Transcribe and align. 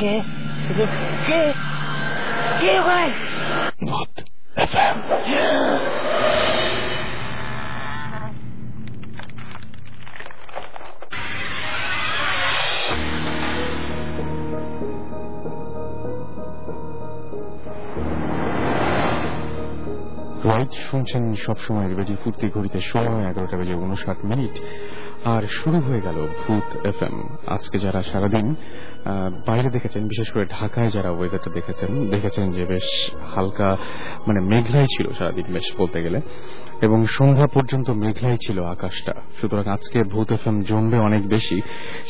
কে? 0.00 0.14
কে? 1.26 1.40
কে 2.60 2.72
ভাই? 2.88 3.08
ভূত 3.88 4.12
FM 4.64 4.96
right 20.50 20.72
শুনছেন 20.88 21.22
সবসময় 21.44 21.88
রেডিও 21.98 22.18
ফুর্তি 22.22 22.46
ঘড়িতে 22.54 22.78
সময় 22.92 23.22
এগারোটা 23.30 23.56
বেজে 23.60 23.74
উনষাট 23.84 24.18
মিনিট। 24.30 24.54
আর 25.34 25.42
শুরু 25.58 25.78
হয়ে 25.80 26.00
গেল 26.00 26.18
ভূত 26.40 26.68
এফ 26.86 26.98
এম 27.02 27.16
আজকে 27.46 27.76
যারা 27.78 28.00
সারাদিন 28.02 28.46
বাইরে 29.46 29.68
দেখেছেন, 29.70 30.02
বিশেষ 30.08 30.28
করে 30.32 30.44
ঢাকায় 30.58 30.90
যারা 30.90 31.10
ওয়েদারটা 31.10 31.50
দেখেছেন 31.50 31.90
দেখেছেন 32.10 32.46
যে 32.50 32.62
বেশ 32.64 32.86
হালকা 33.34 33.68
মানে 34.26 34.40
মেঘলাই 34.40 34.86
ছিল 34.94 35.06
সারাদিন, 35.18 35.46
বেশ 35.52 35.66
বলতে 35.78 35.98
গেলে। 36.02 36.18
এবং 36.82 37.06
সন্ধ্যা 37.06 37.46
পর্যন্ত 37.46 37.90
মেঘলাই 37.90 38.36
ছিল 38.46 38.64
আকাশটা। 38.64 39.12
সুতরাং 39.40 39.66
আজকে 39.66 40.04
ভূত 40.04 40.32
এফ 40.32 40.44
জমবে 40.62 40.98
অনেক 40.98 41.28
বেশি, 41.28 41.62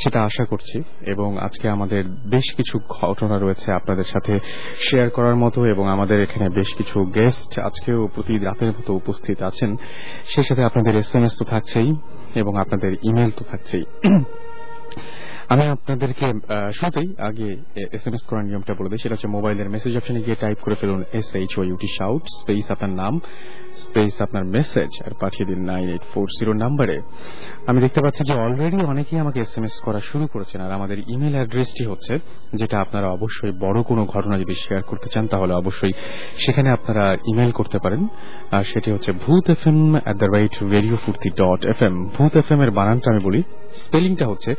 সেটা 0.02 0.22
আশা 0.22 0.44
করছি। 0.44 0.82
এবং 1.06 1.38
আজকে 1.38 1.68
আমাদের 1.68 2.04
বেশ 2.04 2.54
কিছু 2.56 2.78
ঘটনা 2.88 3.38
রয়েছে 3.38 3.72
আপনাদের 3.72 4.04
সাথে 4.04 4.40
শেয়ার 4.80 5.10
করার 5.10 5.36
মতো 5.36 5.66
এবং 5.66 5.88
আমাদের 5.88 6.22
এখানে 6.22 6.48
বেশ 6.48 6.74
কিছু 6.74 7.04
গেস্ট 7.04 7.58
আজকেও 7.58 8.08
প্রতি 8.14 8.38
রাতের 8.38 8.68
মতো 8.68 8.94
উপস্থিত 8.94 9.42
আছেন। 9.42 9.76
সেই 10.24 10.44
সাথে 10.44 10.64
আপনাদের 10.64 10.96
এস 10.96 11.14
এম 11.14 11.24
এস 11.24 11.38
তো 11.38 11.44
থাকছেই 11.44 11.94
এবং 12.34 12.58
আপনাদের 12.58 12.92
ইমেল 13.02 13.30
তো 13.30 13.44
থাকছেই। 13.44 13.84
আমি 15.48 15.62
আপনাদেরকে 15.62 16.26
শুরুতেই 16.72 17.14
আগে 17.18 17.56
এস 17.96 18.06
এম 18.06 18.14
এস 18.14 18.26
করার 18.28 18.44
নিয়মটা 18.44 18.74
বলে 18.74 18.88
দিই। 18.88 18.98
সেটা 18.98 19.14
হচ্ছে 19.14 19.28
মোবাইলের 19.28 19.68
মেসেজ 19.70 19.96
অপশনে 19.96 20.20
গিয়ে 20.22 20.36
টাইপ 20.36 20.58
করে 20.60 20.74
ফেলুন 20.74 21.02
S 21.12 21.34
H 21.34 21.58
O 21.58 21.62
U T 21.62 21.86
shout 21.98 22.22
space 22.38 22.70
আপনার 22.70 22.90
নাম 22.90 23.20
স্পেস 23.82 24.14
আপনার 24.26 24.44
মেসেজ 24.56 24.90
আর 25.06 25.12
পাঠিয়ে 25.22 25.46
দিন 25.50 25.60
নাইন 25.70 25.86
এইট 25.94 26.04
ফোর 26.12 26.26
জিরো 26.38 26.52
নাম্বারে 26.64 26.96
আমি 27.68 27.78
দেখতে 27.84 28.00
পাচ্ছি 28.04 28.22
যে 28.28 28.34
অলরেডি 28.44 28.78
অনেকেই 28.92 29.18
আমাকে 29.24 29.38
এস 29.40 29.52
এম 29.58 29.64
এস 29.68 29.74
করা 29.86 30.00
শুরু 30.08 30.24
করেছেন 30.32 30.58
আর 30.60 30.72
আমাদের 30.78 30.98
ইমেল 31.14 31.34
অ্যাড্রেসটি 31.38 31.84
হচ্ছে 31.90 32.12
যেটা 32.60 32.76
আপনারা 32.84 33.08
অবশ্যই 33.16 33.54
বড় 33.64 33.78
কোনো 33.90 34.02
ঘটনা 34.12 34.34
যদি 34.42 34.54
শেয়ার 34.64 34.82
করতে 34.90 35.08
চান 35.12 35.24
তাহলে 35.32 35.52
অবশ্যই 35.62 35.94
সেখানে 36.44 36.68
আপনারা 36.70 37.04
ইমেল 37.30 37.52
করতে 37.58 37.78
পারেন। 37.84 38.02
আর 38.56 38.64
সেটি 38.72 38.88
হচ্ছে 38.94 39.10
Bhoot 39.24 39.44
F 39.54 39.62
M 39.70 39.80
at 40.04 40.16
the 40.22 40.28
right 40.36 40.54
radio 40.74 40.96
Furti 41.04 41.28
dot 41.42 41.60
F 41.72 41.80
M 41.88 41.94
Bhoot 42.16 42.32
F 42.40 42.48
M 42.52 42.60
এর 42.64 42.70
বানানটা 42.70 43.08
আমি 43.12 43.22
বলি 43.28 43.40
স্পেলিংটা 43.84 44.26
হচ্ছে 44.26 44.50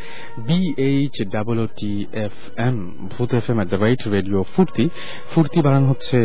B 0.48 0.60
H 0.90 1.16
double 1.36 1.58
T 1.80 1.94
F 2.26 2.36
M 2.68 2.76
Bhoot 3.14 3.30
F 3.40 3.46
M 3.52 3.58
at 3.58 3.70
the 3.74 3.80
right 3.86 4.02
radio 4.16 4.40
Furti 4.54 4.86
Furti 5.32 5.60
বানান 5.66 5.84
হচ্ছে 5.92 6.18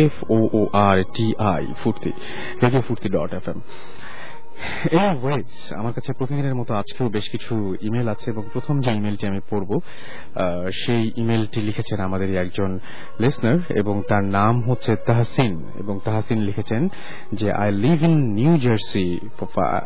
F 0.00 0.14
O 0.36 0.38
R 0.86 0.98
T 1.16 1.26
I 1.52 1.64
Furti. 1.82 2.10
Radio 2.62 2.82
M 4.54 5.00
anyways 5.00 5.72
আমার 5.76 5.92
কাছে 5.92 6.12
প্রতিদিনের 6.12 6.54
মতো 6.54 6.74
আজকেও 6.74 7.08
বেশ 7.08 7.30
কিছু 7.30 7.74
ইমেল 7.80 8.08
আছে 8.08 8.30
এবং 8.30 8.42
প্রথম 8.52 8.80
যে 8.80 8.90
ইমেলটি 8.90 9.26
আমি 9.26 9.40
পড়ব 9.50 9.80
সেই 10.72 11.12
ইমেলটি 11.16 11.60
লিখেছেন 11.60 12.00
আমাদের 12.00 12.36
একজন 12.36 12.78
লিসনার 13.20 13.58
এবং 13.76 14.02
তার 14.08 14.24
নাম 14.24 14.60
হচ্ছে 14.60 14.96
তাহসিন 15.06 15.62
এবং 15.78 16.00
তাহসিন 16.04 16.38
লিখেছেন 16.38 16.88
যে 17.32 17.52
I 17.52 17.72
live 17.72 18.02
in 18.02 18.32
New 18.32 18.58
Jersey 18.58 19.20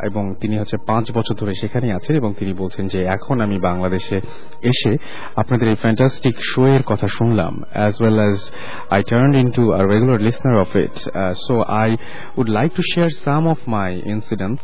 এবং 0.02 0.34
তিনি 0.41 0.58
হচ্ছে 0.58 0.77
পাঁচ 0.86 1.12
বছর 1.12 1.34
ধরে 1.34 1.55
সেখানেই 1.55 1.92
আছেন 1.92 2.16
এবং 2.16 2.34
তিনি 2.39 2.52
বলছেন 2.52 2.89
যে, 2.89 3.02
এখন 3.02 3.41
আমি 3.41 3.58
বাংলাদেশে 3.58 4.20
এসে 4.62 4.96
আপনাদের 5.36 5.69
এই 5.69 5.74
ফ্যান্টাস্টিক 5.74 6.34
শো 6.42 6.66
এর 6.66 6.83
কথা 6.83 7.08
শুনলাম 7.08 7.62
as 7.72 8.02
well 8.02 8.19
as 8.19 8.50
I 8.91 9.02
turn 9.02 9.34
in 9.34 9.50
to 9.50 9.72
a 9.72 9.83
regular 9.83 10.20
listener 10.20 10.61
of 10.61 10.77
it 10.77 11.11
so 11.46 11.61
I 11.61 11.96
would 12.36 12.48
like 12.48 12.72
to 12.72 12.83
share 12.94 13.11
some 13.11 13.48
of 13.48 13.58
my 13.67 14.02
incidents 14.07 14.58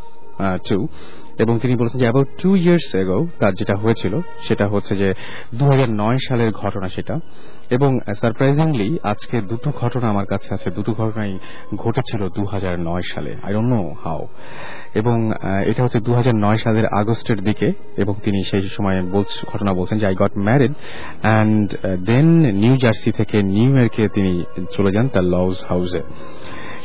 too 0.68 0.78
এবং 1.42 1.54
তিনি 1.62 1.74
বলেছেন 1.76 1.98
যে 2.00 2.06
অ্যাবাউট 2.08 2.28
টু 2.42 2.50
ইয়ার্স 2.64 2.88
এগো 3.02 3.18
তার 3.40 3.52
যেটা 3.58 3.74
হয়েছিল, 3.82 4.14
সেটা 4.46 4.64
হচ্ছে 4.72 4.92
যে 5.02 5.08
দু 5.58 5.64
হাজার 5.70 5.90
নয় 6.02 6.18
সালের 6.26 6.50
ঘটনা 6.62 6.86
সেটা। 6.96 7.14
এবং 7.76 7.90
সারপ্রাইজিংলি 8.20 8.88
আজকে 9.02 9.36
দুটো 9.50 9.68
ঘটনা 9.80 10.06
আমার 10.12 10.26
কাছে 10.32 10.48
আছে। 10.56 10.68
দুটো 10.70 10.92
ঘটনাই 11.00 11.32
ঘটেছিল 11.82 12.22
দু 12.36 12.42
হাজার 12.52 12.74
নয় 12.80 13.04
সালে। 13.12 13.32
আই 13.44 13.50
ডোন্ট 13.54 13.70
নো 13.74 13.82
হাউ 14.04 14.20
এবং 15.00 15.16
এটা 15.70 15.80
হচ্ছে 15.84 16.00
দু 16.06 16.12
হাজার 16.18 16.34
নয় 16.36 16.58
সালের 16.64 16.86
আগস্টের 17.00 17.38
দিকে, 17.48 17.68
এবং 18.02 18.14
তিনি 18.24 18.38
সেই 18.50 18.62
সময় 18.76 18.98
ঘটনা 19.52 19.72
বলছেন 19.78 19.96
যে 19.98 20.06
I 20.06 20.16
got 20.22 20.32
married 20.46 20.72
and 21.22 21.66
then 22.06 22.26
New 22.62 22.74
Jersey 22.82 23.10
থেকে 23.12 23.36
নিউ 23.56 23.70
ইয়র্কে 23.76 24.04
তিনি 24.08 24.32
চলে 24.72 24.90
যান 24.94 25.06
তার 25.14 25.26
লজ 25.34 25.56
হাউসে 25.68 26.00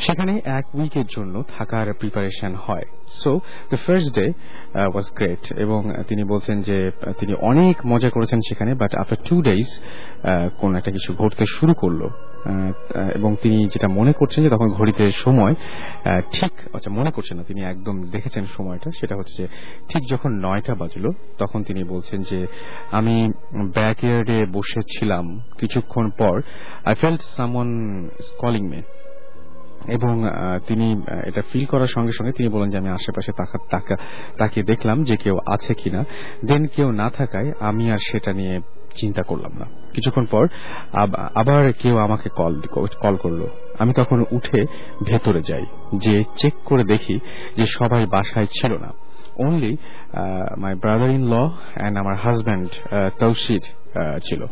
সেখানে 0.05 0.33
এক 0.57 0.65
উইকের 0.75 1.07
জন্য 1.15 1.35
থাকার 1.57 1.87
প্রিপারেশন 1.93 2.51
হয়। 2.65 2.85
So 3.21 3.31
the 3.69 3.77
first 3.77 4.09
day 4.15 4.25
was 4.93 5.07
great 5.17 5.43
এবং 5.57 5.79
তিনি 6.07 6.23
বলছেন 6.23 6.57
যে 6.61 6.77
তিনি 7.19 7.33
অনেক 7.41 7.75
মজা 7.85 8.09
করেছেন 8.09 8.39
সেখানে 8.49 8.71
বাট 8.81 8.91
আফটার 8.95 9.21
টু 9.29 9.35
ডেজ 9.41 9.67
কোন 10.59 10.71
একটা 10.75 10.91
কিছু 10.91 11.09
ঘটতে 11.13 11.43
শুরু 11.45 11.73
করল। 11.73 12.01
এবং 13.15 13.31
তিনি 13.41 13.59
যেটা 13.67 13.87
মনে 13.87 14.13
করছেন 14.13 14.43
যে, 14.43 14.49
তখন 14.49 14.69
ঘড়িতে 14.69 15.03
সময় 15.25 15.53
ঠিক 16.33 16.53
আচ্ছা 16.75 16.89
মনে 16.91 17.11
করছেন 17.11 17.35
না, 17.37 17.43
তিনি 17.43 17.61
একদম 17.61 17.95
দেখেছেন 18.03 18.43
সময়টা, 18.57 18.89
সেটা 18.99 19.15
হচ্ছে 19.15 19.33
যে, 19.39 19.45
ঠিক 19.89 20.01
যখন 20.11 20.31
নয়টা 20.45 20.73
বাজলো, 20.75 21.09
তখন 21.37 21.59
তিনি 21.63 21.81
বলছেন 21.83 22.19
যে, 22.23 22.39
আমি 22.91 23.15
ব্যাকয়ার্ডে 23.73 24.39
বসেছিলাম 24.51 25.25
কিছুক্ষণ 25.59 26.05
পর 26.17 26.35
I 26.85 26.95
felt 26.95 27.21
someone 27.37 27.69
calling 28.39 28.63
me 28.69 28.81
এবং 29.87 30.25
তিনি 30.67 31.01
এটা 31.27 31.41
ফিল 31.41 31.65
করার 31.65 31.85
সঙ্গে 31.85 32.11
সঙ্গে 32.11 32.31
তিনি 32.31 32.49
বলেন 32.49 32.69
যে, 32.69 32.77
আমি 32.77 32.89
আশেপাশে 32.89 33.31
তাকা- 33.71 34.63
দেখলাম 34.63 35.03
যে 35.03 35.17
কেউ 35.17 35.39
আছে 35.45 35.73
কিনা। 35.73 36.03
দেন 36.45 36.65
কেউ 36.65 36.91
না 36.91 37.09
থাকায় 37.09 37.51
আমি 37.59 37.91
আর 37.91 37.97
সেটা 37.97 38.33
নিয়ে 38.33 38.59
চিন্তা 38.95 39.23
করলাম 39.23 39.51
না। 39.59 39.65
কিছুক্ষণ 39.93 40.25
পর 40.25 40.47
আবার 41.35 41.73
কেউ 41.73 41.97
আমাকে 41.97 42.29
কল 42.29 42.61
কল 43.01 43.15
করল। 43.15 43.47
আমি 43.79 43.93
তখন 43.93 44.23
উঠে 44.31 44.65
ভেতরে 45.07 45.41
যাই, 45.41 45.65
যে 45.97 46.23
চেক 46.35 46.53
করে 46.65 46.83
দেখি 46.83 47.19
যে 47.57 47.65
সবাই 47.65 48.05
বাসায় 48.05 48.45
ছিল 48.45 48.73
না। 48.73 48.93
Only 49.35 49.77
my 50.57 50.75
brother 50.75 51.11
in 51.11 51.27
law 51.27 51.33
and 51.33 51.99
আমার 51.99 52.15
হাজব্যান্ড 52.15 52.69
তৌসির 53.19 53.61
ছিল। 54.23 54.45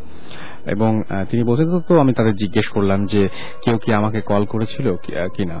এবং 0.70 1.02
তিনি 1.30 1.44
বলছেন, 1.44 1.80
তো- 1.80 2.00
আমি 2.00 2.12
তাদের 2.12 2.34
জিজ্ঞেস 2.34 2.68
করলাম 2.68 3.06
যে 3.06 3.28
কেউ 3.64 3.78
কি 3.78 3.94
আমাকে 3.94 4.20
কল 4.20 4.44
করেছিল 4.44 4.96
কিনা? 5.34 5.60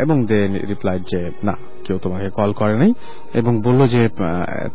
এবং 0.00 0.26
দে 0.26 0.48
রিপ্লাই 0.48 1.00
যে, 1.00 1.30
না, 1.44 1.52
কেউ 1.84 1.98
তোমাকে 1.98 2.30
কল 2.30 2.52
করে 2.52 2.78
নাই। 2.78 2.92
এবং 3.34 3.62
বলল 3.62 3.86
যে 3.86 4.08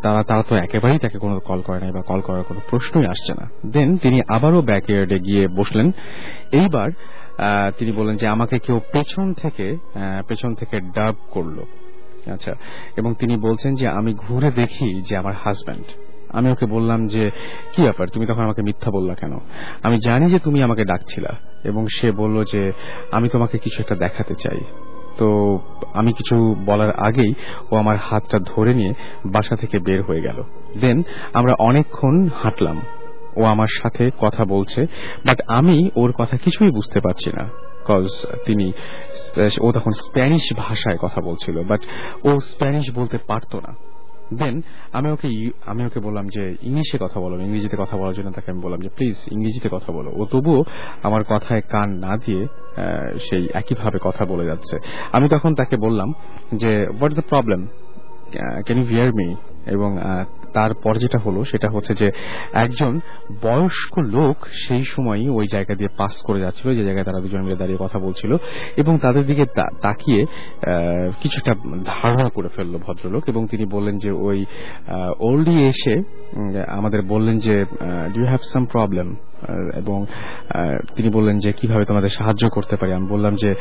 তারা 0.01 0.23
তারা 0.23 0.43
তো 0.49 0.55
একেবারেই 0.55 0.99
তাকে 0.99 1.17
কোনো 1.17 1.39
কল 1.39 1.61
করে 1.61 1.79
নাই 1.79 1.91
বা 1.91 2.01
কল 2.01 2.21
করার 2.21 2.43
কোনো 2.43 2.59
প্রশ্নই 2.69 3.05
আসছে 3.05 3.33
না। 3.33 3.49
দেন 3.65 3.97
তিনি 3.97 4.21
আবারও 4.27 4.61
ব্যাকয়ার্ডে 4.61 5.19
গিয়ে 5.19 5.47
বসলেন। 5.47 5.91
এইবার 6.51 6.91
তিনি 7.77 7.91
বললেন 7.91 8.17
যে, 8.17 8.27
আমাকে 8.27 8.59
কেউ 8.59 8.79
পেছন 8.93 9.33
থেকে 9.33 9.77
পেছন 10.27 10.55
থেকে 10.55 10.81
ডাব 10.81 11.15
করল। 11.29 11.59
আচ্ছা 12.33 12.55
এবং 12.97 13.13
তিনি 13.13 13.37
বলছেন 13.37 13.75
যে, 13.75 13.87
আমি 13.87 14.13
ঘুরে 14.13 14.51
দেখি 14.51 15.01
যে 15.01 15.17
আমার 15.17 15.33
হাজব্যান্ড 15.33 15.85
আমি 16.33 16.51
ওকে 16.51 16.65
বললাম 16.65 17.07
যে, 17.07 17.31
কি 17.73 17.81
ব্যাপার? 17.81 18.07
তুমি 18.07 18.25
তখন 18.25 18.43
আমাকে 18.43 18.61
মিথ্যা 18.61 18.91
বললা 18.91 19.13
কেন? 19.13 19.39
আমি 19.83 19.97
জানি 19.97 20.31
যে 20.31 20.39
তুমি 20.39 20.63
আমাকে 20.63 20.85
ডাকছিলা 20.85 21.29
এবং 21.63 21.87
সে 21.87 22.11
বলল 22.11 22.43
যে, 22.43 22.71
আমি 23.11 23.29
তোমাকে 23.29 23.57
কিছু 23.57 23.83
একটা 23.83 23.95
দেখাতে 23.95 24.35
চাই। 24.35 24.57
তো 25.17 25.59
আমি 25.93 26.13
কিছু 26.13 26.55
বলার 26.65 26.91
আগেই 26.99 27.33
ও 27.71 27.75
আমার 27.75 27.97
হাতটা 27.97 28.39
ধরে 28.39 28.73
নিয়ে 28.73 28.93
বাসা 29.25 29.55
থেকে 29.55 29.79
বের 29.79 30.03
হয়ে 30.03 30.21
গেল। 30.21 30.43
দেন 30.81 31.03
আমরা 31.33 31.53
অনেকক্ষণ 31.59 32.29
হাঁটলাম। 32.35 32.81
ও 33.37 33.43
আমার 33.43 33.67
সাথে 33.81 34.11
কথা 34.19 34.45
বলছে 34.45 34.87
বাট 35.25 35.41
আমি 35.47 35.89
ওর 35.95 36.11
কথা 36.11 36.37
কিছুই 36.37 36.71
বুঝতে 36.71 36.99
পারছি 36.99 37.31
না 37.33 37.49
কজ 37.85 38.25
তিনি 38.45 38.71
ও 39.61 39.71
তখন 39.71 39.91
স্প্যানিশ 39.91 40.53
ভাষায় 40.57 40.97
কথা 40.97 41.21
বলছিল 41.21 41.63
বাট 41.63 41.81
ও 42.23 42.39
স্প্যানিশ 42.39 42.91
বলতে 42.95 43.17
পারতো 43.17 43.61
না। 43.67 43.75
দেন 44.39 44.61
আমি 44.91 45.11
ওকে 45.11 45.51
আমি 45.65 45.85
ওকে 45.85 45.99
বললাম 45.99 46.27
যে, 46.27 46.55
ইংলিশে 46.61 46.97
কথা 47.01 47.19
বলো, 47.19 47.41
ইংরেজিতে 47.41 47.77
কথা 47.79 47.97
বলার 47.97 48.13
জন্য 48.13 48.31
তাকে 48.31 48.51
আমি 48.51 48.61
বললাম 48.61 48.79
যে 48.79 48.89
প্লিজ 48.89 49.15
ইংরেজিতে 49.31 49.69
কথা 49.71 49.91
বলো। 49.91 50.11
ও 50.15 50.25
তবুও 50.25 50.63
আমার 51.03 51.23
কথায় 51.23 51.61
কান 51.61 51.89
না 51.89 52.17
দিয়ে 52.17 52.47
সেই 53.29 53.49
একইভাবে 53.53 53.99
কথা 54.01 54.25
বলে 54.25 54.45
যাচ্ছে। 54.45 54.77
আমি 55.11 55.29
তখন 55.29 55.55
তাকে 55.55 55.77
বললাম 55.77 56.13
যে 56.55 56.87
what 56.99 57.13
the 57.13 57.21
problem 57.21 57.67
can 58.65 58.77
you 58.77 58.85
hear 58.85 59.09
me 59.13 59.35
এবং 59.65 59.97
তারপর 60.53 60.93
যেটা 60.97 61.19
হলো 61.19 61.39
সেটা 61.43 61.67
হচ্ছে 61.69 61.93
যে 61.93 62.07
একজন 62.55 62.91
বয়স্ক 63.41 63.93
লোক 64.09 64.37
সেই 64.63 64.83
সময়ই 64.85 65.29
ওই 65.29 65.45
জায়গা 65.47 65.73
দিয়ে 65.75 65.91
পাস 65.97 66.13
করে 66.23 66.39
যাচ্ছিল 66.39 66.67
যে 66.71 66.83
জায়গায় 66.83 67.05
তারা 67.05 67.19
দুজন 67.19 67.41
মিলে 67.41 67.55
দাঁড়িয়ে 67.55 67.79
কথা 67.81 67.97
বলছিল 67.99 68.31
এবং 68.77 68.93
তাদের 68.97 69.25
দিকে 69.25 69.43
তাকিয়ে 69.81 70.21
আহ, 70.23 70.29
কিছুটা 71.21 71.51
ধারণা 71.85 72.27
করে 72.29 72.49
ফেলল 72.49 72.73
ভদ্রলোক 72.77 73.23
এবং 73.27 73.41
তিনি 73.47 73.65
বললেন 73.65 73.95
যে 73.97 74.11
ওই 74.21 74.39
ওল্ডি 75.19 75.55
এসে 75.65 75.93
আমাদের 76.69 77.01
বললেন 77.03 77.35
যে 77.39 77.55
ডু 78.13 78.21
হ্যাভ 78.25 78.41
সাম 78.43 78.65
প্রবলেম 78.65 79.07
এবং 79.75 80.05
তিনি 80.95 81.09
বললেন 81.09 81.39
যে 81.39 81.51
কীভাবে 81.51 81.85
তোমাদের 81.85 82.09
সাহায্য 82.09 82.49
করতে 82.49 82.75
পারি? 82.75 82.93
আমি 82.93 83.07
বললাম 83.07 83.35
যে, 83.35 83.55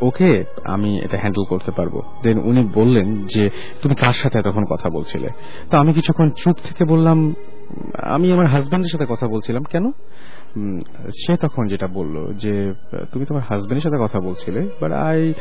ওকে 0.00 0.44
আমি 0.64 0.98
এটা 0.98 1.16
হ্যান্ডেল 1.18 1.44
করতে 1.48 1.70
পারব। 1.70 2.02
দেন 2.22 2.38
উনি 2.38 2.62
বললেন 2.74 3.26
যে, 3.26 3.50
তুমি 3.82 3.94
কার 3.94 4.12
সাথে 4.12 4.42
তখন 4.42 4.64
কথা 4.70 4.90
বলছিলে? 4.90 5.28
তো 5.70 5.78
আমি 5.78 5.92
কিছুক্ষণ 5.92 6.30
চুপ 6.30 6.56
থেকে 6.64 6.84
বললাম, 6.84 7.34
আমি 8.02 8.32
আমার 8.32 8.46
হাজব্যান্ডের 8.46 8.92
সাথে 8.92 9.06
কথা 9.08 9.26
বলছিলাম। 9.28 9.62
কেন? 9.62 9.90
সে 11.08 11.36
তখন 11.36 11.68
যেটা 11.68 11.86
বলল 11.86 12.32
যে, 12.32 12.74
তুমি 13.12 13.24
তোমার 13.26 13.42
হাজবেন্ডের 13.42 13.80
সাথে 13.80 13.98
কথা 14.00 14.20
বলছিলে 14.20 14.68
বাট 14.80 14.92
আই 14.92 15.34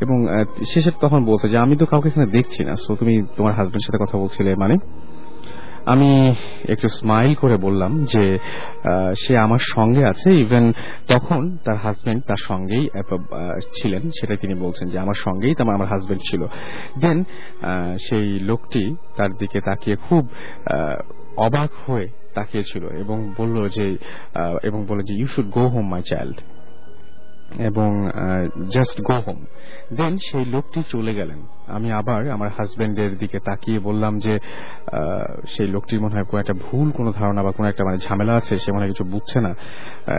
এবং 0.00 0.26
সে 0.66 0.90
তখন 1.00 1.24
বলছে 1.24 1.48
যে, 1.48 1.58
আমি 1.58 1.76
তো 1.76 1.86
কাউকে 1.86 2.08
এখানে 2.08 2.26
দেখছি 2.26 2.64
না। 2.64 2.74
সো 2.74 2.94
তুমি 2.94 3.22
তোমার 3.36 3.52
হাজবেন্ডের 3.52 3.86
সাথে 3.86 4.04
কথা 4.04 4.18
বলছিলে 4.18 4.56
মানে? 4.56 4.76
আমি 5.86 6.34
একটু 6.68 6.88
স্মাইল 6.88 7.34
করে 7.34 7.56
বললাম 7.56 8.04
যে 8.04 8.38
সে 9.16 9.38
আমার 9.38 9.58
সঙ্গে 9.58 10.08
আছে 10.08 10.30
ইভেন 10.34 10.72
তখন 11.08 11.56
তার 11.56 11.76
হাজবেন্ড 11.76 12.24
তার 12.24 12.36
সঙ্গেই 12.36 12.88
ছিলেন 13.82 14.10
সেটা 14.20 14.36
তিনি 14.36 14.54
বলছেন 14.54 14.88
যে 14.88 14.98
আমার 14.98 15.14
সঙ্গেই 15.14 15.54
তেমন 15.54 15.74
আমার 15.74 15.88
হাজবেন্ড 15.88 16.22
ছিল। 16.30 16.46
দেন 16.98 17.24
সেই 18.10 18.40
লোকটি 18.40 18.94
তার 19.16 19.32
দিকে 19.32 19.60
তাকিয়ে 19.60 19.96
খুব 19.96 20.28
অবাক 21.36 21.90
হয়ে 21.90 22.08
তাকিয়েছিল 22.34 22.88
এবং 22.88 23.34
বলল 23.38 23.68
যে 23.68 23.96
এবং 24.62 24.86
বলল 24.88 25.00
যে 25.00 25.14
you 25.14 25.26
should 25.26 25.50
go 25.50 25.68
home 25.68 25.90
my 25.90 26.02
child 26.02 26.36
এবং 27.54 28.10
জাস্ট 28.70 29.00
গো 29.00 29.20
হোম 29.20 29.44
দেন 29.96 30.18
সেই 30.18 30.44
লোকটি 30.44 30.82
চলে 30.88 31.14
গেলেন। 31.14 31.38
আমি 31.66 31.92
আবার 31.92 32.30
আমার 32.30 32.48
হাজবেন্ডের 32.48 33.18
দিকে 33.18 33.38
তাকিয়ে 33.38 33.78
বললাম 33.78 34.18
যে 34.18 34.38
সেই 35.46 35.66
লোকটির 35.66 36.00
মনে 36.00 36.14
হয় 36.14 36.24
কোনো 36.24 36.40
একটা 36.40 36.54
ভুল, 36.54 36.90
কোনো 36.90 37.12
ধারণা 37.12 37.42
বা 37.42 37.50
কোনো 37.50 37.68
একটা 37.68 37.84
মানে 37.84 37.98
ঝামেলা 37.98 38.34
আছে, 38.34 38.56
সে 38.56 38.72
মনে 38.72 38.86
কিছু 38.86 39.04
বুঝছে 39.04 39.40
না 39.40 39.54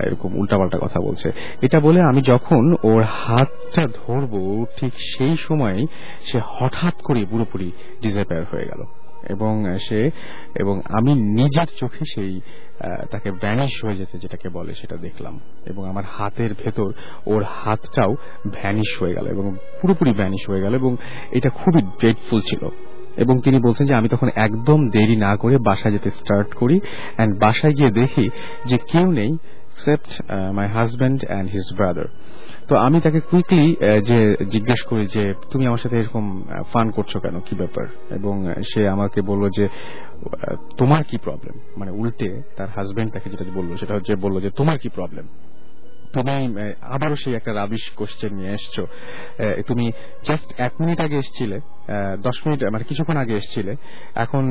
এরকম 0.05 0.35
উল্টাপাল্টা 0.35 0.77
কথা 0.81 0.99
বলছে। 0.99 1.31
এটা 1.61 1.79
বলে 1.79 2.01
আমি 2.01 2.21
যখন 2.21 2.75
ওর 2.83 3.03
হাতটা 3.03 3.87
ধরবো, 3.87 4.65
ঠিক 4.77 4.93
সেই 5.17 5.35
সময় 5.37 5.85
সে 6.25 6.39
হঠাৎ 6.45 6.93
করে 7.03 7.25
পুরোপুরি 7.25 7.71
ডিসঅ্যাপিয়ার 8.01 8.43
হয়ে 8.51 8.65
গেল। 8.65 8.83
এবং 9.29 9.77
সে, 9.77 10.11
এবং 10.55 10.81
আমি 10.89 11.13
নিজের 11.13 11.67
চোখে 11.77 12.05
সেই 12.15 12.41
তাকে 13.11 13.31
ভ্যানিশ 13.31 13.85
হয়ে 13.85 13.95
যেতে 13.95 14.19
যেটাকে 14.19 14.49
বলে 14.49 14.73
সেটা 14.73 14.95
দেখলাম। 14.97 15.39
এবং 15.65 15.89
আমার 15.89 16.03
হাতের 16.07 16.53
ভেতর, 16.53 16.93
ওর 17.25 17.43
হাতটাও 17.43 18.15
ভ্যানিশ 18.47 19.01
হয়ে 19.01 19.13
গেল 19.13 19.27
এবং 19.27 19.55
পুরোপুরি 19.81 20.13
ভ্যানিশ 20.13 20.49
হয়ে 20.49 20.61
গেল 20.61 20.75
এবং 20.75 20.97
এটা 21.31 21.49
খুবই 21.49 21.81
ড্রেডফুল 21.81 22.41
ছিল। 22.41 22.69
এবং 23.17 23.41
তিনি 23.41 23.59
বলছেন 23.59 23.87
যে, 23.87 23.93
আমি 23.93 24.07
তখন 24.07 24.29
একদম 24.35 24.89
দেরি 24.89 25.15
না 25.15 25.35
করে 25.35 25.57
বাসায় 25.57 25.93
যেতে 25.93 26.09
স্টার্ট 26.11 26.53
করি 26.53 26.79
অ্যান্ড 27.15 27.39
বাসায় 27.41 27.73
গিয়ে 27.73 27.91
দেখি 27.91 28.29
যে 28.65 28.77
কেউ 28.77 29.11
নেই 29.11 29.29
except 29.29 30.31
my 30.53 30.67
husband 30.67 31.25
and 31.25 31.51
his 31.51 31.77
brother 31.77 32.05
তো 32.67 32.75
আমি 32.75 32.97
তাকে 33.01 33.19
কুইকলি 33.19 33.75
যে 34.05 34.35
জিজ্ঞেস 34.49 34.81
করি 34.81 35.05
যে, 35.07 35.33
তুমি 35.51 35.67
আমার 35.67 35.77
সাথে 35.77 35.95
এরকম 35.99 36.25
ফান 36.73 36.91
করছ 36.91 37.17
কেন? 37.17 37.35
কি 37.39 37.55
ব্যাপার? 37.55 37.85
এবং 38.11 38.35
সে 38.73 38.81
আমাকে 38.89 39.19
বলল 39.21 39.49
যে 39.49 39.65
তোমার 40.77 41.03
কি 41.03 41.17
প্রবলেম 41.17 41.55
মানে 41.77 41.91
উল্টে 41.91 42.29
তার 42.55 42.69
হাজবেন্ড 42.69 43.13
তাকে 43.13 43.29
যেটা 43.29 43.45
বলল, 43.55 43.75
সেটা 43.75 43.93
হচ্ছে 43.95 44.13
বলল 44.15 44.39
যে, 44.39 44.49
তোমার 44.49 44.77
কি 44.77 44.89
প্রবলেম 44.89 45.25
তুমি 46.13 46.35
আবারও 46.95 47.15
সেই 47.23 47.33
একটা 47.39 47.51
রাবিশ 47.53 47.83
কোশ্চেন 47.99 48.31
নিয়ে 48.37 48.51
এসছো। 48.57 48.83
তুমি 49.67 49.85
জাস্ট 50.27 50.49
এক 50.67 50.73
মিনিট 50.81 50.99
আগে 51.05 51.17
এসছিলে 51.23 51.57
দশ 52.27 52.37
মিনিট 52.45 52.59
মানে 52.73 52.85
কিছুক্ষণ 52.89 53.17
আগে 53.23 53.33
এসছিলে। 53.41 53.73
এখন 54.15 54.43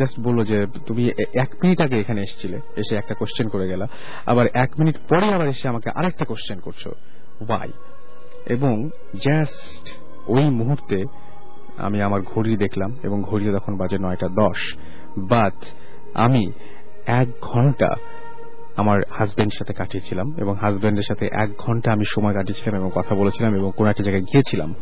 জাস্ট 0.00 0.16
বলল 0.26 0.38
যে 0.50 0.58
তুমি 0.86 1.02
এক 1.44 1.50
মিনিট 1.62 1.78
আগে 1.86 1.96
এখানে 2.00 2.20
এসছিলে, 2.26 2.58
এসে 2.76 2.94
একটা 2.96 3.14
কোশ্চেন 3.14 3.46
করে 3.48 3.66
গেলা। 3.68 3.86
আবার 4.26 4.46
এক 4.64 4.70
মিনিট 4.80 4.96
পরে 5.08 5.26
আবার 5.36 5.48
এসে 5.54 5.66
আমাকে 5.68 5.88
আরেকটা 5.98 6.24
কোশ্চেন 6.24 6.58
করছ। 6.66 6.82
ওয়াই 7.48 7.70
এবং 8.54 8.74
জাস্ট 9.26 9.84
ওই 10.36 10.46
মুহূর্তে 10.58 10.98
আমি 11.86 11.98
আমার 12.02 12.20
ঘড়ি 12.22 12.52
দেখলাম, 12.56 12.90
এবং 13.02 13.18
ঘড়িতে 13.22 13.50
তখন 13.58 13.72
বাজে 13.80 13.98
নয়টা 13.98 14.28
দশ। 14.42 14.60
বাট 15.32 15.58
আমি 16.24 16.42
এক 17.20 17.28
ঘণ্টা 17.40 17.90
আমার 18.76 19.00
হাজবেন্ডের 19.10 19.58
সাথে 19.58 19.72
কাটিয়েছিলাম 19.72 20.34
এবং 20.36 20.54
হাজবেন্ডের 20.54 21.02
সাথে 21.02 21.28
এক 21.32 21.50
ঘণ্টা 21.58 21.92
আমি 21.92 22.04
সময় 22.08 22.34
কাটিয়েছিলাম 22.34 22.80
এবং 22.80 22.90
কথা 22.94 23.14
বলেছিলাম 23.14 23.54
এবং 23.54 23.72
কোন 23.76 23.86
একটা 23.86 24.02
জায়গায় 24.02 24.24
গিয়েছিলাম। 24.24 24.74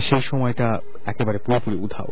সেই 0.00 0.20
সময়টা 0.20 0.78
একেবারে 1.06 1.38
পুরোপুরি 1.38 1.76
উধাও। 1.76 2.06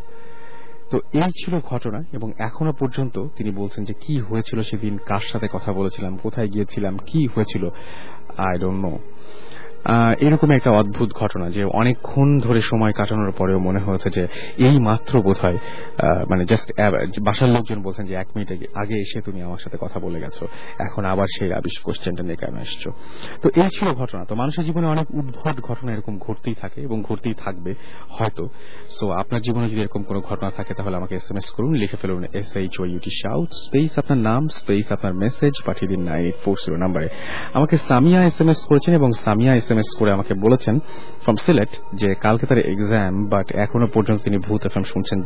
তো 0.90 1.00
এই 1.12 1.31
ছিল 1.44 1.60
ঘটনা 1.60 2.04
এবং 2.12 2.32
এখনও 2.38 2.72
পর্যন্ত 2.72 3.26
তিনি 3.37 3.50
বলছেন 3.50 3.84
যে 3.84 3.94
কি 3.94 4.20
হয়েছিল 4.20 4.60
সেদিন, 4.60 4.98
কার 5.06 5.20
সাথে 5.20 5.48
কথা 5.52 5.72
বলেছিলাম, 5.72 6.16
কোথায় 6.16 6.48
গিয়েছিলাম, 6.48 6.98
কি 7.06 7.26
হয়েছিল 7.34 7.69
আই 8.37 8.58
ডোন্ট 8.58 8.87
নো 8.87 8.98
এরকম 10.27 10.50
একটা 10.50 10.71
অদ্ভুত 10.71 11.11
ঘটনা 11.12 11.50
যে 11.50 11.62
অনেকক্ষণ 11.65 12.38
ধরে 12.38 12.61
সময় 12.61 12.93
কাটানোর 12.93 13.32
পরেও 13.32 13.59
মনে 13.59 13.79
হয়েছে 13.79 14.11
যে 14.17 14.25
এই 14.69 14.77
মাত্র 14.79 15.12
বোধ 15.23 15.38
হয় 15.44 15.59
মানে 16.31 16.44
জাস্ট 16.44 16.69
বাসার 17.27 17.49
লোকজন 17.49 17.82
বলছেন 17.82 18.05
যে 18.06 18.15
এক 18.15 18.29
মিনিট 18.35 18.49
আগে 18.75 18.97
এসে 19.05 19.21
তুমি 19.21 19.43
আমার 19.43 19.59
সাথে 19.59 19.77
কথা 19.81 19.99
বলে 20.00 20.19
গেছো। 20.21 20.44
এখন 20.87 21.05
আবার 21.05 21.27
সেই 21.37 21.53
আবিষ 21.53 21.77
কোশ্চেনটা 21.87 22.23
নিয়ে 22.23 22.37
কেন 22.37 22.56
এসছো? 22.56 22.91
তো 23.43 23.47
এই 23.62 23.71
ছিল 23.77 23.88
ঘটনা। 24.00 24.25
তো 24.25 24.35
মানুষের 24.35 24.65
জীবনে 24.65 24.87
অনেক 24.87 25.06
উদ্ভট 25.21 25.56
ঘটনা 25.69 25.93
এরকম 25.93 26.19
ঘটতেই 26.19 26.55
থাকে 26.55 26.81
এবং 26.81 27.03
ঘটতেই 27.03 27.35
থাকবে, 27.35 27.75
হয়তো। 28.17 28.44
সো 28.97 29.05
আপনার 29.11 29.41
জীবনে 29.47 29.69
যদি 29.69 29.81
এরকম 29.81 30.03
কোনো 30.03 30.21
ঘটনা 30.21 30.50
থাকে, 30.50 30.75
তাহলে 30.75 30.97
আমাকে 30.97 31.15
এস 31.15 31.26
এম 31.31 31.37
এস 31.37 31.49
করুন, 31.56 31.73
লিখে 31.83 31.97
ফেলুন 31.97 32.25
S 32.41 32.56
H 32.61 32.81
O 32.81 32.85
U T 32.85 33.12
shout 33.23 33.49
space 33.65 33.93
আপনার 33.99 34.19
নাম 34.19 34.43
স্পেস 34.49 34.87
আপনার 34.97 35.15
মেসেজ 35.15 35.55
পাঠিয়ে 35.67 35.88
দিন 35.93 36.00
নাইন 36.11 36.25
এইট 36.26 36.37
ফোর 36.44 36.56
জিরো 36.65 36.76
নাম্বারে 36.85 37.09
আমাকে 37.59 37.76
সামিয়া 37.88 38.21
এস 38.29 38.37
এম 38.43 38.49
এস 38.53 38.61
করেছেন 38.71 38.93
এবং 39.00 39.11
সামিয়া 39.25 39.53
এস 39.55 39.67
এস 39.78 39.99
করে 39.99 40.12
আমাকে 40.12 40.34
বলেছেন 40.34 40.78
ফ্রম 41.22 41.37
সিলেট 41.37 41.69
যে 41.94 42.14
কালকে 42.14 42.46
তার 42.46 42.58
এক্সাম 42.58 43.28
বাট 43.28 43.52
এখনও 43.52 43.87
পর্যন্ত 43.87 44.22
তিনি 44.22 44.38
ভূত 44.38 44.67
এফ 44.67 44.75
শুনছেন। 44.84 45.22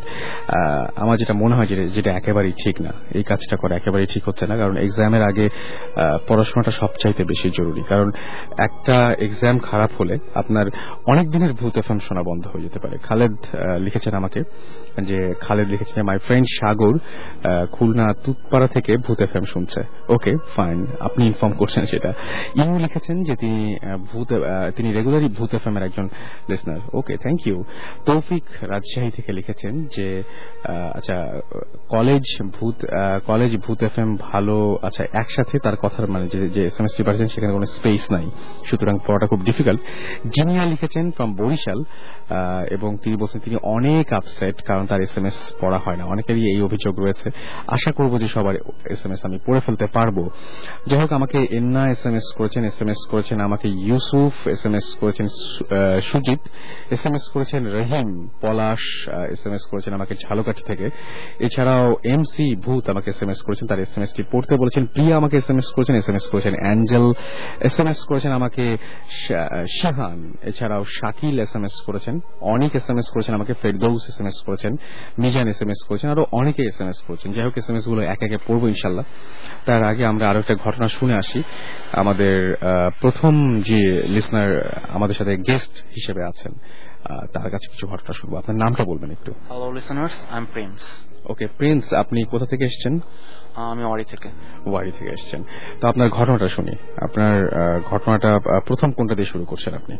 আমার 0.96 1.18
যেটা 1.18 1.34
মনে 1.34 1.54
হয় 1.54 1.66
যেটা 1.66 2.12
একেবারেই 2.12 2.52
ঠিক 2.64 2.80
না। 2.80 2.92
এই 3.14 3.22
কাজটা 3.22 3.56
করা 3.56 3.76
একেবারেই 3.76 4.06
ঠিক 4.06 4.28
হচ্ছে 4.28 4.46
না, 4.46 4.56
কারণ 4.56 4.76
এক্সামের 4.76 5.22
আগে 5.22 5.48
পড়াশোনাটা 6.28 6.70
সবচাইতে 6.70 7.24
বেশি 7.24 7.50
জরুরি। 7.50 7.82
কারণ 7.88 8.10
একটা 8.58 9.14
এক্সাম 9.20 9.58
খারাপ 9.58 9.90
হলে 9.98 10.18
আপনার 10.34 10.66
অনেক 11.06 11.30
দিনের 11.30 11.52
ভূত 11.52 11.78
এফ 11.78 11.84
শোনা 11.84 12.22
বন্ধ 12.22 12.46
হয়ে 12.46 12.62
যেতে 12.62 12.78
পারে। 12.78 12.98
খালেদ 12.98 13.34
লিখেছেন 13.80 14.14
আমাকে 14.14 14.40
যে, 15.02 15.34
খালেদ 15.40 15.68
লিখেছেন 15.68 16.04
মাই 16.04 16.18
ফ্রেন্ড 16.18 16.46
সাগর 16.60 16.98
খুলনা 17.72 18.14
তুতপাড়া 18.24 18.66
থেকে 18.66 18.96
ভূত 18.96 19.20
এফ 19.20 19.44
শুনছে। 19.46 19.80
ওকে 20.08 20.32
ফাইন 20.56 20.86
আপনি 21.00 21.26
ইনফর্ম 21.26 21.52
করছেন 21.52 21.86
সেটা। 21.86 22.12
ইনু 22.56 22.78
লিখেছেন 22.78 23.22
যে 23.22 23.36
তিনি 23.36 23.76
ভূত 24.12 24.32
তিনি 24.76 24.88
রেগুলারই 24.92 25.28
ভূত 25.28 25.54
এফ 25.54 25.66
এর 25.66 25.82
একজন 25.82 26.06
লিসনার 26.50 26.80
ওকে 26.92 27.14
থ্যাংক 27.16 27.40
ইউ 27.46 27.56
তৌফিক 28.04 28.44
রাজশাহী 28.62 29.10
থেকে 29.10 29.30
লিখেছেন 29.32 29.74
যে 29.96 30.06
আচ্ছা 30.98 31.16
কলেজ 31.88 32.24
ভূত 32.56 32.76
কলেজ 33.26 33.52
ভূত 33.56 33.80
এফ 33.82 33.96
এম 33.98 34.10
ভালো 34.16 34.78
আচ্ছা 34.82 35.02
একসাথে 35.12 35.58
তার 35.58 35.76
কথার 35.76 36.06
মানে 36.10 36.26
যে 36.56 36.62
এস 36.70 36.76
এম 36.80 36.86
এস 36.86 36.92
পাঠিয়েছেন 37.06 37.28
সেখানে 37.28 37.52
কোনো 37.52 37.66
স্পেস 37.66 38.02
নাই। 38.12 38.26
সুতরাং 38.64 38.94
পড়াটা 39.06 39.26
খুব 39.26 39.40
ডিফিকাল্ট 39.42 39.80
জিনিয়া 40.36 40.64
লিখেছেন 40.64 41.04
ফ্রম 41.10 41.30
বরিশাল 41.40 41.78
এবং 42.76 42.90
তিনি 43.02 43.14
বলছেন 43.16 43.40
তিনি 43.44 43.56
অনেক 43.76 44.12
আপসেট 44.12 44.56
কারণ 44.68 44.84
তার 44.86 45.00
এস 45.06 45.14
এম 45.18 45.26
এস 45.26 45.36
পড়া 45.60 45.78
হয় 45.84 45.96
না। 45.96 46.04
অনেকেরই 46.04 46.44
এই 46.52 46.60
অভিযোগ 46.68 46.94
রয়েছে। 47.04 47.28
আশা 47.76 47.90
করব 47.92 48.12
যে 48.22 48.28
সবার 48.34 48.54
এস 48.94 49.00
এম 49.06 49.12
এস 49.12 49.20
আমি 49.24 49.38
পড়ে 49.46 49.60
ফেলতে 49.66 49.86
পারব। 49.96 50.16
যাই 50.86 51.00
হোক, 51.00 51.10
আমাকে 51.18 51.38
এন্না 51.58 51.82
এস 51.94 52.02
এম 52.06 52.14
এস 52.20 52.26
করেছেন 52.38 52.62
এস 52.70 52.78
এম 52.82 52.88
এস 52.88 53.00
করেছেন 53.10 53.38
আমাকে 53.40 53.68
ইউসুফ 53.88 54.23
এস 54.46 54.62
এম 54.66 54.74
এস 54.74 54.86
করেছেন 55.00 55.26
সুজিত 56.00 56.40
এস 56.90 57.02
এম 57.06 57.14
এস 57.14 57.24
করেছেন 57.34 57.62
Rahim 57.76 58.08
Palash 58.40 58.82
S 59.34 59.42
M 59.46 59.54
S 59.54 59.64
করেছেন 59.70 59.92
আমাকে 59.94 60.14
ঝালকাঠি 60.24 60.62
থেকে 60.66 60.86
এছাড়াও 61.38 61.86
এম 62.12 62.22
সি 62.32 62.46
ভূত 62.64 62.84
আমাকে 62.90 63.08
এস 63.10 63.20
এম 63.22 63.30
এস 63.30 63.40
করেছেন 63.46 63.66
তার 63.66 63.80
এস 63.80 63.92
এম 63.96 64.02
এসটি 64.02 64.22
পড়তে 64.32 64.54
বলেছেন 64.56 64.82
প্রিয়া 64.94 65.14
আমাকে 65.16 65.36
এস 65.36 65.48
এম 65.50 65.58
এস 65.58 65.68
করেছেন 65.76 65.94
এস 65.96 66.08
এম 66.08 66.16
এস 66.16 66.26
করেছেন 66.32 66.54
অ্যাঞ্জেল 66.56 67.06
এস 67.60 67.76
এম 67.80 67.88
এস 67.88 68.00
করেছেন 68.08 68.30
আমাকে 68.32 68.64
শাহান 69.80 70.18
এছাড়াও 70.42 70.82
শাকিল 70.96 71.36
এস 71.38 71.52
এম 71.56 71.64
এস 71.64 71.76
করেছেন 71.86 72.14
অনেক 72.54 72.70
এস 72.76 72.86
এম 72.90 72.98
এস 72.98 73.08
করেছেন 73.14 73.32
আমাকে 73.34 73.52
ফেরদৌস 73.62 74.02
এস 74.10 74.16
এম 74.20 74.26
এস 74.26 74.38
করেছেন 74.46 74.72
মিজান 75.18 75.46
এস 75.48 75.60
এম 75.62 75.70
এস 75.70 75.80
করেছেন 75.88 76.08
আরও 76.10 76.24
অনেকে 76.32 76.62
এস 76.62 76.78
এম 76.80 76.88
এস 76.88 76.98
করেছেন 77.06 77.28
যাই 77.32 77.44
হোক 77.46 77.54
এস 77.58 77.66
এম 77.70 77.76
এসগুলো 77.76 78.00
এক 78.04 78.20
একে 78.22 78.38
পড়ব 78.46 78.62
ইনশাল্লাহ 78.74 79.04
তার 79.66 79.82
আগে 79.84 80.02
আমরা 80.06 80.24
আরও 80.30 80.38
একটা 80.40 80.54
ঘটনা 80.64 80.86
শুনে 80.96 81.14
আসি 81.14 81.40
আমাদের 81.92 82.34
প্রথম 83.00 83.34
যে 83.60 83.80
লিসনার 84.14 84.80
আমাদের 84.88 85.14
সাথে 85.14 85.36
গেস্ট 85.36 85.72
হিসেবে 85.84 86.24
আছেন 86.24 86.52
তার 87.32 87.50
কাছে 87.50 87.70
কিছু 87.70 87.86
ঘটনা 87.86 88.12
শুনব। 88.12 88.36
আপনার 88.36 88.56
নামটা 88.56 88.84
বলবেন 88.84 89.10
একটু। 89.10 89.32
Hello 89.48 89.72
listeners 89.72 90.12
I 90.30 90.38
am 90.38 90.46
Prince 90.52 90.80
okay 91.26 91.46
Prince 91.46 91.92
আপনি 91.92 92.24
কোথা 92.24 92.46
থেকে 92.46 92.64
এসেছেন? 92.64 93.00
আমি 93.54 93.84
ওয়ারি 93.84 94.04
থেকে। 94.04 94.28
ওয়ারি 94.66 94.92
থেকে 94.98 95.10
এসেছেন। 95.10 95.44
তো 95.80 95.88
আপনার 95.88 96.08
ঘটনাটা 96.08 96.48
শুনি। 96.48 96.74
আপনার 97.02 97.34
ঘটনাটা 97.80 98.40
প্রথম 98.66 98.92
কোনটা 98.92 99.14
দিয়ে 99.14 99.26
শুরু 99.26 99.44
করছেন 99.44 99.74
আপনি? 99.74 99.96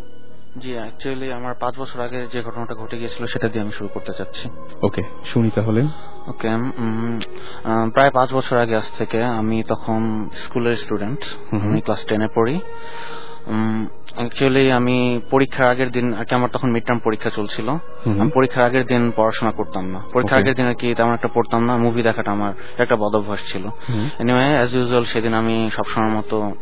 জি 0.59 0.73
অ্যাকচুয়ালি 0.79 1.33
আমার 1.33 1.55
পাঁচ 1.55 1.79
বছর 1.79 2.01
আগে 2.01 2.27
যে 2.33 2.43
ঘটনাটা 2.43 2.75
ঘটে 2.75 2.97
গিয়েছিল 2.99 3.27
সেটা 3.27 3.49
দিয়ে 3.49 3.63
আমি 3.63 3.73
শুরু 3.73 3.89
করতে 3.95 4.13
চাচ্ছি। 4.19 4.49
ওকে 4.83 5.03
শুনি 5.25 5.51
তাহলে। 5.51 5.81
ওকে 6.27 6.49
প্রায় 7.95 8.11
পাঁচ 8.11 8.35
বছর 8.35 8.57
আগে 8.57 8.77
আজ 8.77 8.91
থেকে 8.99 9.23
আমি 9.23 9.63
তখন 9.69 10.29
স্কুলের 10.33 10.77
স্টুডেন্ট। 10.77 11.21
আমি 11.53 11.81
ক্লাস 11.81 12.05
টেনে 12.05 12.29
পড়ি। 12.35 12.61
অ্যাকচুয়ালি 13.47 14.73
আমি 14.73 15.21
পরীক্ষার 15.31 15.69
আগের 15.69 15.91
দিন 15.91 16.15
আর 16.15 16.25
কি 16.25 16.35
আমার 16.35 16.49
তখন 16.53 16.71
মিড 16.71 16.85
টার্ম 16.85 17.01
পরীক্ষা 17.05 17.31
চলছিল। 17.31 17.69
আমি 18.21 18.31
পরীক্ষার 18.35 18.65
আগের 18.65 18.87
দিন 18.87 19.13
পড়াশোনা 19.17 19.51
করতাম 19.51 19.85
না। 19.91 20.01
পরীক্ষার 20.13 20.39
আগের 20.39 20.55
দিন 20.55 20.67
আর 20.67 20.75
কি 20.75 20.95
তেমন 20.95 21.15
একটা 21.15 21.29
পড়তাম 21.29 21.65
না। 21.65 21.77
মুভি 21.77 22.03
দেখাটা 22.03 22.31
আমার 22.31 22.53
একটা 22.79 22.97
বদভ্যাস 22.97 23.53
ছিল। 23.53 23.65
এনিওয়ে 24.19 24.55
অ্যাজ 24.55 24.75
ইউজুয়াল 24.75 25.05
সেদিন 25.05 25.35
আমি 25.35 25.71
সবসময় 25.73 26.11
মতো 26.11 26.53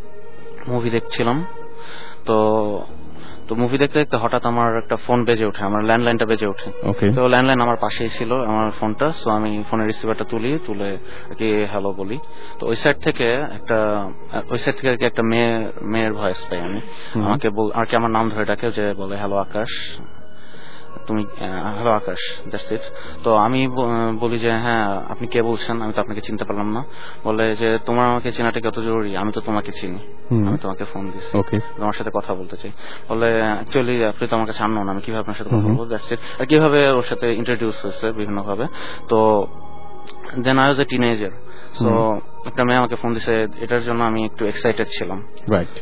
মুভি 0.69 0.91
দেখছিলাম। 0.91 1.45
তো 2.27 2.37
তো 3.52 3.56
মুভি 3.62 3.76
দেখতে 3.82 3.99
দেখতে 4.02 4.16
হঠাৎ 4.25 4.42
আমার 4.52 4.71
একটা 4.82 4.97
ফোন 5.04 5.18
বেজে 5.28 5.44
ওঠে 5.50 5.62
আমার 5.68 5.82
ল্যান্ডলাইনটা 5.88 6.26
বেজে 6.30 6.47
ওঠে। 6.52 6.68
ওকে 6.90 7.06
তো 7.16 7.23
ল্যান্ডলাইন 7.32 7.61
আমার 7.66 7.78
পাশেই 7.85 8.11
ছিল 8.16 8.30
আমার 8.50 8.68
ফোনটা 8.78 9.06
সো 9.21 9.28
আমি 9.38 9.50
ফোনের 9.68 9.87
রিসিভারটা 9.90 10.25
তুলি 10.32 10.50
তুলে 10.66 10.90
আর 11.30 11.35
কি 11.40 11.49
হ্যালো 11.73 11.90
বলি। 12.00 12.16
তো 12.59 12.62
ওই 12.71 12.76
সাইড 12.82 12.97
থেকে 13.06 13.28
একটা 13.59 13.78
ওই 14.52 14.59
সাইড 14.62 14.75
থেকে 14.78 14.88
আর 14.92 14.99
কি 15.00 15.04
একটা 15.11 15.23
মেয়ে 15.32 15.52
মেয়ের 15.92 16.12
ভয়েস 16.12 16.40
পাই 16.49 16.61
আমি। 16.68 16.80
আমাকে 17.26 17.49
আর 17.78 17.85
কি 17.88 17.94
আমার 18.00 18.12
নাম 18.16 18.25
ধরে 18.32 18.44
ডাকে 18.50 18.66
যে 18.78 18.85
বলে 19.00 19.14
হ্যালো 19.23 19.37
আকাশ। 19.47 19.71
তুমি 21.06 21.22
হ্যালো 21.76 21.90
আকাশ 21.90 22.20
দ্যাটস 22.49 22.72
ইট 22.72 22.84
তো 23.25 23.30
আমি 23.34 23.61
বলি 24.20 24.38
যে 24.38 24.50
হ্যাঁ 24.50 24.87
আপনি 25.12 25.26
কে 25.26 25.42
বলছেন? 25.42 25.82
আমি 25.82 25.92
তো 25.92 26.00
আপনাকে 26.00 26.20
চিনতে 26.20 26.44
পারলাম 26.44 26.72
না। 26.72 26.84
বলে 27.25 27.56
যে 27.56 27.78
তোমার 27.87 28.06
আমাকে 28.08 28.32
চেনাটা 28.32 28.61
কত 28.61 28.80
জরুরি? 28.80 29.16
আমি 29.16 29.32
তো 29.32 29.40
তোমাকে 29.40 29.72
চিনি। 29.72 30.00
আমি 30.49 30.58
তোমাকে 30.58 30.84
ফোন 30.84 31.11
দিচ্ছি 31.11 31.38
ওকে 31.38 31.56
তোমার 31.76 31.92
সাথে 31.92 32.11
কথা 32.14 32.34
বলতে 32.34 32.56
চাই। 32.56 32.72
বলে 33.08 33.28
অ্যাকচুয়ালি 33.42 34.04
আপনি 34.04 34.26
তো 34.26 34.37
আমাকে 34.37 34.52
সামনে 34.52 34.90
আমি 34.90 35.00
কীভাবে 35.00 35.20
আপনার 35.20 35.37
সাথে 35.37 35.50
কথা। 35.50 35.68
বলব? 35.68 35.88
দ্যাটস 35.88 36.12
ইট 36.12 36.18
আর 36.40 36.46
কীভাবে 36.46 36.90
ওর 36.90 37.02
সাথে 37.02 37.26
ইন্ট্রোডিউস 37.32 37.84
হয়েছে 37.84 38.12
বিভিন্ন 38.12 38.42
ভাবে? 38.42 38.66
তো 39.08 39.18
then 40.44 40.56
I 40.62 40.66
was 40.66 40.78
a 40.85 40.87
teenager 40.90 41.35
so 41.82 41.90
একটা 42.49 42.62
মেয়ে 42.66 42.78
আমাকে 42.82 42.97
ফোন 42.97 43.11
দিছে 43.16 43.35
এটার 43.64 43.82
জন্য 43.88 44.00
আমি 44.11 44.21
একটু 44.28 44.42
এক্সাইটেড 44.52 44.88
ছিলাম। 44.97 45.18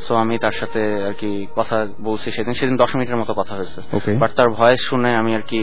সো 0.07 0.13
আমি 0.23 0.35
তার 0.45 0.55
সাথে 0.61 0.81
আর 1.09 1.15
কি 1.21 1.31
কথা 1.59 1.77
বলছি 2.09 2.29
সেদিন। 2.37 2.55
সেদিন 2.61 2.77
দশ 2.83 2.91
মিনিটের 2.97 3.19
মতো 3.23 3.33
কথা 3.41 3.55
হয়েছে। 3.59 3.81
বাট 4.23 4.31
তার 4.39 4.49
ভয়েস 4.59 4.81
শুনে 4.91 5.11
আমি 5.21 5.31
আর 5.39 5.45
কি 5.51 5.61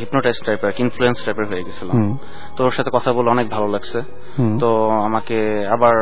হিপনোটাইজ 0.00 0.38
টাইপের 0.46 0.72
ইনফ্লুয়েন্স 0.84 1.18
টাইপের 1.24 1.46
হয়ে 1.50 1.62
গেছিলাম। 1.66 1.96
তো 2.56 2.60
ওর 2.66 2.74
সাথে 2.76 2.90
কথা 2.96 3.10
বলে 3.16 3.28
অনেক 3.34 3.46
ভালো 3.56 3.68
লাগছে। 3.74 3.98
তো 4.62 4.70
আমাকে 5.08 5.38
আবার 5.74 5.96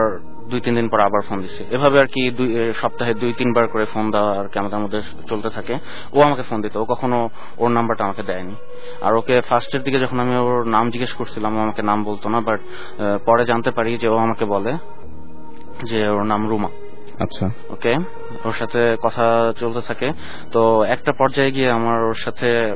দুই 0.50 0.60
তিন 0.60 0.74
দিন 0.74 0.88
পর 0.88 1.00
আবার 1.00 1.20
ফোন 1.28 1.38
দিছে 1.40 1.64
এভাবে 1.70 1.96
আর 2.00 2.06
কি 2.06 2.30
দুই 2.30 2.72
সপ্তাহে 2.72 3.14
দুই 3.14 3.32
তিনবার 3.32 3.68
করে 3.68 3.84
ফোন 3.84 4.10
দেওয়া 4.10 4.40
আর 4.40 4.48
কি 4.48 4.58
আমাদের 4.58 4.78
মধ্যে 4.78 5.00
চলতে 5.28 5.48
থাকে। 5.50 5.74
ও 6.12 6.20
আমাকে 6.22 6.42
ফোন 6.42 6.58
দিত। 6.62 6.76
ও 6.76 6.84
কখনো 6.84 7.28
ওর 7.58 7.70
নাম্বারটা 7.70 8.04
আমাকে 8.04 8.22
দেয়নি। 8.22 8.54
আর 9.02 9.14
ওকে 9.14 9.40
ফার্স্টের 9.40 9.82
দিকে 9.82 9.98
যখন 10.00 10.20
আমি 10.20 10.36
ওর 10.36 10.68
নাম 10.68 10.90
জিজ্ঞেস 10.90 11.12
করছিলাম 11.12 11.58
ও 11.58 11.60
আমাকে 11.60 11.82
নাম 11.82 12.04
বলতো 12.04 12.28
না 12.28 12.40
বাট 12.40 12.60
পরে 13.26 13.44
জানতে 13.44 13.70
পারি 13.70 13.96
যে 13.96 14.08
ও 14.08 14.16
আমাকে 14.16 14.44
বলে 14.44 14.72
যে 15.82 16.08
ওর 16.08 16.22
নাম 16.22 16.48
রুমা। 16.48 16.68
আচ্ছা। 17.20 17.46
ওকে? 17.70 17.94
ওর 18.44 18.52
সাথে 18.52 18.96
কথা 19.02 19.52
চলতে 19.60 19.80
থাকে। 19.80 20.08
তো 20.52 20.82
একটা 20.82 21.12
পর্যায়ে 21.18 21.50
গিয়ে 21.50 21.70
আমার 21.70 22.04
ওর 22.04 22.14
সাথে 22.14 22.74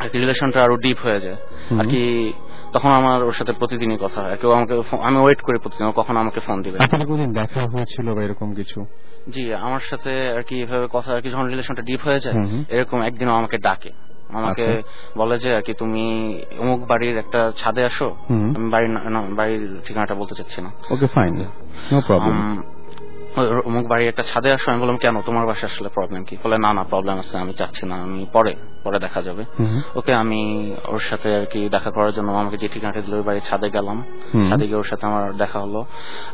আর 0.00 0.08
কি 0.08 0.18
রিলেশনটা 0.18 0.62
আরও 0.62 0.76
ডিপ 0.76 0.98
হয়ে 1.02 1.20
যায়। 1.20 1.36
আর 1.78 1.86
কি 1.86 2.32
তখন 2.72 2.90
আমার 2.90 3.24
ওর 3.24 3.32
সাথে 3.32 3.52
প্রতিদিনই 3.52 3.98
কথা 4.00 4.20
হয়। 4.20 4.36
কেউ 4.36 4.52
আমাকে 4.52 4.96
আমি 5.02 5.16
ওয়েট 5.18 5.40
করি 5.40 5.58
প্রতিদিন 5.58 5.90
কখন 5.90 6.16
আমাকে 6.16 6.40
ফোন 6.40 6.62
দিবে 6.62 6.78
কোনদিন 7.06 7.32
দেখা 7.32 7.60
হয়েছিল 7.60 8.14
বা 8.14 8.22
এরকম 8.22 8.54
কিছু? 8.54 8.86
জি 9.30 9.54
আমার 9.54 9.80
সাথে 9.80 10.32
আর 10.32 10.42
কি 10.42 10.60
এভাবে 10.60 10.88
কথা 10.92 11.14
আর 11.14 11.20
কি 11.20 11.30
যখন 11.30 11.46
রিলেশনটা 11.46 11.82
ডিপ 11.82 12.00
হয়ে 12.04 12.20
যায়। 12.20 12.34
এরকম 12.68 13.02
একদিনও 13.02 13.34
আমাকে 13.34 13.58
ডাকে। 13.58 13.90
আমাকে 14.32 14.66
আচ্ছা। 14.66 15.18
বলে 15.18 15.38
যে 15.38 15.54
আর 15.56 15.62
কি 15.62 15.74
তুমি 15.74 16.38
অমুক 16.58 16.86
বাড়ির 16.86 17.18
একটা 17.18 17.52
ছাদে 17.56 17.84
আসো। 17.84 18.16
আমি 18.56 18.70
বাড়ির 18.70 18.90
না- 18.90 19.10
না, 19.10 19.22
বাড়ির 19.22 19.76
ঠিকানাটা 19.86 20.14
বলতে 20.14 20.34
চাচ্ছি 20.34 20.62
না। 20.62 20.70
ওকে 20.90 21.06
ফাইন 21.06 21.44
নো 21.92 22.00
প্রবলেম 22.06 22.62
অমুক 23.68 23.86
বাড়ির 23.90 24.08
একটা 24.08 24.24
ছাদে 24.30 24.48
আসো 24.52 24.66
আমি 24.70 24.80
বললাম 24.82 24.98
কেন? 25.04 25.14
তোমার 25.28 25.46
বাসা 25.46 25.66
আসলে 25.66 25.88
প্রবলেম 25.88 26.22
কি? 26.24 26.34
বলে 26.44 26.56
না 26.64 26.70
না 26.72 26.82
প্রবলেম 26.82 27.16
আছে 27.22 27.34
আমি 27.38 27.52
চাচ্ছি 27.52 27.86
না 27.86 27.96
আমি 28.02 28.26
পরে 28.32 28.52
পরে 28.84 28.98
দেখা 28.98 29.22
যাবে। 29.22 29.42
ওকে 29.98 30.12
আমি 30.22 30.40
ওর 30.88 31.02
সাথে 31.10 31.28
আর 31.38 31.46
কি 31.52 31.60
দেখা 31.68 31.90
করার 31.90 32.12
জন্য 32.12 32.28
আমাকে 32.32 32.56
যে 32.56 32.68
ঠিকানাটা 32.68 33.00
দিল 33.00 33.14
ওই 33.14 33.22
বাড়ির 33.22 33.44
ছাদে 33.48 33.70
গেলাম। 33.70 33.98
ছাদে 34.48 34.64
গিয়ে 34.66 34.76
ওর 34.76 34.84
সাথে 34.84 35.06
আমার 35.06 35.24
দেখা 35.36 35.58
হলো। 35.60 35.80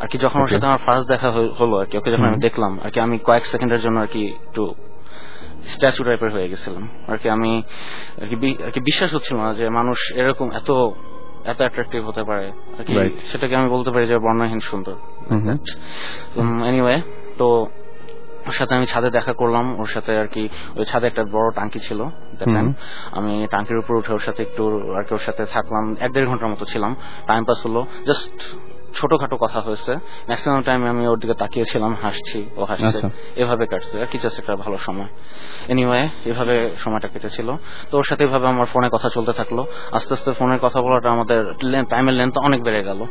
আর 0.01 0.07
কি 0.07 0.19
যখন 0.19 0.39
ওর 0.41 0.49
সাথে 0.49 0.67
আমার 0.67 0.79
ফার্স্ট 0.79 1.07
দেখা 1.09 1.29
হলো 1.61 1.75
আর 1.81 1.87
কি 1.87 1.95
ওকে 1.99 2.11
যখন 2.13 2.25
আমি 2.25 2.39
দেখলাম 2.39 2.73
আর 2.85 2.91
কি 2.91 3.01
আমি 3.01 3.19
কয়েক 3.19 3.47
সেকেন্ডের 3.47 3.81
জন্য 3.81 3.97
আর 4.01 4.07
কি 4.07 4.23
একটু 4.47 4.75
স্ট্যাচু 5.75 6.05
টাইপের 6.05 6.31
হয়ে 6.33 6.49
গেছিলাম। 6.49 6.85
আর 7.09 7.17
কি 7.17 7.29
আমি 7.29 7.63
আর 8.67 8.71
কি 8.75 8.81
বিশ্বাস 8.81 9.15
হচ্ছিল 9.15 9.37
না 9.37 9.53
যে 9.55 9.67
মানুষ 9.69 9.99
এরকম 10.17 10.49
এত 10.51 10.71
এত 11.51 11.59
অ্যাট্রাকটিভ 11.65 12.01
হতে 12.09 12.23
পারে। 12.31 12.47
আর 12.79 12.85
কি 12.87 12.93
সেটাকে 13.31 13.55
আমি 13.61 13.69
বলতে 13.75 13.91
পারি 13.95 14.05
যে 14.13 14.17
বর্ণহীন 14.27 14.61
সুন্দর। 14.71 14.97
এনিওয়ে 16.71 16.97
তো 17.39 17.47
ওর 18.49 18.55
সাথে 18.59 18.73
আমি 18.79 18.87
ছাদে 18.93 19.09
দেখা 19.19 19.33
করলাম। 19.41 19.67
ওর 19.81 19.91
সাথে 19.95 20.13
আর 20.23 20.29
কি 20.35 20.43
ওই 20.79 20.85
ছাদে 20.91 21.07
একটা 21.11 21.23
বড় 21.37 21.49
টাঙ্কি 21.59 21.81
ছিল 21.87 22.01
দেখেন 22.41 22.67
আমি 23.19 23.33
টাঙ্কির 23.53 23.79
উপর 23.83 23.93
উঠে 24.01 24.13
ওর 24.17 24.23
সাথে 24.27 24.41
একটু 24.47 24.65
আর 24.99 25.05
কি 25.07 25.13
ওর 25.19 25.25
সাথে 25.29 25.43
থাকলাম। 25.55 25.85
এক 26.05 26.11
দেড় 26.15 26.27
ঘণ্টার 26.31 26.51
মতো 26.53 26.65
ছিলাম। 26.73 26.93
টাইম 27.27 27.43
পাস 27.49 27.61
হলো। 27.67 27.81
জাস্ট 28.09 28.37
ছোটখাটো 28.95 29.37
কথা 29.37 29.61
হয়েছে। 29.61 29.93
ম্যাক্সিমাম 30.27 30.63
টাইম 30.63 30.85
আমি 30.85 31.07
ওর 31.07 31.19
দিকে 31.19 31.35
তাকিয়েছিলাম 31.35 31.95
হাসছি 32.03 32.45
ও 32.57 32.65
হাসছে। 32.65 32.87
আচ্ছা। 32.87 33.11
এভাবে 33.37 33.67
কাটছে। 33.67 34.01
আর 34.01 34.07
কি 34.07 34.19
জাস্ট 34.19 34.41
একটা 34.41 34.57
ভালো 34.57 34.77
সময়। 34.77 35.09
এনিওয়ে 35.69 36.09
এভাবে 36.25 36.71
সময়টা 36.79 37.09
কেটেছিল। 37.09 37.53
তো 37.91 37.99
ওর 37.99 38.05
সাথে 38.05 38.25
এভাবে 38.25 38.47
আমার 38.47 38.67
ফোনে 38.67 38.89
কথা 38.93 39.09
চলতে 39.09 39.33
থাকল। 39.33 39.65
আস্তে 39.93 40.15
আস্তে 40.15 40.33
ফোনের 40.33 40.59
কথা 40.59 40.83
বলাটা 40.83 41.11
আমাদের 41.11 41.45
টাইমের 41.91 42.15
লেন্থ 42.15 42.39
অনেক 42.39 42.63
বেড়ে 42.63 42.83
গেল। 42.83 43.05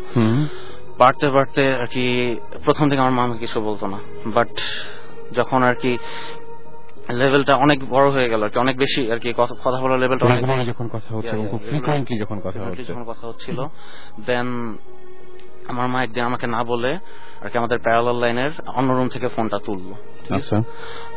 বাড়তে 0.97 1.29
বাড়তে 1.29 1.75
আর 1.75 1.85
কি 1.85 2.35
প্রথম 2.63 2.89
থেকে 2.89 3.01
আমার 3.01 3.11
মা 3.11 3.23
আমাকে 3.23 3.39
কিছু 3.39 3.61
বলতো 3.61 3.87
না। 3.87 3.99
বাট 4.33 4.51
যখন 5.31 5.63
আর 5.63 5.75
কি 5.75 5.97
লেভেলটা 7.09 7.55
অনেক 7.55 7.89
বড় 7.89 8.09
হয়ে 8.11 8.29
গেল 8.29 8.43
আর 8.43 8.49
কি 8.49 8.59
অনেক 8.59 8.77
বেশি 8.77 9.11
আর 9.11 9.19
কি 9.19 9.33
কথা 9.37 9.55
কথা 9.63 9.77
বলার 9.81 9.99
লেভেলটা 9.99 10.25
অনেক 10.25 10.67
যখন 10.67 10.87
কথা 10.87 11.15
হচ্ছে 11.15 11.37
খুব 11.51 11.61
ফ্রিকোয়েন্টলি 11.69 12.19
যখন 12.19 12.39
কথা 12.39 12.63
হচ্ছে। 12.63 12.83
যখন 12.83 13.03
কথা 13.03 13.27
হচ্ছিল 13.27 13.63
দেন 14.25 14.47
আমার 15.67 15.87
মা 15.87 16.03
একদিন 16.03 16.23
আমাকে 16.23 16.47
না 16.47 16.63
বলে 16.63 16.91
আর 17.41 17.49
কি 17.49 17.57
আমাদের 17.57 17.79
প্যারালাল 17.79 18.17
লাইনের 18.19 18.51
অন্য 18.77 18.93
রুম 18.93 19.07
থেকে 19.07 19.27
ফোনটা 19.27 19.59
তুললো। 19.65 19.95
ঠিক 20.23 20.31
আছে? 20.31 20.55
আচ্ছা। 20.55 20.57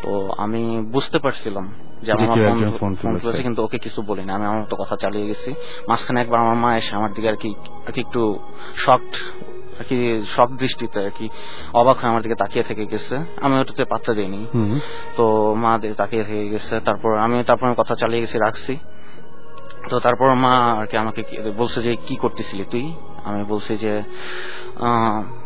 তো 0.02 0.10
আমি 0.38 0.62
বুঝতে 0.94 1.18
পারছিলাম 1.18 1.74
যে 2.02 2.12
আমার 2.12 2.38
ফোন 2.80 2.94
তুলেছে। 2.94 3.42
কিন্তু 3.42 3.60
ওকে 3.64 3.78
কিছু 3.78 4.02
বলিনি। 4.02 4.32
আমি 4.32 4.44
আমার 4.44 4.60
মতো 4.60 4.76
কথা 4.76 4.96
চালিয়ে 4.96 5.26
গেছি। 5.26 5.54
মাঝখানে 5.88 6.20
একবার 6.20 6.40
আমার 6.40 6.56
মা 6.56 6.76
এসে 6.76 6.96
আমার 6.96 7.12
দিকে 7.12 7.28
আর 7.28 7.36
কি 7.36 7.54
আর 7.86 7.92
কি 7.92 8.00
একটু 8.00 8.38
শকড 8.74 9.14
আর 9.78 9.84
কি 9.88 10.20
শক 10.26 10.50
দৃষ্টিতে 10.62 11.04
আর 11.04 11.10
কি 11.10 11.28
অবাক 11.74 11.96
হয়ে 11.96 12.10
আমার 12.10 12.22
দিকে 12.22 12.34
তাকিয়ে 12.34 12.64
থেকে 12.64 12.86
গেছে। 12.86 13.16
আমি 13.40 13.54
ওটাতে 13.60 13.84
পাত্তা 13.84 14.14
দিইনি। 14.14 14.46
তো 15.16 15.54
মা 15.54 15.78
দিকে 15.78 15.94
তাকিয়ে 15.94 16.24
থেকে 16.24 16.48
গেছে। 16.48 16.80
তারপর 16.80 17.18
আমি 17.18 17.44
তারপর 17.44 17.74
কথা 17.74 17.94
চালিয়ে 17.94 18.20
গেছি 18.20 18.38
রাখছি। 18.38 18.78
তো 19.90 19.98
তারপর 19.98 20.34
মা 20.34 20.54
আর 20.80 20.86
কি 20.86 20.96
আমাকে 20.96 21.22
বলছে 21.56 21.82
যে 21.82 21.96
কি 22.06 22.16
করতেছিলি 22.16 22.64
তুই? 22.70 22.94
আমি 23.26 23.42
বলছি 23.45 23.73
যে 23.76 24.02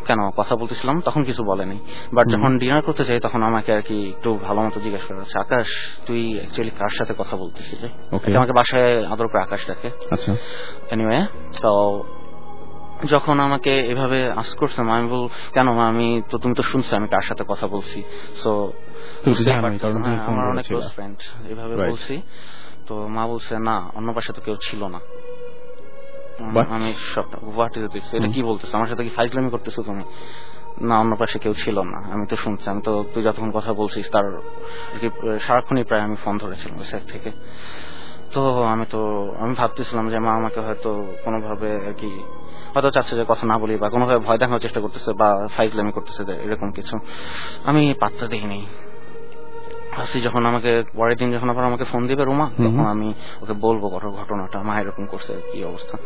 কেন 0.07 0.19
কথা 0.37 0.55
বলতেছিলাম 0.55 0.95
তখন 1.01 1.23
কিছু 1.23 1.41
বলেনি। 1.43 1.77
বাট 2.13 2.25
যখন 2.27 2.51
ডিনার 2.57 2.81
করতে 2.81 3.03
যাই 3.03 3.19
তখন 3.19 3.43
আমাকে 3.43 3.69
আর 3.73 3.81
কি 3.81 3.97
একটু 4.09 4.29
ভালো 4.47 4.59
মতো 4.61 4.79
জিজ্ঞেস 4.79 5.03
করা 5.07 5.19
হচ্ছে 5.19 5.37
আকাশ 5.39 5.67
তুই 6.05 6.21
অ্যাকচুয়ালি 6.37 6.71
কার 6.79 6.93
সাথে 6.97 7.13
কথা 7.17 7.35
বলতেছিলি? 7.37 7.87
আমাকে 8.37 8.53
বাসায় 8.53 9.05
আদর 9.05 9.27
করে 9.27 9.41
আকাশ 9.41 9.61
ডাকে। 9.67 9.89
আচ্ছা। 10.11 10.31
এনিওয়ে 10.91 11.19
তো 11.61 11.71
যখন 13.05 13.39
আমাকে 13.39 13.73
এভাবে 13.93 14.19
আস 14.31 14.49
করছে 14.55 14.81
আমি 14.81 15.07
বল 15.09 15.23
কেন 15.53 15.67
মা 15.71 15.83
আমি 15.87 16.07
তো 16.29 16.35
তুমি 16.37 16.53
তো 16.55 16.63
শুনছো 16.63 16.91
আমি 16.95 17.07
কার 17.07 17.21
সাথে 17.21 17.43
কথা 17.47 17.65
বলছি? 17.67 17.99
সো 18.35 18.51
কারণ 19.81 20.03
আমার 20.29 20.45
অনেক। 20.49 20.65
ক্লোজ 20.65 20.87
ফ্রেন্ড 20.93 21.17
এভাবে 21.49 21.75
বলছি। 21.89 22.15
তো 22.87 22.93
মা 23.07 23.23
বলছে 23.27 23.53
না 23.59 23.75
অন্য 23.95 24.09
পাশে 24.13 24.31
তো 24.33 24.41
কেউ 24.41 24.55
ছিল 24.61 24.81
না? 24.85 24.99
আমি 26.69 26.93
সব 27.13 27.25
হোয়াট 27.55 27.77
ইজ 27.77 27.85
দিস 27.91 28.13
এটা 28.13 28.27
কি 28.27 28.43
বলতেছো? 28.43 28.77
আমার 28.77 28.87
সাথে 28.87 29.03
কি 29.03 29.09
ফাইজলামি 29.09 29.49
করতেছো 29.49 29.83
তুমি? 29.83 30.03
না 30.81 30.99
অন্য 30.99 31.15
পাশে 31.15 31.39
কেউ 31.39 31.53
ছিল 31.53 31.79
না 31.81 31.97
আমি 32.13 32.25
তো 32.27 32.35
শুনছি 32.35 32.69
আমি 32.69 32.81
তো 32.81 33.05
তুই 33.13 33.23
যতক্ষণ 33.23 33.51
কথা 33.51 33.73
বলছিস 33.73 34.09
তার 34.11 34.41
সারাক্ষণই 35.39 35.83
প্রায় 35.83 36.01
আমি 36.01 36.15
ফোন 36.15 36.37
ধরেছিলাম 36.37 36.79
ওই 36.79 36.85
সাইড 36.85 37.03
থেকে। 37.09 37.31
তো 38.33 38.63
আমি 38.63 38.85
তো 38.89 39.31
আমি 39.39 39.53
ভাবতেছিলাম 39.53 40.09
যে 40.09 40.19
মা 40.19 40.31
আমাকে 40.31 40.59
হয়তো 40.59 41.13
কোনোভাবে 41.23 41.75
আর 41.87 41.93
কি 41.93 42.23
হয়তো 42.73 42.89
চাচ্ছে 42.91 43.15
যে 43.15 43.25
কথা 43.27 43.47
না 43.47 43.57
বলি 43.57 43.77
বা 43.77 43.89
কোনোভাবে 43.89 44.19
ভয় 44.19 44.37
দেখানোর 44.37 44.59
চেষ্টা 44.59 44.79
করতেছে 44.79 45.13
বা 45.13 45.47
ফাইজলামি 45.47 45.91
করতেছে 45.91 46.33
এরকম 46.43 46.71
কিছু। 46.71 46.97
আমি 47.63 47.93
পাত্তা 47.99 48.27
দিইনি। 48.27 48.65
ভাবছি 50.01 50.21
যখন 50.21 50.45
আমাকে 50.45 50.83
পরের 50.95 51.17
দিন 51.17 51.31
যখন 51.31 51.49
আবার 51.49 51.65
আমাকে 51.65 51.83
ফোন 51.83 52.07
দিবে 52.07 52.23
রুমা 52.23 52.49
তখন 52.49 52.85
আমি 52.85 53.13
ওকে 53.41 53.53
বলব 53.53 53.87
কত 53.87 54.05
ঘটনাটা 54.05 54.63
মা 54.63 54.81
এরকম 54.81 55.05
করছে 55.05 55.33
কি 55.51 55.63
অবস্থা? 55.63 55.97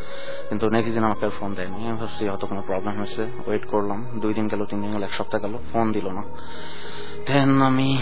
কিন্তু 0.49 0.69
নেক্সট 0.69 0.93
দিন 0.93 1.03
আমাকে 1.03 1.29
ফোন 1.29 1.53
দেয়নি। 1.53 1.87
আমি 1.87 1.97
ভাবছি 1.97 2.27
হয়তো 2.27 2.47
কোনো 2.47 2.61
প্রবলেম 2.61 2.97
হয়েছে। 2.97 3.27
ওয়েট 3.47 3.65
করলাম। 3.65 4.05
দুই 4.19 4.33
দিন 4.33 4.47
গেল 4.47 4.65
তিন 4.65 4.81
দিন 4.81 4.91
গেল 4.91 5.03
এক 5.03 5.13
সপ্তাহ 5.13 5.41
গেল 5.41 5.57
ফোন 5.73 5.91
দিল 5.91 6.07
না। 6.09 6.23
দেন 7.27 7.61
আমি 7.61 8.01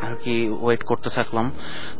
আর 0.00 0.14
কি 0.14 0.50
ওয়েট 0.60 0.82
করতে 0.82 1.10
থাকলাম। 1.10 1.50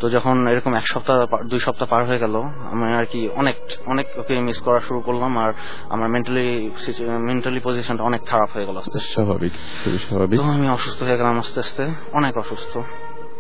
তো 0.01 0.11
যখন 0.11 0.47
এরকম 0.49 0.75
এক 0.75 0.87
সপ্তাহ 0.87 1.27
দুই 1.47 1.59
সপ্তাহ 1.59 1.89
পার 1.89 2.07
হয়ে 2.07 2.19
গেল 2.19 2.43
আমি 2.71 2.95
আর 2.95 3.05
কি 3.05 3.29
অনেক 3.29 3.57
অনেক 3.87 4.07
ওকে 4.19 4.41
মিস 4.41 4.61
করা 4.61 4.81
শুরু 4.81 5.01
করলাম 5.01 5.39
আর 5.39 5.53
আমার 5.91 6.09
মেন্টালি 6.09 6.71
মেন্টালি 7.19 7.61
পজিশনটা 7.65 8.03
অনেক 8.03 8.25
খারাপ 8.27 8.51
হয়ে 8.55 8.67
গেল 8.67 8.77
আস্তে 8.77 8.99
স্বাভাবিক 8.99 9.53
স্বাভাবিক। 9.99 10.41
তো 10.41 10.45
আমি 10.45 10.69
অসুস্থ 10.69 11.03
হয়ে 11.03 11.17
গেলাম 11.17 11.39
আস্তে 11.39 11.61
আস্তে 11.61 11.87
অনেক 12.13 12.39
অসুস্থ। 12.39 12.79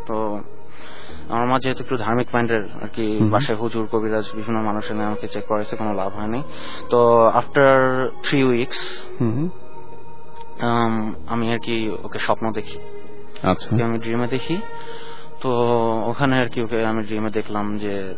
তো 0.06 0.40
আমার 1.28 1.46
মা 1.46 1.58
যেহেতু 1.58 1.82
একটু 1.82 1.96
ধার্মিক 1.96 2.28
মাইন্ডের 2.34 2.64
আর 2.82 2.88
কি। 2.88 3.18
বাসায় 3.30 3.58
হুজুর 3.58 3.86
কবিরাজ 3.86 4.30
বিভিন্ন 4.36 4.60
মানুষের 4.60 5.00
আমাকে 5.00 5.28
চেক 5.28 5.46
করেছে 5.46 5.76
কোনো 5.76 5.92
লাভ 5.92 6.12
হয়নি। 6.12 6.42
তো 6.90 7.26
after 7.26 8.08
three 8.22 8.44
weeks 8.44 9.06
hmm 9.20 9.32
hmm. 9.36 9.48
আমি 11.26 11.52
আর 11.52 11.58
কি 11.58 11.90
ওকে 12.02 12.18
স্বপ্ন 12.18 12.52
দেখি। 12.52 12.78
আচ্ছা। 13.42 13.84
আমি 13.84 13.98
ড্রিমে 13.98 14.26
দেখি। 14.26 14.56
তো 15.40 15.50
ওখানে 16.06 16.38
আর 16.38 16.48
কি 16.48 16.62
ওকে 16.62 16.84
আমি 16.84 17.02
ড্রিমে 17.02 17.30
দেখলাম 17.30 17.78
যে 17.78 18.14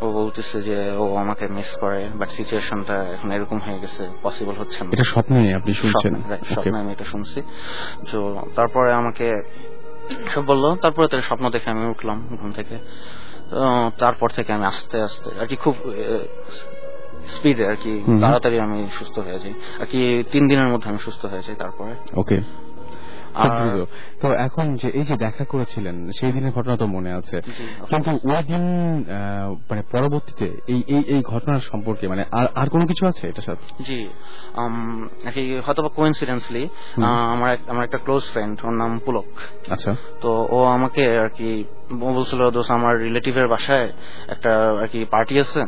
ও 0.00 0.12
বলতেছে 0.12 0.62
যে 0.62 0.90
ও 0.90 1.16
আমাকে 1.16 1.46
মিস 1.48 1.76
করে 1.76 2.08
বাট 2.14 2.28
সিচুয়েশনটা 2.28 2.94
এখন 2.94 3.32
এরকম 3.32 3.58
হয়ে 3.58 3.78
গেছে 3.78 4.08
পসিবল 4.22 4.54
হচ্ছে 4.54 4.84
না। 4.84 4.90
এটা 4.92 5.04
স্বপ্নে 5.04 5.54
আপনি 5.54 5.72
শুনছেন। 5.72 6.14
স্বপ্নে, 6.44 6.78
আমি 6.78 6.92
এটা 6.92 7.04
শুনছি। 7.04 7.42
তো 8.12 8.42
তারপরে 8.54 8.92
আমাকে 8.92 9.42
সব 10.34 10.44
বলল 10.46 10.76
তারপরে 10.76 11.08
তার 11.08 11.20
স্বপ্ন 11.20 11.50
দেখে 11.50 11.70
আমি 11.70 11.86
উঠলাম 11.86 12.36
ঘুম 12.40 12.52
থেকে। 12.52 12.78
তো 13.50 13.90
তারপর 13.98 14.28
থেকে 14.28 14.52
আমি 14.52 14.64
আস্তে 14.64 15.00
আস্তে 15.00 15.30
আর 15.40 15.46
কি 15.46 15.56
খুব 15.56 15.74
স্পিডে 17.26 17.66
আর 17.66 17.76
কি 17.76 18.02
তাড়াতাড়ি 18.20 18.60
আমি 18.60 18.86
সুস্থ 18.90 19.18
হয়ে 19.18 19.38
যাই। 19.38 19.54
আর 19.80 19.86
কি 19.86 20.24
তিন 20.32 20.48
দিনের 20.48 20.68
মধ্যে 20.68 20.88
আমি 20.88 20.98
সুস্থ 20.98 21.26
হয়ে 21.26 21.42
যাই 21.42 21.56
তারপরে। 21.56 21.94
ওকে। 22.14 22.40
তো 24.20 24.32
এখন 24.32 24.76
যে 24.76 24.88
এই 24.88 25.02
যে 25.02 25.16
দেখা 25.16 25.44
করেছিলেন 25.44 26.12
সেই 26.12 26.32
দিনের 26.32 26.52
ঘটনা 26.52 26.76
তো 26.76 26.86
মনে 26.86 27.12
আছে। 27.12 27.40
কিন্তু 27.88 28.10
ওই 28.10 28.42
দিন 28.42 28.62
মানে 29.70 29.82
পরবর্তীতে 29.92 30.56
এই 30.68 30.84
এই 30.88 31.04
এই 31.06 31.22
ঘটনার 31.22 31.60
সম্পর্কে 31.60 32.08
মানে 32.08 32.24
আর 32.32 32.46
আর 32.54 32.68
কোনো 32.68 32.86
কিছু 32.86 33.06
আছে 33.06 33.28
এটার 33.28 33.42
সাথে? 33.42 33.82
জি 33.82 34.08
হয়তো 35.66 35.82
বা 35.82 35.88
কোইন্সিডেন্সলি 35.88 36.68
আমার 37.34 37.56
আমার 37.68 37.84
একটা 37.84 37.98
ক্লোজ 37.98 38.30
ফ্রেন্ড 38.30 38.60
ওর 38.64 38.72
নাম 38.72 38.98
পুলক। 38.98 39.24
আচ্ছা। 39.70 39.94
তো 40.20 40.48
ও 40.50 40.64
আমাকে 40.64 41.18
আর 41.18 41.28
কি 41.28 41.64
বলছিল 41.98 42.50
দোষ 42.50 42.70
আমার 42.70 43.00
রিলেটিভের 43.00 43.48
বাসায় 43.48 43.92
একটা 44.28 44.72
আর 44.82 44.86
কি 44.86 45.04
পার্টি 45.04 45.40
আছে। 45.40 45.62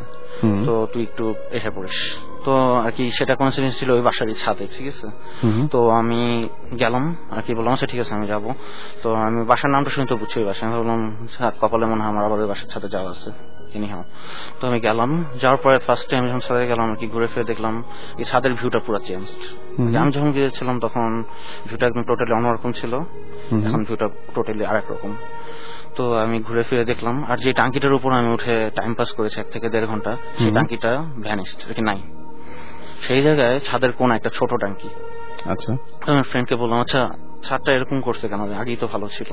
তো 0.67 0.87
তুই 0.93 1.03
একটু 1.03 1.35
এসে 1.51 1.71
পড়িস। 1.71 2.32
তো 2.45 2.53
আর 2.87 2.93
কি 2.97 3.05
সেটা 3.19 3.35
কোইন্সিডেন্স 3.41 3.75
ছিল 3.81 3.91
ওই 3.97 4.03
বাসারই 4.09 4.35
ছাদে 4.43 4.65
ঠিক 4.75 4.87
আছে? 4.93 5.07
তো 5.73 5.79
আমি 6.01 6.21
গেলাম 6.83 7.05
আর 7.35 7.43
কি 7.47 7.53
বললাম 7.59 7.73
আচ্ছা 7.75 7.89
ঠিক 7.93 8.01
আছে 8.05 8.13
আমি 8.19 8.27
যাব। 8.33 8.45
তো 9.03 9.09
আমি 9.27 9.39
বাসার 9.51 9.71
নামটা 9.75 9.91
শুনে 9.95 10.07
তো 10.11 10.15
বুঝছি 10.21 10.37
ওই 10.41 10.47
বাসা 10.51 10.63
আমি 10.67 10.73
ভাবলাম 10.77 11.01
ছাদ 11.35 11.55
কপালে 11.61 11.87
মনে 11.93 12.01
হয় 12.03 12.11
আমার 12.13 12.23
আবার 12.29 12.39
ওই 12.45 12.49
বাসার 12.53 12.69
ছাদে 12.73 12.89
যাওয়া 12.95 13.11
আছে 13.17 13.31
এনিহাও 13.77 14.05
তো 14.59 14.63
আমি 14.69 14.79
গেলাম 14.87 15.11
যাওয়ার 15.43 15.59
পরে 15.65 15.77
ফার্স্ট 15.87 16.07
টাইম 16.11 16.23
যখন 16.29 16.43
ছাদে 16.47 16.65
গেলাম 16.73 16.87
আর 16.93 16.97
কি 17.01 17.07
ঘুরে 17.15 17.27
ফিরে 17.33 17.45
দেখলাম 17.45 17.75
এই 18.21 18.25
ছাদের 18.25 18.53
ভিউটা 18.59 18.81
পুরো 18.87 18.99
চেঞ্জ 19.09 19.27
আমি 20.03 20.11
যখন 20.17 20.31
গিয়েছিলাম 20.37 20.77
তখন 20.85 21.09
ভিউটা 21.69 21.85
একদম 21.87 22.03
টোটালি 22.03 22.33
অন্যরকম 22.39 22.71
ছিল। 22.81 22.93
এখন 23.67 23.81
ভিউটা 23.89 24.07
টোটালি 24.35 24.65
আরেক 24.71 24.87
রকম। 24.91 25.13
তো 25.97 26.03
আমি 26.25 26.37
ঘুরে 26.47 26.63
ফিরে 26.69 26.85
দেখলাম 26.85 27.17
আর 27.31 27.37
যে 27.45 27.51
টাঙ্কিটার 27.53 27.93
উপর 27.99 28.11
আমি 28.13 28.29
উঠে 28.37 28.55
টাইম 28.79 28.95
পাস 28.95 29.09
করেছি 29.13 29.37
এক 29.41 29.49
থেকে 29.55 29.67
দেড় 29.75 29.87
ঘণ্টা 29.87 30.13
সেই। 30.39 30.53
টাঙ্কিটা 30.57 30.93
ভ্যানিস্ট 31.27 31.59
আর 31.69 31.73
কি 31.77 31.83
নাই। 31.91 31.99
সেই 33.07 33.23
জায়গায় 33.23 33.61
ছাদের 33.61 33.93
কোন 33.93 34.09
একটা 34.11 34.31
ছোট 34.31 34.51
টাঙ্কি 34.61 34.89
আচ্ছা। 35.53 35.71
আমার 36.07 36.23
ফ্রেন্ডকে 36.23 36.55
বললাম 36.57 36.79
আচ্ছা 36.81 37.01
ছাদটা 37.43 37.73
এরকম 37.73 38.01
করছে 38.01 38.29
কেন? 38.29 38.41
আগেই 38.63 38.77
তো 38.77 38.87
ভালো 38.87 39.07
ছিল। 39.09 39.31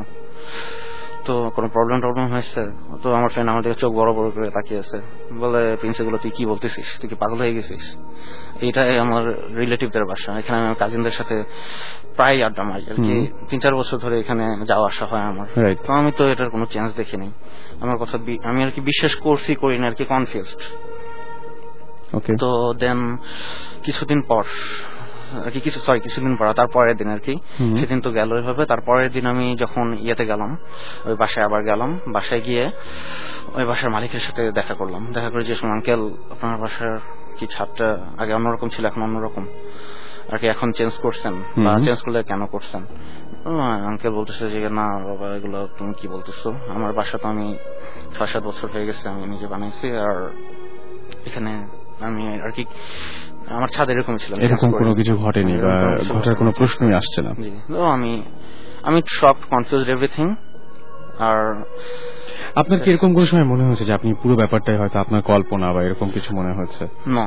তো 1.26 1.34
কোনো 1.56 1.68
প্রবলেম 1.68 1.98
টবলেম 2.02 2.28
হয়েছে? 2.34 2.62
তো 3.04 3.08
আমার 3.14 3.30
ফ্রেন্ড 3.30 3.50
আমার 3.50 3.62
দিকে 3.64 3.78
চোখ 3.84 3.92
বড় 3.94 4.10
বড় 4.14 4.28
করে 4.32 4.50
তাকিয়ে 4.52 4.80
আছে। 4.80 4.98
বলে 5.40 5.62
তুই 6.24 6.32
কি 6.38 6.44
বলতেছিস? 6.46 6.88
তুই 7.00 7.08
কি 7.10 7.16
পাগল 7.16 7.38
হয়ে 7.44 7.54
গেছিস? 7.54 7.84
এইটাই 8.62 8.98
আমার 9.00 9.24
রিলেটিভদের 9.62 10.06
বাসা। 10.06 10.32
এখানে 10.40 10.56
আমি 10.58 10.66
আমার 10.66 10.80
কাজিনদের 10.84 11.12
সাথে 11.12 11.36
প্রায় 12.16 12.38
আড্ডা 12.48 12.64
মারি 12.64 12.86
আর 12.92 12.98
কি। 13.06 13.16
তিন 13.50 13.60
চার 13.64 13.74
বছর 13.76 13.98
ধরে 13.98 14.16
এখানে 14.20 14.46
যাওয়া 14.66 14.88
আসা 14.88 15.06
হয় 15.12 15.26
আমার। 15.32 15.48
তো 15.86 15.90
আমি 15.94 16.12
তো 16.12 16.24
এটার 16.34 16.50
কোনো 16.50 16.66
চেঞ্জ 16.66 16.90
দেখিনি। 16.96 17.30
আমার 17.84 17.98
কথা 18.02 18.16
আমি 18.50 18.60
আর 18.66 18.72
কি 18.72 18.82
বিশ্বাস 18.82 19.16
করছি 19.26 19.52
করি 19.56 19.76
না 19.82 19.86
আর 19.88 19.94
কি 19.94 20.04
কনফিউজড 20.14 20.62
তো 22.42 22.50
দেন 22.82 23.00
কিছুদিন 23.86 24.20
পর 24.30 24.44
আর 25.46 25.52
কি 25.54 25.60
কিছু 25.66 25.80
সরি 25.86 26.00
কিছুদিন 26.06 26.34
পর 26.38 26.46
তার 26.60 26.70
পরের 26.76 26.96
দিন 27.00 27.10
আর 27.16 27.22
কি। 27.26 27.34
সেদিন 27.78 28.00
তো 28.06 28.10
গেল 28.18 28.30
ওইভাবে 28.38 28.64
তার 28.72 28.82
পরের 28.88 29.10
দিন 29.16 29.26
আমি 29.34 29.46
যখন 29.64 29.86
ইয়েতে 30.06 30.26
গেলাম 30.32 30.52
ওই 31.08 31.16
বাসায় 31.22 31.46
আবার 31.48 31.62
গেলাম। 31.70 31.90
বাসায় 32.16 32.42
গিয়ে 32.48 32.64
ওই 33.58 33.64
বাসার 33.70 33.90
মালিকের 33.96 34.24
সাথে 34.26 34.42
দেখা 34.60 34.74
করলাম। 34.80 35.02
দেখা 35.16 35.30
করে 35.34 35.44
যে 35.50 35.54
আঙ্কেল 35.76 36.02
আপনার 36.34 36.58
বাসার 36.64 36.94
কি 37.38 37.46
ছাদটা 37.54 37.88
আগে 38.22 38.32
অন্যরকম 38.38 38.68
ছিল 38.74 38.84
এখন 38.90 39.02
অন্যরকম? 39.08 39.46
আর 40.32 40.38
কি 40.42 40.46
এখন 40.54 40.68
চেঞ্জ 40.78 40.94
করছেন? 41.06 41.34
বা 41.66 41.72
চেঞ্জ 41.86 42.00
করলে 42.06 42.20
কেন 42.30 42.42
করছেন? 42.54 42.82
আঙ্কেল 43.90 44.14
বলতেছে 44.20 44.46
যে 44.54 44.60
না 44.80 44.86
বাবা 45.08 45.26
এগুলো 45.38 45.60
তুমি 45.78 45.92
কি 46.00 46.06
বলতেছো? 46.14 46.50
আমার 46.76 46.92
বাসা 47.00 47.18
তো 47.22 47.28
আমি 47.34 47.48
ছয় 48.14 48.30
সাত 48.32 48.44
বছর 48.50 48.68
হয়ে 48.74 48.86
গেছে 48.90 49.06
আমি 49.14 49.24
নিজে 49.34 49.48
বানাইছি। 49.54 49.88
আর 50.06 50.18
এখানে 51.28 51.52
আমি 52.08 52.24
আর 52.46 52.52
কি 52.52 52.64
আমার 53.58 53.70
ছাদ 53.76 53.88
এরকম 53.90 54.16
ছিল 54.18 54.32
এরকম 54.46 54.70
কোনো 54.80 54.92
কিছু 55.00 55.14
ঘটেনি 55.26 55.54
বা 55.66 55.76
ঘটার 56.14 56.36
কোনো 56.36 56.52
প্রশ্নই 56.52 56.94
আসছে 56.94 57.20
না। 57.22 57.32
আমি 57.96 58.12
আমি 58.88 59.00
সব 59.20 59.36
কনফিউজ 59.54 59.84
এভরিথিং 59.90 60.28
আর 61.28 61.40
আপনার 62.56 62.80
কি 62.80 62.88
এরকম 62.92 63.10
কোনো 63.14 63.26
সময় 63.26 63.48
মনে 63.54 63.64
হয়েছে 63.68 63.86
যে 63.86 63.94
আপনি 63.94 64.10
পুরো 64.22 64.36
ব্যাপারটাই 64.36 64.78
হয়তো 64.82 64.98
আপনার 65.00 65.22
কল্পনা 65.22 65.68
বা 65.74 65.82
এরকম 65.84 66.08
কিছু 66.16 66.30
মনে 66.36 66.52
হচ্ছে 66.60 66.84
না। 67.18 67.26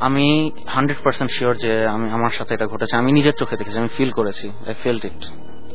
আমি 0.00 0.26
হান্ড্রেড 0.74 0.98
পার্সেন্ট 1.04 1.30
শিওর 1.36 1.54
যে 1.64 1.72
আমি 1.86 2.06
আমার 2.10 2.30
সাথে 2.30 2.54
এটা 2.54 2.66
ঘটেছে। 2.66 2.94
আমি 2.96 3.10
নিজের 3.12 3.34
চোখে 3.40 3.56
দেখেছি 3.56 3.78
আমি 3.78 3.90
ফিল 3.96 4.10
করেছি 4.10 4.46
I 4.68 4.74
felt 4.82 5.02
it 5.04 5.20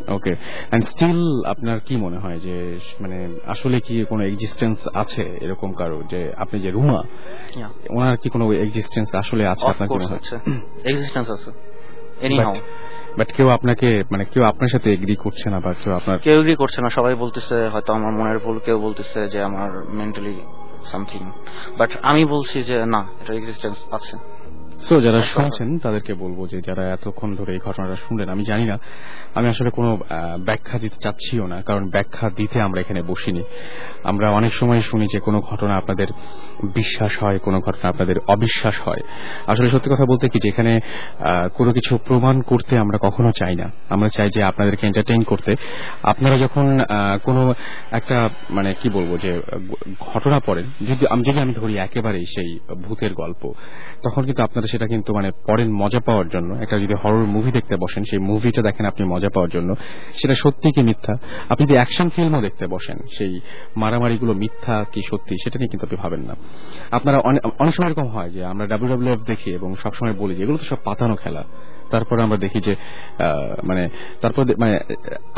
okay 0.09 0.33
and 0.71 0.83
still 0.85 1.43
আপনার 1.45 1.79
কি 1.79 1.97
মনে 1.97 2.17
হয় 2.17 2.39
যে 2.39 2.79
মানে 3.01 3.17
আসলে 3.47 3.79
কি 3.79 4.05
কোনো 4.09 4.23
এক্সিস্টেন্স 4.23 4.87
আছে 4.93 5.23
এরকম 5.41 5.73
কারও? 5.73 6.03
যে 6.03 6.33
আপনি 6.37 6.59
যে 6.59 6.71
রুমা 6.71 7.03
ওনার 7.89 8.17
কি 8.17 8.29
কোনো 8.29 8.53
এক্সিস্টেন্স 8.53 9.15
আসলে 9.15 9.47
আছে 9.47 9.67
আপনার 9.67 9.87
কি 9.87 9.93
মনে 9.93 10.05
হয়? 10.05 10.21
এক্সিস্টেন্স 10.83 11.29
আছে. 11.31 11.51
এনি 12.21 12.37
হাউ 12.39 12.53
বাট 13.17 13.33
কেউ 13.33 13.49
আপনাকে 13.49 14.03
মানে 14.11 14.25
কেউ 14.25 14.43
আপনার 14.43 14.69
সাথে 14.69 14.93
এগ্রি 14.93 15.15
করছে 15.15 15.49
না 15.49 15.59
বা 15.59 15.73
কেউ 15.73 15.93
আপনার 15.93 16.19
কেউ 16.19 16.39
এগ্রি 16.39 16.55
করছে 16.55 16.81
না। 16.81 16.89
সবাই 16.89 17.15
বলতেছে 17.15 17.55
হয়তো 17.67 17.93
আমার 17.93 18.11
মনের 18.11 18.39
ভুল 18.39 18.59
কেউ 18.59 18.79
বলতেছে 18.79 19.27
যে 19.27 19.41
আমার 19.41 19.69
মেন্টালি 19.89 20.35
সামথিং 20.85 21.31
বাট 21.77 21.89
আমি 22.01 22.25
বলছি 22.25 22.63
যে 22.63 22.85
না 22.85 23.01
এটা 23.21 23.33
এক্সিস্টেন্স 23.33 23.77
আছে। 23.91 24.38
সো 24.81 25.01
যারা 25.01 25.21
শুনছেন 25.21 25.79
তাদেরকে 25.79 26.13
বলব 26.13 26.47
যে 26.47 26.61
যারা 26.61 26.83
এতক্ষণ 26.93 27.35
ধরে 27.35 27.53
এই 27.53 27.59
ঘটনাটা 27.59 27.95
শুনলেন 27.95 28.29
আমি 28.29 28.43
জানি 28.45 28.65
না 28.65 28.79
আমি 29.35 29.49
আসলে 29.49 29.69
কোনো 29.69 29.97
ব্যাখ্যা 30.45 30.79
দিতে 30.79 30.95
চাচ্ছিও 31.03 31.47
না 31.47 31.61
কারণ 31.61 31.89
ব্যাখ্যা 31.89 32.29
দিতে 32.29 32.61
আমরা 32.61 32.81
এখানে 32.81 33.01
বসিনি। 33.01 33.43
আমরা 34.03 34.31
অনেক 34.31 34.53
সময় 34.53 34.79
শুনি 34.79 35.07
যে 35.11 35.19
কোনো 35.19 35.41
ঘটনা 35.41 35.75
আপনাদের 35.75 36.07
বিশ্বাস 36.73 37.23
হয় 37.23 37.37
কোনো 37.37 37.59
ঘটনা 37.59 37.89
আপনাদের 37.89 38.15
অবিশ্বাস 38.27 38.75
হয়। 38.85 39.01
আসলে 39.47 39.69
সত্যি 39.69 39.89
কথা 39.91 40.05
বলতে 40.05 40.29
কি 40.29 40.39
যে 40.39 40.49
এখানে 40.49 40.79
আহ, 40.79 41.47
কোনো 41.47 41.73
কিছু 41.73 41.97
প্রমাণ 41.97 42.41
করতে 42.41 42.77
আমরা 42.77 42.97
কখনো 43.01 43.31
চাই 43.31 43.55
না। 43.55 43.71
আমরা 43.89 44.09
চাই 44.09 44.29
যে 44.29 44.43
আপনাদেরকে 44.43 44.87
এন্টারটেইন 44.87 45.23
করতে। 45.23 45.55
আপনারা 46.03 46.37
যখন 46.37 46.79
কোনো 47.23 47.53
একটা 47.91 48.29
মানে 48.49 48.73
কি 48.73 48.89
বলব 48.89 49.17
যে 49.17 49.41
ঘটনা 49.99 50.39
পড়েন 50.39 50.65
যদি 50.87 51.07
আমি 51.39 51.53
ধরি 51.53 51.77
একেবারেই 51.77 52.25
সেই 52.25 52.59
ভূতের 52.83 53.13
গল্প 53.13 53.53
তখন 54.03 54.25
কিন্তু 54.25 54.43
আপনারা 54.43 54.68
সেটা 54.71 54.85
কিন্তু 54.87 55.09
মানে 55.13 55.29
পড়েন 55.47 55.69
মজা 55.81 55.99
পাওয়ার 55.99 56.27
জন্য, 56.29 56.49
একটা 56.63 56.75
যদি 56.79 56.95
হরর 57.03 57.25
মুভি 57.25 57.51
দেখতে 57.51 57.75
বসেন, 57.77 58.03
সেই 58.09 58.19
মুভিটা 58.19 58.61
দেখেন 58.61 58.85
আপনি 58.85 59.03
মজা 59.13 59.29
পাওয়ার 59.29 59.51
জন্য, 59.55 59.69
সেটা 60.21 60.35
সত্যি 60.35 60.67
কি 60.75 60.81
মিথ্যা? 60.81 61.13
আপনি 61.49 61.63
যদি 61.65 61.75
অ্যাকশন 61.75 62.07
ফিল্মও 62.09 62.41
দেখতে 62.41 62.65
বসেন, 62.67 62.97
সেই 63.17 63.33
মারামারিগুলো 63.77 64.33
মিথ্যা 64.33 64.75
কি 64.91 65.01
সত্যি, 65.09 65.35
সেটা 65.43 65.57
নিয়ে 65.59 65.71
কিন্তু 65.71 65.85
আপনি 65.85 65.97
ভাবেন 66.01 66.21
না। 66.29 66.35
আপনারা 66.91 67.17
অনেক 67.59 67.73
সময় 67.75 67.89
এরকম 67.89 68.07
হয় 68.07 68.29
যে 68.29 68.41
আমরা 68.45 68.65
ডাব্লিউ 68.67 69.15
দেখি 69.27 69.49
এবং 69.51 69.69
সবসময় 69.75 70.13
বলি 70.13 70.33
যে 70.35 70.43
এগুলো 70.43 70.57
তো 70.57 70.63
সব 70.63 70.77
পাতানো 70.85 71.15
খেলা। 71.15 71.43
তারপরে 71.91 72.19
আমরা 72.25 72.37
দেখি 72.45 72.59
যে 72.67 72.73
মানে 73.69 73.83
তারপর 74.21 74.41
মানে 74.63 74.75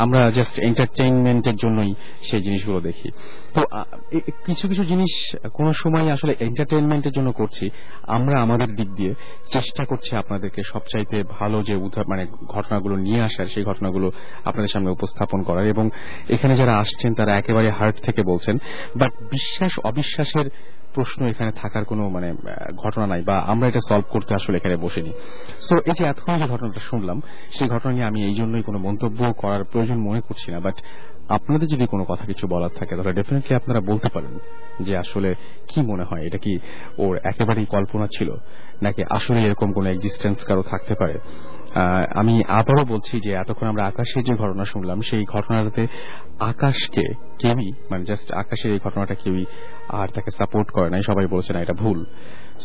আমরা 0.04 0.22
জাস্ট 0.38 0.56
এন্টারটেইনমেন্টের 0.70 1.58
জন্যই 1.64 1.92
সেই 2.28 2.42
জিনিসগুলো 2.46 2.80
দেখি। 2.80 3.10
তো 3.56 3.62
কিছু 4.48 4.66
কিছু 4.68 4.84
জিনিস 4.92 5.14
কোনো 5.58 5.72
সময় 5.74 6.06
আসলে 6.16 6.34
এন্টারটেইনমেন্টের 6.48 7.14
জন্য 7.18 7.30
করছি, 7.32 7.66
আমরা 8.18 8.36
আমাদের 8.46 8.70
দিক 8.76 8.90
দিয়ে 9.00 9.14
চেষ্টা 9.54 9.84
করছি 9.86 10.12
আপনাদেরকে 10.22 10.62
সবচাইতে 10.74 11.18
ভালো 11.40 11.58
যে 11.68 11.74
উদাহরণ 11.86 12.08
মানে 12.12 12.24
ঘটনাগুলো 12.56 12.96
নিয়ে 13.06 13.22
আসার, 13.28 13.48
সেই 13.54 13.64
ঘটনাগুলো 13.64 14.08
আপনাদের 14.50 14.72
সামনে 14.74 14.90
উপস্থাপন 14.98 15.40
করার 15.48 15.66
এবং 15.74 15.86
এখানে 16.36 16.54
যারা 16.56 16.74
আসছেন 16.84 17.12
তারা 17.20 17.32
একেবারে 17.36 17.70
হার্ট 17.78 17.98
থেকে 18.08 18.22
বলছেন। 18.32 18.56
বাট 19.00 19.12
বিশ্বাস, 19.36 19.74
অবিশ্বাসের 19.90 20.48
প্রশ্ন 20.96 21.20
এখানে 21.32 21.52
থাকার 21.62 21.84
কোনো 21.92 22.04
মানে 22.16 22.30
ঘটনা 22.84 23.06
নাই 23.12 23.22
বা 23.30 23.36
আমরা 23.52 23.66
এটা 23.72 23.82
সলভ 23.90 24.06
করতে 24.14 24.32
আসলে 24.40 24.56
এখানে 24.60 24.76
বসিনি। 24.86 25.12
সো 25.66 25.74
এই 25.90 25.96
যে 25.98 26.04
এতক্ষণ 26.12 26.34
যে 26.42 26.48
ঘটনাটা 26.54 26.82
শুনলাম, 26.90 27.18
সেই 27.56 27.68
ঘটনা 27.74 27.92
নিয়ে 27.96 28.08
আমি 28.12 28.20
এই 28.30 28.36
জন্যই 28.40 28.64
কোনো 28.68 28.80
মন্তব্য 28.88 29.20
করার 29.42 29.64
প্রয়োজন 29.72 29.98
মনে 30.08 30.22
করছি 30.28 30.48
না 30.54 30.60
বাট 30.66 30.78
আপনাদের 31.38 31.68
যদি 31.74 31.86
কোনো 31.94 32.04
কথা 32.12 32.26
কিছু 32.32 32.46
বলার 32.54 32.74
থাকে, 32.80 32.94
তাহলে 32.96 33.14
ডেফিনেটলি 33.20 33.54
আপনারা 33.56 33.80
বলতে 33.90 34.08
পারেন 34.16 34.34
যে 34.86 34.94
আসলে 35.04 35.30
কি 35.70 35.80
মনে 35.92 36.04
হয়, 36.10 36.24
এটা 36.28 36.40
কি 36.46 36.54
ওর 37.04 37.14
একেবারেই 37.32 37.68
কল্পনা 37.76 38.08
ছিল, 38.16 38.30
নাকি 38.86 39.02
আসলে 39.18 39.40
এরকম 39.48 39.70
কোনো 39.78 39.88
এক্সিস্টেন্স 39.90 40.38
কারও 40.50 40.64
থাকতে 40.72 40.94
পারে। 41.02 41.16
আমি 42.22 42.34
আবারও 42.60 42.84
বলছি 42.94 43.16
যে 43.26 43.32
এতক্ষণ 43.42 43.68
আমরা 43.68 43.84
আকাশের 43.92 44.24
যে 44.28 44.34
ঘটনা 44.44 44.66
শুনলাম, 44.74 44.98
সেই 45.10 45.24
ঘটনাটাতে 45.36 45.84
আকাশকে 46.50 47.06
কেউই 47.42 47.70
মানে 47.92 48.04
জাস্ট 48.10 48.28
আকাশের 48.44 48.72
এই 48.76 48.80
ঘটনাটা 48.86 49.16
কেউই 49.22 49.46
আর 50.00 50.08
তাকে 50.16 50.30
সাপোর্ট 50.40 50.68
করে 50.76 50.90
নাই, 50.94 51.02
সবাই 51.10 51.26
বলছে 51.36 51.52
না, 51.54 51.60
এটা 51.66 51.76
ভুল। 51.84 52.00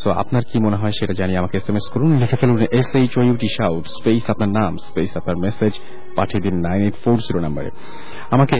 সো 0.00 0.08
আপনার 0.22 0.42
কি 0.50 0.56
মনে 0.66 0.76
হয় 0.76 0.94
সেটা 0.98 1.14
জানিয়ে 1.20 1.38
আমাকে 1.38 1.56
এস 1.60 1.66
এম 1.70 1.76
এস 1.76 1.86
করুন, 1.94 2.10
লিখে 2.22 2.36
ফেলুন 2.40 2.56
S 2.80 2.90
H 3.00 3.12
O 3.18 3.22
U T 3.28 3.48
shout 3.58 3.84
space 3.98 4.24
আপনার 4.32 4.50
নাম 4.58 4.72
স্পেস 4.88 5.10
আপনার 5.20 5.36
মেসেজ 5.44 5.72
পাঠিয়ে 6.16 6.42
দিন 6.46 6.56
নাইন 6.66 6.80
এইট 6.86 6.96
ফোর 7.04 7.16
জিরো 7.26 7.40
নাম্বারে 7.46 7.70
আমাকে 8.34 8.58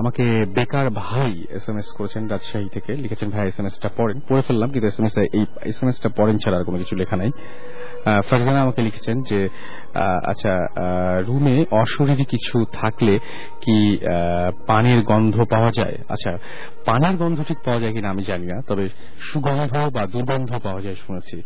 আমাকে 0.00 0.24
বেকার 0.56 0.86
ভাই 1.02 1.32
এস 1.56 1.64
এম 1.68 1.76
এস 1.78 1.88
করেছেন 1.98 2.22
রাজশাহী 2.32 2.68
থেকে। 2.76 2.92
লিখেছেন, 3.04 3.28
ভাই 3.30 3.46
এস 3.48 3.58
এম 3.60 3.66
এসটা 3.66 3.88
পড়েন। 3.98 4.16
পড়ে 4.28 4.42
ফেললাম, 4.46 4.68
কিন্তু 4.72 4.86
এস 4.88 4.98
এম 5.00 5.06
এস 5.08 5.14
এই 5.38 5.44
এস 5.70 5.78
এম 5.82 5.88
এসটা 5.88 6.08
পড়েন 6.18 6.36
ছাড়া 6.42 6.56
আর 6.58 6.64
কোনো 6.68 6.78
কিছু 6.82 6.94
লেখা 6.96 7.16
নাই। 7.16 7.30
ফারজানা 8.28 8.60
আমাকে 8.66 8.80
লিখেছেন 8.82 9.16
যে 9.30 9.40
আচ্ছা 10.30 10.52
রুমে 11.28 11.56
অশরীরী 11.82 12.24
কিছু 12.24 12.56
থাকলে 12.72 13.14
কি 13.64 13.76
পানির 14.66 15.00
গন্ধ 15.10 15.36
পাওয়া 15.52 15.70
যায়? 15.78 15.96
আচ্ছা 16.14 16.32
পানির 16.88 17.14
গন্ধ 17.22 17.38
ঠিক 17.48 17.58
পাওয়া 17.66 17.80
যায় 17.82 17.92
কিনা 17.92 18.08
আমি 18.14 18.22
জানি 18.30 18.46
না, 18.52 18.56
তবে 18.68 18.84
সুগন্ধ 19.28 19.72
বা 19.96 20.02
দুর্গন্ধ 20.06 20.50
পাওয়া 20.66 20.80
যায় 20.80 20.98
শুনেছি। 21.04 21.36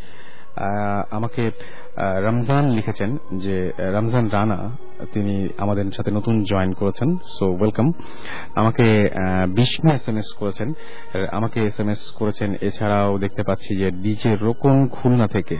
আমাকে 1.17 1.43
রমজান 2.27 2.65
লিখেছেন 2.77 3.11
যে 3.45 3.57
রমজান 3.97 4.25
রানা, 4.37 4.59
তিনি 5.15 5.35
আমাদের 5.65 5.85
সাথে 5.97 6.11
নতুন 6.19 6.35
জয়েন 6.51 6.71
করেছেন 6.81 7.09
সো 7.37 7.47
ওয়েলকাম 7.59 7.87
আমাকে 8.61 8.87
বিষ্ণু 9.57 9.89
এস 9.97 10.05
এম 10.11 10.17
এস 10.23 10.29
করেছেন 10.41 10.69
আমাকে 11.39 11.59
এস 11.69 11.77
এম 11.83 11.89
এস 11.95 12.03
করেছেন, 12.19 12.51
এছাড়াও 12.69 13.11
দেখতে 13.25 13.43
পাচ্ছি 13.49 13.71
যে 13.81 13.89
ডিজে 14.03 14.33
রোকন 14.47 14.77
খুলনা 14.97 15.27
থেকে, 15.37 15.57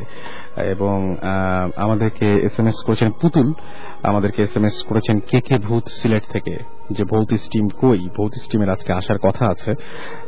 এবং 0.75 0.97
আমাদেরকে 1.85 2.27
এস 2.49 2.57
এম 2.61 2.67
এস 2.71 2.79
করেছেন 2.87 3.11
পুতুল, 3.21 3.49
আমাদেরকে 4.11 4.41
এস 4.47 4.55
এম 4.59 4.65
এস 4.69 4.77
করেছেন 4.89 5.17
কে 5.31 5.39
কে 5.47 5.57
ভূত 5.67 5.85
সিলেট 5.99 6.25
থেকে, 6.35 6.55
যে 6.97 7.03
ভৌত 7.13 7.31
স্টিম 7.45 7.67
কই, 7.83 8.01
ভৌত 8.17 8.33
স্টিমের 8.45 8.71
আজকে 8.75 8.91
আসার 9.01 9.19
কথা 9.27 9.45
আছে 9.55 9.71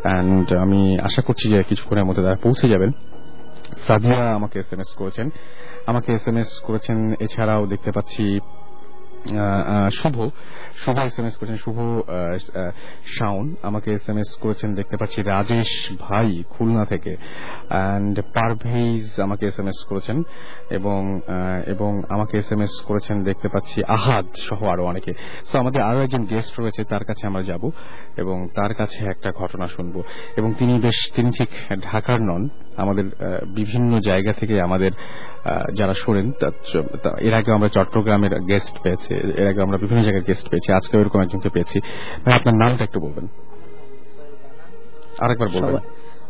অ্যান্ড 0.04 0.46
আমি 0.64 0.81
আশা 1.09 1.22
করছি 1.26 1.44
যে 1.52 1.59
কিছুক্ষণের 1.70 2.07
মধ্যে 2.09 2.22
তারা 2.26 2.38
পৌঁছে 2.44 2.66
যাবেন। 2.74 2.90
সাদিয়া 3.86 4.34
আমাকে 4.38 4.56
এস 4.58 4.72
এম 4.72 4.80
এস 4.80 4.90
করেছেন। 5.00 5.30
আমাকে 5.86 6.12
এস 6.12 6.28
এম 6.28 6.36
এস 6.36 6.50
করেছেন, 6.66 6.98
এছাড়াও 7.24 7.66
দেখতে 7.66 7.90
পাচ্ছি 7.92 8.40
Shuvo. 10.00 10.16
Shuvo 10.82 10.96
S 11.08 11.18
M 11.18 11.26
S 11.26 11.36
করেছেন 11.36 11.56
শুভ 11.56 11.78
শাওন। 13.16 13.46
আমাকে 13.62 13.88
এস 13.92 14.08
এম 14.08 14.18
এস 14.18 14.30
করেছেন, 14.42 14.74
দেখতে 14.74 14.96
পাচ্ছি, 14.96 15.22
রাজেশ 15.22 15.70
ভাই, 16.00 16.44
খুলনা 16.48 16.84
থেকে। 16.84 17.16
অ্যান্ড 17.16 18.22
পারভেজ 18.34 19.20
আমাকে 19.20 19.46
এস 19.46 19.58
এম 19.58 19.68
এস 19.68 19.80
করেছেন 19.88 20.22
এবং 20.70 21.20
এবং 21.66 21.90
আমাকে 22.08 22.34
এস 22.38 22.52
এম 22.52 22.60
এস 22.60 22.74
করেছেন, 22.80 23.16
দেখতে 23.24 23.48
পাচ্ছি, 23.48 23.78
আহাদ 23.84 24.26
সহ 24.36 24.64
আরও 24.64 24.84
অনেকে। 24.84 25.12
সো 25.44 25.58
আমাদের 25.58 25.82
আরও 25.82 26.00
একজন 26.00 26.22
গেস্ট 26.24 26.60
রয়েছে, 26.60 26.84
তার 26.84 27.04
কাছে 27.04 27.26
আমরা 27.26 27.42
যাব 27.42 27.62
এবং 28.16 28.48
তার 28.54 28.72
কাছে 28.74 29.00
একটা 29.04 29.30
ঘটনা 29.32 29.66
শুনব। 29.66 30.02
এবং 30.36 30.54
তিনি 30.58 30.74
বেশ, 30.80 30.98
তিনি 31.14 31.30
ঠিক 31.38 31.50
ঢাকার 31.82 32.20
নন। 32.22 32.48
আমাদের 32.78 33.04
বিভিন্ন 33.54 34.00
জায়গা 34.00 34.32
থেকে 34.32 34.60
আমাদের 34.60 34.90
যারা 35.74 35.94
শোনেন 35.94 36.32
এর 37.20 37.34
আগে 37.34 37.52
আমরা 37.52 37.68
চট্টগ্রামের 37.68 38.34
গেস্ট 38.40 38.82
পেয়েছি, 38.82 39.14
এর 39.14 39.48
আগে 39.48 39.62
আমরা 39.62 39.78
বিভিন্ন 39.78 40.02
জায়গায় 40.02 40.24
গেস্ট 40.24 40.48
পেয়েছি, 40.48 40.72
আজকে 40.72 40.98
এরকম 40.98 41.20
একজনকে 41.20 41.48
পেয়েছি। 41.48 41.80
ভাই, 42.24 42.34
আপনার 42.34 42.54
নামটা 42.54 42.84
একটু 42.84 43.00
বলবেন। 43.00 43.26
আরেকবার 45.18 45.48
বলবেন। 45.48 45.76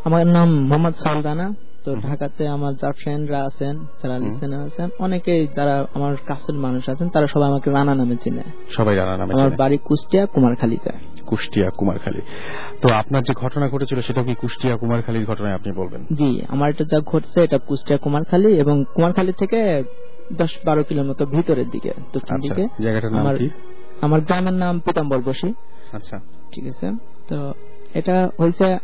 আমার 0.04 0.26
নাম 0.26 0.48
মোহাম্মদ 0.66 0.94
সালদানা। 0.94 1.54
তো 1.84 1.96
ঢাকাতে 1.96 2.48
আমার 2.48 2.74
যা 2.74 2.92
ফ্রেন্ডরা 2.92 3.44
আছেন 3.44 3.78
যারা। 4.02 4.18
লিসেনার 4.18 4.60
আছেন 4.60 4.88
অনেকেই 4.98 5.46
যারা 5.56 5.86
আমার 5.94 6.16
কাছের 6.26 6.54
মানুষ 6.54 6.88
আছেন 6.88 7.08
তারা 7.08 7.26
সবাই 7.26 7.48
আমাকে 7.48 7.70
রানা 7.70 7.94
নামে 7.94 8.16
চিনে। 8.16 8.42
সবাই 8.70 8.96
জানা 8.96 9.16
নামে 9.16 9.32
আমার 9.32 9.50
বাড়ি 9.56 9.78
কুষ্টিয়া 9.84 10.26
কুমারখালীতে। 10.26 10.90
কুষ্টিয়া 11.26 11.70
কুমারখালী। 11.70 12.20
তো 12.82 12.88
আপনার 12.94 13.22
যে 13.22 13.32
ঘটনা 13.34 13.68
ঘটেছিল 13.68 14.00
সেটা 14.00 14.22
কি 14.22 14.34
কুষ্টিয়া 14.34 14.76
কুমারখালীর 14.76 15.26
ঘটনায় 15.26 15.54
আপনি 15.54 15.72
বলবেন? 15.72 16.02
জি 16.14 16.42
আমার 16.48 16.70
এটা 16.70 16.84
যা 16.84 17.00
ঘটছে 17.00 17.42
এটা 17.42 17.58
কুষ্টিয়া 17.58 17.98
কুমারখালী 17.98 18.48
এবং 18.58 18.84
কুমারখালী 18.94 19.32
থেকে 19.32 19.82
দশ 20.32 20.58
বারো 20.64 20.82
কিলোমিটার 20.82 21.26
ভিতরের 21.26 21.70
দিকে 21.70 21.90
দক্ষিণ 22.12 22.36
আচ্ছা 22.36 22.54
দিকে। 22.54 22.82
জায়গাটার 22.82 23.12
নাম 23.12 23.36
কি? 23.36 23.48
আমার 24.00 24.20
গ্রামের 24.20 24.54
নাম 24.54 24.80
পিতাম্বর 24.80 25.18
বসি। 25.18 25.54
আচ্ছা। 25.92 26.20
ঠিক 26.52 26.66
আছে? 26.66 26.86
তো 27.28 27.52
এটা 27.94 28.30
হয়েছে 28.38 28.78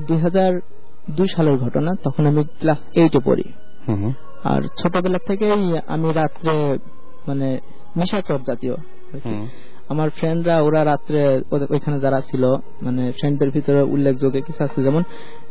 দুই 0.00 0.18
হাজার 0.18 0.60
দুই 1.10 1.28
সালের 1.28 1.56
ঘটনা 1.56 1.90
তখন 2.04 2.26
আমি 2.26 2.42
ক্লাস 2.60 2.80
এইটে 2.94 3.18
পড়ি। 3.18 3.46
আর 4.44 4.60
ছোটবেলা 4.78 5.18
থেকেই 5.26 5.78
আমি 5.86 6.12
রাত্রে 6.12 6.78
মানে 7.28 7.48
নিশাচর 7.96 8.38
জাতীয় 8.46 8.74
আমার 9.88 10.10
ফ্রেন্ডরা 10.10 10.56
ওরা 10.62 10.84
রাত্রে 10.84 11.20
ওইখানে 11.74 12.00
যারা 12.00 12.20
ছিল 12.20 12.44
মানে 12.82 13.12
ফ্রেন্ডদের 13.12 13.50
ভিতরে 13.50 13.82
উল্লেখযোগ্য 13.82 14.40
কিছু 14.40 14.64
আছে 14.64 14.82
যেমন 14.82 15.02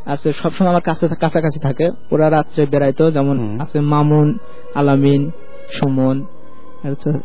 আছে 0.06 0.32
সবসময় 0.32 0.70
আমার 0.70 0.82
কাছে 0.82 1.04
কাছাকাছি 1.08 1.58
থাকে। 1.60 1.86
ওরা 2.10 2.26
রাত্রে 2.30 2.66
বেড়াইতো 2.66 3.04
যেমন 3.10 3.60
আছে 3.60 3.80
মামুন 3.80 4.38
আলামিন 4.74 5.30
সুমন 5.70 6.16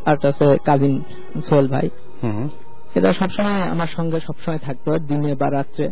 আর 0.06 0.16
আছে 0.28 0.58
কাজিন 0.66 0.94
সোহেল 1.48 1.68
ভাই। 1.68 1.90
এরা 2.96 3.14
সবসময় 3.14 3.62
আমার 3.74 3.88
সঙ্গে 3.88 4.20
সবসময় 4.20 4.58
থাকতো 4.58 4.90
দিনে 4.98 5.36
বা 5.36 5.52
রাত্রে। 5.52 5.86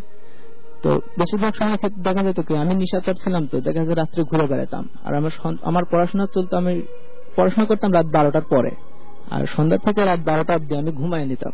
তো 0.84 0.90
বেশিরভাগ 1.20 1.54
সময় 1.54 1.78
ক্ষেত্রে 1.78 2.04
দেখা 2.04 2.22
যেত 2.24 2.40
কি 2.40 2.54
আমি 2.58 2.74
নিশাচর 2.76 3.14
ছিলাম 3.14 3.44
তো 3.52 3.56
দেখা 3.62 3.86
যেত 3.86 3.98
রাত্রে 3.98 4.24
ঘুরে 4.24 4.46
বেড়াতাম। 4.48 4.90
আর 5.04 5.14
আমার 5.16 5.32
আমার 5.62 5.84
পড়াশোনা 5.92 6.26
চলতো 6.34 6.58
আমি 6.58 6.82
পড়াশোনা 7.36 7.66
করতাম 7.66 7.94
রাত 7.94 8.06
বারোটার 8.06 8.46
পরে। 8.50 8.72
আর 9.32 9.46
সন্ধ্যা 9.46 9.78
থেকে 9.78 10.02
রাত 10.06 10.20
বারোটা 10.20 10.54
অব্দি 10.56 10.74
আমি 10.76 10.92
ঘুমাই 10.92 11.26
নিতাম। 11.26 11.54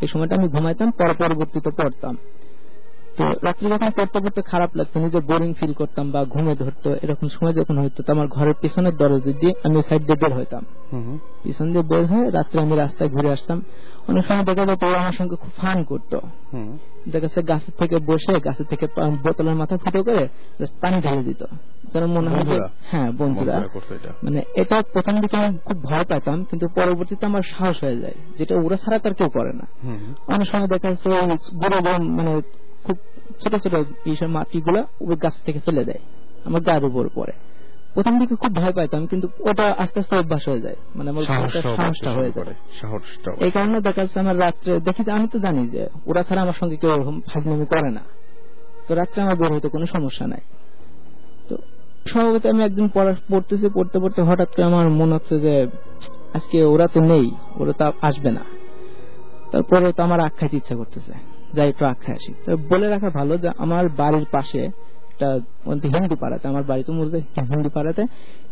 এই 0.00 0.08
সময়টা 0.08 0.34
আমি 0.36 0.48
ঘুমাইতাম 0.48 0.90
পর 0.90 1.10
পরবর্তীতে 1.18 1.70
পড়তাম। 1.70 2.16
তো 3.16 3.24
রাত্রে 3.42 3.70
যখন 3.70 3.90
পড়তে 3.90 4.20
পড়তে 4.20 4.42
খারাপ 4.42 4.76
লাগতো 4.76 5.00
নিজে 5.00 5.20
বোরিং 5.20 5.54
ফিল 5.54 5.72
করতাম 5.72 6.10
বা 6.10 6.24
ঘুমে 6.24 6.54
ধরতো 6.54 6.94
এরকম 7.02 7.28
সময় 7.28 7.52
যখন 7.52 7.78
হইতো 7.78 8.12
আমার 8.12 8.26
ঘরের 8.26 8.54
পিছনের 8.60 8.96
দরজা 8.96 9.32
দিয়ে 9.32 9.52
আমি 9.64 9.82
সাইড 9.82 10.02
দিয়ে 10.02 10.16
বের 10.16 10.38
হইতাম। 10.38 10.64
পিছন 11.42 11.72
দিয়ে 11.72 11.82
বের 11.82 12.06
হয়ে 12.06 12.30
রাত্রে 12.30 12.60
আমি 12.60 12.76
রাস্তায় 12.76 13.10
ঘুরে 13.10 13.32
আসতাম। 13.32 13.62
অনেক 14.08 14.26
সময় 14.26 14.44
দেখা 14.44 14.66
যেত 14.66 14.84
ওরা 14.84 15.00
আমার 15.00 15.12
সঙ্গে 15.12 15.36
খুব 15.36 15.50
ফান 15.56 15.84
করতো। 15.84 16.20
দেখা 17.08 17.20
যাচ্ছে 17.20 17.42
গাছের 17.42 17.74
থেকে 17.78 17.98
বসে 17.98 18.40
গাছের 18.40 18.66
থেকে 18.66 18.86
বোতলের 19.22 19.54
মাথা 19.54 19.76
ফুটো 19.76 20.02
করে 20.02 20.28
পানি 20.80 21.00
ঢেলে 21.00 21.22
দিত। 21.22 21.44
যেন 21.92 22.06
মনে 22.06 22.30
হয় 22.30 22.68
হ্যাঁ 22.90 23.12
বন্ধুরা। 23.12 23.60
মানে 24.22 24.42
এটা। 24.54 24.82
প্রথম 24.92 25.16
দিকে 25.16 25.36
আমি 25.36 25.58
খুব 25.64 25.82
ভয় 25.82 26.04
পেতাম 26.04 26.44
কিন্তু 26.44 26.68
পরবর্তীতে 26.68 27.26
আমার 27.26 27.42
সাহস 27.58 27.84
হয়ে 27.84 27.98
যায়। 27.98 28.14
যেটা 28.38 28.56
ওরা 28.56 28.76
ছাড়া 28.76 28.98
তার 28.98 29.14
কেউ 29.14 29.28
করে 29.28 29.52
না। 29.52 29.66
অনেক 30.26 30.48
সময় 30.48 30.66
দেখা 30.66 30.90
যাচ্ছে 30.90 31.10
বড় 31.54 31.98
মানে 31.98 32.40
খুব 32.84 32.96
ছোট 33.40 33.54
ছোট 33.54 33.74
এইসব 34.04 34.26
মাটিগুলো 34.26 34.80
ওই 35.00 35.16
গাছ 35.16 35.34
থেকে 35.46 35.60
ফেলে 35.60 35.84
দেয় 35.84 36.02
আমার 36.44 36.60
গায়ের 36.60 36.84
উপর 36.84 37.08
পরে 37.08 37.32
প্রথম 37.94 38.18
দিকে 38.18 38.34
খুব 38.34 38.54
ভয় 38.54 38.72
পাইতাম 38.72 39.06
কিন্তু 39.06 39.28
ওটা 39.50 39.74
আস্তে 39.78 40.00
আস্তে 40.00 40.16
অভ্যাস 40.16 40.48
হয়ে 40.48 40.60
যায় 40.60 40.76
মানে 40.94 41.10
আমার 41.10 41.22
সাহসটা 41.24 42.10
হয়ে 42.18 42.30
যায়। 42.36 42.54
এই 43.46 43.50
কারণে 43.50 43.80
দেখা 43.80 44.00
যাচ্ছে 44.02 44.18
আমার 44.20 44.38
রাত্রে 44.38 44.80
দেখি 44.80 45.10
আমি 45.10 45.28
তো 45.28 45.38
জানি 45.38 45.68
যে 45.68 45.86
ওরা 46.06 46.22
ছাড়া 46.22 46.42
আমার 46.42 46.56
সঙ্গে 46.60 46.76
কেউ 46.76 46.90
এরকম 46.90 47.20
ফাজলামি 47.20 47.66
করে 47.66 47.90
না। 47.90 48.02
তো 48.88 48.94
রাত্রে 48.94 49.22
আমার 49.22 49.36
বের 49.36 49.52
হইতে 49.52 49.68
কোনো 49.68 49.86
সমস্যা 49.86 50.26
নাই। 50.26 50.40
তো 51.48 51.56
স্বভাবত 52.06 52.46
আমি 52.46 52.62
একদিন 52.62 52.88
পড়তেছি 53.30 53.68
পড়তে 53.74 53.98
পড়তে 53.98 54.22
হঠাৎ 54.22 54.48
করে 54.54 54.64
আমার 54.64 54.90
মনে 54.90 55.14
হচ্ছে 55.14 55.40
যে 55.40 55.66
আজকে 56.34 56.64
ওরা 56.64 56.86
তো 56.88 57.00
নেই 57.00 57.30
ওরা 57.60 57.72
তো 57.72 57.92
আসবে 58.00 58.30
না। 58.30 58.44
তারপরে 59.52 59.92
তো 59.92 60.02
আমার 60.02 60.20
আখ 60.20 60.32
খাইতে 60.38 60.56
ইচ্ছা 60.56 60.74
করতেছে। 60.76 61.31
যাই 61.56 61.66
একটু 61.72 61.84
আখ 61.90 61.98
খাই 62.04 62.14
আসি 62.18 62.32
তো 62.44 62.50
বলে 62.70 62.86
রাখা 62.94 63.08
ভালো 63.18 63.34
যে 63.42 63.48
আমার 63.64 63.84
বাড়ির 64.00 64.26
পাশে 64.36 64.62
একটা 65.12 65.28
হিন্দু 65.94 66.16
পাড়াতে 66.22 66.44
আমার 66.52 66.64
বাড়ি 66.70 66.82
তো 66.88 66.92
মূলত 66.98 67.14
হিন্দু 67.52 67.70
পাড়াতে 67.76 68.02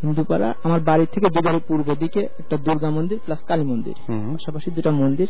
হিন্দু 0.03 0.23
পাড়া 0.31 0.49
আমার 0.67 0.81
বাড়ি 0.89 1.05
থেকে 1.15 1.27
দু 1.35 1.41
বাড়ি 1.47 1.61
পূর্ব 1.69 1.89
দিকে 2.03 2.23
একটা 2.41 2.57
দুর্গা 2.67 2.91
মন্দির 2.97 3.19
প্লাস 3.25 3.41
কালী 3.49 3.65
মন্দির। 3.73 3.97
পাশাপাশি 4.35 4.69
দুটা 4.77 4.93
মন্দির 5.03 5.29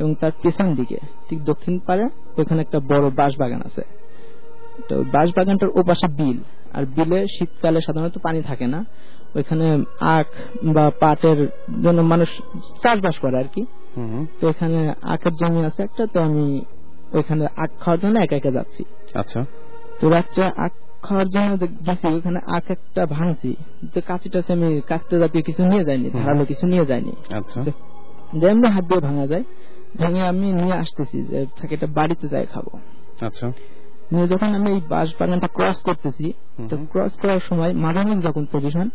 এবং 0.00 0.10
তার 0.20 0.32
পেছন 0.42 0.68
দিকে 0.78 0.98
ঠিক 1.28 1.38
দক্ষিণ 1.50 1.74
পাড়ে 1.86 2.04
ওইখানে 2.38 2.60
একটা 2.66 2.78
বড় 2.90 3.06
বাঁশ 3.18 3.32
বাগান 3.40 3.60
আছে। 3.68 3.82
তো 4.88 4.94
বাঁশ 5.14 5.28
বাগানটার 5.36 5.70
ও 5.78 5.80
পাশে 5.88 6.06
বিল 6.18 6.38
আর 6.76 6.84
বিলে 6.96 7.18
শীতকালে 7.34 7.78
সাধারণত 7.86 8.16
পানি 8.26 8.40
থাকে 8.50 8.66
না। 8.74 8.80
ওইখানে 9.36 9.66
আখ 10.16 10.28
বা 10.76 10.84
পাটের 11.02 11.38
জন্য 11.84 11.98
মানুষ 12.12 12.28
চাষবাস 12.82 13.16
করে 13.24 13.36
আর 13.42 13.48
কি। 13.54 13.62
তো 14.38 14.44
এখানে 14.52 14.78
আখের 15.14 15.34
জমি 15.40 15.60
আছে 15.68 15.80
একটা 15.88 16.04
তো 16.14 16.18
আমি 16.28 16.46
ওইখানে 17.12 17.46
আখ 17.56 17.70
খাওয়ার 17.80 18.00
জন্য 18.00 18.18
একা 18.18 18.36
একা 18.36 18.50
যাচ্ছি। 18.50 18.84
আচ্ছা। 19.14 19.44
তো 20.00 20.08
রাত্রে 20.08 20.44
আখ 20.56 20.72
খাওয়ার 21.02 21.28
জন্য 21.28 21.60
গেছি 21.60 22.14
ওখানে 22.14 22.40
আখ 22.46 22.70
একটা 22.70 23.06
ভাঙছি। 23.06 23.56
তো 23.94 24.00
আমি 24.52 24.80
কাঁচতে 24.86 25.18
জাতীয় 25.18 25.42
কিছু 25.42 25.66
নিয়ে 25.66 25.84
যাইনি 25.84 26.10
ধারালো 26.10 26.44
কিছু 26.44 26.66
নিয়ে 26.66 26.86
যাইনি। 26.86 27.12
আচ্ছা। 27.34 27.62
যেমনি 28.36 28.68
হাত 28.68 28.84
দিয়ে 28.84 29.00
ভাঙা 29.00 29.26
যায় 29.26 29.44
ভেঙে 29.96 30.22
আমি 30.22 30.52
নিয়ে 30.52 30.72
আসতেছি 30.72 31.22
যে 31.22 31.46
এটা 31.70 31.86
বাড়িতে 31.86 32.28
যাই 32.28 32.46
খাব। 32.46 32.64
আচ্ছা। 33.20 33.52
নিয়ে 34.12 34.26
যখন 34.26 34.54
আমি 34.54 34.70
এই 34.70 34.80
বাঁশ 34.88 35.14
বাগানটা 35.20 35.46
ক্রস 35.46 35.82
করতেছি 35.82 36.32
তো 36.70 36.76
ক্রস 36.92 37.18
করার 37.18 37.40
সময় 37.40 37.74
মাঝামাঝি 37.74 38.20
যখন 38.20 38.46
পজিশন 38.52 38.90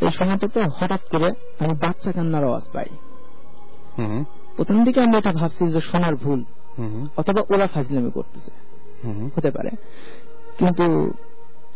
এই 0.00 0.10
সময়টাতে 0.10 0.60
হঠাৎ 0.76 1.00
করে 1.10 1.32
আমি 1.58 1.74
বাচ্চা 1.74 2.12
কান্নার 2.12 2.44
আওয়াজ 2.44 2.68
পাই। 2.72 2.84
প্রথম 4.56 4.84
দিকে 4.84 5.00
আমি 5.00 5.16
এটা 5.16 5.32
ভাবছি 5.32 5.66
যে 5.66 5.80
শোনার 5.80 6.16
ভুল। 6.16 6.44
অথবা 7.16 7.42
ওরা 7.54 7.66
ফাজলামি 7.66 8.10
করতেছে। 8.10 8.50
হুম, 9.04 9.30
হতে 9.36 9.50
পারে। 9.50 9.70
কিন্তু 10.58 11.12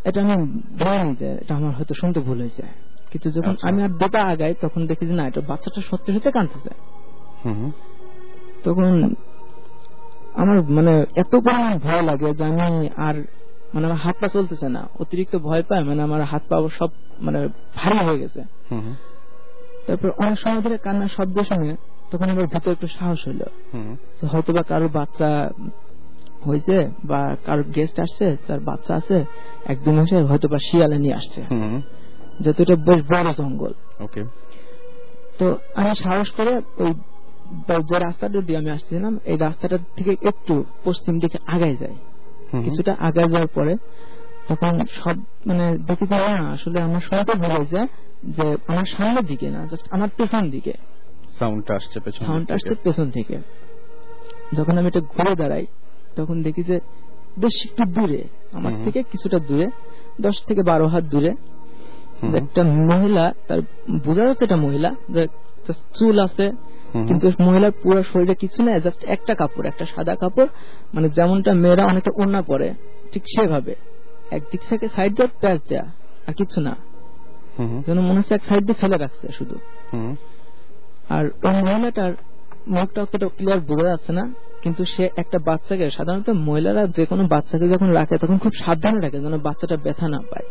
এটা 0.04 0.22
আমি 0.22 0.60
ধরিনি 0.78 1.16
যে 1.16 1.30
এটা 1.30 1.54
আমার 1.54 1.74
হয়তো 1.74 1.94
শুনতে 1.94 2.20
ভুল 2.20 2.40
হয়েছে। 2.40 2.62
কিন্তু 3.10 3.30
যখন 3.30 3.50
আচ্ছা। 3.50 3.68
আমি 3.68 3.82
আর 3.82 3.88
দুটা 3.88 4.22
আগাই 4.22 4.54
তখন 4.60 4.86
দেখি 4.86 5.06
যে 5.06 5.14
না 5.14 5.26
এটা 5.26 5.40
বাচ্চাটা 5.40 5.80
সত্যি 5.80 6.12
সত্যি 6.12 6.30
কাঁদতেছে। 6.32 6.70
হুম, 7.44 7.70
তখন 8.64 9.14
আমার 10.34 10.62
মানে 10.62 11.04
এত 11.16 11.36
পরিমাণ 11.36 11.78
ভয় 11.78 12.02
লাগে 12.02 12.34
যে 12.34 12.44
আমি 12.44 12.90
আর 12.96 13.14
মানে 13.74 13.86
আমার 13.86 13.98
হাত 13.98 14.16
পা 14.20 14.28
চলতেছে 14.28 14.68
না। 14.68 14.88
অতিরিক্ত 15.00 15.36
ভয় 15.36 15.62
পায় 15.62 15.84
মানে 15.84 16.02
আমার 16.02 16.22
হাত 16.22 16.42
পা 16.48 16.68
সব 16.78 16.88
মানে 17.20 17.48
ভারী 17.74 17.98
হয়ে 17.98 18.18
গেছে। 18.18 18.42
তারপর 19.86 20.10
অনেক 20.10 20.38
সময় 20.38 20.60
ধরে 20.60 20.78
কান্নার 20.78 21.08
শব্দ 21.08 21.40
শুনে 21.40 21.76
তখন 22.10 22.30
আমার 22.30 22.46
ভিতরে 22.46 22.72
একটু 22.72 22.86
সাহস 22.86 23.28
হইল। 23.28 23.42
হয়তো 24.32 24.52
বা 24.52 24.62
কারও 24.62 24.88
বাচ্চা 24.88 25.50
হয়েছে 26.44 26.76
বা 27.04 27.36
কারও 27.46 27.62
গেস্ট 27.74 28.00
আসছে 28.00 28.36
তার 28.46 28.60
বাচ্চা 28.60 28.92
আছে 28.94 29.24
এক 29.66 29.78
দু 29.84 29.90
মাসে 29.92 30.16
হয়তো 30.16 30.48
বা 30.48 30.58
শিয়ালে 30.58 30.98
নিয়ে 30.98 31.14
আসছে। 31.14 31.40
যেহেতু 32.40 32.60
এটা 32.62 32.76
বেশ 32.76 33.00
বড় 33.12 33.32
জঙ্গল। 33.32 33.72
ওকে। 34.00 34.24
তো 35.38 35.46
আমি 35.74 35.94
সাহস 35.94 36.30
করে 36.30 36.52
ওই 36.78 36.92
যে 37.88 37.98
রাস্তাটা 37.98 38.40
দিয়ে 38.40 38.58
আমি 38.58 38.70
আসছিলাম 38.70 39.18
এই 39.24 39.36
রাস্তাটা 39.36 39.78
থেকে 39.96 40.12
একটু 40.22 40.64
পশ্চিম 40.84 41.18
দিকে 41.18 41.38
আগায় 41.46 41.76
যাই। 41.76 41.96
কিছুটা 42.64 42.92
আগায় 43.00 43.28
যাওয়ার 43.28 43.50
পরে 43.54 43.76
তখন 44.48 44.72
সব 44.90 45.16
মানে 45.46 45.78
দেখি 45.78 46.06
না 46.10 46.50
আসলে 46.50 46.80
আমার 46.80 47.00
শুনতে 47.00 47.32
ভুল 47.34 47.50
হয়েছে 47.50 47.80
যে 48.24 48.56
আমার 48.66 48.84
সামনের 48.96 49.24
দিকে 49.26 49.50
না 49.50 49.60
জাস্ট 49.66 49.86
আমার 49.90 50.08
পেছন 50.16 50.50
দিকে। 50.50 50.72
সাউন্ডটা 51.38 51.72
আসছে 51.78 51.98
পেছন 52.00 52.22
দিক 52.22 52.28
সাউন্ড 52.28 52.44
থেকে। 52.46 52.54
আসছে 52.56 52.74
পেছন 52.84 53.06
থেকে 53.10 53.36
যখন 54.56 54.74
আমি 54.78 54.88
এটা 54.92 55.02
ঘুরে 55.12 55.32
দাঁড়াই 55.40 55.66
তখন 56.16 56.36
দেখি 56.42 56.62
যে 56.70 56.76
বেশ 57.38 57.56
একটু 57.66 57.82
দূরে 57.96 58.20
আমার 58.52 58.72
থেকে 58.84 59.00
কিছুটা 59.02 59.38
দূরে 59.48 59.66
দশ 60.20 60.36
থেকে 60.48 60.62
বারো 60.70 60.86
হাত 60.86 61.04
দূরে 61.12 61.32
একটা 62.40 62.62
মহিলা 62.90 63.24
তার 63.48 63.60
বোঝা 64.04 64.24
যাচ্ছে 64.26 64.44
এটা 64.44 64.58
মহিলা 64.66 64.90
চুল 65.98 66.16
আছে 66.26 66.46
কিন্তু 67.08 67.26
মহিলার 67.46 67.74
পুরো 67.82 68.00
শরীরে 68.02 68.34
কিছু 68.42 68.58
নেই 68.62 68.74
জাস্ট 68.86 69.00
একটা 69.14 69.32
কাপড় 69.40 69.66
একটা 69.68 69.84
সাদা 69.94 70.14
কাপড় 70.22 70.50
মানে 70.94 71.06
যেমনটা 71.16 71.50
মেয়েরা 71.62 71.84
অনেকটা 71.90 72.12
ওড়না 72.20 72.40
পরে 72.50 72.68
ঠিক 73.12 73.24
সেভাবে। 73.34 73.74
একদিক 74.36 74.60
থেকে 74.68 74.86
সাইড 74.88 75.10
দিয়ে 75.16 75.28
প্যাচ 75.42 75.58
দেয়া 75.68 75.86
আর 76.26 76.34
কিছু 76.40 76.58
না। 76.66 76.74
যেন 77.86 77.98
মনে 78.08 78.18
হচ্ছে 78.18 78.34
এক 78.34 78.44
সাইড 78.48 78.62
দিয়ে 78.66 78.78
ফেলে 78.80 78.96
রাখছে 79.04 79.26
শুধু। 79.38 79.56
আর 81.08 81.24
ওই 81.26 81.62
মহিলাটার 81.62 82.12
মুখটা 82.68 83.02
অতটা 83.02 83.28
ক্লিয়ার 83.28 83.60
বোঝা 83.60 83.88
যাচ্ছে 83.88 84.12
না 84.12 84.32
কিন্তু 84.62 84.84
সে 84.84 85.08
একটা 85.16 85.38
বাচ্চাকে 85.38 85.90
সাধারণত 85.90 86.30
মহিলারা 86.30 86.86
যে 86.86 87.06
কোনো 87.06 87.28
বাচ্চাকে 87.28 87.68
যখন 87.68 87.86
রাখে 87.86 88.18
তখন 88.18 88.38
খুব 88.38 88.52
সাবধানে 88.52 89.00
রাখে 89.00 89.20
যেন 89.20 89.38
বাচ্চাটা 89.38 89.76
ব্যথা 89.76 90.08
না 90.08 90.18
পায়। 90.18 90.44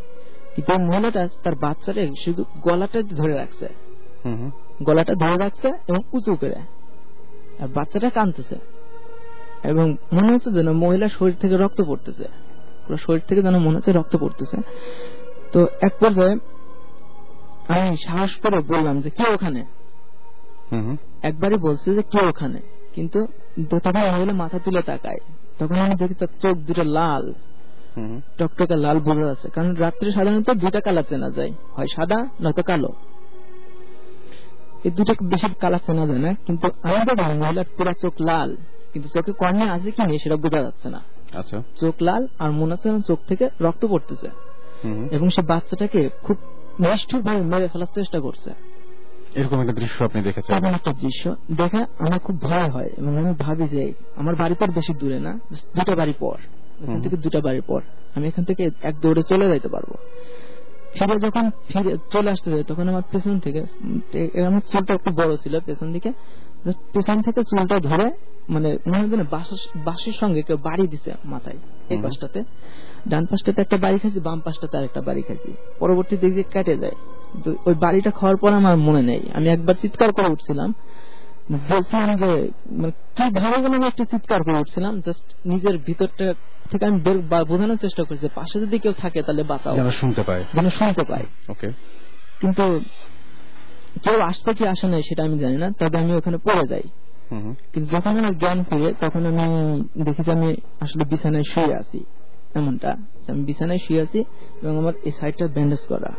কিন্তু 0.55 0.73
মহিলাটা 0.73 1.27
তার 1.43 1.55
বাচ্চাটা 1.55 2.07
শুধু 2.23 2.45
গলাটা 2.61 3.01
ধরে 3.01 3.33
রাখছে। 3.35 3.67
গলাটা 4.83 5.13
ধরে 5.13 5.37
রাখছে 5.37 5.67
এবং 5.67 5.99
উঁচু 6.13 6.35
করে। 6.35 6.55
আর 7.59 7.67
বাচ্চাটা 7.67 8.09
কাঁদতেছে। 8.09 8.55
এবং 9.63 9.97
মনে 10.13 10.33
হচ্ছে 10.33 10.51
যেন 10.51 10.71
মহিলা 10.71 11.09
শরীর 11.09 11.35
থেকে 11.35 11.57
রক্ত 11.57 11.81
পড়তেছে। 11.81 12.23
পুরো 12.87 12.97
শরীর 12.97 13.21
থেকে 13.27 13.41
যেন 13.41 13.57
মনে 13.57 13.75
হচ্ছে 13.75 13.91
রক্ত 13.91 14.17
পড়তেছে। 14.17 14.57
তো 15.51 15.67
এক 15.81 15.93
পর্যায়ে 15.99 16.37
আমি 17.67 17.97
সাহস 17.97 18.35
করে 18.35 18.59
বললাম 18.59 19.01
যে 19.01 19.09
কে 19.09 19.33
ওখানে? 19.33 19.65
হুম, 20.71 20.97
একবারই 21.21 21.57
বলছে 21.57 21.95
যে 21.95 22.01
কে 22.01 22.25
ওখানে? 22.25 22.61
কিন্তু 22.93 23.27
তখন 23.69 24.11
মহিলা 24.11 24.33
মাথা 24.33 24.59
তুলে 24.59 24.81
তাকায়। 24.81 25.17
তখন 25.59 25.75
আমি 25.75 25.95
দেখি 25.95 26.13
তার 26.13 26.27
চোখ 26.41 26.57
দুটো 26.57 26.83
লাল। 26.83 27.33
হুম, 27.97 28.21
টকটকে 28.37 28.75
লাল 28.75 28.99
বোঝা 28.99 29.25
যাচ্ছে। 29.25 29.49
কারণ 29.49 29.73
রাত্রে 29.73 30.11
সাধারণত 30.11 30.49
দুইটা 30.49 30.81
কালার 30.81 31.03
চেনা 31.03 31.29
যায়। 31.29 31.51
হয় 31.73 31.87
সাদা 31.87 32.27
নয়তো 32.41 32.63
কালো। 32.63 32.89
এই 34.83 34.91
দুটো 34.91 35.13
বেশি 35.23 35.47
কালার 35.59 35.79
চেনা 35.85 36.07
যায় 36.07 36.19
না। 36.19 36.33
কিন্তু 36.45 36.67
আমাদের 36.83 37.37
মহিলার 37.39 37.65
পুরো 37.77 37.93
চোখ 37.93 38.13
লাল। 38.19 38.55
কিন্তু 38.93 39.09
চোখে 39.09 39.31
কর্ণে 39.31 39.69
আছে 39.69 39.91
কি 39.91 40.07
নেই 40.07 40.19
সেটা 40.19 40.35
বোঝা 40.35 40.61
যাচ্ছে 40.61 40.89
না। 40.89 41.01
আচ্ছা। 41.33 41.63
চোখ 41.75 41.95
লাল 42.01 42.27
আর 42.39 42.51
মনে 42.51 42.73
হচ্ছে 42.73 42.89
চোখ 43.07 43.19
থেকে 43.27 43.49
রক্ত 43.61 43.85
পড়তেছে। 43.85 44.29
হুম, 44.83 45.07
এবং 45.11 45.29
সে 45.29 45.41
বাচ্চাটাকে 45.41 46.09
খুব 46.23 46.37
নিষ্ঠুর 46.79 47.21
ভাবে 47.21 47.41
মেরে 47.41 47.67
ফেলার 47.67 47.87
চেষ্টা 47.95 48.19
করছে। 48.19 48.51
এরকম 49.35 49.61
একটা 49.61 49.73
দৃশ্য 49.73 50.03
আপনি 50.03 50.21
দেখেছেন? 50.21 50.55
এমন 50.55 50.73
একটা 50.73 50.93
দৃশ্য 50.93 51.35
দেখে 51.51 51.77
আমার 51.77 52.19
খুব 52.19 52.41
ভয় 52.41 52.69
হয়। 52.69 52.89
এবং 52.97 53.17
আমি 53.17 53.33
ভাবি 53.33 53.67
যে 53.67 53.93
আমার 54.15 54.35
বাড়ি 54.35 54.55
তো 54.55 54.65
বেশি 54.65 54.93
দূরে 54.93 55.19
না 55.19 55.39
দুটা 55.51 55.95
বাড়ি 55.95 56.13
পর। 56.19 56.37
এখান 56.83 57.01
থেকে 57.01 57.17
দুটা 57.17 57.41
বাড়ি 57.41 57.61
পর। 57.61 57.81
আমি 58.15 58.27
এখান 58.27 58.43
থেকে 58.43 58.69
এক 58.81 58.99
দৌড়ে 58.99 59.21
চলে 59.29 59.47
যাইতে 59.47 59.67
পারব। 59.67 59.95
ফিরে 60.93 61.19
যখন 61.19 61.49
ফিরে 61.49 61.97
চলে 62.11 62.29
আসতে 62.31 62.51
যাই 62.51 62.63
তখন 62.63 62.89
আমার 62.89 63.01
পেছন 63.11 63.39
থেকে 63.39 63.59
আমার 64.45 64.61
চুলটা 64.61 64.93
একটু 64.93 65.11
বড় 65.11 65.35
ছিল 65.35 65.59
পেছন 65.59 65.91
দিকে 65.91 66.13
পেছন 66.65 67.21
থেকে 67.21 67.43
চুলটা 67.43 67.79
ধরে 67.79 68.11
মানে 68.49 68.77
মনে 68.87 68.99
হয় 68.99 69.23
বাঁশের- 69.23 69.83
বাঁশের 69.83 70.13
সঙ্গে 70.19 70.41
কেউ 70.41 70.57
বাড়ি 70.57 70.87
দিছে 70.87 71.13
মাথায় 71.25 71.57
এই 71.89 72.01
পাশটাতে। 72.01 72.43
ডান 73.07 73.25
পাশটাতে 73.25 73.61
একটা 73.61 73.77
বাড়ি 73.77 73.99
খাইছি 73.99 74.19
বাম 74.19 74.39
পাশটাতে 74.39 74.77
আরেকটা 74.77 75.01
বাড়ি 75.01 75.21
খাইছি। 75.21 75.53
পরবর্তী 75.79 76.17
দিক 76.17 76.31
দিয়ে 76.31 76.43
কেটে 76.43 76.77
যায়। 76.77 76.95
ওই 77.65 77.73
বাড়িটা 77.73 78.11
খাওয়ার 78.11 78.37
পর 78.37 78.51
আমার 78.53 78.77
মনে 78.77 79.01
নেই। 79.01 79.21
আমি 79.33 79.47
একবার 79.47 79.75
চিৎকার 79.75 80.11
করে 80.11 80.27
উঠছিলাম। 80.27 80.73
বলছিলাম 81.51 82.15
যে 82.15 82.51
মানে 82.71 82.91
কি 83.15 83.23
আমি 83.75 83.87
একটা 83.87 84.05
চিৎকার 84.05 84.43
করে 84.43 84.57
উঠছিলাম। 84.59 85.01
জাস্ট 85.01 85.23
নিজের 85.45 85.77
ভিতরটা 85.77 86.33
থেকে 86.71 86.85
আমি 86.85 86.99
বোঝানোর 87.47 87.77
চেষ্টা 87.77 88.03
করছি 88.03 88.27
পাশে 88.35 88.59
যদি 88.59 88.79
কেউ 88.79 88.93
থাকে 88.93 89.21
তাহলে 89.21 89.43
বাঁচাও। 89.43 89.75
যেন 89.75 89.89
শুনতে 89.89 90.23
পায়। 90.23 90.43
যেন 90.53 90.69
শুনতে 90.69 91.03
পাই 91.03 91.23
ওকে 91.49 91.67
কিন্তু 92.41 92.79
কেউ 94.03 94.21
আসতে 94.21 94.53
কি 94.53 94.67
আসে 94.67 94.87
নাই 94.87 95.03
সেটা 95.03 95.23
আমি 95.23 95.37
জানি 95.39 95.57
না 95.57 95.71
তবে 95.79 95.97
আমি 95.97 96.13
ওখানে 96.13 96.37
পড়ে 96.37 96.63
যাই। 96.67 96.83
কিন্তু 97.73 97.97
যখন 97.97 98.17
আমার 98.17 98.37
জ্ঞান 98.37 98.63
ফিরে 98.63 98.93
তখন 99.01 99.25
আমি 99.25 99.45
দেখি 100.03 100.23
যে 100.23 100.31
আমি 100.31 100.55
আসলে 100.79 101.05
বিছানায় 101.05 101.43
শুয়ে 101.43 101.73
আছি। 101.75 101.99
এমনটা 102.55 102.91
আমি 103.27 103.43
বিছানায় 103.43 103.79
শুয়ে 103.87 104.01
আছি 104.01 104.19
এবং 104.61 104.77
আমার 104.77 104.93
এই 105.03 105.11
সাইডটা 105.11 105.47
ব্যান্ডেজ 105.47 105.83
করা। 105.87 106.11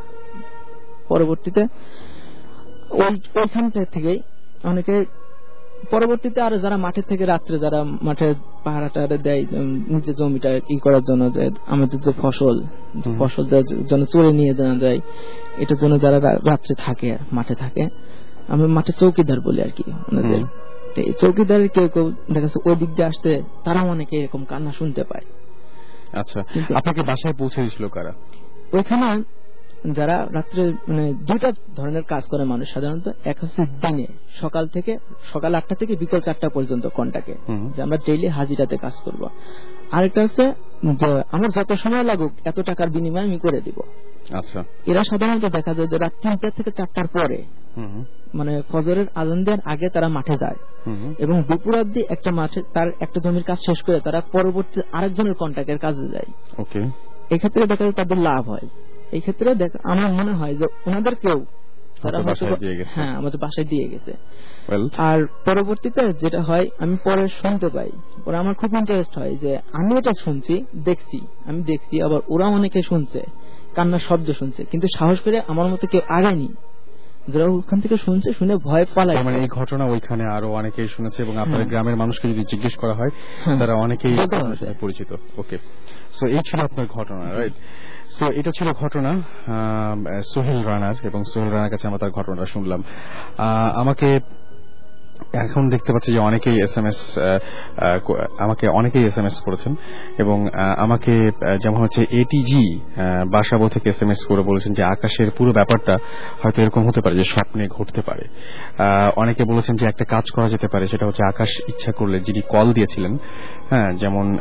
পরবর্তীতে 1.08 1.62
ওই 2.90 3.20
ওইখানটা 3.34 3.84
থেকেই 3.84 4.20
অনেকে 4.64 5.04
পরবর্তীতে 5.90 6.40
আরও 6.40 6.58
যারা 6.58 6.76
মাঠে 6.76 7.02
থেকে 7.02 7.26
রাত্রে 7.26 7.58
যারা 7.58 7.84
মাঠে 7.84 8.34
পাহারা 8.64 8.88
টাহারা 8.88 9.16
দেয় 9.16 9.46
নিজের 9.88 10.14
জমিটা 10.14 10.60
ই 10.70 10.76
করার 10.78 11.02
জন্য 11.02 11.32
যে 11.32 11.50
আমাদের 11.66 12.00
যে 12.00 12.12
ফসল 12.22 12.56
ফসল 13.18 13.44
যেন 13.88 14.04
চলে 14.04 14.32
নিয়ে 14.32 14.54
যাওয়া 14.54 14.76
যায় 14.76 15.00
এটার 15.58 15.78
জন্য 15.78 16.00
যারা 16.00 16.18
রাত্রে 16.20 16.74
থাকে 16.78 17.18
মাঠে 17.32 17.54
থাকে 17.54 17.88
আমি 18.48 18.66
মাঠে 18.66 18.92
চৌকিদার 18.92 19.40
বলি 19.40 19.62
আর 19.62 19.70
কি 19.76 19.84
ওনাদের। 20.12 21.12
চৌকিদারের 21.12 21.68
কেউ 21.68 21.88
কেউ 21.88 22.10
দেখা 22.10 22.40
যাচ্ছে 22.40 22.70
ওই 22.70 22.76
দিক 22.76 22.88
দিয়ে 22.88 23.08
আসতে 23.08 23.42
তারাও 23.64 23.88
অনেকে 23.88 24.16
এরকম 24.16 24.44
কান্না 24.44 24.72
শুনতে 24.72 25.04
পায়। 25.04 25.24
আচ্ছা 26.20 26.40
আপনাকে 26.74 27.02
বাসায় 27.02 27.34
পৌঁছে 27.34 27.60
দিয়েছিল 27.60 27.88
কারা? 27.88 28.12
ওইখানে 28.72 29.22
যারা 29.92 30.26
রাত্রে 30.32 30.72
মানে 30.88 31.14
দুইটা 31.14 31.52
ধরনের 31.76 32.02
কাজ 32.02 32.24
করে 32.24 32.44
মানুষ 32.44 32.72
সাধারণত 32.72 33.08
এক 33.24 33.36
হচ্ছে 33.40 33.66
দিনে 33.66 34.06
সকাল 34.40 34.66
থেকে 34.66 34.98
সকাল 35.32 35.54
আটটা 35.54 35.74
থেকে 35.74 35.96
বিকেল 35.96 36.20
চারটা 36.20 36.48
পর্যন্ত 36.48 36.86
কন্টাকে 36.86 37.34
যে 37.76 37.82
আমরা 37.82 37.96
ডেইলি 37.96 38.26
হাজিরাতে 38.26 38.76
কাজ 38.76 38.92
করব। 39.04 39.28
আরেকটা 39.92 40.22
হচ্ছে 40.22 40.52
যে 40.94 41.22
আমার 41.32 41.50
যত 41.50 41.72
সময় 41.72 42.02
লাগুক 42.02 42.32
এত 42.44 42.60
টাকার 42.60 42.90
বিনিময়ে 42.90 43.22
আমি 43.22 43.38
করে 43.38 43.60
দিব। 43.60 43.80
আচ্ছা। 44.32 44.64
এরা 44.86 45.04
সাধারণত 45.04 45.44
দেখা 45.44 45.74
যায় 45.74 45.88
যে 45.88 45.98
রাত 45.98 46.12
তিনটা 46.22 46.50
থেকে 46.50 46.70
চারটার 46.70 47.06
পরে 47.06 47.44
মানে 48.34 48.62
ফজরের 48.68 49.06
আজান 49.14 49.44
দেওয়ার 49.44 49.72
আগে 49.72 49.88
তারা 49.88 50.08
মাঠে 50.08 50.36
যায়। 50.36 50.56
এবং 51.18 51.42
দুপুর 51.42 51.80
অব্দি 51.80 52.02
একটা 52.08 52.30
মাঠে 52.30 52.62
তার 52.72 52.88
একটা 53.00 53.20
জমির 53.20 53.42
কাজ 53.42 53.58
শেষ 53.58 53.82
করে 53.82 54.00
তারা 54.00 54.20
পরবর্তী 54.20 54.80
আরেকজনের 54.92 55.34
কন্ট্যাক্টের 55.34 55.78
কাজে 55.78 56.08
যায়। 56.08 56.26
ওকে। 56.58 56.82
এক্ষেত্রে 57.30 57.66
দেখা 57.66 57.84
যায় 57.84 57.92
তাদের 57.92 58.18
লাভ 58.18 58.48
হয়। 58.48 58.68
এই 59.12 59.20
ক্ষেত্রে 59.20 59.54
দেখ- 59.54 59.78
আমার 59.84 60.12
মনে 60.12 60.32
হয় 60.32 60.54
যে 60.54 60.66
ওনাদের 60.86 61.14
কেউ 61.14 61.44
তারা 62.02 62.18
হয়তো 62.18 62.28
হয়তো 62.28 62.46
বাসায় 62.46 62.60
দিয়ে 62.60 62.76
গেছে। 62.76 62.90
হ্যাঁ 62.94 63.16
আমাদের 63.16 63.40
বাসায় 63.40 63.66
দিয়ে 63.66 63.88
গেছে। 63.88 64.12
আর 64.96 65.26
পরবর্তীতে 65.26 66.12
যেটা 66.12 66.42
হয় 66.42 66.68
আমি 66.78 66.96
পরে 67.04 67.28
শুনতে 67.28 67.68
পাই। 67.68 67.90
পরে 68.24 68.36
আমার 68.36 68.54
খুব 68.54 68.74
ইন্টারেস্ট 68.74 69.18
হয় 69.18 69.36
যে 69.36 69.56
আমি 69.72 69.98
এটা 69.98 70.12
শুনছি 70.12 70.64
দেখছি। 70.84 71.26
আমি 71.44 71.62
দেখছি 71.62 72.02
আবার 72.02 72.20
ওরা 72.28 72.46
অনেকে 72.46 72.82
শুনছে 72.82 73.22
কান্নার 73.74 73.98
শব্দ 73.98 74.32
শুনছে। 74.32 74.64
কিন্তু 74.64 74.88
সাহস 74.98 75.20
করে 75.20 75.40
আমার 75.46 75.66
মতো 75.66 75.86
কেউ 75.86 76.00
আগায়নি। 76.08 76.48
যারা 77.28 77.44
ওখান 77.44 77.80
থেকে 77.80 77.96
শুনছে 77.96 78.32
শুনে 78.32 78.56
ভয় 78.56 78.84
পালায়। 78.94 79.22
মানে 79.22 79.38
এই 79.38 79.48
ঘটনা 79.48 79.84
ওইখানে 79.84 80.24
আরও 80.24 80.52
অনেকেই 80.52 80.88
শুনেছে 80.88 81.22
এবং 81.22 81.38
আপনাদের। 81.38 81.66
গ্রামের 81.66 81.96
মানুষকে 81.96 82.28
যদি 82.28 82.44
জিজ্ঞেস 82.44 82.74
করা 82.74 82.92
হয়। 82.92 83.10
তারা 83.58 83.74
অনেকেই 83.74 84.18
পরিচিত। 84.80 85.16
ওকে 85.38 85.58
সো 86.12 86.26
এই 86.26 86.38
ছিল 86.38 86.60
আপনার 86.60 86.86
ঘটনা 86.86 87.38
রাইট 87.38 87.52
সো 88.10 88.30
এটা 88.30 88.50
ছিল 88.58 88.72
ঘটনা 88.72 89.20
সোহেল 90.22 90.62
রানার 90.62 90.94
এবং 91.02 91.24
সোহেল 91.24 91.50
রানার 91.50 91.70
কাছে 91.70 91.86
আমরা 91.86 91.98
তার 91.98 92.10
ঘটনাটা 92.10 92.46
শুনলাম। 92.46 92.84
আহ, 93.38 93.78
আমাকে 93.80 94.20
এখন 95.32 95.68
দেখতে 95.68 95.92
পাচ্ছি 95.92 96.12
যে 96.12 96.18
অনেকেই 96.18 96.56
এস 96.60 96.78
এম 96.78 96.86
এস 96.86 97.18
আমাকে 98.38 98.68
অনেকেই 98.68 99.04
এস 99.04 99.18
এম 99.18 99.26
এস 99.26 99.40
করেছেন 99.40 99.74
এবং 100.18 100.46
আমাকে 100.76 101.30
যেমন 101.60 101.76
হচ্ছে 101.76 102.06
এটিজি 102.10 102.80
বাসাবো 103.30 103.68
থেকে 103.68 103.88
এস 103.90 104.02
এম 104.02 104.10
এস 104.10 104.24
করে 104.28 104.42
বলেছেন 104.42 104.72
যে 104.72 104.82
আকাশের 104.82 105.30
পুরো 105.30 105.52
ব্যাপারটা 105.52 105.98
হয়তো 106.42 106.62
এরকম 106.62 106.86
হতে 106.88 107.00
পারে 107.00 107.14
যে 107.16 107.24
স্বপ্নে 107.24 107.68
ঘটতে 107.68 108.00
পারে। 108.00 108.24
অনেকে 109.16 109.44
বলেছেন 109.44 109.76
যে 109.76 109.86
একটা 109.86 110.04
কাজ 110.04 110.24
করা 110.30 110.48
যেতে 110.48 110.68
পারে, 110.68 110.86
সেটা 110.86 111.06
হচ্ছে 111.06 111.22
আকাশ 111.28 111.48
ইচ্ছা 111.68 111.92
করলে 111.92 112.20
যিনি 112.20 112.40
কল 112.48 112.72
দিয়েছিলেন 112.72 113.18
হ্যাঁ 113.70 113.92
যেমন 113.92 114.38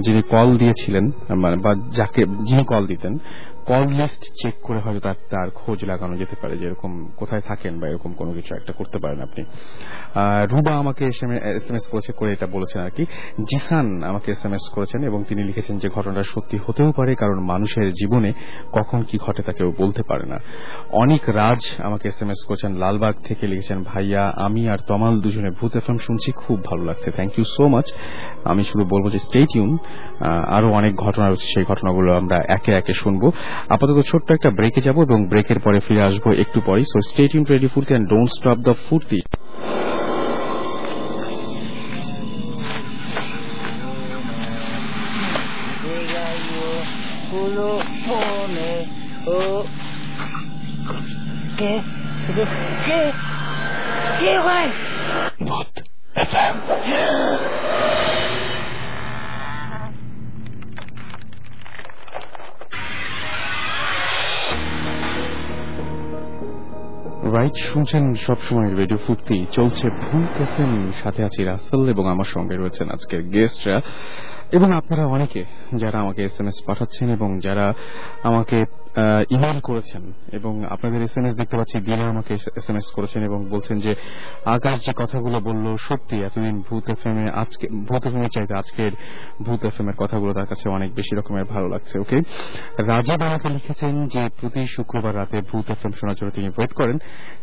যিনি 0.00 0.22
কল 0.22 0.56
দিয়েছিলেন 0.56 1.10
মানে 1.36 1.56
বা 1.56 1.74
যাকে, 1.74 2.26
যিনি 2.26 2.64
কল 2.64 2.86
দিতেন 2.86 3.18
কল 3.70 3.84
লিস্ট 4.00 4.22
চেক 4.40 4.54
করে 4.66 4.80
হয়তো 4.84 5.00
তার 5.06 5.18
তার 5.32 5.48
খোঁজ 5.60 5.78
লাগানো 5.90 6.14
যেতে 6.22 6.36
পারে 6.42 6.54
যে 6.60 6.64
এরকম 6.70 6.92
কোথায় 7.20 7.42
থাকেন 7.48 7.72
বা 7.80 7.86
এরকম 7.92 8.10
কোনো 8.20 8.32
কিছু 8.36 8.50
একটা 8.58 8.72
করতে 8.78 8.98
পারেন 9.02 9.18
আপনি। 9.26 9.42
রুবা 10.52 10.72
আমাকে 10.82 11.02
এস 11.12 11.20
এম 11.70 11.76
এস 11.78 11.84
করেছে, 11.92 12.10
করে 12.18 12.30
এটা 12.36 12.46
বলেছেন 12.56 12.80
আর 12.86 12.92
কি। 12.96 13.04
জিসান 13.50 13.86
আমাকে 14.10 14.28
এস 14.34 14.42
এম 14.46 14.54
এস 14.58 14.64
করেছেন 14.74 15.00
এবং 15.10 15.20
তিনি 15.28 15.42
লিখেছেন 15.48 15.76
যে 15.82 15.88
ঘটনাটা 15.96 16.24
সত্যি 16.34 16.56
হতেও 16.64 16.90
পারে, 16.98 17.12
কারণ 17.22 17.38
মানুষের 17.52 17.88
জীবনে 18.00 18.30
কখন 18.76 18.98
কি 19.08 19.16
ঘটে 19.24 19.42
তা 19.46 19.52
কেউ 19.58 19.68
বলতে 19.82 20.02
পারে 20.10 20.24
না। 20.32 20.38
অনেক 21.02 21.22
রাজ 21.40 21.62
আমাকে 21.88 22.04
এস 22.12 22.18
এম 22.22 22.30
এস 22.34 22.40
করেছেন, 22.48 22.70
লালবাগ 22.82 23.14
থেকে 23.28 23.44
লিখেছেন, 23.52 23.78
ভাইয়া, 23.90 24.22
আমি 24.46 24.62
আর 24.72 24.80
তমাল 24.90 25.14
দুজনে 25.24 25.50
ভূত 25.58 25.72
এফএম 25.80 25.98
শুনছি, 26.06 26.28
খুব 26.42 26.56
ভালো 26.68 26.82
লাগছে 26.88 27.08
থ্যাংক 27.16 27.32
ইউ 27.38 27.44
সো 27.54 27.64
মাচ 27.74 27.86
আমি 28.52 28.62
শুধু 28.70 28.84
বলব 28.92 29.06
যে 29.14 29.20
স্টে 29.26 29.40
টিউন 29.52 29.70
আরও 30.56 30.68
অনেক 30.80 30.92
ঘটনা 31.04 31.26
রয়েছে, 31.26 31.46
সেই 31.54 31.64
ঘটনাগুলো 31.70 32.08
আমরা 32.20 32.36
একে 32.56 32.72
একে 32.80 32.94
শুনব। 33.02 33.22
আপাতত 33.68 33.98
ছোট্ট 34.06 34.32
একটা 34.32 34.50
ব্রেকে 34.50 34.80
যাব 34.80 35.02
এবং 35.02 35.18
ব্রেকের 35.26 35.58
পরে 35.60 35.78
ফিরে 35.80 36.02
আসব 36.02 36.24
একটু 36.32 36.60
পরে 36.60 36.82
so 36.84 36.98
stay 37.08 37.28
tune 37.28 37.44
radio 37.50 37.66
Furti 37.66 37.92
and 37.94 38.08
don't 38.08 38.30
stop 38.30 38.58
the 38.58 38.74
Furti. 38.88 39.20
Right 67.22 67.56
শুনছেন 67.56 68.14
সবসময় 68.14 68.74
রেডিও 68.74 68.96
ফুর্তি। 68.96 69.46
চলছে 69.52 69.88
ভুল 69.90 70.22
এফএম। 70.22 70.90
সাথে 71.02 71.24
আছি 71.24 71.44
রাসেল 71.44 71.88
এবং 71.88 72.08
আমার 72.08 72.24
সঙ্গে 72.24 72.56
রয়েছেন 72.56 72.88
আজকের 72.88 73.22
গেস্টরা 73.22 73.80
এবং 74.56 74.68
আপনারা 74.72 75.04
অনেকে 75.06 75.44
যারা 75.74 76.00
আমাকে 76.00 76.24
এস 76.24 76.40
এম 76.40 76.46
এস 76.46 76.56
পাঠাচ্ছেন 76.66 77.10
এবং 77.10 77.40
যারা 77.40 77.74
আমাকে 78.22 78.58
ইমেল 79.30 79.60
করেছেন 79.60 80.02
এবং 80.32 80.64
আপনাদের 80.64 81.02
এস 81.02 81.14
এম 81.16 81.24
এস 81.26 81.34
দেখতে 81.34 81.56
পাচ্ছি 81.56 81.76
দিনে 81.80 82.04
আমাকে 82.04 82.34
এস 82.34 82.66
এম 82.70 82.76
এস 82.76 82.86
করেছেন 82.90 83.22
এবং 83.24 83.40
বলছেন 83.50 83.80
যে, 83.80 83.94
আকাশ 84.44 84.84
যে 84.86 84.92
কথাগুলো 84.96 85.40
বলল 85.40 85.76
সত্যি 85.76 86.16
এতদিন 86.22 86.60
ভূত 86.60 86.84
এফ 86.90 87.06
এম 87.06 87.16
আজকে, 87.42 87.66
ভূত 87.88 88.02
এফ 88.06 88.14
এম 88.14 88.22
এর 88.22 88.28
চাইতে 88.28 88.54
আজকের 88.54 88.92
ভূত 89.42 89.64
এফ 89.64 89.80
এম 89.80 89.88
এর 89.88 89.96
কথাগুলো 89.98 90.34
তার 90.34 90.46
কাছে 90.46 90.68
অনেক 90.68 90.94
বেশি 90.94 91.16
রকমের 91.16 91.44
ভালো 91.44 91.68
লাগছে 91.68 91.98
ওকে 91.98 92.18
রাজীব 92.78 93.22
আমাকে 93.22 93.48
লিখেছেন 93.48 94.06
যে, 94.06 94.28
প্রতি 94.40 94.66
শুক্রবার 94.66 95.16
রাতে 95.16 95.36
ভূত 95.40 95.70
এফ 95.70 95.86
এম 95.86 95.92
শোনার 95.92 96.14
জন্য 96.14 96.30
তিনি 96.30 96.48
ওয়েট 96.48 96.72
করেন। 96.72 96.98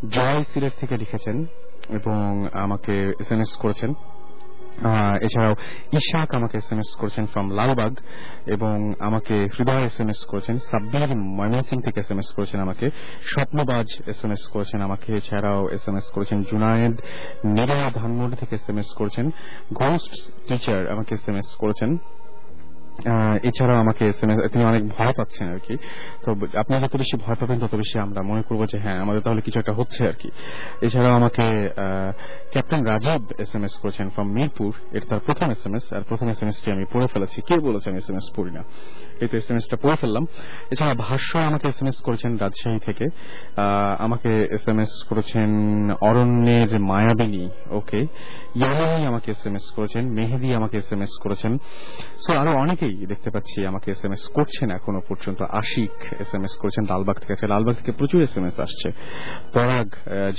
জয় 0.09 0.43
সিলেট 0.43 0.73
থেকে 0.79 0.97
লিখেছেন 0.97 1.45
এবং 1.89 2.47
আমাকে 2.53 2.93
এস 3.19 3.31
এম 3.31 3.39
এস 3.39 3.55
করেছেন। 3.55 3.93
এছাড়াও 5.25 5.53
ইশাক 5.99 6.29
আমাকে 6.35 6.57
এস 6.57 6.71
এম 6.71 6.79
এস 6.79 6.91
করেছেন 6.99 7.25
ফ্রম 7.25 7.47
লালবাগ 7.57 7.93
এবং 8.47 8.93
আমাকে 8.99 9.35
হৃদয় 9.55 9.83
এস 9.83 9.99
এম 10.01 10.09
এস 10.09 10.21
করেছেন, 10.25 10.55
সাব্বির 10.71 11.15
ময়মনসিং 11.37 11.81
থেকে 11.81 11.99
এস 11.99 12.11
এম 12.11 12.19
এস 12.19 12.29
করেছেন 12.35 12.59
আমাকে, 12.59 12.85
স্বপ্নবাজ 13.33 13.87
এস 14.07 14.19
এম 14.25 14.31
এস 14.31 14.43
করেছেন 14.53 14.81
আমাকে, 14.81 15.13
এছাড়াও 15.13 15.69
এস 15.71 15.87
এম 15.87 15.95
এস 15.95 16.07
করেছেন 16.15 16.43
জুনায়েদ 16.43 16.95
নিরা 17.45 17.79
ধানমন্ডি 17.99 18.35
থেকে 18.35 18.55
এস 18.55 18.69
এম 18.69 18.77
এস 18.77 18.89
করেছেন 18.99 19.25
ঘোস্ট 19.73 20.31
টিচার 20.47 20.87
আমাকে 20.87 21.15
এস 21.15 21.29
এম 21.29 21.35
এস 21.35 21.55
করেছেন। 21.55 21.97
এছাড়াও 23.43 23.77
আমাকে 23.77 24.05
এসএমএস 24.05 24.39
এম 24.39 24.45
এস 24.45 24.51
তিনি 24.51 24.63
অনেক 24.65 24.83
ভয় 24.87 25.13
পাচ্ছেন 25.17 25.47
আর 25.53 25.59
কি। 25.59 25.77
তো 26.23 26.35
আপনারা 26.57 26.87
যত 26.87 26.95
বেশি 26.95 27.17
ভয় 27.25 27.35
পাবেন, 27.35 27.59
তত 27.59 27.75
বেশি 27.75 27.99
আমরা 27.99 28.21
মনে 28.21 28.41
করব 28.41 28.65
যে 28.65 28.79
হ্যাঁ 28.79 28.99
আমাদের 28.99 29.21
তাহলে 29.21 29.41
কিছু 29.41 29.59
একটা 29.59 29.73
হচ্ছে 29.73 30.07
আর 30.07 30.13
কি। 30.13 30.29
এছাড়াও 30.81 31.13
আমাকে 31.13 31.69
captain 32.51 32.85
Rajib 32.85 33.23
S 33.39 33.55
M 33.55 33.63
S 33.63 33.77
করেছেন 33.81 34.09
ফ্রম 34.09 34.27
মিরপুর। 34.31 34.71
এটা 34.91 35.05
তার 35.09 35.19
প্রথম 35.19 35.51
এস 35.51 35.65
এম 35.65 35.75
এস 35.75 35.93
আর 35.93 36.03
প্রথম 36.03 36.27
এস 36.27 36.41
এম 36.43 36.49
এসটি 36.49 36.71
আমি 36.71 36.85
পড়ে 36.93 37.07
ফেলেছি। 37.07 37.41
কে 37.41 37.55
বলেছেন 37.59 37.91
আমি 37.93 37.99
এস 37.99 38.09
এম 38.09 38.15
এস 38.15 38.27
পড়ি 38.35 38.51
না? 38.51 38.63
এই 39.21 39.27
তো 39.31 39.35
এস 39.41 39.47
এম 39.51 39.57
এসটা 39.61 39.77
পড়ে 39.83 39.97
ফেললাম। 40.01 40.23
এছাড়া 40.71 40.93
ভাষ্য 41.05 41.31
আমাকে 41.49 41.65
এস 41.71 41.79
এম 41.81 41.87
এস 41.91 41.97
করেছেন 42.07 42.31
রাজশাহী 42.43 42.79
থেকে। 42.87 43.05
আমাকে 44.05 44.29
এস 44.57 44.65
এম 44.71 44.79
এস 44.83 44.93
করেছেন 45.09 45.49
অরণ্যের 46.09 46.71
মায়াবিনী, 46.91 47.45
ওকে। 47.79 48.01
ইয়ামিনী 48.59 49.03
আমাকে 49.11 49.27
এস 49.35 49.43
এম 49.47 49.55
এস 49.59 49.65
করেছেন, 49.75 50.03
মেহেদি 50.17 50.49
আমাকে 50.59 50.75
এস 50.77 50.89
এম 50.93 51.01
এস 51.05 51.13
করেছেন। 51.23 51.51
সো 52.23 52.29
আরও 52.41 52.51
অনেকেই 52.63 52.95
দেখতে 53.11 53.29
পাচ্ছি 53.35 53.57
আমাকে 53.71 53.87
এস 53.95 54.01
এম 54.05 54.13
এস 54.17 54.23
করছেন 54.37 54.67
এখনও 54.77 55.01
পর্যন্ত। 55.09 55.39
আশিক 55.61 55.95
এস 56.23 56.31
এম 56.37 56.43
এস 56.47 56.53
করেছেন, 56.61 56.83
লালবাগ 56.91 57.17
থেকে 57.21 57.33
আছে। 57.33 57.45
লালবাগ 57.53 57.75
থেকে 57.79 57.91
প্রচুর 57.99 58.19
এস 58.27 58.33
এম 58.37 58.45
এস 58.49 58.57
আসছে। 58.65 58.87
পরাগ 59.53 59.87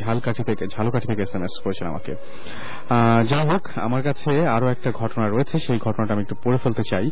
ঝালকাঠি 0.01 0.43
থেকে 0.51 0.65
ঝালকাঠি 0.75 1.07
থেকে 1.11 1.23
এস 1.29 1.35
এম 1.37 1.45
এস 1.49 1.55
করেছেন 1.65 1.87
আমাকে। 1.93 2.13
যাই 3.25 3.49
হোক, 3.49 3.69
আমার 3.77 4.03
কাছে 4.03 4.47
আরও 4.49 4.69
একটা 4.69 4.93
ঘটনা 4.93 5.29
রয়েছে। 5.29 5.59
সেই 5.59 5.79
ঘটনাটা 5.79 6.13
আমি 6.15 6.23
একটু 6.23 6.35
পড়ে 6.45 6.59
ফেলতে 6.59 6.83
চাই। 6.91 7.11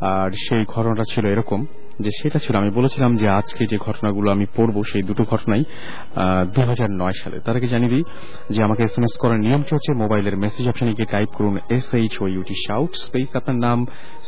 আর 0.00 0.30
সেই 0.30 0.64
ঘটনাটা 0.64 1.02
ছিল 1.10 1.26
এরকম। 1.26 1.66
যে 2.04 2.10
সেটা 2.20 2.38
ছিল, 2.44 2.54
আমি 2.62 2.70
বলেছিলাম 2.78 3.10
যে 3.20 3.26
আজকে 3.40 3.62
যে 3.72 3.76
ঘটনাগুলো 3.86 4.28
আমি 4.36 4.46
পড়ব, 4.56 4.76
সেই 4.90 5.02
দুটো 5.08 5.22
ঘটনাই 5.32 5.62
দু 6.54 6.60
হাজার 6.70 6.90
নয় 7.02 7.16
সালে। 7.22 7.36
তার 7.44 7.54
আগে 7.58 7.68
জানিয়ে 7.74 7.92
দিই 7.94 8.04
যে 8.54 8.60
আমাকে 8.66 8.82
এস 8.88 8.94
এম 8.98 9.04
এস 9.08 9.14
করার 9.22 9.40
নিয়মটি 9.46 9.70
হচ্ছে 9.76 9.90
মোবাইলের 10.02 10.36
মেসেজ 10.44 10.64
অপশনে 10.70 10.92
গিয়ে 10.98 11.10
টাইপ 11.14 11.30
করুন 11.38 11.54
S 11.76 11.86
H 12.00 12.14
O 12.22 12.24
U T 12.36 12.56
shout 12.66 12.90
space 13.06 13.28
আপনার 13.38 13.58
নাম 13.66 13.78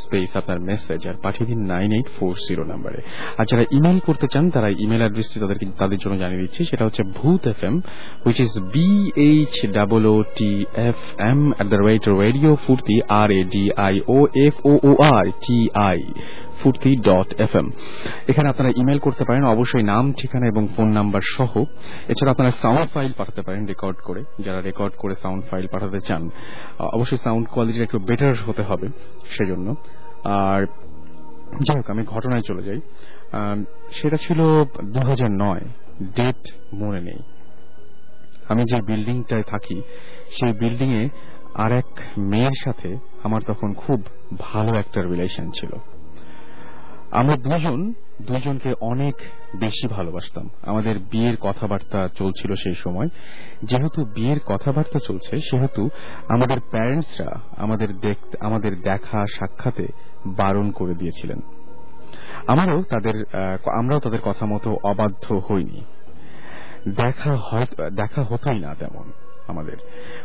স্পেস 0.03 0.31
আপনার 0.41 0.59
মেসেজ 0.71 1.01
আর 1.11 1.17
পাঠিয়ে 1.25 1.47
দিন 1.51 1.61
নাইন 1.73 1.91
এইট 1.99 2.09
ফোর 2.17 2.35
জিরো 2.47 2.65
নাম্বারে 2.73 3.01
আর 3.39 3.45
যারা 3.51 3.65
ইমেল 3.77 3.99
করতে 4.09 4.27
চান, 4.33 4.45
তারা 4.55 4.69
ইমেল 4.85 5.03
অ্যাড্রেসটি 5.05 5.37
তাদেরকে, 5.43 5.65
তাদের 5.83 5.99
জন্য 6.03 6.15
জানিয়ে 6.23 6.43
দিচ্ছি, 6.45 6.61
সেটা 6.71 6.85
হচ্ছে 6.87 7.03
Bhoot 7.19 7.43
F 7.53 7.61
M 7.69 7.77
which 8.25 8.39
is 8.47 8.53
B 8.75 8.91
H 9.29 9.55
double 9.79 10.03
O 10.15 10.17
T 10.39 10.53
F 10.91 11.01
M 11.31 11.41
at 11.53 11.67
the 11.73 11.79
rate 11.89 12.05
radio 12.23 12.53
Foorti 12.65 12.97
R 13.21 13.29
A 13.41 13.43
D 13.55 13.65
I 13.89 13.95
O 14.17 14.19
F 14.47 14.55
O 14.71 14.73
O 14.89 14.91
R 15.17 15.27
T 15.45 15.59
I 15.91 16.01
Foorti 16.63 16.97
dot 16.97 17.41
F 17.41 17.57
M 17.57 17.67
এখানে 18.29 18.49
আপনারা 18.49 18.71
email 18.77 18.99
করতে 18.99 19.25
পারেন, 19.25 19.45
অবশ্যই 19.45 19.83
নাম, 19.83 20.13
ঠিকানা 20.13 20.47
এবং 20.47 20.69
phone 20.77 20.89
number 20.89 21.21
সহ। 21.25 21.53
এছাড়া 22.09 22.31
আপনারা 22.33 22.51
সাউন্ড 22.51 22.87
ফাইল 22.91 23.13
পাঠাতে 23.19 23.43
পারেন 23.43 23.67
রেকর্ড 23.67 23.99
করে, 24.05 24.25
যারা 24.41 24.61
রেকর্ড 24.61 24.95
করে 24.99 25.15
সাউন্ড 25.15 25.45
ফাইল 25.45 25.67
পাঠাতে 25.73 26.01
চান। 26.09 26.31
অবশ্যই 26.79 27.17
সাউন্ড 27.17 27.49
কোয়ালিটিটা 27.49 27.85
একটু 27.85 27.99
বেটার 27.99 28.35
হতে 28.47 28.63
হবে 28.63 28.87
সেজন্য। 29.29 29.75
আর 30.25 30.67
যাই 31.67 31.77
হোক, 31.77 31.91
আমি 31.91 32.03
ঘটনায় 32.05 32.45
চলে 32.49 32.63
যাই। 32.63 32.81
সেটা 33.91 34.17
ছিল 34.17 34.41
দু 34.95 35.01
হাজার 35.09 35.31
নয়, 35.31 35.65
ডেট 36.17 36.43
মনে 36.75 37.01
নেই। 37.01 37.21
আমি 38.49 38.63
যে 38.65 38.79
বিল্ডিংটায় 38.83 39.43
থাকি, 39.43 39.79
সেই 40.37 40.53
বিল্ডিং 40.53 40.91
এ 40.93 41.09
আর 41.55 41.73
এক 41.73 41.91
মেয়ের 42.19 42.57
সাথে 42.65 42.91
আমার 43.23 43.41
তখন 43.47 43.75
খুব 43.75 43.99
ভালো 44.39 44.71
একটা 44.79 45.03
রিলেশন 45.03 45.51
ছিল। 45.51 45.73
আমরা 47.13 47.37
দুজন 47.37 47.93
দুজনকে 48.23 48.75
অনেক 48.81 49.15
বেশি 49.57 49.89
ভালোবাসতাম। 49.89 50.51
আমাদের 50.63 50.99
বিয়ের 50.99 51.37
কথাবার্তা 51.41 52.09
চলছিল 52.09 52.55
সেই 52.55 52.75
সময়। 52.75 53.09
যেহেতু 53.65 54.05
বিয়ের 54.05 54.41
কথাবার্তা 54.47 54.99
চলছে, 55.07 55.37
সেহেতু 55.37 55.89
আমাদের 56.29 56.61
প্যারেন্টসরা 56.71 57.41
আমাদের 57.57 58.15
আমাদের 58.41 58.81
দেখা 58.81 59.27
সাক্ষাতে 59.27 59.87
বারণ 60.27 60.71
করে 60.71 60.95
দিয়েছিলেন। 60.95 61.41
আমারও 62.47 62.83
তাদের 62.83 63.25
আমরাও 63.73 64.01
তাদের 64.01 64.21
কথা 64.25 64.47
মতো 64.47 64.79
অবাধ্য 64.85 65.35
হইনি। 65.35 65.81
দেখা 66.89 67.37
দেখা 67.91 68.23
হতোই 68.23 68.59
না 68.59 68.75
তেমন 68.75 69.13
আমাদের। 69.49 69.77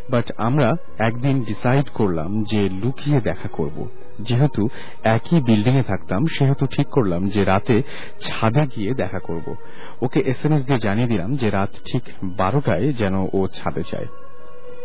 বাট 0.09 0.31
আমরা 0.37 0.71
একদিন 0.97 1.43
ডিসাইড 1.43 1.89
করলাম 1.89 2.43
যে 2.43 2.69
লুকিয়ে 2.69 3.21
দেখা 3.21 3.47
করব। 3.47 3.87
যেহেতু 4.21 4.67
একই 5.03 5.41
বিল্ডিং 5.41 5.77
এ 5.77 5.83
থাকতাম, 5.83 6.25
সেহেতু 6.25 6.65
ঠিক 6.65 6.87
করলাম 6.87 7.29
যে 7.29 7.43
রাতে 7.43 7.81
ছাদে 8.21 8.67
গিয়ে 8.75 8.91
দেখা 8.93 9.19
করব। 9.19 9.55
ওকে 10.01 10.19
এস 10.19 10.45
এম 10.45 10.53
এস 10.53 10.65
দিয়ে 10.65 10.77
জানিয়ে 10.77 11.07
দিলাম 11.07 11.33
যে 11.33 11.49
রাত 11.49 11.69
ঠিক 11.91 12.03
বারোটায় 12.23 12.91
যেন 12.91 13.27
ও 13.33 13.47
ছাদে 13.53 13.83
চায় 13.83 14.07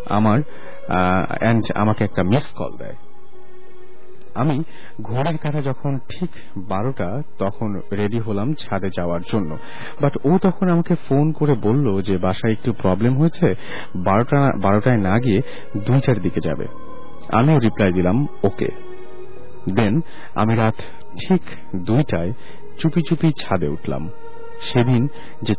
আমার 0.09 0.39
আমাকে 1.75 2.05
একটা 2.05 2.23
মিস 2.23 2.53
কল 2.53 2.77
দেয়। 2.77 2.95
আমি 4.35 4.63
ঘোড়ার 5.03 5.37
কাটা 5.39 5.63
যখন 5.63 5.99
ঠিক 5.99 6.31
বারোটা, 6.57 7.23
তখন 7.39 7.81
রেডি 7.93 8.19
হলাম 8.19 8.55
ছাদে 8.55 8.91
যাওয়ার 8.97 9.21
জন্য। 9.33 9.59
বাট 10.01 10.13
ও 10.25 10.39
তখন 10.43 10.69
আমাকে 10.69 10.95
ফোন 10.95 11.33
করে 11.33 11.55
বলল 11.55 12.03
যে 12.03 12.19
বাসায় 12.19 12.53
একটু 12.53 12.73
প্রবলেম 12.73 13.19
হয়েছে, 13.19 13.55
বারোটা, 13.97 14.53
বারোটায় 14.59 14.97
না 14.97 15.19
গিয়ে 15.19 15.41
দুইটার 15.77 16.19
দিকে 16.19 16.41
যাবে। 16.41 16.67
আমিও 17.33 17.59
রিপ্লাই 17.59 17.93
দিলাম, 17.93 18.27
ওকে। 18.43 18.92
দেন 19.71 20.01
আমি 20.35 20.57
রাত 20.57 20.75
ঠিক 21.27 21.43
দুইটায় 21.77 22.33
চুপি 22.79 23.03
চুপি 23.09 23.31
ছাদে 23.41 23.69
উঠলাম। 23.69 24.11
সেদিন 24.61 25.09
যে 25.43 25.55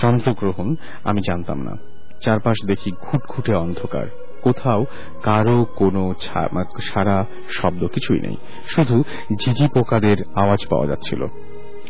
চন্দ্রগ্রহণ 0.00 0.74
আমি 1.04 1.20
জানতাম 1.20 1.62
না। 1.62 1.76
চারপাশ 2.22 2.56
দেখি 2.66 2.90
ঘুটঘুটে 3.00 3.54
অন্ধকার। 3.54 4.06
কোথাও 4.42 4.86
কারও 5.22 5.64
কোনো 5.64 6.14
সারা 6.82 7.26
শব্দ 7.48 7.86
কিছুই 7.86 8.20
নেই। 8.20 8.36
শুধু 8.66 9.02
ঝিঝি 9.40 9.68
পোকাদের 9.68 10.16
আওয়াজ 10.34 10.66
পাওয়া 10.70 10.86
যাচ্ছিল। 10.86 11.22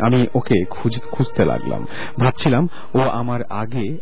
আমি 0.01 0.27
ওকে 0.35 0.65
খুঁজতে 1.11 1.45
লাগলাম। 1.45 1.87
ভাবছিলাম, 2.21 2.69
ও 2.95 2.99
আমার 2.99 3.41
আগে 3.51 3.99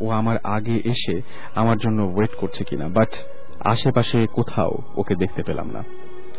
ও 0.00 0.10
আমার 0.10 0.36
আগে 0.44 0.80
এসে 0.84 1.22
আমার 1.54 1.78
জন্য 1.78 2.02
ওয়েট 2.02 2.34
করছে 2.40 2.64
কিনা, 2.64 2.88
বাট 2.88 3.08
আশেপাশে 3.64 4.26
কোথাও 4.26 4.72
ওকে 4.96 5.14
দেখতে 5.14 5.42
পেলাম 5.42 5.70
না। 5.70 5.84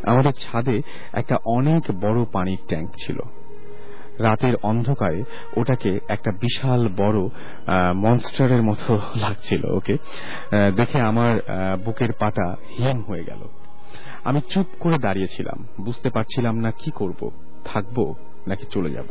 আমাদের 0.04 0.32
ছাদে 0.32 0.82
একটা 1.14 1.38
অনেক 1.45 1.84
বড় 2.02 2.26
পানির 2.32 2.58
ট্যাঙ্ক 2.68 2.89
ছিল। 3.06 3.20
রাতের 4.20 4.54
অন্ধকারে 4.64 5.24
ওটাকে 5.58 6.00
একটা 6.10 6.32
বিশাল 6.32 6.88
বড় 6.97 7.30
মনস্টারের 7.95 8.62
মতো 8.62 8.95
লাগছিল, 9.22 9.66
ওকে? 9.66 9.97
দেখে 10.76 11.02
আমার 11.02 11.39
বুকের 11.86 12.14
পাটা 12.14 12.56
হিম 12.80 13.02
হয়ে 13.02 13.24
গেল। 13.24 13.47
আমি 14.24 14.41
চুপ 14.50 14.66
করে 14.80 14.97
দাঁড়িয়েছিলাম, 14.97 15.68
বুঝতে 15.82 16.10
পারছিলাম 16.10 16.56
না 16.56 16.72
কি 16.72 16.91
করব, 16.91 17.32
থাকব? 17.66 18.14
নাকি 18.50 18.66
চলে 18.72 18.89
যাব। 18.89 19.10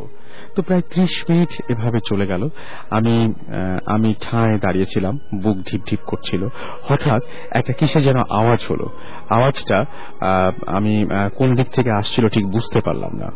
তো 0.55 0.59
প্রায় 0.62 0.84
ত্রিশ 0.91 1.14
মিনিট 1.30 1.51
এভাবে 1.70 1.99
চলে 2.11 2.26
গেল। 2.26 2.43
আমি 2.91 3.14
আমি 3.86 4.11
ঠায় 4.20 4.55
দাঁড়িয়েছিলাম, 4.59 5.14
বুক 5.43 5.57
ঢিপ 5.68 5.82
ঢিপ 5.91 6.03
করছিল। 6.07 6.43
হঠাৎ 6.89 7.22
একটা 7.51 7.72
কিসে 7.72 8.01
যেন 8.01 8.18
আওয়াজ 8.30 8.61
হলো। 8.70 8.86
আওয়াজটা 9.30 9.78
আমি 10.78 10.95
কোন 11.34 11.49
দিক 11.55 11.68
থেকে 11.76 11.91
আসছিল 11.91 12.24
ঠিক 12.28 12.45
বুঝতে 12.47 12.78
পারলাম 12.86 13.12
না। 13.22 13.28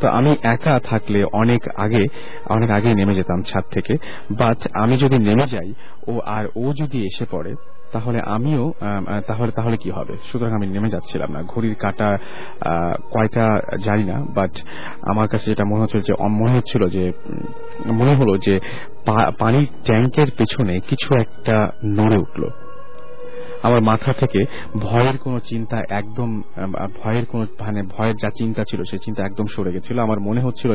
তো 0.00 0.06
আমি 0.18 0.30
একা 0.54 0.74
থাকলে 0.90 1.20
অনেক 1.32 1.62
আগে 1.76 2.02
অনেক 2.50 2.70
আগে 2.70 2.90
নেমে 2.94 3.14
যেতাম 3.14 3.40
ছাদ 3.42 3.64
থেকে। 3.70 3.94
বাট 4.40 4.60
আমি 4.82 4.94
যদি 4.96 5.16
নেমে 5.18 5.46
যাই, 5.46 5.70
ও 6.08 6.12
আর 6.36 6.44
ও 6.56 6.64
যদি 6.80 6.98
এসে 7.08 7.24
পড়ে 7.30 7.52
তাহলে 7.92 8.18
আমিও 8.36 8.64
তাহলে 9.28 9.50
তাহলে 9.58 9.76
কি 9.76 9.90
হবে? 9.90 10.14
সুতরাং 10.28 10.52
আমি 10.52 10.66
নেমে 10.66 10.88
যাচ্ছিলাম 10.88 11.30
না। 11.32 11.40
ঘড়ির 11.42 11.74
কাটা 11.74 12.08
কয়টা 13.14 13.46
জানি 13.84 14.04
না 14.04 14.16
বাট 14.34 14.52
আমার 15.10 15.26
কাছে 15.28 15.46
যেটা 15.50 15.64
মনে 15.70 15.82
হচ্ছিল 15.82 16.00
যে 16.08 16.14
মনে 16.40 16.52
হচ্ছিল 16.56 16.82
যে 16.96 17.04
মনে 18.00 18.12
হলো 18.16 18.32
যে 18.46 18.54
পানির 19.40 19.66
ট্যাঙ্কের 19.86 20.28
পেছনে 20.38 20.74
কিছু 20.88 21.08
একটা 21.20 21.56
নড়ে 21.98 22.18
উঠল। 22.24 22.42
আমার 23.62 23.82
মাথা 23.82 24.12
থেকে 24.12 24.40
ভয়ের 24.80 25.16
কোনো 25.18 25.38
চিন্তা 25.40 25.76
একদম 25.90 26.42
ভয়ের 27.02 27.24
কোনো 27.26 27.44
মানে 27.60 27.82
ভয়ের 27.82 28.16
যা 28.16 28.30
চিন্তা 28.38 28.62
ছিল 28.64 28.80
সেই 28.90 28.98
চিন্তা 28.98 29.22
একদম 29.22 29.46
সরে 29.50 29.72
গেছিল। 29.72 29.98
আমার 29.98 30.20
মনে 30.20 30.40
হচ্ছিল 30.40 30.70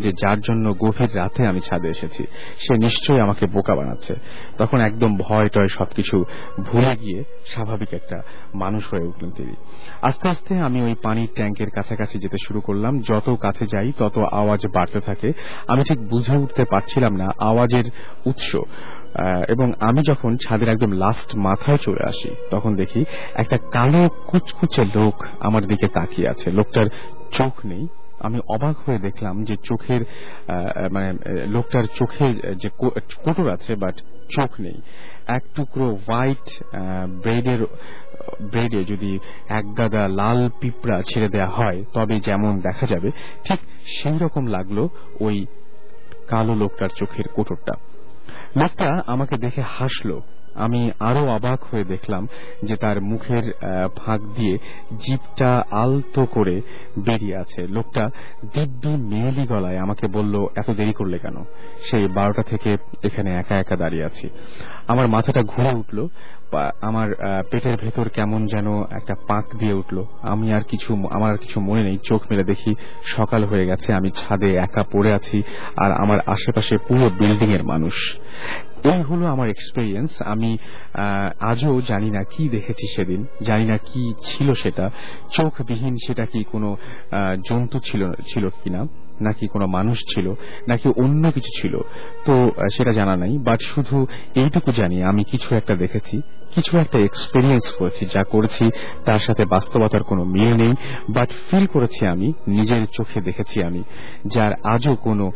যে 0.00 0.10
যার 0.12 0.40
জন্য 0.40 0.74
গভীর 0.78 1.10
রাতে 1.16 1.46
আমি 1.46 1.60
ছাদে 1.60 1.88
এসেছি, 1.88 2.22
সে 2.58 2.74
নিশ্চয়ই 2.78 3.20
আমাকে 3.20 3.46
বোকা 3.46 3.74
বানাচ্ছে। 3.74 4.14
তখন 4.58 4.80
একদম 4.80 5.16
ভয় 5.16 5.48
টয় 5.48 5.68
সবকিছু 5.68 6.24
ভুলে 6.66 6.96
গিয়ে 6.96 7.24
স্বাভাবিক 7.46 7.90
একটা 7.94 8.18
মানুষ 8.54 8.82
হয়ে 8.94 9.06
উঠলেন 9.06 9.30
তিনি। 9.30 9.54
আস্তে 10.02 10.28
আস্তে 10.28 10.52
আমি 10.58 10.82
ওই 10.82 10.94
পানির 11.02 11.28
ট্যাঙ্কের 11.34 11.70
কাছাকাছি 11.70 12.18
যেতে 12.18 12.36
শুরু 12.46 12.60
করলাম। 12.60 13.00
যত 13.00 13.28
কাছে 13.40 13.66
যাই, 13.66 13.92
তত 13.98 14.18
আওয়াজ 14.32 14.60
বাড়তে 14.74 15.00
থাকে। 15.00 15.32
আমি 15.68 15.82
ঠিক 15.82 16.08
বুঝে 16.08 16.36
উঠতে 16.36 16.64
পারছিলাম 16.64 17.16
না 17.16 17.28
আওয়াজের 17.40 17.84
উৎস। 18.26 18.56
এবং 19.54 19.68
আমি 19.88 20.00
যখন 20.10 20.30
ছাদের 20.42 20.68
একদম 20.68 20.90
লাস্ট 21.04 21.28
মাথায় 21.46 21.80
চলে 21.86 22.02
আসি, 22.10 22.30
তখন 22.50 22.72
দেখি 22.76 23.00
একটা 23.42 23.56
কালো 23.76 24.02
কুচকুচে 24.30 24.84
লোক 24.96 25.16
আমার 25.46 25.62
দিকে 25.70 25.86
তাকিয়ে 25.98 26.30
আছে। 26.32 26.46
লোকটার 26.58 26.86
চোখ 27.38 27.54
নেই। 27.64 27.84
আমি 28.26 28.38
অবাক 28.54 28.76
হয়ে 28.84 28.98
দেখলাম 28.98 29.34
যে 29.48 29.54
চোখের 29.68 30.02
মানে 30.94 31.08
লোকটার 31.46 31.86
চোখে 31.98 32.26
যে 32.62 32.68
কোটর 33.24 33.46
আছে 33.56 33.72
বাট 33.84 33.96
চোখ 34.36 34.50
নেই। 34.60 34.78
এক 35.36 35.42
টুকরো 35.56 35.88
হোয়াইট 36.04 36.46
ব্রেডের 37.22 37.60
ব্রেডে 38.52 38.80
যদি 38.84 39.12
এক 39.58 39.64
গাদা 39.78 40.02
লাল 40.20 40.40
পিঁপড়া 40.60 40.96
ছেড়ে 41.08 41.28
দেওয়া 41.28 41.50
হয়, 41.58 41.78
তবে 41.94 42.14
যেমন 42.26 42.52
দেখা 42.60 42.86
যাবে, 42.92 43.08
ঠিক 43.46 43.60
সেই 43.96 44.18
রকম 44.24 44.44
লাগল 44.46 44.78
ওই 45.26 45.36
কালো 46.30 46.54
লোকটার 46.62 46.90
চোখের 46.98 47.26
কোটরটা। 47.36 47.74
লোকটা 48.56 49.02
আমাকে 49.06 49.36
দেখে 49.36 49.62
হাসলো। 49.62 50.20
আমি 50.54 50.90
আরও 51.00 51.28
অবাক 51.28 51.64
হয়ে 51.64 51.84
দেখলাম 51.84 52.28
যে 52.64 52.76
তার 52.76 53.02
মুখের 53.02 53.42
ফাঁক 53.96 54.20
দিয়ে 54.20 54.58
জিপটা 54.98 55.64
আলতো 55.70 56.26
করে 56.26 56.60
বেরিয়ে 56.98 57.36
আছে। 57.36 57.66
লোকটা 57.66 58.10
দিব্যি 58.54 58.96
মেয়েলি 58.96 59.46
গলায় 59.46 59.78
আমাকে 59.78 60.06
বলল, 60.06 60.46
এত 60.56 60.70
দেরি 60.70 60.92
করলে 60.92 61.18
কেন? 61.18 61.44
সেই 61.90 62.08
বারোটা 62.08 62.42
থেকে 62.42 62.76
এখানে 63.02 63.34
একা 63.34 63.58
একা 63.58 63.76
দাঁড়িয়ে 63.76 64.04
আছি। 64.04 64.28
আমার 64.88 65.08
মাথাটা 65.08 65.42
ঘুরে 65.42 65.76
উঠল। 65.76 66.08
আমার 66.80 67.08
পেটের 67.50 67.76
ভেতর 67.76 68.08
কেমন 68.08 68.46
যেন 68.46 68.66
একটা 68.82 69.14
পাক 69.28 69.44
দিয়ে 69.58 69.72
উঠল। 69.72 70.04
আমি 70.22 70.52
আর 70.52 70.62
কিছু, 70.62 70.90
আমার 71.10 71.32
আর 71.32 71.36
কিছু 71.36 71.60
মনে 71.60 71.82
নেই। 71.82 71.98
চোখ 72.02 72.20
মেলে 72.30 72.44
দেখি 72.44 72.74
সকাল 73.04 73.44
হয়ে 73.44 73.66
গেছে, 73.66 73.92
আমি 73.92 74.10
ছাদে 74.10 74.54
একা 74.56 74.82
পড়ে 74.92 75.12
আছি 75.14 75.42
আর 75.76 75.92
আমার 75.92 76.18
আশেপাশে 76.26 76.78
পুরো 76.78 77.10
বিল্ডিং 77.10 77.50
এর 77.52 77.64
মানুষ। 77.64 78.18
এই 78.84 79.02
হলো 79.02 79.26
আমার 79.26 79.48
এক্সপেরিয়েন্স 79.48 80.22
আমি 80.22 80.58
আজও 81.40 81.80
জানি 81.80 82.10
না 82.10 82.22
কি 82.30 82.48
দেখেছি 82.48 82.86
সেদিন, 82.96 83.26
জানি 83.42 83.64
না 83.64 83.76
কি 83.78 84.12
ছিল 84.24 84.52
সেটা। 84.52 84.90
চোখবিহীন 85.30 85.96
সেটা 86.06 86.26
কি 86.26 86.44
কোনো 86.52 86.76
জন্তু 87.48 87.78
ছিল 87.78 88.12
ছিল 88.12 88.48
কিনা। 88.48 88.86
নাকি 89.26 89.44
কোনো 89.46 89.66
মানুষ 89.76 89.98
ছিল, 90.12 90.26
নাকি 90.68 90.86
অন্য 91.02 91.24
কিছু 91.30 91.50
ছিল, 91.60 91.74
তো 92.26 92.34
সেটা 92.72 92.92
জানা 92.92 93.14
নাই 93.16 93.32
বাট 93.48 93.60
শুধু 93.72 93.96
এইটুকু 94.34 94.70
জানি, 94.72 94.96
আমি 95.10 95.22
কিছু 95.24 95.48
একটা 95.54 95.74
দেখেছি, 95.74 96.16
কিছু 96.54 96.72
একটা 96.78 96.98
এক্সপেরিয়েন্স 96.98 97.64
করেছি, 97.78 98.02
যা 98.14 98.22
করেছি, 98.24 98.64
তার 99.04 99.20
সাথে 99.26 99.42
বাস্তবতার 99.44 100.02
কোনো 100.02 100.22
মিল 100.24 100.52
নেই 100.52 100.72
বাট 101.10 101.28
ফিল 101.46 101.66
করেছি 101.66 102.02
আমি, 102.06 102.28
নিজের 102.48 102.82
চোখে 102.92 103.18
দেখেছি 103.20 103.56
আমি, 103.68 103.82
যার 104.26 104.52
আজও 104.64 104.94
কোনো 105.06 105.26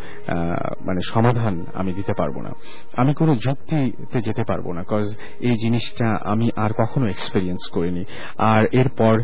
মানে 0.87 1.01
সমাধান 1.12 1.55
আমি 1.74 1.91
দিতে 1.93 2.12
পারব 2.18 2.37
না। 2.47 2.51
আমি 2.97 3.12
কোনো 3.14 3.32
যুক্তিতে 3.34 4.18
যেতে 4.20 4.43
পারব 4.45 4.66
না 4.72 4.82
কজ 4.89 5.07
এই 5.41 5.57
জিনিসটা 5.62 6.07
আমি 6.24 6.47
আর 6.57 6.70
কখনো 6.78 7.05
এক্সপেরিয়েন্স 7.07 7.62
করিনি। 7.74 8.05
আর 8.53 8.62
এরপর 8.72 9.14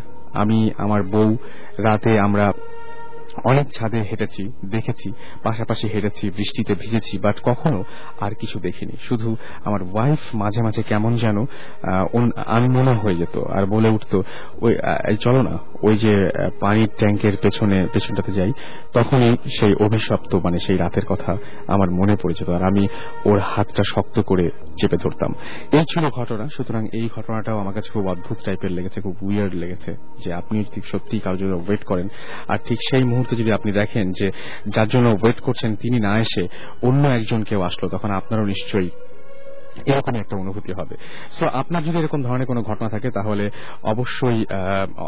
আমি, 0.43 0.59
আমার 0.79 1.03
বউ, 1.03 1.31
রাতে 1.79 2.13
আমরা 2.21 2.47
অনেক 3.45 3.67
ছাদে 3.77 3.99
হেঁটেছি, 3.99 4.43
দেখেছি, 4.65 5.13
পাশাপাশি 5.43 5.89
হেঁটেছি, 5.89 6.31
বৃষ্টিতে 6.31 6.75
ভিজেছি 6.75 7.19
বাট 7.19 7.37
কখনো 7.43 7.85
আর 8.21 8.33
কিছু 8.35 8.57
দেখিনি। 8.61 8.93
শুধু 9.01 9.37
আমার 9.65 9.83
ওয়াইফ 9.83 10.21
মাঝে 10.35 10.63
মাঝে 10.63 10.83
কেমন 10.83 11.13
যেন 11.15 11.37
আমি 12.47 12.69
মনে 12.69 12.93
হয়ে 13.03 13.15
যেত 13.15 13.37
আর 13.57 13.67
বলে 13.67 13.89
উঠত, 13.89 14.13
ওই 14.61 14.73
চলো 15.21 15.43
না। 15.43 15.55
ওই 15.83 15.95
যে 15.95 16.31
পানির 16.61 16.89
ট্যাঙ্কের 16.99 17.37
পেছনে, 17.43 17.87
পেছনটাতে 17.93 18.33
যাই, 18.33 18.53
তখনই 18.93 19.37
সেই 19.59 19.75
অভিশপ্ত 19.75 20.35
মানে 20.35 20.59
সেই 20.59 20.77
রাতের 20.77 21.05
কথা 21.05 21.37
আমার 21.67 21.91
মনে 21.91 22.17
পড়ে 22.23 22.35
যেত 22.35 22.49
আর 22.51 22.63
আমি 22.63 22.89
ওর 23.25 23.39
হাতটা 23.39 23.83
শক্ত 23.87 24.21
করে 24.21 24.51
চেপে 24.81 24.97
ধরতাম। 24.97 25.35
এই 25.73 25.85
ছিল 25.85 26.05
ঘটনা, 26.09 26.49
সুতরাং 26.49 26.87
এই 26.93 27.09
ঘটনাটাও 27.17 27.59
আমার 27.59 27.75
কাছে 27.75 27.91
খুব 27.93 28.07
অদ্ভুত 28.07 28.37
টাইপের 28.45 28.71
লেগেছে, 28.71 29.01
খুব 29.01 29.17
উইয়ার্ড 29.23 29.55
লেগেছে 29.55 29.97
যে 30.25 30.33
আপনি 30.33 30.65
ঠিক 30.75 30.87
সত্যি 30.87 31.19
কারোর 31.19 31.39
জন্য 31.39 31.55
ওয়েট 31.67 31.85
করেন। 31.85 32.09
আর 32.49 32.59
ঠিক 32.67 32.79
সেই 32.91 33.05
মুহূর্তে 33.05 33.37
যদি 33.37 33.53
আপনি 33.53 33.73
দেখেন 33.73 34.13
যে 34.13 34.31
যার 34.69 34.89
জন্য 34.89 35.09
ওয়েট 35.23 35.41
করছেন, 35.41 35.77
তিনি 35.77 36.01
না 36.01 36.19
এসে 36.19 36.49
অন্য 36.83 37.09
একজন 37.09 37.43
কেউ 37.43 37.61
আসলো, 37.61 37.89
তখন 37.89 38.11
আপনারও 38.11 38.47
নিশ্চয়ই 38.47 38.91
এরকমই 39.91 40.19
একটা 40.25 40.35
অনুভূতি 40.43 40.73
হবে। 40.79 40.95
সো 41.37 41.45
আপনার 41.61 41.83
যদি 41.87 41.97
এরকম 41.99 42.21
ধরনের 42.29 42.47
কোনো 42.51 42.61
ঘটনা 42.69 42.89
থাকে, 42.95 43.09
তাহলে 43.19 43.45
অবশ্যই 43.93 44.39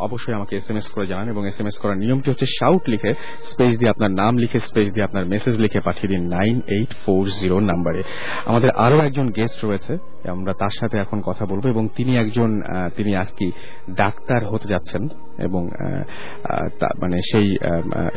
অবশ্যই 0.07 0.35
আমাকে 0.39 0.53
এস 0.61 0.67
এম 0.71 0.77
এস 0.81 0.87
করে 0.95 1.07
জানান 1.13 1.27
এবং 1.29 1.43
এস 1.51 1.59
এম 1.61 1.67
এস 1.71 1.77
করার 1.83 1.99
নিয়মটি 2.05 2.29
হচ্ছে 2.31 2.47
শাউট 2.59 2.83
লিখে 2.93 3.11
স্পেস 3.51 3.73
দিয়ে 3.79 3.91
আপনার 3.95 4.11
নাম 4.21 4.33
লিখে 4.43 4.59
স্পেস 4.69 4.87
দিয়ে 4.95 5.05
আপনার 5.09 5.25
মেসেজ 5.35 5.55
লিখে 5.65 5.81
পাঠিয়ে 5.81 6.11
দিন 6.13 6.23
নাইন 6.37 6.57
এইট 6.77 6.93
ফোর 7.03 7.25
জিরো 7.41 7.57
নাম্বারে 7.61 8.01
আমাদের 8.51 8.71
আরও 8.85 8.99
একজন 9.07 9.27
গেস্ট 9.39 9.59
রয়েছে, 9.65 9.93
আমরা 10.35 10.53
তার 10.63 10.75
সাথে 10.81 10.97
এখন 11.05 11.19
কথা 11.29 11.45
বলব 11.51 11.65
এবং 11.67 11.85
তিনি 11.97 12.13
একজন 12.23 12.51
তিনি 12.97 13.13
আজকে 13.23 13.47
ডাক্তার 14.03 14.41
হতে 14.53 14.67
যাচ্ছেন। 14.69 15.03
এবং 15.47 15.63
মানে 17.03 17.17
সেই 17.31 17.47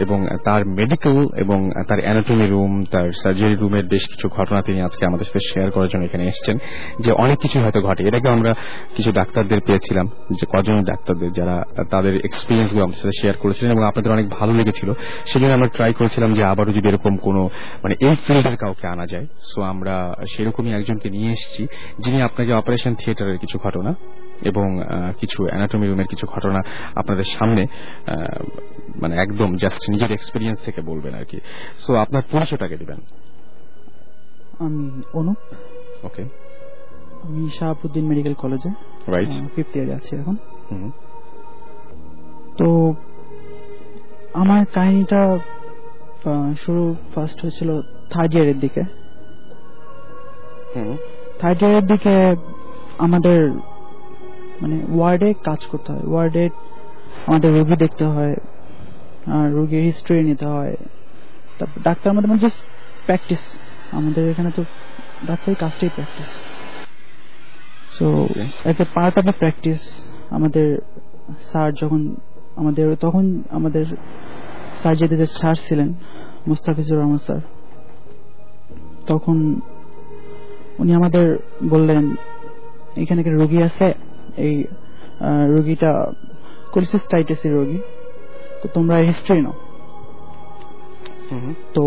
এবং 0.03 0.19
তার 0.45 0.61
মেডিকেল 0.79 1.17
এবং 1.43 1.59
তার 1.89 1.99
অ্যানাটমি 2.05 2.45
রুম 2.47 2.73
তার 2.93 3.07
সার্জারি 3.21 3.55
রুমের 3.55 3.85
বেশ 3.93 4.03
কিছু 4.11 4.25
ঘটনা 4.37 4.59
তিনি 4.61 4.79
আজকে 4.81 5.03
আমাদের 5.09 5.25
সাথে 5.25 5.41
শেয়ার 5.51 5.69
করার 5.71 5.89
জন্য 5.91 6.03
এখানে 6.05 6.23
এসেছেন, 6.31 6.57
যে 7.03 7.11
অনেক 7.23 7.37
কিছু 7.43 7.57
হয়তো 7.63 7.79
ঘটে। 7.87 8.01
এর 8.07 8.15
আগে 8.15 8.29
আমরা 8.29 8.51
কিছু 8.95 9.09
ডাক্তারদের 9.11 9.61
পেয়েছিলাম, 9.67 10.05
যে 10.39 10.45
কজন 10.53 10.77
ডাক্তারদের 10.83 11.31
যারা 11.39 11.55
তাদের 11.91 12.13
এক্সপিরিয়েন্সগুলো 12.27 12.83
আমাদের 12.83 12.99
সাথে 13.01 13.15
শেয়ার 13.21 13.35
করেছিলেন 13.43 13.69
এবং 13.75 13.83
আপনাদের 13.89 14.11
অনেক 14.11 14.25
ভালো 14.37 14.53
লেগেছিল। 14.53 14.89
সেই 15.25 15.39
জন্য 15.41 15.53
আমরা 15.53 15.69
ট্রাই 15.75 15.93
করেছিলাম 15.93 16.29
যে 16.33 16.43
আবারও 16.43 16.71
যদি 16.77 16.87
এরকম 16.91 17.17
কোনো 17.17 17.41
মানে 17.83 17.95
এই 18.07 18.15
ফিল্ডের 18.25 18.57
কাউকে 18.63 18.87
আনা 18.93 19.05
যায়। 19.05 19.25
সো 19.49 19.59
আমরা 19.61 19.95
সেরকমই 20.31 20.71
একজনকে 20.79 21.09
নিয়ে 21.15 21.29
এসেছি, 21.31 21.63
যিনি 22.03 22.17
আপনাকে 22.21 22.51
অপারেশন 22.53 22.93
থিয়েটারের 22.99 23.37
কিছু 23.37 23.57
ঘটনা 23.65 23.91
এবং 24.41 24.67
কিছু 25.19 25.39
অ্যানাটমি 25.45 25.87
রুমের 25.87 26.07
কিছু 26.07 26.27
ঘটনা 26.27 26.59
আপনাদের 26.95 27.23
সামনে 27.23 27.63
মানে 29.01 29.15
একদম 29.15 29.49
জাস্ট 29.55 29.81
নিজের 29.89 30.11
এক্সপিরিয়েন্স 30.11 30.59
থেকে 30.65 30.81
বলবেন 30.81 31.13
আর 31.15 31.25
কি। 31.25 31.39
সো 31.77 31.91
আপনার 31.95 32.23
পরিচয়টাকে 32.31 32.77
দিবেন। 32.77 32.99
আমি 34.59 35.01
অনুপ 35.13 35.39
ওকে 36.05 36.23
আমি 37.23 37.49
শাহাবুদ্দিন 37.59 38.05
মেডিকেল 38.07 38.33
কলেজে। 38.33 38.69
রাইট 39.07 39.29
ফিফথ 39.55 39.73
ইয়ারে 39.75 39.93
আছি 39.93 40.11
এখন। 40.15 40.35
তো 42.57 42.67
আমার 44.33 44.61
কাহিনীটা 44.73 45.21
শুরু 46.65 46.83
ফার্স্ট 47.15 47.37
হয়েছিল 47.41 47.69
থার্ড 48.09 48.31
ইয়ারের 48.35 48.59
দিকে। 48.59 48.83
থার্ড 51.39 51.59
ইয়ারের 51.61 51.85
দিকে 51.87 52.13
আমাদের 52.97 53.39
মানে 54.61 54.75
ওয়ার্ডে 54.89 55.33
কাজ 55.33 55.65
করতে 55.65 55.91
হয়। 55.91 56.05
ওয়ার্ডে 56.07 56.49
আমাদের 57.27 57.53
রোগী 57.53 57.75
দেখতে 57.75 58.05
হয় 58.05 58.35
আর 59.25 59.51
রোগীর 59.51 59.83
হিস্ট্রি 59.83 60.23
নিতে 60.23 60.45
হয়। 60.45 60.75
তারপর 61.59 61.81
ডাক্তার 61.81 62.11
আমাদের 62.11 62.29
মানে 62.29 62.39
জাস্ট 62.39 62.65
প্র্যাকটিস 63.05 63.59
আমাদের 63.91 64.29
এখানে 64.29 64.51
তো 64.51 64.63
ডাক্তারি 65.25 65.55
কাজটাই 65.55 65.89
practice 65.89 66.29
so. 67.91 68.27
As 68.65 68.81
a 68.81 68.85
part 68.93 69.17
of 69.17 69.25
a 69.27 69.31
practice 69.31 70.01
আমাদের 70.29 70.77
স্যার 71.39 71.73
যখন 71.73 72.15
আমাদের 72.55 72.95
তখন 72.95 73.43
আমাদের 73.49 73.85
স্যার 74.75 74.95
যেতে 74.95 75.17
যে 75.17 75.25
স্যার 75.25 75.55
ছিলেন 75.55 75.93
মুস্তাফিজুর 76.47 76.99
রহমান 76.99 77.17
স্যার 77.17 77.41
তখন 79.07 79.61
উনি 80.79 80.93
আমাদের 80.93 81.37
বললেন 81.69 82.15
এখানে 82.97 83.21
একটা 83.21 83.31
রোগী 83.31 83.63
আছে? 83.63 84.06
এই 84.37 84.63
রোগীটা 85.57 85.91
কোলিসিস্টাইটিসের 86.71 87.53
রোগী। 87.53 87.79
তো 88.61 88.69
তোমরা 88.73 88.95
হিস্ট্রি 88.97 89.41
নাও। 89.41 89.53
তো 91.73 91.83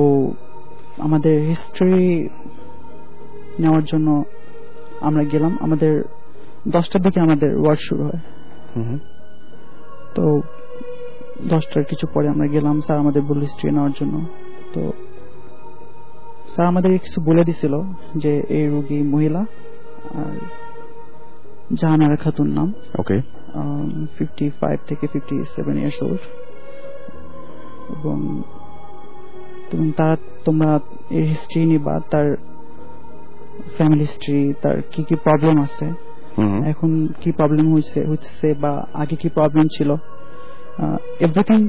আমাদের 0.99 1.35
হিস্ট্রি 1.43 2.29
নেওয়ার 3.61 3.85
জন্য 3.85 4.25
আমরা 5.01 5.23
গেলাম। 5.25 5.59
আমাদের 5.61 5.93
দশটার 6.69 7.03
দিকে 7.03 7.21
আমাদের 7.21 7.51
ওয়ার্ড 7.59 7.81
শুরু 7.89 8.03
হয়। 8.05 8.21
তো 10.15 10.43
দশটার 11.49 11.85
কিছু 11.85 12.07
পরে 12.07 12.29
আমরা 12.29 12.47
গেলাম 12.47 12.81
স্যার 12.81 12.99
আমাদের 12.99 13.23
বলল 13.23 13.41
হিস্ট্রি 13.41 13.71
নেওয়ার 13.71 13.91
জন্য। 14.01 14.15
তো 14.75 14.93
স্যার 16.49 16.67
আমাদের 16.67 16.99
কিছু 16.99 17.19
বলে 17.21 17.45
দিছিল 17.45 17.75
যে 18.17 18.33
এই 18.49 18.67
রোগী 18.67 19.03
মহিলা 19.03 19.43
আর 20.15 20.35
জাহানারা 21.79 22.17
খাতুন 22.25 22.49
নাম। 22.57 22.69
ওকে 23.01 23.17
ফিফটি 24.17 24.47
ফাইভ 24.61 24.79
থেকে 24.89 25.05
ফিফটি 25.13 25.37
সেভেন 25.55 25.77
ইয়ার্স 25.81 25.99
ওল্ড 26.05 26.23
এবং 27.95 28.19
এবং 29.73 29.87
তার 29.99 30.17
তোমরা 30.47 30.71
এর 31.17 31.25
হিস্ট্রি 31.33 31.61
নিবা 31.73 31.95
তার 32.13 32.27
ফ্যামিলি 33.77 34.05
হিস্ট্রি 34.09 34.41
তার 34.63 34.77
কি 34.93 35.01
কি 35.09 35.15
প্রবলেম 35.25 35.57
আছে। 35.67 35.87
এখন 36.73 36.91
কি 37.21 37.31
প্রবলেম 37.39 37.67
হয়েছে 37.75 38.01
হচ্ছে 38.11 38.47
বা 38.63 38.73
আগে 39.03 39.17
কি 39.23 39.29
প্রবলেম 39.37 39.67
ছিল 39.77 39.91
এভরিথিং 41.27 41.61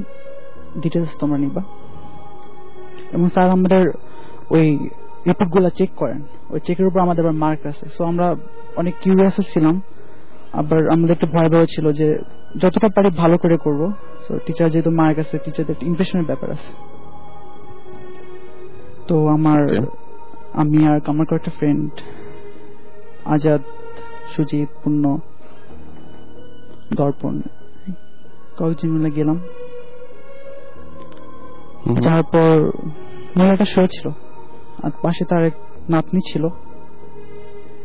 ডিটেলস 0.82 1.12
তোমরা 1.20 1.38
নিবা। 1.44 1.62
এবং 3.14 3.26
স্যার 3.34 3.48
আমাদের 3.56 3.82
ওই 4.56 4.66
রিপোর্টগুলা 5.28 5.70
চেক 5.78 5.90
করেন। 5.96 6.20
ওই 6.50 6.60
চেকের 6.66 6.86
উপর 6.86 7.00
আমাদের 7.00 7.24
আবার 7.24 7.38
মার্ক 7.44 7.66
আছে। 7.66 7.86
সো 7.88 8.04
আমরা 8.04 8.36
অনেক 8.76 8.94
কিউরিয়াস 9.02 9.36
ছিলাম। 9.52 9.82
আবার 10.52 10.80
আমাদের 10.88 11.10
একটু 11.10 11.26
ভয় 11.26 11.48
ভয় 11.48 11.66
ছিল 11.66 11.92
যে 11.92 12.18
যতটা 12.58 12.88
পারি 12.94 13.10
ভালো 13.10 13.38
করে 13.38 13.56
করব। 13.56 13.92
তো 14.28 14.38
টিচার 14.46 14.70
যেহেতু 14.70 14.90
মার্ক 14.90 15.18
আছে 15.18 15.38
টিচারদের 15.38 15.74
ইমপ্রেশনের 15.82 16.26
ব্যাপার 16.26 16.50
আছে। 16.50 16.70
তো 19.08 19.28
আমার 19.28 19.60
আমি 20.52 20.86
আর 20.86 20.98
আমার 21.06 21.26
কয়েকটা 21.26 21.50
ফ্রেন্ড 21.50 21.90
আজাদ 23.24 23.62
সুজিত 24.36 24.68
পূর্ণ 24.84 25.04
দর্পণ 26.96 27.34
কয়েকজন 28.58 28.88
মিলে 28.90 29.10
গেলাম। 29.10 29.38
তারপর 32.04 32.48
একটা 33.52 33.64
শো 33.64 33.86
ছিল। 33.86 34.10
আর 34.82 34.90
পাশে 35.02 35.24
তার 35.24 35.44
এক 35.44 35.52
নাতনি 35.90 36.20
ছিল। 36.32 36.48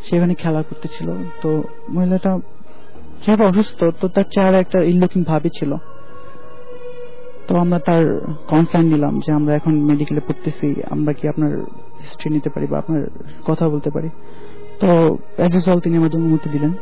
সেখানে 0.10 0.34
খেলা 0.34 0.62
করতেছিল। 0.62 1.12
তো 1.42 1.64
মহিলাটা 1.90 2.38
যেহেতু 3.26 3.44
অসুস্থ। 3.44 3.84
তো 4.02 4.08
তার 4.08 4.24
চেহারা 4.24 4.60
একটা 4.60 4.84
ইনলুকিং 4.84 5.24
ভাবই 5.24 5.50
ছিল। 5.50 5.76
তো 7.48 7.58
আমরা 7.58 7.80
তার 7.80 8.22
কনসার্ন 8.48 8.88
নিলাম 8.88 9.20
যে 9.20 9.34
আমরা 9.34 9.56
এখন 9.56 9.74
মেডিকেলে 9.74 10.20
পড়তেছি। 10.20 10.82
আমরা 10.90 11.14
কি 11.14 11.28
আপনার 11.28 11.60
হিস্ট্রি 12.00 12.34
নিতে 12.34 12.50
পারি 12.50 12.68
বা 12.68 12.78
আপনার 12.78 13.08
কথা 13.46 13.70
বলতে 13.70 13.90
পারি? 13.90 14.10
তো 14.80 15.18
অ্যাজ 15.38 15.54
ইউজুয়াল 15.54 15.80
তিনি 15.80 15.98
আমাদের 15.98 16.20
অনুমতি 16.20 16.50
দিলেন। 16.50 16.74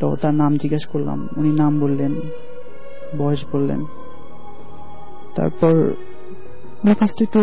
তো 0.00 0.16
তার 0.16 0.34
নাম 0.34 0.56
জিজ্ঞেস 0.56 0.86
করলাম। 0.86 1.28
উনি 1.36 1.50
নাম 1.50 1.80
বললেন 1.80 2.14
বয়স 3.18 3.44
বললেন। 3.52 3.84
তারপর 5.34 5.92
ফার্স্ট 6.86 7.22
একটু 7.22 7.40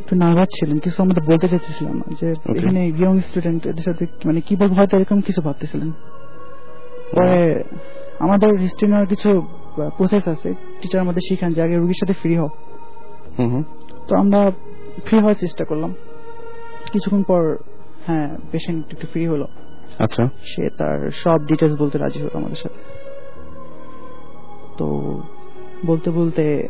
একটু 0.00 0.16
নার্ভাস 0.16 0.48
ছিলেন 0.60 0.78
কিছু 0.78 1.02
আমাদের 1.02 1.22
বলতে 1.22 1.48
চাইতেছিলাম 1.48 2.02
যে 2.20 2.30
এখানে 2.30 2.88
ইয়ং 2.88 3.20
স্টুডেন্ট 3.20 3.66
এদের 3.66 3.82
সাথে 3.82 4.06
মানে 4.24 4.40
কীভাবে 4.40 4.74
হয়তো 4.74 4.98
এরকম 4.98 5.20
কিছু 5.20 5.42
ভাবতেছিলেন। 5.42 5.90
পরে 7.12 7.64
আমাদের 8.18 8.58
হিস্ট্রি 8.58 8.88
নেওয়ার 8.88 9.06
কিছু 9.06 9.40
প্রসেস 9.76 10.28
আছে 10.28 10.54
টিচার 10.82 11.00
আমাদের 11.00 11.20
শিখান 11.28 11.50
যে 11.50 11.62
আগে 11.62 11.76
রুগীর 11.76 11.94
সাথে 11.94 12.12
ফ্রি 12.12 12.36
হও। 12.36 12.48
তো 14.08 14.16
আমরা 14.16 14.50
ফ্রি 15.04 15.18
হওয়ার 15.18 15.34
চেষ্টা 15.34 15.64
করলাম। 15.64 15.94
কিছুক্ষণ 16.92 17.22
পর 17.22 17.56
হ্যাঁ 18.06 18.36
পেশেন্ট 18.52 18.86
একটু 18.92 19.06
ফ্রি 19.06 19.26
হলো। 19.26 19.46
আচ্ছা। 19.98 20.26
সে 20.26 20.70
তার 20.78 21.10
সব 21.10 21.38
ডিটেলস 21.46 21.80
বলতে 21.80 21.98
রাজি 21.98 22.20
হলো 22.20 22.38
আমাদের 22.38 22.56
সাথে। 22.56 22.78
তো 24.78 24.86
বলতে 25.86 26.10
বলতে 26.10 26.68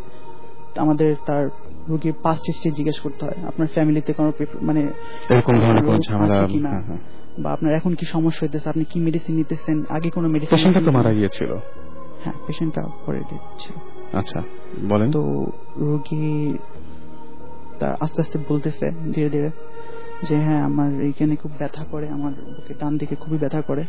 আমাদের 0.76 1.16
তার 1.26 1.50
রোগীর 1.88 2.12
পাস্ট 2.22 2.42
হিস্ট্রি 2.46 2.70
জিজ্ঞেস 2.70 3.00
করতে 3.00 3.24
হয় 3.24 3.46
আপনার 3.46 3.68
ফ্যামিলিতে 3.68 4.12
কোনো 4.12 4.32
মানে 4.62 4.92
এরকম 5.28 5.60
ধরনের 5.60 5.84
কোনো 5.84 5.98
ঝামেলা 5.98 6.34
হ্যাঁ, 6.34 6.82
হ্যাঁ। 6.82 6.98
বা 7.38 7.52
আপনার 7.52 7.74
এখন 7.74 7.94
কি 7.94 8.06
সমস্যা 8.06 8.38
হইতেছে? 8.42 8.68
আপনি 8.68 8.84
কি 8.84 9.00
মেডিসিন 9.00 9.36
নিতেছেন? 9.36 9.84
আগে 9.88 10.10
কোনো 10.10 10.28
মেডিসিন 10.28 10.48
পেশেন্টটা 10.50 10.80
তো 10.84 10.90
মারা 10.90 11.12
গিয়েছিল। 11.12 11.56
হ্যাঁ 12.24 12.34
পেশেন্টটা 12.46 12.82
পরে 13.06 13.18
dead 13.18 13.38
ছিল। 13.58 13.76
আচ্ছা 14.12 14.42
বলেন। 14.88 15.10
তো 15.10 15.46
রোগী 15.76 16.56
তার 17.78 17.96
আস্তে 18.00 18.20
আস্তে 18.20 18.38
বলতেছে 18.48 18.90
ধীরে 18.90 19.28
ধীরে 19.30 19.50
যে 20.22 20.36
হ্যাঁ 20.36 20.62
আমার 20.62 21.00
এইখানে 21.02 21.36
খুব 21.36 21.50
ব্যথা 21.58 21.84
করে 21.84 22.08
আমার 22.08 22.32
বুকে 22.32 22.74
ডান 22.74 22.96
দিকে 22.98 23.16
খুবই 23.16 23.38
ব্যথা 23.38 23.60
করে। 23.60 23.84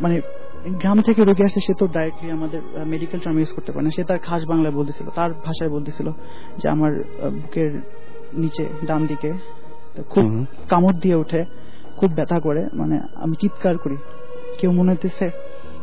মানে 0.00 0.20
গ্রাম 0.66 1.02
থেকে 1.02 1.24
রোগী 1.24 1.44
আসে 1.44 1.60
সে 1.60 1.74
তো 1.74 1.86
ডাইরেক্টলি 1.86 2.30
আমাদের 2.30 2.60
মেডিকেল 2.86 3.20
টার্ম 3.20 3.38
ইউজ 3.38 3.52
করতে 3.52 3.72
পারে 3.72 3.84
না। 3.84 3.90
সে 3.90 4.04
তার 4.04 4.18
খাস 4.18 4.46
বাংলায় 4.46 4.74
বলতেছিল 4.74 5.06
তার 5.14 5.32
ভাষায় 5.32 5.70
বলতেছিল 5.70 6.10
যে 6.56 6.68
আমার 6.68 7.04
বুকের 7.22 7.80
নিচে 8.32 8.68
ডান 8.84 9.06
দিকে 9.06 9.32
খুব 10.08 10.46
কামড় 10.68 10.92
দিয়ে 10.92 11.14
ওঠে 11.14 11.44
খুব 11.96 12.12
ব্যথা 12.12 12.40
করে 12.40 12.68
মানে 12.74 13.00
আমি 13.14 13.34
চিৎকার 13.40 13.78
করি। 13.78 13.96
কেউ 14.58 14.72
মনে 14.72 14.90
হইতেছে 14.90 15.30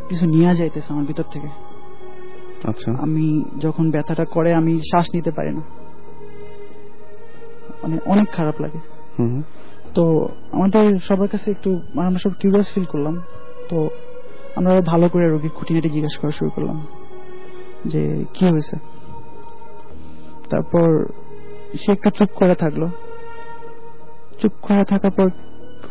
কিছু 0.09 0.25
নিয়ে 0.25 0.55
যাইতেছে 0.55 0.93
আমার 0.93 1.05
ভিতর 1.05 1.23
থেকে। 1.31 1.47
আচ্ছা। 2.63 2.91
আমি 3.01 3.43
যখন 3.59 3.91
ব্যথাটা 3.91 4.25
করে 4.25 4.53
আমি 4.53 4.79
শ্বাস 4.79 5.05
নিতে 5.13 5.31
পারি 5.31 5.49
না। 5.49 5.61
মানে 7.83 7.99
অনেক 8.05 8.31
খারাপ 8.31 8.61
লাগে। 8.61 8.79
হুম। 9.19 9.43
তো 9.93 10.29
আমাদের 10.51 10.99
সবার 10.99 11.27
কাছে 11.27 11.51
একটু 11.51 11.81
মানে 11.95 12.07
আমরা 12.07 12.19
সব 12.19 12.29
কিউরিয়াস 12.29 12.73
ফিল 12.73 12.83
করলাম। 12.83 13.21
তো 13.69 13.89
আমরা 14.57 14.81
ভালো 14.81 15.09
করে 15.09 15.29
রোগীর 15.29 15.51
খুঁটিনাটি 15.51 15.89
জিজ্ঞাসা 15.89 16.19
করা 16.19 16.31
শুরু 16.31 16.51
করলাম 16.51 16.87
যে 17.85 18.25
কি 18.33 18.49
হয়েছে? 18.49 18.77
তারপর 20.49 21.05
সে 21.77 21.91
একটু 21.91 22.09
চুপ 22.09 22.29
করে 22.35 22.55
থাকল। 22.55 22.87
চুপ 24.41 24.51
করে 24.61 24.85
থাকার 24.85 25.11
পর 25.11 25.25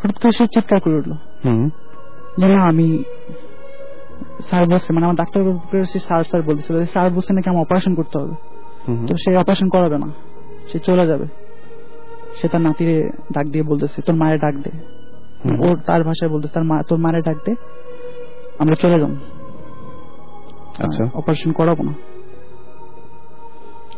হঠাৎ 0.03 0.19
করে 0.19 0.31
সে 0.31 0.47
চিৎকার 0.47 0.81
করে 0.81 0.95
উঠল। 0.95 1.13
হুম। 1.45 1.71
যে 2.39 2.47
না 2.47 2.63
আমি 2.63 3.03
স্যার 4.43 4.65
বলছে 4.65 4.93
মানে 4.93 5.07
আমার 5.07 5.17
ডাক্তার 5.17 5.85
স্যার 5.85 6.25
স্যার 6.25 6.43
বলতেছিল 6.43 6.81
যে 6.81 6.87
স্যার 6.87 7.11
বলছে 7.11 7.35
নাকি 7.35 7.51
আমার 7.51 7.61
অপারেশন 7.61 7.95
করতে 7.95 8.19
হবে। 8.19 8.35
তো 9.07 9.17
সে 9.17 9.37
অপারেশন 9.37 9.69
করাবে 9.69 9.99
না 9.99 10.07
সে 10.73 10.79
চলে 10.79 11.07
যাবে। 11.07 11.27
সে 12.37 12.49
তার 12.49 12.61
নাতিরে 12.61 13.11
ডাক 13.33 13.47
দিয়ে 13.47 13.65
বলতেছে 13.65 14.03
তোর 14.03 14.15
মায়ের 14.15 14.39
ডাক 14.39 14.55
দে। 14.55 14.71
ওর 15.69 15.79
তার 15.87 16.05
ভাষায় 16.05 16.31
বলতেছে 16.31 16.55
তার 16.55 16.65
মা 16.65 16.83
তোর 16.89 16.99
মায়ের 16.99 17.23
ডাক 17.23 17.37
দে। 17.45 17.55
আমরা 18.59 18.75
চলে 18.75 19.01
যাব। 19.01 19.11
আচ্ছা। 20.79 21.05
অপারেশন 21.15 21.53
করাবো 21.53 21.83
না। 21.83 21.93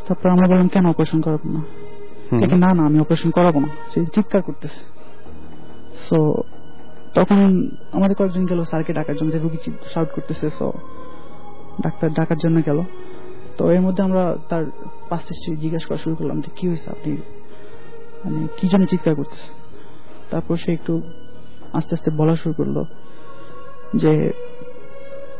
তারপর 0.07 0.29
আমরা 0.29 0.49
বললাম 0.49 0.69
কেন 0.69 0.87
অপারেশন 0.87 1.21
করাবো 1.21 1.49
না? 1.49 1.63
না 2.57 2.75
না 2.75 2.83
আমি 2.83 3.01
অপারেশন 3.01 3.31
করাবো 3.31 3.61
না। 3.61 3.69
সে 3.95 4.07
চিৎকার 4.07 4.43
করতেছে। 4.43 4.85
সো 6.09 6.43
তখন 7.15 7.69
আমাদের 7.93 8.17
কয়েকজন 8.17 8.47
গেল 8.47 8.63
স্যারকে 8.63 8.93
ডাকার 8.93 9.17
জন্য 9.17 9.33
যে 9.33 9.39
রুগী 9.39 9.71
শাউট 9.95 10.09
করতেছে। 10.09 10.51
সো 10.51 10.73
ডাক্তার 11.83 12.13
ডাকার 12.13 12.37
জন্য 12.37 12.63
গেল। 12.67 12.83
তো 13.59 13.71
এর 13.71 13.81
মধ্যে 13.81 14.03
আমরা 14.03 14.37
তার 14.49 14.65
পাশে 15.09 15.57
জিজ্ঞাসা 15.57 15.87
করা 15.89 15.97
শুরু 15.97 16.17
করলাম 16.17 16.41
যে 16.41 16.51
কি 16.57 16.69
হয়েছে 16.69 16.91
আপনি? 16.91 17.13
মানে 18.25 18.47
কি 18.57 18.69
জন্য 18.69 18.87
চিৎকার 18.87 19.15
করতেছে? 19.15 19.53
তারপর 20.31 20.57
সে 20.57 20.73
একটু 20.73 21.03
আস্তে 21.73 21.95
আস্তে 21.95 22.11
বলা 22.11 22.37
শুরু 22.37 22.55
করল 22.55 22.83
যে 23.97 24.33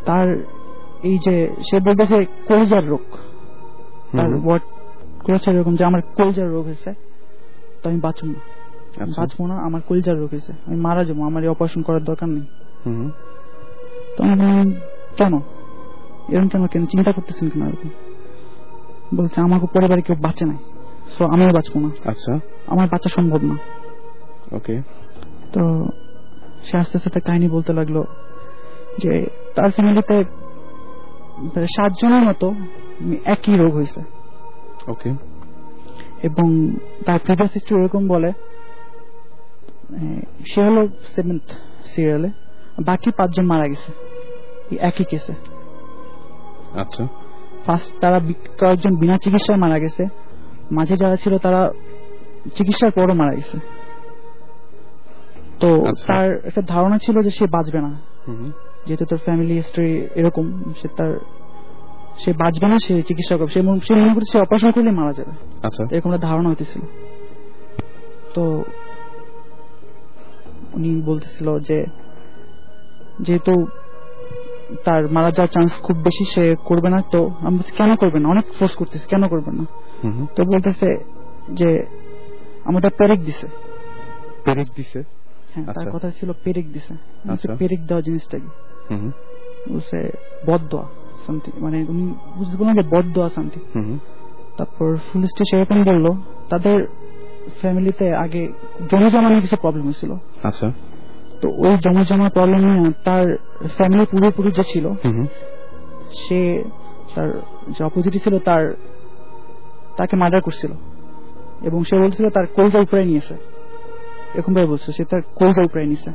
তার 0.07 0.37
এই 1.03 1.19
যে 1.19 1.49
সে 1.71 1.81
বলতেছে 1.81 2.25
কলিজার 2.49 2.87
রোগ। 2.89 3.01
তার 4.17 4.35
ওয়ার্ড 4.45 4.63
করেছে 5.25 5.51
এরকম 5.51 5.77
যে 5.77 5.85
আমার 5.85 6.03
কলিজার 6.17 6.51
রোগ 6.51 6.65
হয়েছে 6.65 6.95
তো 7.83 7.91
আমি 7.91 8.01
বাঁচব 8.01 8.27
না। 8.27 8.41
আচ্ছা। 9.03 9.21
বাঁচবো 9.21 9.47
না 9.47 9.55
আমার 9.55 9.81
কলিজার 9.89 10.19
রোগ 10.19 10.31
হয়েছে 10.31 10.53
আমি 10.67 10.77
মারা 10.77 11.05
যাব 11.05 11.23
আমার 11.23 11.43
এই 11.43 11.49
অপারেশন 11.49 11.83
করার 11.83 12.05
দরকার 12.05 12.29
নেই। 12.29 12.43
তো 14.17 14.25
আমি 14.25 14.75
কেন? 15.17 15.41
এরকম 16.29 16.49
কেন 16.49 16.67
কেন? 16.67 16.87
চিন্তা 16.87 17.13
করতেছেন 17.13 17.49
কেন 17.49 17.63
এরকম? 17.63 17.89
বলছে 19.17 19.41
আমাকে 19.41 19.67
পরিবারে 19.75 20.03
কেউ 20.03 20.17
বাঁচে 20.17 20.45
নাই 20.45 20.57
সো 21.19 21.25
আমিও 21.25 21.53
বাঁচবো 21.53 21.81
না। 21.81 21.91
আচ্ছা। 22.05 22.41
আমার 22.67 22.89
বাঁচা 22.89 23.09
সম্ভব 23.09 23.43
না। 23.43 23.57
ওকে। 24.53 24.83
তো 25.53 25.89
সে 26.65 26.79
আস্তে 26.79 26.99
আস্তে 26.99 27.21
কাহিনী 27.21 27.49
বলতে 27.49 27.73
লাগল 27.73 28.03
যে 29.03 29.13
তার 29.55 29.71
ফ্যামিলিতে 29.71 30.17
সাতজনের 31.77 32.23
মতো 32.29 32.47
একই 33.25 33.55
রোগ 33.57 33.73
হয়েছে। 33.75 34.01
ওকে 34.93 35.11
এবং 36.23 36.47
তার 37.07 37.19
প্রিভিয়াস 37.25 37.53
হিস্ট্রি 37.53 37.75
এরকম 37.81 38.03
বলে 38.09 38.31
সে 40.47 40.61
হলো 40.63 40.83
সেভেন্থ 41.15 41.49
সিরিয়ালে 41.87 42.31
বাকি 42.87 43.09
পাঁচজন 43.19 43.47
মারা 43.47 43.67
গেছে 43.69 43.91
একই 44.81 45.05
কেসে 45.11 45.35
আচ্ছা। 46.83 47.03
ফার্স্ট 47.67 47.91
তারা 48.01 48.19
কয়েকজন 48.61 48.93
বিনা 49.01 49.17
চিকিৎসায় 49.25 49.59
মারা 49.59 49.79
গেছে 49.79 50.03
মাঝে 50.73 50.95
যারা 50.97 51.17
ছিল 51.17 51.33
তারা 51.39 51.61
চিকিৎসার 52.55 52.91
পরও 52.91 53.15
মারা 53.15 53.35
গেছে। 53.35 53.57
তো 55.61 55.69
আচ্ছা। 55.89 56.07
তার 56.09 56.27
একটা 56.49 56.63
ধারণা 56.67 56.97
ছিল 56.99 57.17
যে 57.23 57.31
সে 57.31 57.45
বাঁচবে 57.47 57.81
না। 57.87 57.91
যেহেতু 58.89 59.05
তার 59.05 59.19
ফ্যামিলি 59.19 59.55
হিস্ট্রি 59.55 60.09
এরকম 60.15 60.63
সে 60.83 60.89
তার 60.97 61.19
সে 62.19 62.33
বাঁচবে 62.33 62.69
না 62.69 62.79
সে 62.79 63.03
চিকিৎসা 63.03 63.37
করবে 63.37 63.53
সে 63.53 63.63
সে 63.87 63.95
মনে 63.95 64.15
করছে 64.15 64.33
সে 64.33 64.41
অপারেশন 64.41 64.71
করলে 64.71 64.91
মারা 64.91 65.13
যাবে। 65.13 65.33
আচ্ছা। 65.63 65.85
এরকম 65.91 66.15
একটা 66.15 66.27
ধারণা 66.27 66.49
হইতেছিল। 66.49 66.83
তো 68.35 68.65
উনি 70.73 71.03
বলতেছিল 71.03 71.59
যে 71.59 71.87
যেহেতু 73.21 73.67
তার 74.85 75.03
মারা 75.05 75.31
যাওয়ার 75.31 75.47
চান্স 75.47 75.81
খুব 75.83 75.97
বেশি 75.97 76.25
সে 76.25 76.57
করবে 76.65 76.89
না 76.89 77.03
তো 77.13 77.31
আমি 77.41 77.57
বলছি, 77.57 77.73
কেন 77.77 77.97
করবে 77.97 78.19
না? 78.21 78.29
অনেক 78.29 78.45
ফোর্স 78.59 78.77
করতেছে 78.77 79.07
কেন 79.09 79.29
করবে 79.29 79.53
না? 79.53 79.65
তো 80.37 80.45
বলতেছে 80.45 81.05
যে 81.53 81.87
আমাদের 82.65 82.91
পেরেক 82.99 83.25
দিছে। 83.25 83.47
পেরেক 84.45 84.67
দিছে? 84.77 85.03
হ্যাঁ 85.55 85.65
তার 85.67 85.75
আচ্ছা। 85.77 85.99
কথা 85.99 86.11
ছিল 86.11 86.33
পেরেক 86.45 86.73
দিছে। 86.73 86.95
আচ্ছা। 87.31 87.57
পেরেক 87.59 87.87
দেওয়া 87.87 88.01
জিনিসটা 88.01 88.39
কি? 88.39 88.68
বলছে 89.73 90.11
বদোয়া 90.47 90.87
সামথিং 91.27 91.63
মানে 91.63 91.85
উনি 91.89 92.15
বুঝতে 92.37 92.57
বললেন 92.57 92.75
যে 92.75 92.83
বদোয়া 92.83 93.29
সামথিং 93.29 93.99
তারপর 94.57 94.97
ফুল 94.97 95.23
স্টেজ 95.23 95.59
এরকম 95.59 95.85
বলল 95.85 96.07
তাদের 96.49 96.87
ফ্যামিলিতে 97.61 98.15
আগে 98.15 98.53
জমি 98.91 99.11
জমা 99.11 99.29
নিয়ে 99.29 99.41
কিছু 99.41 99.57
প্রবলেম 99.57 99.85
হয়েছিল। 99.85 100.13
আচ্ছা। 100.43 100.73
তো 101.41 101.49
ওই 101.49 101.77
জমি 101.77 102.05
জমা 102.05 102.29
প্রবলেম 102.29 102.93
তার 103.05 103.37
ফ্যামিলি 103.77 104.07
পুরোপুরি 104.07 104.53
যে 104.53 104.63
ছিল 104.63 104.93
সে 106.13 106.65
তার 107.15 107.41
যে 107.69 107.85
অপোজিটে 107.85 108.19
ছিল 108.19 108.39
তার 108.39 108.75
তাকে 109.97 110.17
মার্ডার 110.17 110.41
করছিল। 110.41 110.73
এবং 111.63 111.85
সে 111.85 111.99
বলছিল 111.99 112.29
তার 112.29 112.47
কলজা 112.47 112.79
উপরে 112.79 113.05
নিয়েছে 113.05 113.35
এরকম 114.35 114.55
ভাবে 114.55 114.67
বলছে 114.67 114.93
সে 114.93 115.05
তার 115.05 115.21
কলজা 115.35 115.63
উপরে 115.63 115.85
নিয়েছে। 115.85 116.11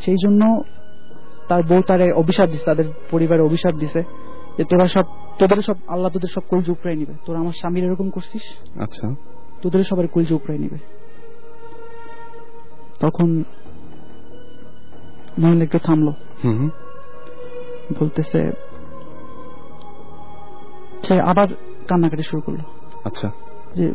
সেই 0.00 0.16
জন্য 0.24 0.62
তার 1.48 1.62
বউ 1.62 1.82
তার 1.82 2.12
অভিশাপ 2.12 2.50
দিছে 2.50 2.64
তাদের 2.64 2.84
পরিবারে 3.10 3.40
অভিশাপ 3.40 3.74
দিছে 3.74 4.02
যে 4.58 4.64
তোরা 4.64 4.84
সব 4.84 5.02
তোদের 5.38 5.62
সব 5.62 5.74
আল্লাহ 5.88 6.10
তোদের 6.10 6.28
সব 6.28 6.40
কলজা 6.48 6.72
উপরে 6.72 6.96
নিবে। 6.96 7.14
তোরা 7.26 7.38
আমার 7.38 7.52
স্বামীর 7.52 7.84
এরকম 7.84 8.10
করছিস? 8.10 8.42
আচ্ছা। 8.80 9.14
তোদের 9.62 9.84
সবার 9.84 10.06
কলজা 10.06 10.34
উপরে 10.34 10.58
নিবে। 10.58 10.78
তখন 13.00 13.44
মহিলা 15.38 15.64
একটু 15.64 15.78
থামলো 15.78 16.12
বলতেছে 18.00 18.50
সে 21.02 21.20
আবার 21.20 21.46
কান্নাকাটি 21.88 22.22
শুরু 22.22 22.40
করল। 22.42 22.56
আচ্ছা। 23.04 23.30
যে 23.74 23.94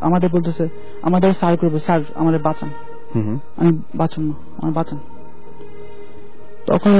আমাদের 0.00 0.30
বলতেছে 0.30 0.68
আমাদের 1.02 1.30
স্যার 1.30 1.56
করবে 1.56 1.78
স্যার 1.78 2.00
আমাদের 2.14 2.40
বাঁচান। 2.40 2.70
হুম। 3.14 3.38
আমি 3.56 3.82
বাঁচান 3.94 4.24
না 4.24 4.32
আমার 4.62 4.72
বাঁচান। 4.72 4.98
তখন 6.66 6.94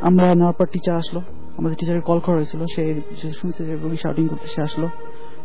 আমরা 0.00 0.26
নেওয়ার 0.34 0.56
পর 0.58 0.66
টিচার 0.66 0.96
আসলো। 0.96 1.20
আমাদের 1.58 1.76
টিচারের 1.78 2.00
কল 2.00 2.18
করা 2.20 2.36
হয়েছিল। 2.36 2.60
সে 2.74 2.82
শুনছে 3.30 3.60
যে 3.64 3.72
রোগী 3.76 3.96
শাউটিং 3.96 4.24
করতে 4.28 4.46
সে 4.48 4.60
আসলো। 4.62 4.86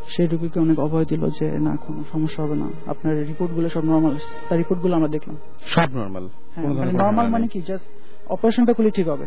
সেই 0.08 0.28
রোগীকে 0.28 0.58
অনেক 0.60 0.78
অভয় 0.80 1.06
দিল 1.06 1.24
যে 1.30 1.46
না 1.60 1.74
কোনো 1.86 2.00
সমস্যা 2.12 2.40
হবে 2.44 2.56
না। 2.56 2.68
আপনার 2.88 3.14
রিপোর্টগুলো 3.26 3.68
সব 3.70 3.84
নর্মাল 3.86 4.14
তার 4.50 4.58
রিপোর্টগুলো 4.58 4.94
আমরা 4.96 5.08
দেখলাম। 5.08 5.36
সব 5.66 5.90
নর্মাল 5.96 6.26
হ্যাঁ 6.56 6.66
মানে 6.80 6.92
নর্মাল 6.94 7.28
মানে 7.30 7.48
কি? 7.48 7.60
জাস্ট 7.62 7.88
অপারেশনটা 8.30 8.74
করলে 8.74 8.92
ঠিক 8.92 9.08
হবে। 9.08 9.26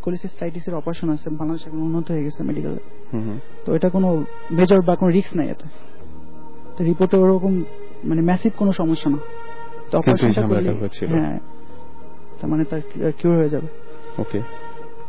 কোলিসিস্টাইটিস 0.00 0.64
এর 0.68 0.74
অপারেশন 0.74 1.08
আছে 1.10 1.26
বাংলাদেশ 1.30 1.62
এখন 1.66 1.78
উন্নত 1.78 2.06
হয়ে 2.10 2.24
গেছে 2.24 2.40
মেডিকেলে 2.42 2.80
হুম 3.12 3.36
তো 3.64 3.68
এটা 3.74 3.88
কোনো 3.88 4.08
মেজর 4.50 4.80
বা 4.82 4.94
কোনো 4.96 5.10
রিস্ক 5.10 5.32
নাই 5.36 5.48
এতে। 5.48 5.66
তো 6.76 6.80
রিপোর্টে 6.84 7.16
ওরকম 7.16 7.52
মানে 8.04 8.22
ম্যাসিভ 8.22 8.52
কোনো 8.56 8.72
সমস্যা 8.72 9.08
না। 9.10 9.18
তো 9.90 9.94
অপারেশনটা 9.98 10.42
করলে 10.42 10.70
হ্যাঁ 11.14 11.36
তার 12.42 12.50
মানে 12.52 12.64
তার 12.70 12.80
কিউর 13.18 13.34
হয়ে 13.40 13.52
যাবে। 13.54 13.68
ওকে 14.22 14.40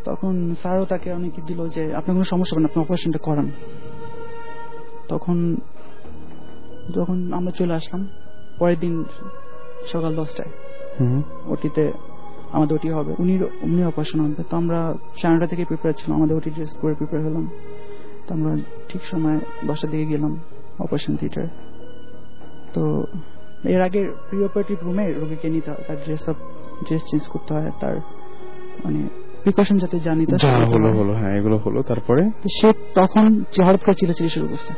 তখন 0.07 0.34
স্যারও 0.61 0.86
তাকে 0.93 1.07
অনেক 1.19 1.34
দিল 1.49 1.59
যে 1.75 1.84
আপনার 1.99 2.13
কোনো 2.17 2.27
সমস্যা 2.34 2.51
হবে 2.53 2.61
না 2.63 2.67
আপনি 2.69 2.79
অপারেশনটা 2.86 3.19
করান। 3.27 3.47
তখন 5.11 5.38
যখন 6.95 7.17
আমরা 7.38 7.51
চলে 7.59 7.73
আসলাম 7.79 8.01
পরের 8.59 8.77
দিন 8.84 8.93
সকাল 9.91 10.11
দশটায় 10.19 10.51
ওটিতে 11.53 11.84
আমাদের 12.55 12.73
ওটি 12.77 12.89
হবে। 12.97 13.11
উনি 13.23 13.34
উনি 13.67 13.81
অপারেশন 13.91 14.17
হবে। 14.23 14.43
তো 14.49 14.53
আমরা 14.61 14.79
সাড়ে 15.21 15.47
থেকে 15.51 15.63
প্রিপেয়ার 15.69 15.95
ছিলাম 15.99 16.13
আমাদের 16.19 16.36
ওটি 16.39 16.49
ড্রেস 16.55 16.71
করে 16.81 16.93
প্রিপেয়ার 16.99 17.23
হলাম। 17.27 17.45
তো 18.25 18.29
আমরা 18.38 18.51
ঠিক 18.89 19.01
সময় 19.11 19.38
দশটার 19.67 19.89
দিকে 19.91 20.05
গেলাম 20.13 20.31
অপারেশন 20.84 21.13
থিয়েটার 21.19 21.47
তো 22.75 22.84
এর 23.75 23.81
আগে 23.88 24.01
প্রি 24.27 24.38
অপারেটিভ 24.47 24.77
রুমে 24.88 25.05
রোগীকে 25.21 25.47
নিতে 25.55 25.69
হয় 25.71 25.84
তার 25.88 25.97
ড্রেস 26.05 26.23
আপ 26.31 26.38
ড্রেস 26.84 27.01
চেঞ্জ 27.01 27.28
করতে 27.28 27.53
হয় 27.53 27.71
তার 27.80 27.97
মানে 28.86 29.07
প্রিকশন 29.43 29.76
যাতে 29.76 29.99
জানি 29.99 30.26
হলো 30.26 30.93
হলো 30.93 31.13
হ্যাঁ। 31.13 31.36
এগুলো 31.36 31.57
হলো। 31.57 31.82
তারপরে? 31.82 32.30
সে 32.61 32.74
তখন 32.95 33.43
হঠাৎ 33.63 33.84
করে 33.84 33.93
চিলেচিলি 33.93 34.30
শুরু 34.30 34.47
করছে। 34.47 34.74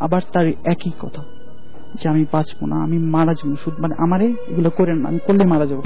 আবার 0.00 0.20
তার 0.32 0.46
একই 0.46 0.90
কথা 0.98 1.22
যে 1.94 2.08
আমি 2.08 2.24
বাঁচবো 2.32 2.66
না 2.66 2.76
আমি 2.82 2.98
মারা 2.98 3.32
যাব 3.32 3.56
শুধু 3.64 3.82
মানে 3.82 3.94
আমারে 3.98 4.34
এগুলো 4.48 4.70
করেন 4.70 4.96
না 4.96 5.08
আমি 5.08 5.18
করলে 5.18 5.44
মারা 5.44 5.66
যাব। 5.66 5.82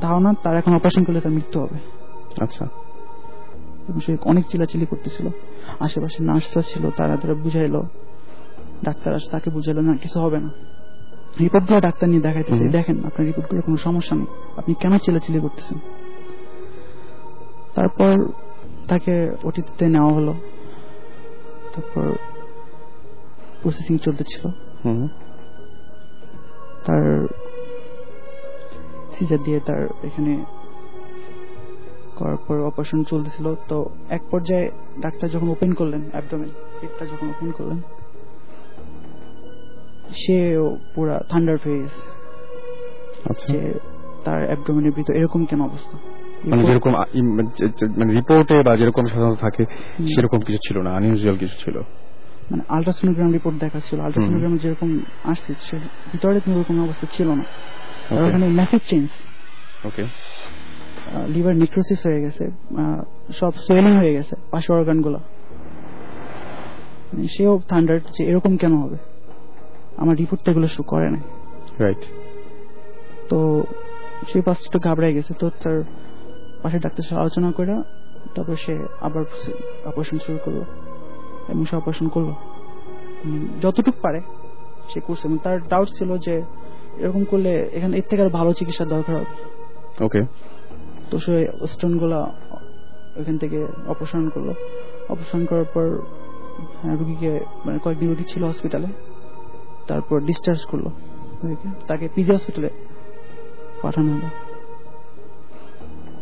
ধারণা 0.00 0.32
তার 0.42 0.56
এখন 0.56 0.74
অপারেশন 0.74 1.04
করলে 1.04 1.20
তার 1.20 1.32
মৃত্যু 1.32 1.60
হবে। 1.60 1.78
আচ্ছা। 2.40 2.66
সে 4.06 4.16
অনেক 4.24 4.46
চিলাচিলি 4.46 4.86
করতেছিল। 4.86 5.28
আশেপাশে 5.80 6.24
নার্সরা 6.24 6.62
ছিল 6.62 6.90
তারা 6.90 7.16
তারা 7.16 7.34
বুঝাইলো 7.34 7.82
ডাক্তার 8.84 9.14
আসে 9.14 9.30
তাকে 9.30 9.50
বুঝালো 9.50 9.80
না 9.80 9.96
কিছু 9.96 10.20
হবে 10.20 10.38
না। 10.40 10.50
রিপোর্টগুলো 11.40 11.80
ডাক্তার 11.80 12.08
নিয়ে 12.08 12.22
দেখাইতেছে 12.22 12.64
দেখেন 12.68 12.96
আপনার 13.04 13.26
রিপোর্টগুলো 13.26 13.60
কোনো 13.62 13.76
সমস্যা 13.76 14.14
নেই। 14.16 14.26
আপনি 14.56 14.74
কেন 14.74 14.92
চিলাচিলি 14.98 15.38
করতেছেন? 15.40 15.78
তারপর 17.74 18.14
তাকে 18.88 19.14
ওটিতে 19.44 19.86
নেওয়া 19.86 20.12
হলো। 20.14 20.34
তারপর 21.74 22.04
প্রসেসিং 23.62 23.98
চলতেছিল। 23.98 24.44
তার 26.86 27.04
সিজার 29.14 29.38
দিয়ে 29.44 29.60
তার 29.60 29.82
এখানে 30.02 30.32
করার 32.16 32.36
পর 32.46 32.56
অপারেশন 32.60 33.00
চলতেছিল। 33.02 33.54
তো 33.68 33.76
এক 34.08 34.22
পর্যায়ে 34.30 34.70
ডাক্তার 35.00 35.30
যখন 35.30 35.48
ওপেন 35.48 35.72
করলেন 35.72 36.02
অ্যাবডোমেন 36.12 36.50
পেটটা 36.80 37.04
যখন 37.06 37.26
ওপেন 37.28 37.50
করলেন 37.52 37.80
সে 40.22 40.36
পুরা 40.94 41.16
থান্ডার 41.30 41.56
হয়ে 41.64 41.78
গেছে 41.82 42.02
যে 43.52 43.60
তার 44.24 44.40
অ্যাবডোমেনের 44.48 44.94
ভিতর 44.98 45.12
এরকম 45.20 45.40
কেন 45.50 45.60
অবস্থা? 45.70 45.96
মানে 46.50 46.62
যেরকম 46.68 46.92
মানে 47.98 48.10
রিপোর্টে 48.18 48.56
বা 48.66 48.72
যেরকম 48.80 49.04
সাধারণত 49.12 49.38
থাকে 49.40 49.62
সেরকম 50.14 50.38
কিছু 50.46 50.60
ছিল 50.66 50.76
না 50.86 50.90
আনইউজুয়াল 50.98 51.36
কিছু 51.42 51.56
ছিল। 51.64 51.76
মানে 52.50 52.62
আলট্রাসোনোগ্রাম 52.74 53.30
রিপোর্ট 53.36 53.56
দেখাচ্ছিল 53.64 53.98
আলট্রাসোনোগ্রামে 54.06 54.58
যেরকম 54.64 54.90
আসছে 55.32 55.50
সে 55.66 55.76
ভিতরে 56.12 56.38
কোনো 56.44 56.54
ওরকম 56.58 56.76
অবস্থা 56.86 57.06
ছিল 57.16 57.28
না। 57.40 57.44
ওখানে 58.24 58.46
massive 58.58 58.80
change 58.90 59.08
okay 59.88 60.04
liver 61.34 61.54
necrosis 61.62 62.00
হয়ে 62.06 62.20
গেছে 62.24 62.44
সব 63.40 63.52
সোয়েলিং 63.66 63.94
হয়ে 64.02 64.12
গেছে 64.16 64.34
পাশে 64.52 64.68
অর্গানগুলো। 64.76 65.18
সেও 67.34 67.52
থান্ডার 67.70 67.98
যে 68.16 68.22
এরকম 68.30 68.52
কেন 68.62 68.72
হবে? 68.82 68.98
আমার 69.98 70.14
রিপোর্ট 70.16 70.40
তো 70.44 70.48
এগুলো 70.50 70.66
শো 70.66 70.82
করে 70.82 71.08
না 71.10 71.20
রাইট 71.78 72.02
তো 73.28 73.38
সে 74.26 74.38
ফার্স্ট 74.42 74.64
একটু 74.66 74.78
ঘাবড়াই 74.78 75.12
গেছে 75.14 75.32
তো 75.34 75.46
তার 75.62 75.76
পাশে 76.62 76.78
ডাক্তার 76.78 77.04
সাথে 77.06 77.20
আলোচনা 77.20 77.48
করে 77.52 77.74
তারপর 78.34 78.56
সে 78.56 78.74
আবার 79.00 79.22
অপারেশন 79.84 80.18
শুরু 80.18 80.38
করল 80.44 80.58
এবং 81.48 81.62
সে 81.64 81.74
অপারেশন 81.76 82.06
করল। 82.08 82.28
যতটুকু 83.62 83.98
পারে 84.02 84.20
সে 84.88 84.98
করছে 85.00 85.24
এবং 85.28 85.38
তার 85.38 85.56
ডাউট 85.68 85.88
ছিল 85.88 86.10
যে 86.16 86.34
এরকম 86.98 87.22
করলে 87.24 87.52
এখানে 87.72 87.94
এর 87.96 88.06
থেকে 88.10 88.22
আর 88.22 88.30
ভালো 88.30 88.50
চিকিৎসার 88.52 88.88
দরকার 88.88 89.14
হবে। 89.18 89.28
ওকে 90.00 90.20
তো 91.10 91.16
সে 91.18 91.34
স্টোনগুলা 91.66 92.20
ওইখান 93.18 93.36
থেকে 93.38 93.58
অপারেশন 93.88 94.22
করল। 94.28 94.48
অপারেশন 95.08 95.42
করার 95.44 95.68
পর 95.74 95.86
হ্যাঁ, 96.82 96.96
রুগীকে 96.96 97.32
মানে 97.64 97.78
কয়েকদিন 97.78 98.08
রুগী 98.10 98.24
ছিল 98.24 98.42
হসপিটালে 98.44 98.88
তারপর 99.88 100.20
ডিসচার্জ 100.20 100.60
করল। 100.64 100.86
তাকে 101.86 102.08
পিজি 102.14 102.32
হসপিটালে 102.32 102.70
পাঠানো 103.82 104.12
হলো। 104.12 104.28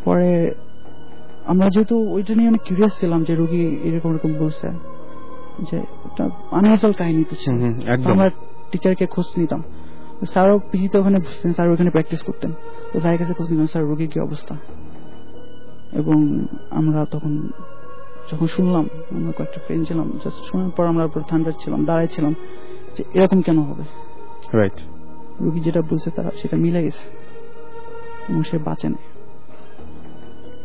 পরে 0.05 0.55
আমরা 1.45 1.69
যেহেতু 1.69 2.11
ওইটা 2.13 2.35
নিয়ে 2.35 2.49
অনেক 2.49 2.61
কিউরিয়াস 2.63 3.01
ছিলাম 3.01 3.25
যে 3.25 3.35
রুগী 3.35 3.77
এরকম 3.83 4.11
এরকম 4.11 4.33
বলছে 4.33 4.69
যে 5.71 5.83
কাহিনী 6.99 7.25
তো। 7.25 8.11
আমরা 8.11 8.31
টিচারকে 8.73 9.07
খোঁজ 9.07 9.27
নিতাম। 9.37 9.63
স্যারও 10.29 10.59
পিজিতে 10.59 10.99
ওখানে 10.99 11.19
বসতেন 11.19 11.53
স্যার 11.53 11.69
ওখানে 11.69 11.91
প্র্যাকটিস 11.91 12.23
করতেন। 12.23 12.53
তো 12.93 13.01
স্যারের 13.01 13.19
কাছে 13.19 13.33
খোঁজ 13.35 13.51
নিতাম 13.51 13.67
স্যার 13.67 13.85
রোগীর 13.85 14.09
কি 14.09 14.21
অবস্থা? 14.21 14.57
এবং 15.93 16.47
আমরা 16.71 17.07
তখন 17.11 17.49
যখন 18.33 18.47
শুনলাম 18.47 18.89
আমরা 19.11 19.33
কয়েকটা 19.33 19.61
ফ্রেন্ড 19.65 19.89
ছিলাম 19.89 20.19
জাস্ট 20.25 20.45
শোনার 20.53 20.71
পর 20.71 20.87
আমরা 20.87 21.07
পুরো 21.07 21.25
ঠান্ডার 21.29 21.53
ছিলাম 21.61 21.85
দাঁড়াই 21.85 22.09
ছিলাম। 22.09 22.35
যে 22.99 23.05
এরকম 23.15 23.43
কেন 23.43 23.63
হবে? 23.63 23.83
রাইট 24.59 24.73
রুগী 25.41 25.61
যেটা 25.61 25.83
বলছে 25.83 26.11
তারা 26.11 26.31
সেটা 26.43 26.57
মিলে 26.57 26.83
গেছে। 26.83 27.11
এবং 28.29 28.43
সে 28.43 28.59
বাঁচে 28.59 28.89
না 28.89 28.97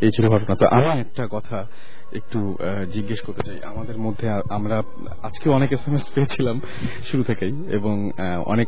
এই 0.02 0.12
ছিল 0.12 0.28
ঘটনা। 0.28 0.56
তো 0.56 0.68
আমি 0.68 1.00
একটা 1.00 1.28
কথা 1.32 1.66
একটু 2.16 2.58
জিজ্ঞেস 2.92 3.22
করতে 3.22 3.42
চাই। 3.42 3.58
আমাদের 3.66 3.98
মধ্যে 3.98 4.30
আমরা 4.50 4.84
আজকে 5.24 5.50
অনেক 5.50 5.72
এস 5.72 5.88
এম 5.88 5.96
এস 5.96 6.12
পেয়েছিলাম 6.16 6.62
শুরু 7.04 7.24
থেকেই 7.24 7.54
এবং 7.72 8.10
আহ, 8.10 8.44
অনেক 8.46 8.68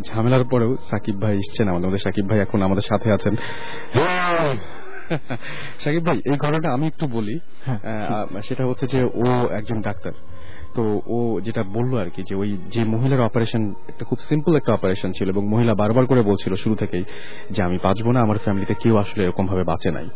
ঝামেলার 0.00 0.44
পরেও 0.44 0.76
সাকিব 0.90 1.22
ভাই 1.22 1.38
এসছেন 1.38 1.68
আমাদের 1.68 1.86
মধ্যে। 1.86 1.98
সাকিব 1.98 2.30
ভাই 2.30 2.38
এখন 2.38 2.62
আমাদের 2.62 2.82
সাথে 2.82 3.12
আছেন। 3.12 3.34
সাকিব 5.80 6.06
ভাই 6.06 6.18
এই 6.18 6.36
ঘটনাটা 6.36 6.72
আমি 6.72 6.86
একটু 6.86 7.06
বলি। 7.06 7.38
হ্যাঁ, 7.66 8.08
আহ, 8.08 8.40
সেটা 8.40 8.66
হচ্ছে 8.66 8.86
যে 8.86 9.04
ও 9.04 9.48
একজন 9.50 9.80
ডাক্তার। 9.80 10.12
তো 10.74 11.02
ও 11.06 11.40
যেটা 11.40 11.62
বলল 11.62 11.98
আর 11.98 12.10
কি 12.10 12.22
যে 12.22 12.34
ওই 12.34 12.58
যে 12.68 12.84
মহিলার 12.84 13.20
অপারেশন 13.20 13.74
একটা 13.88 14.04
খুব 14.04 14.18
সিম্পল 14.18 14.56
একটা 14.56 14.72
অপারেশন 14.72 15.12
ছিল 15.12 15.28
এবং 15.28 15.48
মহিলা 15.48 15.74
বারবার 15.74 16.06
করে 16.06 16.22
বলছিল 16.22 16.54
শুরু 16.54 16.74
থেকেই 16.74 17.04
যে 17.50 17.62
আমি 17.62 17.78
বাঁচবো 17.82 18.12
না 18.12 18.20
আমার 18.20 18.38
ফ্যামিলিতে 18.38 18.74
কেউ 18.74 18.96
আসলে 18.96 19.24
এরকম 19.24 19.46
ভাবে 19.46 19.64
বাঁচে 19.64 19.90
নাই। 19.90 20.08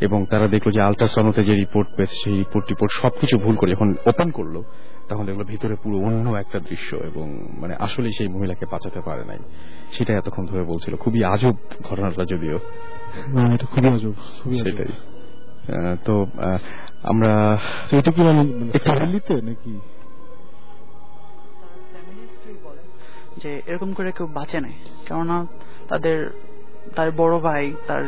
এবং 0.00 0.26
তারা 0.26 0.48
দেখল 0.48 0.70
যে 0.70 0.82
আলট্রাসাউন্ডতে 0.82 1.44
যে 1.44 1.54
রিপোর্ট 1.54 1.88
পেয়েছে 1.96 2.14
সেই 2.24 2.38
রিপোর্ট 2.38 2.66
টিপোর্ট 2.66 2.92
সবকিছু 2.92 3.38
ভুল 3.38 3.56
করে 3.56 3.72
যখন 3.72 3.94
ওপেন 4.06 4.30
করল 4.30 4.62
তখন 5.08 5.26
দেখল 5.26 5.44
ভিতরে 5.44 5.74
পুরো 5.74 5.98
অন্য 5.98 6.30
একটা 6.30 6.58
দৃশ্য 6.58 6.96
এবং 6.96 7.48
মানে 7.60 7.74
আসলে 7.74 8.10
সেই 8.10 8.28
মহিলাকে 8.28 8.66
বাঁচাতে 8.70 9.00
পারে 9.00 9.24
নাই। 9.24 9.38
সেটা 9.92 10.14
এতক্ষণ 10.14 10.46
ধরে 10.46 10.62
বলছিল। 10.62 10.96
খুবই 10.96 11.24
আজব 11.24 11.54
ঘটনাটা 11.82 12.24
যদিও। 12.24 12.58
এটা 13.54 13.66
খুবই 13.66 13.88
আজব 13.88 14.12
খুবই 14.42 14.56
সেটাই। 14.56 14.86
তো 16.04 16.26
আহ, 16.38 16.58
আমরা 17.04 17.58
এটা 17.92 18.12
কি 18.12 18.22
মানে 18.22 18.68
একটু- 18.74 18.94
ফ্যামিলিতে 18.94 19.34
নাকি? 19.34 19.80
যে 23.36 23.62
এরকম 23.66 23.92
করে 23.92 24.12
কেউ 24.12 24.26
বাঁচে 24.26 24.60
নাই। 24.60 24.72
কেননা 25.06 25.46
তাদের 25.88 26.30
তার 26.96 27.12
বড় 27.12 27.38
ভাই 27.38 27.74
তার 27.86 28.04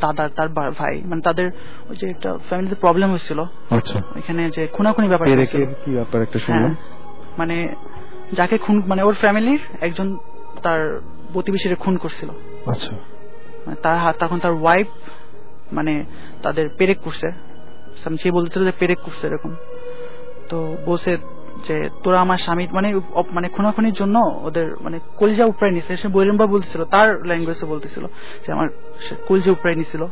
দাদার 0.00 0.28
তার 0.28 0.48
ভাই 0.48 1.02
মানে 1.04 1.22
তাদের 1.22 1.50
ওই 1.90 1.96
যে 1.96 2.10
একটা 2.10 2.38
ফ্যামিলিতে 2.46 2.74
প্রবলেম 2.74 3.10
হয়েছিল 3.10 3.40
আচ্ছা। 3.70 4.02
এখানে 4.16 4.50
যে 4.50 4.66
খুনাখুনি 4.66 5.08
ব্যাপার 5.08 5.46
কি 5.84 5.94
ব্যাপার 5.94 6.22
একটা 6.22 6.38
শুনলাম। 6.38 6.64
হ্যাঁ, 6.64 6.74
মানে 7.38 7.74
যাকে 8.32 8.58
খুন 8.58 8.82
মানে 8.86 9.02
ওর 9.02 9.14
ফ্যামিলির 9.14 9.60
একজন 9.80 10.18
তার 10.62 11.00
প্রতিবেশীরে 11.32 11.74
খুন 11.74 11.96
করছিল। 11.96 12.30
আচ্ছা। 12.66 12.96
মানে 13.66 13.76
তার 13.82 13.98
হাত 13.98 14.16
তখন 14.18 14.38
তার 14.38 14.52
ওয়াইফ 14.52 14.86
মানে 15.72 16.04
তাদের 16.42 16.68
পেরেক 16.78 17.00
করছে। 17.00 17.51
সে 17.96 18.30
বলতেছিল 18.30 18.64
যে 18.64 18.72
পেরেক 18.78 18.98
করছে 18.98 19.26
এরকম। 19.26 19.54
তো 20.48 20.76
বসে 20.86 21.16
যে 21.68 21.88
তোরা 22.02 22.20
আমার 22.20 22.36
স্বামী 22.36 22.66
মানে 22.72 23.00
মানে 23.30 23.48
খুনাখুনির 23.48 23.92
জন্য 23.92 24.18
ওদের 24.42 24.76
মানে 24.80 25.00
কলজা 25.16 25.46
উপড়াই 25.46 25.72
নিছে। 25.72 25.96
সে 25.96 26.08
বৈরম্বা 26.08 26.46
বলতেছিল 26.46 26.84
তার 26.84 27.26
ল্যাঙ্গুয়েজে 27.26 27.66
বলতেছিল 27.66 28.06
যে 28.46 28.52
আমার 28.52 28.68
কলজা 29.28 29.52
উপড়াই 29.52 29.76
নিছিল। 29.76 30.06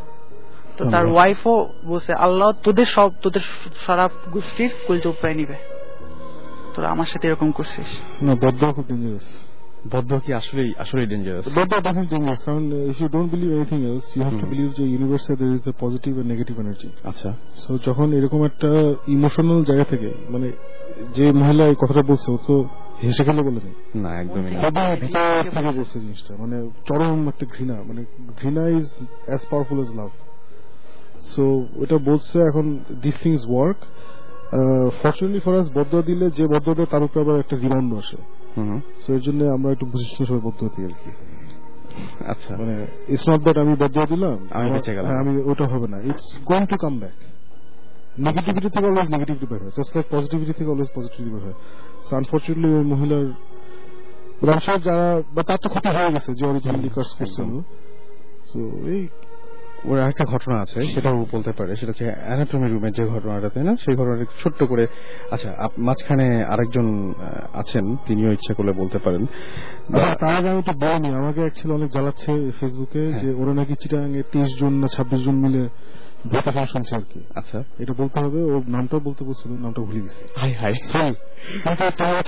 তো 0.77 0.91
তার। 0.91 1.07
ওয়াইফও 1.07 1.69
বলছে 1.85 2.13
আল্লাহ 2.13 2.53
তোদের 2.53 2.85
সব 2.85 3.11
তোদের 3.23 3.41
সারা 3.75 4.09
গোষ্ঠীর 4.33 4.71
কলজা 4.87 5.11
উপড়াই 5.11 5.35
নিবে। 5.35 5.55
তোরা 6.75 6.89
আমার 6.89 7.05
সাথে 7.05 7.29
এরকম 7.29 7.51
করছিস। 7.51 8.01
না 8.23 8.35
বদ্ধ 8.35 8.73
খুব 8.73 8.85
ডেঞ্জারাস 8.89 9.50
বদ্ধ 9.85 10.11
কি 10.25 10.31
আসলেই 10.41 10.71
আসলেই 10.85 11.07
ডেঞ্জারাস 11.07 11.45
বদ্ধ 11.59 11.73
ডেফিনেটলি 11.87 12.11
ডেঞ্জারাস 12.15 12.41
কারণ 12.47 12.63
if 12.91 12.97
you 13.03 13.09
don't 13.15 13.29
believe 13.35 13.49
anything 13.57 13.79
else 13.91 14.07
you 14.15 14.21
have 14.25 14.35
to 14.41 14.47
believe 14.53 14.69
যে 14.79 14.85
ইউনিভার্সে 14.95 15.33
there 15.41 15.51
is 15.59 15.65
a 15.69 15.73
positive 15.85 16.13
and 16.21 16.29
negative 16.33 16.55
energy 16.63 16.89
আচ্ছা। 17.11 17.31
সো 17.63 17.71
যখন 17.87 18.07
এরকম 18.19 18.41
একটা 18.45 18.71
ইমোশনাল 19.17 19.61
জায়গা 19.71 19.87
থেকে 19.93 20.09
মানে 20.31 20.49
যে 21.17 21.25
মহিলা 21.41 21.65
এই 21.73 21.77
কথাটা 21.83 22.03
বলছে 22.11 22.29
ও 22.35 22.39
তো 22.47 22.55
হেসে 23.03 23.23
খেলে 23.27 23.43
বলে 23.49 23.61
নেই। 23.67 23.75
না 24.05 24.11
একদমই 24.23 24.51
না। 24.51 24.59
ভিতর 25.03 25.31
থেকে 25.55 25.71
বলছে 25.79 25.97
জিনিসটা 26.05 26.33
মানে 26.43 26.57
চরম 26.89 27.21
একটা 27.29 27.45
ঘৃণা 27.55 27.77
মানে 27.89 28.01
ঘৃণা 28.41 28.65
is 28.79 28.87
as 29.29 29.43
powerful 29.51 29.79
as 29.85 29.91
love 30.01 30.11
so 31.33 31.43
ওটা 31.83 31.97
বলছে 32.09 32.37
এখন 32.51 32.65
this 33.05 33.17
things 33.25 33.43
work 33.53 33.79
fortunately 35.01 35.41
for 35.45 35.55
us 35.61 35.69
বদ্ধ 35.79 35.93
দিলে 36.09 36.27
যে 36.39 36.45
বদ্ধ 36.55 36.67
দেয় 36.79 36.89
তার 36.93 37.03
উপরে 37.07 37.21
আবার 37.25 37.37
একটা 37.39 37.57
রিমাউন্ড 37.57 37.93
আসে। 38.03 38.19
সো 39.01 39.15
এর 39.15 39.21
জন্য 39.21 39.45
আমরা 39.45 39.73
একটু 39.73 39.87
বুঝিয়ে 39.87 40.27
সবাই 40.27 40.41
বদ্ধ 40.41 40.69
দিই 40.77 40.85
আর 40.85 40.95
কি। 41.05 41.11
আচ্ছা। 42.27 42.57
মানে 42.57 42.87
ইটস 43.09 43.29
নট 43.29 43.41
দ্যাট 43.43 43.59
আমি 43.59 43.75
বদ্ধ 43.75 43.97
দিলাম 44.09 44.49
আমি 44.51 44.71
বেঁচে 44.71 44.95
গেলাম। 44.95 45.07
হ্যাঁ, 45.07 45.21
আমি 45.21 45.43
ওটা 45.51 45.67
হবে 45.67 45.89
না। 45.89 45.99
It's 46.01 46.39
going 46.45 46.67
to 46.67 46.77
come 46.77 46.99
back 46.99 47.13
negativity 48.19 48.69
থেকে 48.71 48.87
অলওয়েজ 48.87 49.11
নেগেটিভিটি 49.11 49.47
বের 49.47 49.61
হয়। 49.63 49.71
জাস্ট 49.77 49.97
লাইক 49.97 50.07
পজিটিভিটি 50.11 50.53
থেকে 50.53 50.71
অলওয়েজ 50.71 50.91
পজিটিভিটি 50.95 51.31
বের 51.35 51.43
হয়। 51.43 51.55
সো 52.05 52.17
আনফর্চুনেটলি 52.17 52.69
ওই 52.75 52.85
মহিলার 52.85 53.27
ব্যবসা 54.45 54.79
যারা 54.79 55.23
বা 55.35 55.43
তার 55.43 55.59
তো 55.63 55.69
ক্ষতি 55.69 55.89
হয়ে 55.89 56.11
গেছে 56.13 56.35
যে 56.35 56.47
অরিজিনালি 56.47 56.89
কাজ 56.89 57.09
করছিল। 57.19 57.61
সো 58.51 58.59
এই 58.87 59.09
ওর 59.89 59.99
একটা 60.11 60.25
ঘটনা 60.25 60.57
আছে 60.61 60.79
সেটাও 60.87 61.15
ও 61.23 61.25
বলতে 61.33 61.53
পারে। 61.53 61.73
সেটা 61.77 61.91
হচ্ছে 61.93 62.07
অ্যানাটমি 62.27 62.67
রুমের 62.69 62.93
যে 62.93 63.05
ঘটনাটা 63.15 63.49
তাই 63.55 63.65
না? 63.69 63.73
সেই 63.85 63.95
ঘটনাটা 63.97 64.25
ছোট্ট 64.43 64.61
করে 64.65 64.85
আচ্ছা 65.31 65.49
মাঝখানে 65.79 66.27
আরেকজন 66.45 66.87
আছেন 67.53 67.85
তিনিও 68.07 68.31
ইচ্ছা 68.33 68.53
করলে 68.55 68.73
বলতে 68.73 68.99
পারেন। 68.99 69.23
তার 70.21 70.33
আগে 70.39 70.49
আমি 70.55 70.63
তো 70.63 70.73
বলিনি। 70.83 71.09
আমাকে 71.21 71.41
অ্যাকচুয়ালি 71.41 71.75
অনেক 71.79 71.91
জ্বালাচ্ছে 71.91 72.33
ফেসবুকে 72.59 73.03
হ্যাঁ। 73.07 73.21
যে 73.21 73.29
ওরা 73.41 73.53
নাকি 73.55 73.75
তেইশ 74.33 74.51
জন 74.61 74.73
না 74.83 74.87
ছাব্বিশ 74.95 75.21
জন 75.27 75.37
মিলে 75.45 75.63
ভূত 76.31 76.47
আর 76.97 77.05
কি 77.11 77.21
আচ্ছা। 77.41 77.59
এটা 77.83 77.93
বলতে 78.01 78.17
হবে 78.25 78.39
ওর 78.53 78.63
নামটা 78.69 78.97
বলতে 79.09 79.23
বলছিল 79.25 79.51
নামটা 79.65 79.81
ভুলে 79.87 80.01
গেছি। 80.01 80.23
হাই 80.41 80.53
হাই 80.53 80.75
সরি 80.91 81.13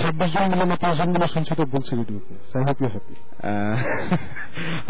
ছাব্বিশ 0.03 0.29
জন 0.35 0.45
মিলে 0.53 0.65
না 0.71 0.77
পাঁচ 0.83 0.95
জন 0.99 1.09
মিলে 1.15 1.27
শুনছে 1.27 1.53
এটা 1.55 1.65
বলছে 1.75 1.93
রেডিওতে 1.97 2.33
আই 2.59 2.63
হোপ 2.69 2.79
ইউ 2.83 2.89
হ্যাপি 2.95 3.15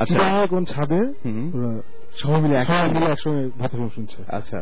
আচ্ছা। 0.02 0.46
কোন 0.52 0.62
ছাদে 0.64 1.00
সবাই 2.20 2.38
মিলে 2.44 2.54
সবাই 2.70 2.88
মিলে 2.94 3.06
একসঙ্গে 3.14 3.42
ভূত 3.60 3.72
শুনছে। 3.96 4.18
আচ্ছা 4.38 4.58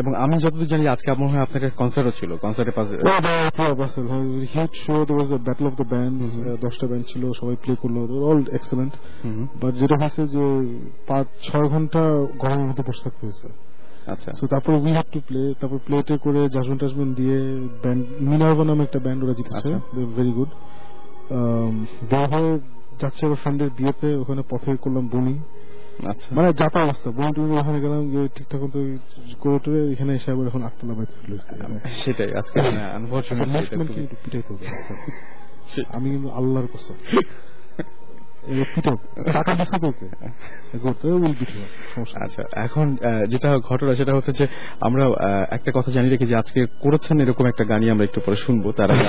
এবং 0.00 0.12
আমি 0.24 0.34
যতদূর 0.44 0.68
জানি 0.72 0.84
আজকে 0.94 1.08
আমার 1.14 1.28
হয় 1.32 1.42
আপনার 1.46 1.62
কনসার্টও 1.80 2.14
ছিল 2.18 2.30
কনসার্টের 2.44 2.74
পাশে 2.78 2.94
huge 4.54 4.72
show 4.84 4.94
there 5.08 5.14
was 5.16 5.30
battle 5.46 5.64
of 5.70 5.74
the 5.80 5.86
band 5.92 6.16
দশটা 6.64 6.86
ব্যান্ড 6.90 7.04
ছিল 7.10 7.22
সবাই 7.40 7.56
প্লে 7.62 7.72
করল 7.82 7.96
অল 8.30 8.40
এক্সেলেন্ট 8.58 8.94
বাট 9.62 9.72
যেটা 9.80 9.96
হয়েছে 10.00 10.22
যে 10.34 10.44
পাঁচ 11.08 11.26
ছয় 11.46 11.66
ঘণ্টা 11.72 12.02
গরমের 12.42 12.66
মধ্যে 12.68 12.84
বসে 12.88 13.02
থাকতে 13.06 13.22
হয়েছে। 13.26 13.48
আচ্ছা। 14.12 14.30
তারপর 14.52 14.72
উই 14.84 14.92
হ্যাভ 14.98 15.08
টু 15.14 15.20
প্লে 15.28 15.42
তারপর 15.60 15.78
প্লেটে 15.86 16.14
করে 16.24 16.40
জাজমেন্ট 16.54 16.80
টাজমেন্ট 16.84 17.12
দিয়ে 17.20 17.38
ব্যান্ড 17.82 18.02
মিনার্ভা 18.30 18.64
নামে 18.70 18.82
একটা 18.88 19.00
ব্যান্ড 19.04 19.20
ওরা 19.24 19.34
জিতেছে 19.38 19.58
আচ্ছা। 19.58 19.76
ভেরি 20.16 20.32
গুড 20.38 20.50
বের 22.10 22.24
হয়ে 22.32 22.50
যাচ্ছে 23.00 23.22
আমার 23.26 23.38
ফ্রেন্ডের 23.42 23.70
বিয়েতে 23.78 24.08
ওখানে 24.22 24.42
পথে 24.52 24.70
করলাম 24.84 25.04
বমি। 25.12 25.34
আচ্ছা 25.36 25.63
মানে 26.32 26.52
যাতা 26.52 26.78
অবস্থা 26.82 27.10
বমি 27.10 27.32
টমি 27.32 27.54
ওখানে 27.58 27.78
গেলাম 27.80 28.00
ঠিকঠাক 28.34 28.60
মতো 28.62 28.78
করে 29.40 29.92
এখানে 29.92 30.12
এসে 30.14 30.28
আবার 30.30 30.46
এখন 30.46 30.62
আটতলা 30.62 30.94
ফেলে 30.94 31.36
সেটাই 31.94 32.30
আজকে 32.34 32.58
আনফর্চুনেটলি 32.98 34.02
পিটাইতে 34.24 34.50
হবে 34.54 34.66
আমি 35.96 36.10
কিন্তু 36.10 36.28
আল্লাহর 36.30 36.68
কসম। 36.72 36.96
আচ্ছা 42.24 42.42
এখন 42.52 42.96
যেটা 43.28 43.58
ঘটনা 43.58 43.94
সেটা 43.94 44.14
হচ্ছে 44.14 44.32
যে 44.32 44.46
আমরা 44.80 45.04
একটা 45.50 45.72
কথা 45.74 45.90
জানি 45.90 46.08
রেখে 46.08 46.26
যে 46.26 46.36
আজকে 46.36 46.66
করেছেন 46.80 47.20
এরকম 47.20 47.46
একটা 47.46 47.64
গানই 47.64 47.90
আমরা 47.90 48.04
একটু 48.04 48.20
পরে 48.26 48.36
শুনব 48.36 48.72
তার 48.72 48.90
আগে 48.90 49.04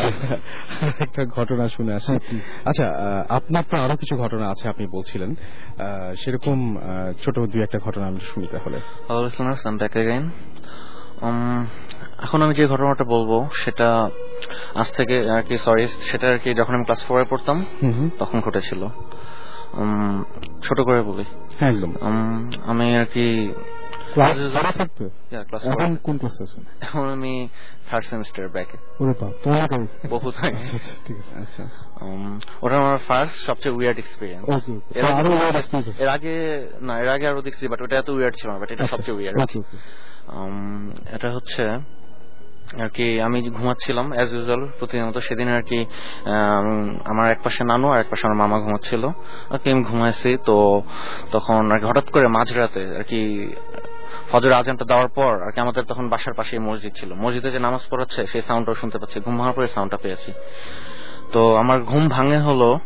একটা 0.99 1.25
ঘটনা 1.25 1.67
শুনে 1.67 1.93
আসি। 1.93 2.11
হ্যাঁ, 2.11 2.19
আচ্ছা 2.65 2.89
আহ, 2.89 3.25
আপনার 3.29 3.63
তো 3.69 3.77
আরও 3.77 3.95
কিছু 3.95 4.17
ঘটনা 4.17 4.49
আছে 4.49 4.69
আপনি 4.69 4.87
বলছিলেন। 4.87 5.35
আহ, 5.35 6.15
সেরকম 6.15 6.77
আহ, 6.77 7.13
ছোট 7.23 7.39
দুই 7.39 7.61
একটা 7.61 7.79
ঘটনা 7.79 8.07
আমি 8.07 8.19
শুনি 8.19 8.47
তাহলে। 8.47 8.77
আই 9.57 9.77
ব্যাক 9.77 9.91
অ্যাগেইন 9.91 10.23
Um, 10.25 10.94
এখন 12.23 12.41
আমি 12.41 12.53
যে 12.55 12.67
ঘটনাটা 12.67 13.03
বলব 13.03 13.47
সেটা 13.53 14.09
আজ 14.75 14.91
থেকে 14.91 15.29
আর 15.29 15.41
কি 15.43 15.57
সরি 15.57 15.87
সেটা 15.87 16.29
আর 16.29 16.37
কি 16.39 16.53
যখন 16.53 16.75
আমি 16.75 16.83
ক্লাস 16.83 17.05
ফোরে 17.05 17.23
পড়তাম 17.23 17.65
তখন 18.19 18.39
ঘটেছিল। 18.39 18.83
উম, 19.73 20.23
ছোট 20.63 20.81
করে 20.81 21.01
বলি। 21.01 21.23
হ্যাঁ 21.59 21.69
একদম। 21.71 21.93
আমি 22.65 22.95
আর 22.95 23.05
কি 23.05 23.53
ক্লাস 24.13 24.35
থাকতে 24.81 25.03
এখন 25.73 25.91
কোন 26.05 26.15
ক্লাসে 26.21 26.41
আছেন 26.47 26.63
এখন 26.85 27.05
আমি 27.15 27.33
থার্ড 27.87 28.05
সেমিস্টার 28.11 28.43
ব্যাকে 28.55 28.77
ওরে 29.01 29.13
তোমার 29.43 29.59
কাছে 29.61 29.77
বহুত 30.13 30.35
আগে 30.45 30.57
আচ্ছা 30.61 30.75
আচ্ছা 30.79 30.93
ঠিক 31.05 31.15
আছে। 31.21 31.33
আচ্ছা 31.43 31.63
ওটা 32.63 32.75
আমার 32.83 32.97
ফার্স্ট 33.07 33.35
সবচেয়ে 33.47 33.73
উইয়ার্ড 33.77 33.97
এক্সপিরিয়েন্স 34.03 34.45
এর 34.97 35.05
আগে 35.09 35.21
এক্সপেরিয়েন্স 35.61 36.01
এর 36.03 36.09
আগে 36.15 36.33
না 36.87 36.93
এর 37.03 37.09
আগে 37.15 37.25
আরও 37.31 37.41
দেখছি 37.47 37.63
বাট 37.71 37.79
ওটা 37.81 37.95
এত 38.01 38.09
উইয়ার্ড 38.17 38.35
ছিল 38.39 38.49
না 38.53 38.57
বাট 38.61 38.69
এটা 38.75 38.85
সবচেয়ে 38.93 39.15
উইয়ার্ড 39.17 39.37
এটা 41.15 41.27
হচ্ছে 41.37 41.65
আর 42.83 42.89
কি 42.95 43.07
আমি 43.27 43.37
ঘুমাচ্ছিলাম 43.57 44.07
অ্যাজ 44.15 44.29
ইউজুয়াল 44.35 44.61
প্রতিনিয়ত 44.79 45.17
সেদিন 45.27 45.47
আর 45.57 45.63
কি 45.69 45.79
আমার 47.11 47.25
এক 47.31 47.39
পাশে 47.43 47.61
নানু 47.71 47.87
আর 47.93 47.99
এক 48.03 48.07
পাশে 48.11 48.23
আমার 48.27 48.39
মামা 48.43 48.57
ঘুমাচ্ছিল। 48.65 49.03
আর 49.53 49.57
কি 49.61 49.67
আমি 49.73 49.83
ঘুমাইছি 49.83 50.31
তো 50.47 50.57
তখন 51.31 51.61
আর 51.71 51.77
কি 51.79 51.85
হঠাৎ 51.85 52.07
করে 52.13 52.27
মাঝরাতে 52.37 52.83
আর 52.99 53.03
কি 53.03 53.19
ফজর 54.31 54.51
আজানটা 54.51 54.85
দেওয়ার 54.85 55.07
পর 55.07 55.41
আর 55.41 55.51
কি 55.51 55.59
আমাদের 55.59 55.83
তখন 55.83 56.09
বাসার 56.09 56.33
পাশেই 56.33 56.59
মসজিদ 56.59 56.93
ছিল। 56.95 57.13
মসজিদে 57.13 57.51
যে 57.51 57.59
নামাজ 57.59 57.87
পড়াচ্ছে, 57.89 58.25
সেই 58.25 58.41
সাউন্ডটাও 58.41 58.75
শুনতে 58.75 58.97
পাচ্ছি। 58.97 59.19
ঘুম 59.19 59.37
ভাঙার 59.37 59.53
পরে 59.53 59.67
সাউন্ডটা 59.67 59.97
পেয়েছি। 59.97 60.33
তো 61.33 61.55
আমার 61.55 61.81
ঘুম 61.81 62.09
ভাঙে 62.09 62.37
হলো 62.37 62.79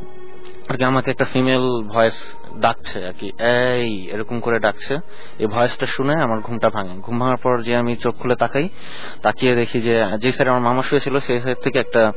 আর 0.69 0.77
কি 0.77 0.83
আমাকে 0.83 1.11
একটা 1.11 1.25
ফিমেল 1.25 1.83
ভয়েস 1.83 2.35
ডাকছে 2.57 3.05
আর 3.05 3.13
কি, 3.13 3.31
এই, 3.39 4.09
এরকম 4.13 4.39
করে 4.39 4.59
ডাকছে। 4.59 4.97
এই 5.39 5.47
ভয়েসটা 5.47 5.85
শুনে 5.85 6.13
আমার 6.23 6.39
ঘুমটা 6.39 6.69
ভাঙে। 6.69 6.93
ঘুম 7.01 7.19
ভাঙার 7.19 7.37
পর 7.37 7.61
যে 7.61 7.75
আমি 7.75 7.95
চোখ 7.95 8.15
খুলে 8.15 8.35
তাকাই, 8.35 8.69
তাকিয়ে 9.21 9.55
দেখি 9.55 9.81
যে 9.81 10.05
যে 10.17 10.31
সাইডে 10.31 10.49
আমার 10.49 10.61
মামা 10.61 10.81
শুয়েছিল, 10.81 11.19
সেই 11.19 11.39
সাইড 11.39 11.57
থেকে 11.57 11.79
একটা 11.79 12.11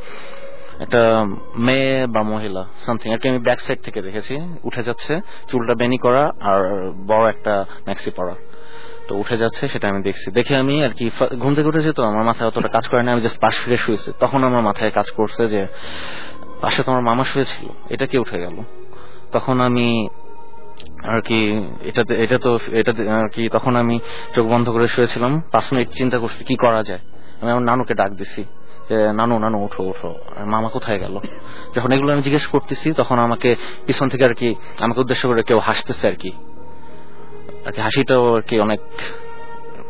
একটা 0.81 1.27
মেয়ে 1.59 2.07
বা 2.07 2.23
মহিলা 2.23 2.67
সামথিং 2.79 3.13
আর 3.13 3.19
কি 3.19 3.29
আমি 3.29 3.39
ব্যাক 3.39 3.61
সাইড 3.61 3.81
থেকে 3.83 4.03
দেখেছি। 4.03 4.39
উঠে 4.65 4.83
যাচ্ছে, 4.83 5.21
চুলটা 5.49 5.75
বেনি 5.75 5.97
করা 5.97 6.33
আর 6.41 6.91
বড় 7.07 7.29
একটা 7.29 7.65
ম্যাক্সি 7.87 8.11
পরা। 8.11 8.35
তো 9.07 9.13
উঠে 9.21 9.37
যাচ্ছে, 9.43 9.63
সেটা 9.73 9.87
আমি 9.93 10.01
দেখছি। 10.09 10.27
দেখে 10.39 10.55
আমি 10.63 10.75
আর 10.87 10.93
কি 10.99 11.05
ঘুম 11.43 11.53
থেকে 11.57 11.69
উঠেছি 11.73 11.91
তো 11.99 12.03
আমার 12.11 12.25
মাথায় 12.31 12.47
অতটা 12.51 12.69
কাজ 12.77 12.85
করে 12.91 13.03
না, 13.07 13.11
আমি 13.15 13.23
জাস্ট 13.27 13.39
পাশ 13.45 13.55
ফিরে 13.63 13.79
শুয়েছি। 13.85 14.09
তখন 14.23 14.41
আমার 14.49 14.63
মাথায় 14.69 14.91
কাজ 14.99 15.09
করছে 15.19 15.43
যে, 15.55 15.61
পাশে 16.63 16.81
তো 16.85 16.89
আমার 16.93 17.05
মামা 17.11 17.25
শুয়েছিল, 17.31 17.65
এটা 17.95 18.05
কে 18.11 18.17
উঠে 18.25 18.39
গেল? 18.45 18.57
তখন 19.35 19.57
আমি 19.69 19.89
আর 21.13 21.21
কি, 21.29 21.39
এটা 21.89 22.03
এটা 22.25 22.37
তো 22.45 22.51
এটা 22.81 22.93
আর 23.23 23.29
কি, 23.35 23.43
তখন 23.57 23.73
আমি 23.83 23.97
চোখ 24.35 24.45
বন্ধ 24.53 24.67
করে 24.75 24.87
শুয়েছিলাম। 24.95 25.33
পাঁচ 25.55 25.67
মিনিট 25.73 25.89
চিন্তা 26.01 26.17
করছি, 26.23 26.41
কি 26.49 26.55
করা 26.65 26.81
যায়? 26.89 27.03
আমি 27.41 27.51
আমার 27.55 27.65
নানুকে 27.71 27.95
ডাক 28.01 28.13
দিছি 28.21 28.43
নানু 29.21 29.35
নানু, 29.45 29.59
উঠো 29.67 29.83
উঠো 29.93 30.11
মামা 30.55 30.69
কোথায় 30.77 30.99
গেল? 31.05 31.15
যখন 31.75 31.91
এগুলো 31.97 32.11
আমি 32.15 32.23
জিজ্ঞেস 32.27 32.47
করতেছি, 32.55 32.89
তখন 33.01 33.17
আমাকে 33.27 33.51
পিছন 33.87 34.07
থেকে 34.13 34.25
আর 34.29 34.35
কি, 34.41 34.49
আমাকে 34.85 34.99
উদ্দেশ্য 35.05 35.23
করে 35.31 35.43
কেউ 35.49 35.59
হাসতেছে 35.69 36.05
আর 36.11 36.17
কি। 36.23 36.31
আর 37.67 37.73
কি 37.73 37.81
হাসিটাও 37.81 38.37
আর 38.37 38.41
কি 38.41 38.61
অনেক 38.61 38.81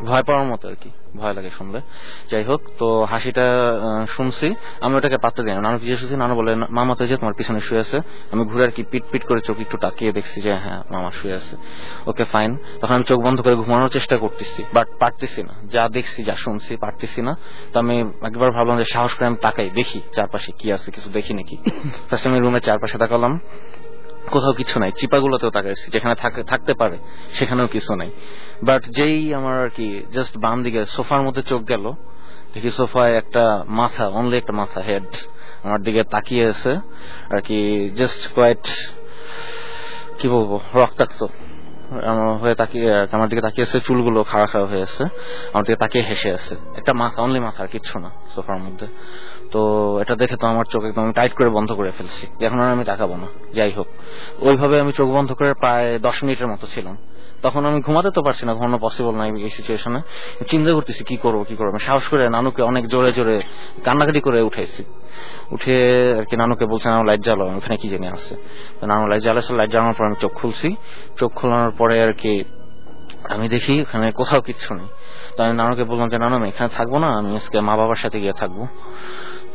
ভয় 0.05 0.23
পাওয়ার 0.23 0.47
মতো 0.47 0.69
আর 0.69 0.75
কি 0.75 0.91
ভয় 1.17 1.35
লাগে 1.35 1.51
শুনলে। 1.59 1.81
যাই 2.31 2.45
হোক 2.45 2.61
তো 2.79 3.05
হাসিটা 3.05 3.43
শুনছি। 4.09 4.55
আমি 4.81 4.97
ওটাকে 4.97 5.19
পাত্তা 5.19 5.43
দিই। 5.43 5.55
নানু 5.55 5.79
জিজ্ঞেস 5.79 6.01
করছি 6.03 6.17
নানু 6.17 6.35
বলে 6.35 6.55
মামা 6.55 6.95
তো 6.95 7.07
যে 7.07 7.17
তোমার 7.17 7.35
পিছনে 7.35 7.59
শুয়ে 7.59 7.81
আছে 7.81 7.99
আমি 8.33 8.45
ঘুরে 8.45 8.65
আর 8.65 8.71
কি 8.71 8.83
পিট 8.83 9.05
পিট 9.11 9.25
করে 9.25 9.41
চোখ 9.41 9.61
একটু 9.61 9.77
তাকিয়ে 9.77 10.13
দেখছি 10.13 10.41
যে 10.41 10.55
হ্যাঁ 10.55 10.83
মামা 10.91 11.11
শুয়ে 11.11 11.35
আছে। 11.35 11.57
ওকে 12.07 12.25
ফাইন 12.25 12.57
তখন 12.81 12.95
আমি 12.95 13.05
চোখ 13.05 13.21
বন্ধ 13.21 13.41
করে 13.41 13.55
ঘুমানোর 13.55 13.89
চেষ্টা 13.89 14.17
করতেছি 14.17 14.65
বাট 14.75 14.87
পারতেছি 14.99 15.43
না। 15.43 15.55
যা 15.67 15.89
দেখছি 15.89 16.25
যা 16.25 16.35
শুনছি 16.35 16.77
পারতেছি 16.77 17.23
না। 17.23 17.37
তো 17.73 17.79
আমি 17.79 18.01
একবার 18.01 18.51
ভাবলাম 18.51 18.79
যে 18.79 18.85
সাহস 18.85 19.15
করে 19.15 19.27
আমি 19.27 19.37
তাকাই 19.37 19.71
দেখি 19.71 20.01
চারপাশে 20.15 20.53
কি 20.59 20.73
আছে 20.73 20.91
কিছু 20.91 21.11
দেখি 21.11 21.35
নাকি। 21.35 21.57
ফার্স্ট 22.09 22.27
আমি 22.27 22.39
রুমের 22.39 22.61
চারপাশে 22.61 22.99
তাকালাম। 22.99 23.41
কোথাও 24.31 24.53
কিছু 24.61 24.77
নাই। 24.83 24.91
চিপাগুলোতেও 24.99 25.51
তাকাইছি, 25.57 25.87
যেখানে 25.95 26.15
থাকতে 26.53 26.73
পারে, 26.81 26.97
সেখানেও 27.39 27.67
কিছু 27.75 27.93
নাই। 28.01 28.11
বাট 28.69 28.83
যেই 28.97 29.19
আমার 29.39 29.57
আর 29.65 29.71
কি 29.77 29.87
জাস্ট 30.17 30.35
বাম 30.45 30.59
দিকে, 30.63 30.81
সোফার 30.95 31.23
মধ্যে 31.27 31.43
চোখ 31.51 31.61
গেল, 31.73 31.85
দেখি 32.53 32.71
সোফায় 32.71 33.13
একটা 33.23 33.45
মাথা 33.81 34.05
অনলি 34.19 34.37
একটা 34.37 34.55
মাথা 34.61 34.81
হেড 34.89 35.09
আমার 35.65 35.81
দিকে 35.87 36.03
তাকিয়ে 36.15 36.45
আছে, 36.53 36.73
আর 37.33 37.41
কি 37.47 37.59
জাস্ট 37.99 38.23
কোয়াইট 38.35 38.65
কি 40.19 40.27
বলব, 40.35 40.53
রক্তাক্ত। 40.75 41.21
হয়ে 42.41 42.55
তাকিয়ে 42.55 43.07
আমার 43.13 43.29
দিকে 43.29 43.43
তাকিয়ে 43.43 43.67
আছে, 43.69 43.81
চুলগুলো 43.81 44.25
খাড়া 44.25 44.47
খাড়া 44.47 44.67
হয়ে 44.67 44.83
আছে, 44.83 45.05
আমার 45.53 45.65
দিকে 45.65 45.77
তাকিয়ে 45.77 46.05
হেসে 46.05 46.33
আছে। 46.33 46.55
একটা 46.77 46.93
মাথা 46.93 47.23
অনলি 47.23 47.41
মাথা 47.41 47.63
আর 47.63 47.69
কিচ্ছু 47.69 47.99
না 47.99 48.11
সোফার 48.35 48.59
মধ্যে। 48.59 48.87
তো 49.51 49.61
এটা 50.01 50.15
দেখে 50.17 50.37
তো 50.37 50.47
আমার 50.47 50.65
চোখ 50.65 50.85
একদম 50.85 51.13
টাইট 51.13 51.33
করে 51.33 51.51
বন্ধ 51.51 51.73
করে 51.73 51.91
ফেলছি। 51.91 52.27
এখন 52.45 52.61
আর 52.61 52.71
আমি 52.73 52.85
তাকাবো 52.85 53.17
না, 53.17 53.27
যাই 53.55 53.73
হোক। 53.73 53.87
ওইভাবে 54.41 54.81
আমি 54.81 54.93
চোখ 54.93 55.09
বন্ধ 55.09 55.33
করে 55.33 55.55
প্রায় 55.55 55.99
দশ 55.99 56.25
মিনিটের 56.25 56.47
মতো 56.47 56.67
ছিলাম। 56.67 56.97
তখন 57.45 57.63
আমি 57.69 57.79
ঘুমাতে 57.87 58.11
তো 58.17 58.21
পারছি 58.27 58.43
না, 58.49 58.53
ঘুমানো 58.59 58.79
পসিবল 58.87 59.15
নাই 59.21 59.29
এই 59.47 59.53
সিচুয়েশনে 59.57 60.01
চিন্তা 60.51 60.71
করতেছি, 60.77 61.03
কি 61.11 61.17
করব 61.25 61.39
কি 61.49 61.55
করব? 61.61 61.75
সাহস 61.87 62.05
করে 62.13 62.23
নানুকে 62.37 62.63
অনেক 62.71 62.85
জোরে 62.93 63.11
জোরে 63.17 63.37
কান্নাকাটি 63.87 64.21
করে 64.27 64.39
উঠেছি 64.49 64.83
উঠে 65.55 65.77
আর 66.19 66.25
কি 66.29 66.35
নানুকে 66.43 66.65
বলছে, 66.73 66.87
নানু 66.93 67.05
লাইট 67.11 67.23
জ্বালো 67.27 67.45
ওখানে 67.59 67.77
কি 67.83 67.87
জেনে 67.93 68.09
তো 68.79 68.83
নানু 68.91 69.05
লাইট 69.11 69.23
জ্বালাচ্ছে 69.27 69.53
লাইট 69.61 69.71
জ্বালানোর 69.73 69.97
পর 69.99 70.05
আমি 70.11 70.17
চোখ 70.25 70.33
খুলছি। 70.41 70.69
চোখ 71.19 71.31
খোলানোর 71.39 71.73
পরে 71.81 71.97
আর 72.07 72.13
কি 72.23 72.35
আমি 73.35 73.47
দেখি 73.55 73.75
ওখানে 73.85 74.07
কোথাও 74.21 74.41
কিচ্ছু 74.49 74.71
নেই। 74.79 74.89
তো 75.35 75.39
আমি 75.45 75.55
নানুকে 75.61 75.85
বললাম 75.91 76.09
যে, 76.13 76.17
নানু, 76.25 76.35
আমি 76.41 76.49
এখানে 76.53 76.71
থাকব 76.79 76.95
না, 77.05 77.09
আমি 77.21 77.31
আজকে 77.39 77.57
মা 77.69 77.75
বাবার 77.81 77.99
সাথে 78.05 78.19
গিয়ে 78.23 78.35
থাকব। 78.41 78.59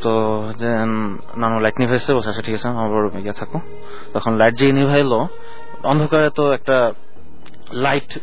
তো 0.02 0.10
নানু 1.42 1.56
লাইট 1.64 1.76
নিভাইছে 1.80 2.10
বলছে 2.16 2.28
আচ্ছা 2.32 2.42
ঠিক 2.46 2.54
আছে 2.58 2.66
আমার 2.72 2.88
বাবার 2.92 3.22
গিয়ে 3.26 3.36
থাকো। 3.40 3.58
তখন 4.14 4.32
লাইট 4.40 4.54
যে 4.60 4.66
নিভাইলো, 4.78 5.20
অন্ধকারে 5.90 6.30
তো 6.38 6.44
একটা 6.58 6.76
লাইট 7.72 8.18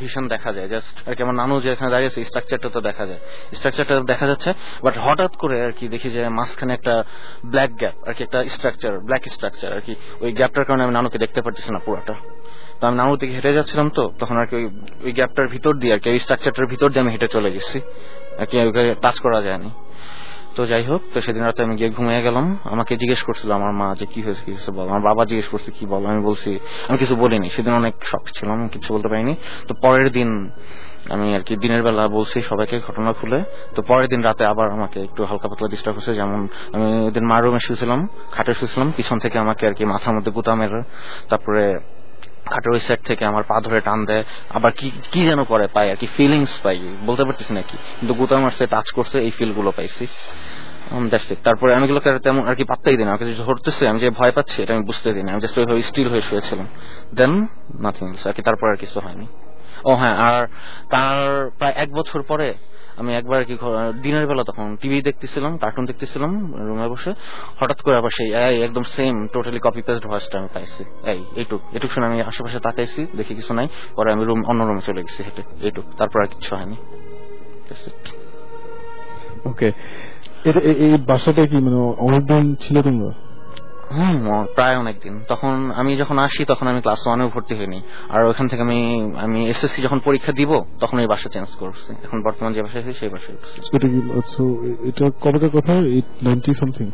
ভিশন 0.00 0.28
দেখা 0.28 0.52
যায়। 0.52 0.68
জাস্ট 0.68 1.08
আর 1.08 1.14
কি 1.14 1.22
আমার 1.22 1.34
নানু 1.34 1.60
যে 1.60 1.70
এখানে 1.70 1.90
দাঁড়িয়েছে 1.90 2.24
স্ট্রাকচারটা 2.24 2.68
তো 2.68 2.80
দেখা 2.80 3.06
যায়। 3.06 3.18
স্ট্রাকচারটা 3.54 4.00
দেখা 4.00 4.26
যাচ্ছে 4.26 4.52
বাট 4.82 4.98
হঠাৎ 4.98 5.36
করে 5.36 5.62
আর 5.62 5.72
কি 5.72 5.88
দেখি 5.88 6.08
যে 6.08 6.28
মাঝখানে 6.28 6.74
একটা 6.74 7.04
ব্ল্যাক 7.46 7.70
গ্যাপ 7.70 8.08
আর 8.08 8.14
কি 8.14 8.22
একটা 8.22 8.44
স্ট্রাকচার 8.44 9.00
ব্ল্যাক 9.00 9.24
স্ট্রাকচার 9.24 9.76
আর 9.76 9.80
কি 9.80 9.94
ওই 10.20 10.32
গ্যাপটার 10.32 10.64
কারণে 10.64 10.84
আমি 10.84 10.92
নানুকে 10.92 11.18
দেখতে 11.18 11.42
পারতেছি 11.42 11.72
না 11.72 11.78
পুরাটা। 11.78 12.14
তো 12.80 12.86
আমি 12.86 12.96
নানুর 12.96 13.18
দিকে 13.18 13.32
হেঁটে 13.32 13.52
যাচ্ছিলাম 13.52 13.90
তো, 13.90 14.12
তখন 14.18 14.36
আর 14.36 14.46
কি 14.46 14.56
ওই- 14.56 15.12
গ্যাপটার 15.12 15.48
ভিতর 15.48 15.74
দিয়ে 15.74 15.94
আর 15.94 15.98
কি, 15.98 16.10
ওই 16.10 16.18
স্ট্রাকচারটার 16.18 16.66
ভিতর 16.66 16.88
দিয়ে 16.88 17.00
আমি 17.00 17.10
হেঁটে 17.10 17.26
চলে 17.26 17.52
গেছি। 17.52 17.80
আর 18.38 18.46
কি 18.46 18.58
টাচ 19.02 19.20
করা 19.20 19.42
যায়নি। 19.42 19.70
তো 20.58 20.66
যাই 20.72 20.84
হোক, 20.90 21.02
তো 21.12 21.18
সেদিন 21.26 21.42
রাতে 21.48 21.60
আমি 21.66 21.74
গিয়ে 21.78 21.90
ঘুমিয়ে 21.96 22.22
গেলাম। 22.26 22.46
আমাকে 22.74 22.92
জিজ্ঞেস 23.00 23.20
করছিল, 23.28 23.50
আমার 23.60 23.72
মা 23.80 23.88
যে 24.00 24.06
কি 24.12 24.20
হয়েছে 24.26 24.42
কি 24.46 24.50
হয়েছে 24.54 24.70
বল? 24.76 24.86
আমার 24.92 25.04
বাবা 25.08 25.22
জিজ্ঞেস 25.30 25.48
করছে, 25.52 25.70
কি 25.76 25.84
বল? 25.92 26.02
আমি 26.12 26.20
বলছি, 26.28 26.50
আমি 26.88 26.96
কিছু 27.02 27.14
বলিনি। 27.22 27.48
সেদিন 27.54 27.72
অনেক 27.80 27.94
শখ 28.10 28.24
ছিলাম 28.36 28.58
কিছু 28.74 28.88
বলতে 28.94 29.08
পারিনি। 29.12 29.34
তো 29.68 29.72
পরের 29.84 30.08
দিন 30.16 30.28
আমি 31.14 31.26
আর 31.36 31.42
কি 31.46 31.54
দিনের 31.62 31.82
বেলা 31.86 32.02
বলছি 32.16 32.38
সবাইকে 32.50 32.76
ঘটনা 32.86 33.10
খুলে। 33.18 33.38
তো 33.74 33.80
পরের 33.90 34.08
দিন 34.12 34.20
রাতে 34.28 34.42
আবার 34.52 34.66
আমাকে 34.76 34.98
একটু 35.06 35.20
হালকা 35.28 35.46
পাতলা 35.50 35.68
ডিস্টার্ব 35.72 35.96
হচ্ছে 35.98 36.12
যেমন 36.20 36.40
আমি 36.74 36.86
ওই 37.06 37.12
দিন 37.16 37.24
মার 37.30 37.40
রুমে 37.44 37.60
শুয়েছিলাম, 37.66 38.00
খাটে 38.34 38.52
শুয়েছিলাম। 38.58 38.88
পিছন 38.96 39.16
থেকে 39.24 39.36
আমাকে 39.44 39.62
আর 39.68 39.74
কি 39.78 39.84
মাথার 39.92 40.12
মধ্যে 40.16 40.30
গুতা 40.36 40.52
মেরে, 40.60 40.80
তারপরে 41.30 41.64
খাটের 42.50 42.72
ওই 42.76 42.82
সেট 42.86 43.00
থেকে 43.08 43.22
আমার 43.30 43.44
পা 43.50 43.56
ধরে 43.66 43.80
টান 43.88 43.98
দেয়। 44.08 44.22
আবার 44.56 44.70
কি 44.78 44.86
কি 45.12 45.20
যেন 45.28 45.40
করে 45.52 45.66
পাই, 45.76 45.86
আর 45.92 45.98
কি 46.02 46.06
ফিলিংস 46.16 46.52
পাই, 46.64 46.78
বলতে 47.08 47.22
পারতেছি 47.26 47.52
নাকি 47.58 47.76
কিন্তু 47.98 48.12
গুতা 48.20 48.34
মারছে 48.44 48.64
টাচ 48.74 48.88
করছে, 48.96 49.16
এই 49.26 49.32
ফিলগুলো 49.38 49.70
পাইছি. 49.78 50.04
তারপরে 51.46 51.70
আমি 51.76 51.84
এগুলোকে 51.88 52.08
তেমন 52.26 52.42
আর 52.50 52.54
কি 52.58 52.64
পাত্তাই 52.70 52.94
দিই 52.98 53.06
না, 53.06 53.10
আমাকে 53.12 53.24
ধরতেছে 53.48 53.82
আমি 53.90 53.98
যে 54.04 54.08
ভয় 54.18 54.32
পাচ্ছি 54.36 54.56
এটা 54.62 54.72
আমি 54.76 54.84
বুঝতে 54.90 55.08
দিই 55.14 55.22
আমি 55.32 55.40
জাস্ট 55.44 55.56
ওইভাবে 55.60 55.80
স্টিল 55.90 56.08
হয়ে 56.12 56.24
শুয়েছিলাম। 56.28 56.66
দেন 57.18 57.32
নাথিং 57.84 58.06
আর 58.28 58.34
কি 58.36 58.42
তারপর 58.48 58.66
আর 58.72 58.78
কিছু 58.82 58.96
হয়নি। 59.04 59.26
ও 59.90 59.92
হ্যাঁ 60.00 60.16
আর 60.28 60.40
তার 60.92 61.18
প্রায় 61.58 61.74
এক 61.82 61.88
বছর 61.98 62.20
পরে 62.30 62.48
আমি 63.00 63.10
একবার 63.20 63.40
কি 63.48 63.54
দিনের 64.04 64.24
বেলা 64.30 64.44
তখন 64.50 64.66
টিভি 64.80 64.96
দেখতেছিলাম 65.08 65.52
কার্টুন 65.62 65.84
দেখতেছিলাম, 65.90 66.32
রুমে 66.68 66.88
বসে, 66.94 67.10
হঠাৎ 67.60 67.78
করে 67.84 67.96
আবার 68.00 68.12
সেই 68.18 68.28
একদম 68.66 68.84
সেম 68.96 69.14
টোটালি 69.32 69.60
কপি 69.66 69.82
পেস্ট 69.86 70.04
ভয়েসটা 70.10 70.36
আমি 70.40 70.48
পাইছি। 70.54 70.82
এই, 71.12 71.20
এইটুক 71.40 71.62
এটুক 71.76 71.90
শুনে 71.94 72.06
আমি 72.10 72.18
আশেপাশে 72.30 72.58
তাকাইছি, 72.66 73.00
দেখি 73.18 73.32
কিছু 73.38 73.52
নাই, 73.58 73.66
পরে 73.96 74.08
আমি 74.14 74.22
রুম, 74.28 74.40
অন্য 74.50 74.60
রুমে 74.68 74.82
চলে 74.88 75.00
গেছি 75.06 75.20
হেঁটে, 75.26 75.42
এইটুক, 75.66 75.86
তারপর 75.98 76.18
আর 76.24 76.28
কিছু 76.34 76.50
হয়নি। 76.56 76.76
ওকে 79.50 79.68
এটা 80.44 80.60
এই 80.60 80.94
বাসাটা 81.06 81.46
কি 81.46 81.56
মানে 81.56 81.76
অনেকদিন 81.98 82.54
ছিল 82.54 82.82
তোমরা? 82.82 83.10
হুম 83.90 84.46
প্রায় 84.54 84.76
অনেকদিন। 84.76 85.14
তখন 85.28 85.70
আমি 85.70 85.96
যখন 85.96 86.18
আসি 86.18 86.44
তখন 86.44 86.66
আমি 86.68 86.80
ক্লাস 86.80 87.06
ওয়ানেও 87.06 87.28
ভর্তি 87.28 87.54
হইনি। 87.54 87.82
আর 88.08 88.24
ওখান 88.24 88.48
থেকে 88.48 88.62
আমি 88.62 89.10
আমি 89.16 89.48
এসএসসি 89.48 89.82
যখন 89.82 89.98
পরীক্ষা 89.98 90.32
দিব 90.32 90.60
তখন 90.80 90.98
এই 90.98 91.06
বাসা 91.06 91.28
চেঞ্জ 91.28 91.48
করছি। 91.56 91.92
এখন 92.04 92.22
বর্তমান 92.22 92.52
যে 92.54 92.62
বাসায় 92.62 92.82
আছি 92.82 92.92
সেই 92.92 93.08
বাসায় 93.08 93.36
এটা 93.72 93.88
কি 93.88 93.98
আচ্ছা 94.18 94.42
এটা 94.82 95.10
কবেকার 95.20 95.50
কথা 95.50 95.72
এইট 95.72 96.04
নাইনটি 96.22 96.54
সামথিং 96.54 96.90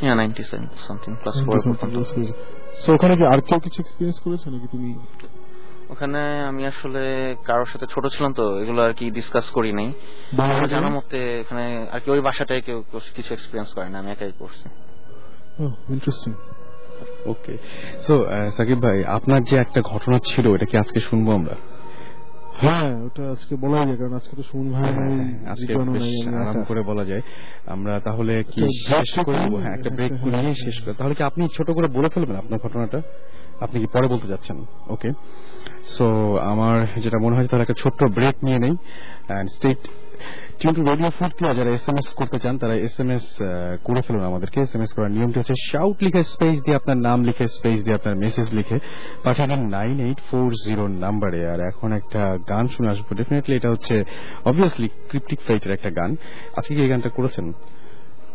হ্যাঁ 0.00 0.14
ninety 0.14 0.42
seven 0.42 0.68
something 0.76 1.14
class 1.22 1.44
four 1.44 1.58
so 2.80 2.92
ওখানে 2.92 3.16
কি 3.16 3.24
আর 3.24 3.40
কেউ 3.40 3.58
কিছু 3.60 3.80
এক্সপিরিয়েন্স 3.80 4.18
করেছে 4.24 4.50
নাকি 4.50 4.66
তুমি? 4.66 4.94
ওখানে 5.90 6.20
আমি 6.42 6.62
আসলে 6.66 7.02
কারোর 7.44 7.68
সাথে 7.68 7.86
ছোট 7.86 8.04
ছিলাম 8.06 8.30
তো 8.32 8.44
এগুলো 8.58 8.80
আর 8.82 8.92
কি 8.92 9.04
ডিসকাস 9.10 9.46
করি 9.50 9.70
নাই। 9.72 9.88
জানার 10.68 10.92
মতে 10.92 11.18
এখানে 11.40 11.64
আর 11.90 12.00
কি 12.02 12.08
ওই 12.10 12.20
বাসাটায় 12.20 12.62
কেউ 12.62 12.78
কিছু 13.16 13.30
এক্সপিরিয়েন্স 13.34 13.70
করে 13.74 13.88
না 13.88 13.98
আমি 13.98 14.10
একাই 14.10 14.32
করছি। 14.38 14.66
ইন্টারেস্টিং 15.88 16.32
ওকে 17.26 17.54
সো 18.00 18.14
সাকিব 18.50 18.78
ভাই 18.82 18.98
আপনার 19.16 19.40
যে 19.42 19.56
একটা 19.56 19.80
ঘটনা 19.82 20.16
ছিল 20.20 20.44
এটা 20.54 20.66
কি 20.66 20.76
আজকে 20.78 21.00
শুনব 21.00 21.26
আমরা? 21.30 21.56
হ্যাঁ 22.58 22.90
ওটা 23.06 23.22
আজকে 23.30 23.54
বলা 23.56 23.78
যায় 23.78 23.96
কারণ 23.96 24.14
আজকে 24.14 24.34
তো 24.36 24.42
সুমন 24.42 24.66
ভাই 24.72 24.82
হ্যাঁ, 24.92 25.10
আজকে 25.46 25.72
নাই, 25.72 25.82
আমি 25.88 26.38
আরাম 26.42 26.58
করে 26.64 26.80
বলা 26.82 27.04
যায়। 27.04 27.22
আমরা 27.66 27.92
তাহলে 28.00 28.34
কি 28.44 28.60
শেষ? 28.86 29.08
হ্যাঁ 29.58 29.74
একটা 29.74 29.90
ব্রেক 29.90 30.12
করে 30.14 30.30
হ্যাঁ, 30.30 30.42
নিয়ে 30.42 30.58
শেষ 30.66 30.76
করে 30.82 30.94
তাহলে 30.94 31.14
কি 31.14 31.22
আপনি 31.22 31.42
ছোট 31.56 31.68
করে 31.70 31.86
বলে 31.88 32.08
ফেলবেন 32.08 32.36
আপনার 32.36 32.58
ঘটনাটা? 32.58 32.98
আপনি 33.64 33.76
কি 33.80 33.88
পরে 33.94 34.06
বলতে 34.12 34.26
যাচ্ছেন? 34.32 34.56
ওকে 34.94 35.10
সো 35.94 36.06
আমার 36.52 36.76
যেটা 37.04 37.18
মনে 37.24 37.34
হয় 37.36 37.46
তাহলে 37.50 37.64
একটা 37.66 37.78
ছোট্ট 37.82 38.00
ব্রেক 38.16 38.36
নিয়ে 38.46 38.58
নেই 38.64 38.74
অ্যান্ড 39.28 39.48
স্টেট 39.56 39.80
কিন্তু 40.60 40.78
রেডিও 40.90 41.10
ফুর্তি 41.18 41.42
যারা 41.58 41.70
এস 41.76 41.88
এম 41.88 41.96
এস 42.00 42.08
করতে 42.20 42.38
চান, 42.42 42.54
তারা 42.58 42.74
এস 42.86 43.00
এম 43.00 43.10
এস 43.16 43.26
করে 43.84 44.00
ফেলুন 44.06 44.24
আমাদেরকে। 44.30 44.58
এস 44.66 44.72
এম 44.76 44.82
এস 44.82 44.90
করার 44.96 45.10
নিয়মটি 45.16 45.36
হচ্ছে 45.40 45.56
শাউট 45.70 45.96
লিখে 46.04 46.22
স্পেস 46.34 46.56
দিয়ে 46.64 46.76
আপনার 46.76 46.98
নাম 47.08 47.18
লিখে 47.28 47.46
স্পেস 47.56 47.78
দিয়ে 47.84 47.96
আপনার 47.98 48.14
মেসেজ 48.16 48.46
লিখে 48.58 48.76
পাঠাবেন 49.24 49.60
নাইন 49.76 49.96
এইট 50.06 50.20
ফোর 50.28 50.48
জিরো 50.66 50.84
নাম্বারে 51.04 51.40
আর 51.52 51.60
এখন 51.70 51.92
একটা 51.92 52.22
গান 52.48 52.64
শুনে 52.68 52.88
আসব। 52.92 53.06
ডেফিনেটলি 53.20 53.54
এটা 53.56 53.70
হচ্ছে 53.70 54.04
অবভিয়াসলি 54.44 54.88
ক্রিপ্টিক 55.08 55.40
ফাইটের 55.46 55.72
একটা 55.72 55.90
গান। 55.90 56.10
আজকে 56.58 56.72
কি 56.74 56.80
এই 56.82 56.88
গানটা 56.88 57.08
করেছেন? 57.08 57.46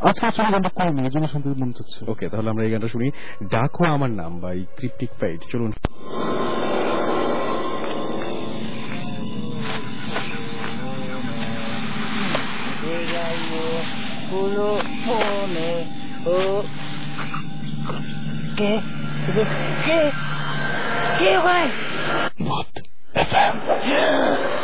আজকে 0.02 0.24
আসলে 0.26 0.48
গানটা 0.52 0.70
করিনি 0.70 1.02
এই 1.02 1.12
জন্য 1.12 1.26
শুনতে 1.28 1.48
মন 1.62 1.70
চাচ্ছে 1.72 2.00
ওকে 2.08 2.26
তাহলে 2.30 2.48
আমরা 2.50 2.64
এই 2.64 2.72
গানটা 2.72 2.88
শুনি 2.88 3.08
ডাকো 3.52 3.82
আমার 3.88 4.12
নাম 4.12 4.32
বা 4.40 4.50
এই 4.54 4.64
ক্রিপ্টিক 4.78 5.12
ফাইট 5.20 5.42
চলুন 5.52 5.72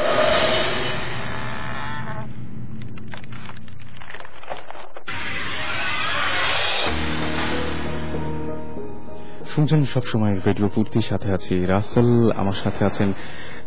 শুনছেন 9.56 9.82
সবসময় 9.94 10.36
রেডিও 10.48 10.68
পূর্তির 10.76 11.06
সাথে 11.10 11.30
আছি 11.34 11.54
রাসেল, 11.66 12.10
আমার 12.42 12.58
সাথে 12.64 12.82
আছেন 12.86 13.10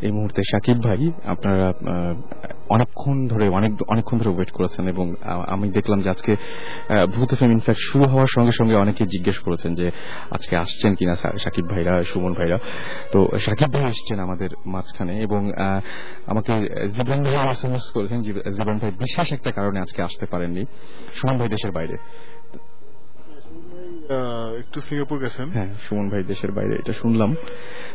এই 0.02 0.12
মুহূর্তে 0.12 0.40
সাকিব 0.50 0.78
ভাই। 0.82 1.02
আপনারা 1.24 1.66
অনেকক্ষণ 2.68 3.16
ধরে, 3.28 3.46
অনেক, 3.48 3.72
অনেকক্ষণ 3.88 4.16
ধরে 4.18 4.28
ওয়েট 4.28 4.50
করেছেন 4.50 4.84
এবং 4.88 5.06
আমি 5.54 5.66
দেখলাম 5.68 5.98
যে 6.02 6.08
আজকে 6.10 6.32
ভূত 7.14 7.32
এফএম 7.32 7.50
ইনফ্যাক্ট 7.50 7.80
শুরু 7.90 8.04
হওয়ার 8.04 8.30
সঙ্গে 8.34 8.52
সঙ্গে 8.58 8.74
অনেকে 8.74 9.04
জিজ্ঞেস 9.04 9.38
করেছেন 9.38 9.74
যে 9.74 9.86
আজকে 10.30 10.54
আসছেন 10.56 10.90
কিনা 10.94 11.14
সাকিব 11.44 11.66
ভাইরা, 11.70 12.02
সুমন 12.02 12.32
ভাইরা। 12.32 12.58
তো 13.12 13.18
সাকিব 13.38 13.70
ভাই 13.74 13.84
আসছেন 13.84 14.18
আমাদের 14.26 14.50
মাঝখানে 14.66 15.14
এবং 15.26 15.42
আমাকে 16.26 16.52
জীবন 16.96 17.18
ভাই 17.24 17.36
এস 17.50 17.64
এম 17.64 17.72
এস 17.78 17.86
করেছেন 17.94 18.18
জীবন 18.22 18.76
ভাই 18.78 18.90
বিশেষ 19.04 19.28
একটা 19.32 19.50
কারণে 19.50 19.78
আজকে 19.80 20.00
আসতে 20.02 20.26
পারেননি। 20.32 20.62
সুমন 21.14 21.36
ভাই 21.38 21.48
দেশের 21.48 21.72
বাইরে। 21.72 21.96
একটু 24.58 24.80
সিঙ্গাপুর 24.80 25.18
গেছেন? 25.18 25.50
হ্যাঁ 25.50 25.74
সুমন 25.88 26.10
ভাই 26.10 26.22
দেশের 26.22 26.52
বাইরে 26.52 26.74
এটা 26.74 26.92
শুনলাম। 26.92 27.36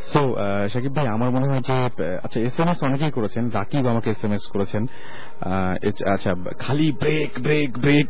সো 0.03 0.35
সাকিব 0.69 0.95
ভাই 0.95 1.07
আমার 1.07 1.31
মনে 1.31 1.51
হয় 1.51 1.59
যে 1.59 2.17
আচ্ছা 2.23 2.39
এস 2.39 2.59
এম 2.59 2.67
এস 2.67 2.83
অনেকেই 2.83 3.11
করেছেন 3.11 3.49
রাকিব 3.49 3.87
আমাকে 3.87 4.09
এস 4.09 4.23
এম 4.23 4.33
এস 4.33 4.47
করেছেন 4.47 4.87
আচ্ছা 6.13 6.35
খালি 6.59 6.91
break 6.91 7.41
break 7.41 7.79
break 7.79 8.07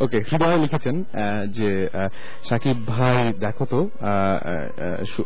okay 0.00 0.20
Hridoy 0.32 0.58
লিখেছেন 0.58 1.04
যে 1.48 1.88
সাকিব 2.48 2.86
ভাই 2.86 3.32
দেখো 3.32 3.64
তো 3.64 3.88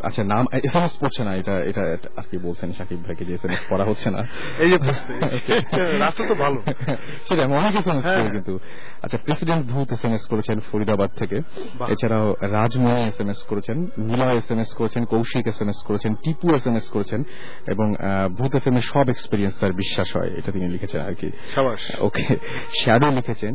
আচ্ছা 0.03 0.25
নাম 0.25 0.47
এস 0.53 0.77
এম 0.77 0.83
এস 0.83 0.99
পড়ছে 1.01 1.25
না 1.25 1.35
এটা 1.35 1.53
এটা 1.53 1.81
আর 2.17 2.23
কি 2.31 2.39
বলছেন 2.39 2.73
সাকিব 2.73 3.05
ভাইকে 3.05 3.25
যে 3.25 3.35
এস 3.35 3.45
এম 3.45 3.51
এস 3.51 3.65
পড়া 3.69 3.85
হচ্ছে 3.85 4.11
না। 4.11 4.19
এই 4.59 4.71
যে 4.71 4.79
পড়ছে। 4.79 5.13
তো 6.29 6.35
ভালো। 6.35 6.63
সেটা 7.29 7.43
অনেক 7.45 7.77
এস 7.77 7.87
এম 7.87 7.99
এস। 7.99 8.31
কিন্তু। 8.31 8.59
আচ্ছা 9.05 9.19
প্রেসিডেন্ট 9.27 9.63
ভূত 9.73 9.89
এস 9.95 10.03
এম 10.07 10.13
এস 10.19 10.25
করেছেন 10.33 10.57
ফরিদাবাদ 10.69 11.11
থেকে। 11.21 11.37
এছাড়াও 11.93 12.27
রাজমণি 12.57 13.03
এস 13.11 13.17
এম 13.23 13.29
এস 13.35 13.41
করেছেন 13.51 13.79
নীলা 14.09 14.29
এস 14.39 14.49
এম 14.53 14.61
এস 14.65 14.71
করেছেন 14.79 15.03
কৌশিক 15.13 15.45
এস 15.53 15.59
এম 15.63 15.71
এস 15.73 15.81
করেছেন 15.89 16.13
টিপু 16.25 16.47
এস 16.57 16.65
এম 16.71 16.77
এস 16.81 16.87
করেছেন 16.95 17.21
এবং 17.73 17.87
ভূত 18.39 18.53
এফ 18.59 18.65
এম 18.71 18.77
এর 18.81 18.85
সব 18.93 19.07
এক্সপিরিয়েন্স 19.15 19.55
তার 19.61 19.73
বিশ্বাস 19.83 20.09
হয় 20.17 20.31
এটা 20.39 20.51
তিনি 20.55 20.67
লিখেছেন 20.75 21.01
আর 21.09 21.15
কি। 21.21 21.29
ওকে 22.07 22.27
শ্যাডো 22.81 23.09
লিখেছেন 23.19 23.53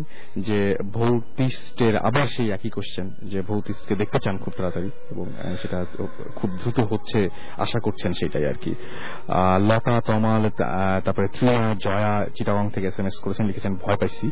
যে 0.47 0.59
ভৌতিস্টের 0.95 1.93
আবার 2.07 2.25
সেই 2.35 2.47
একই 2.55 2.71
কোশ্চেন 2.75 3.07
যে 3.31 3.39
ভৌতিস্টকে 3.49 3.93
দেখতে 4.01 4.19
চান 4.23 4.35
খুব 4.43 4.53
তাড়াতাড়ি 4.57 4.89
এবং 5.11 5.25
সেটা 5.61 5.77
খুব 6.35 6.49
দ্রুত 6.59 6.79
হচ্ছে 6.91 7.19
আশা 7.63 7.79
করছেন 7.85 8.11
সেটাই 8.19 8.45
আর 8.51 8.57
কি। 8.63 8.71
লতা 9.69 9.95
তমাল 10.07 10.43
তারপরে 11.05 11.27
ত্রিয়া 11.35 11.57
জয়া 11.85 12.13
চিটাগং 12.35 12.65
থেকে 12.75 12.87
এস 12.91 12.97
এম 12.99 13.07
এস 13.11 13.17
করেছেন 13.23 13.45
লিখেছেন 13.49 13.73
ভয় 13.83 13.97
পাইছি। 14.01 14.27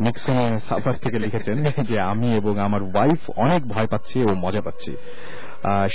নিক্সন 0.00 0.58
সাফার 0.68 0.94
থেকে 0.94 1.18
লিখেছেন 1.18 1.56
যে 1.90 2.00
আমি 2.00 2.36
এবং 2.36 2.58
আমার 2.58 2.82
ওয়াইফ 2.82 3.30
অনেক 3.36 3.62
ভয় 3.66 3.86
পাচ্ছি 3.86 4.18
ও 4.28 4.34
মজা 4.34 4.62
পাচ্ছি। 4.62 4.92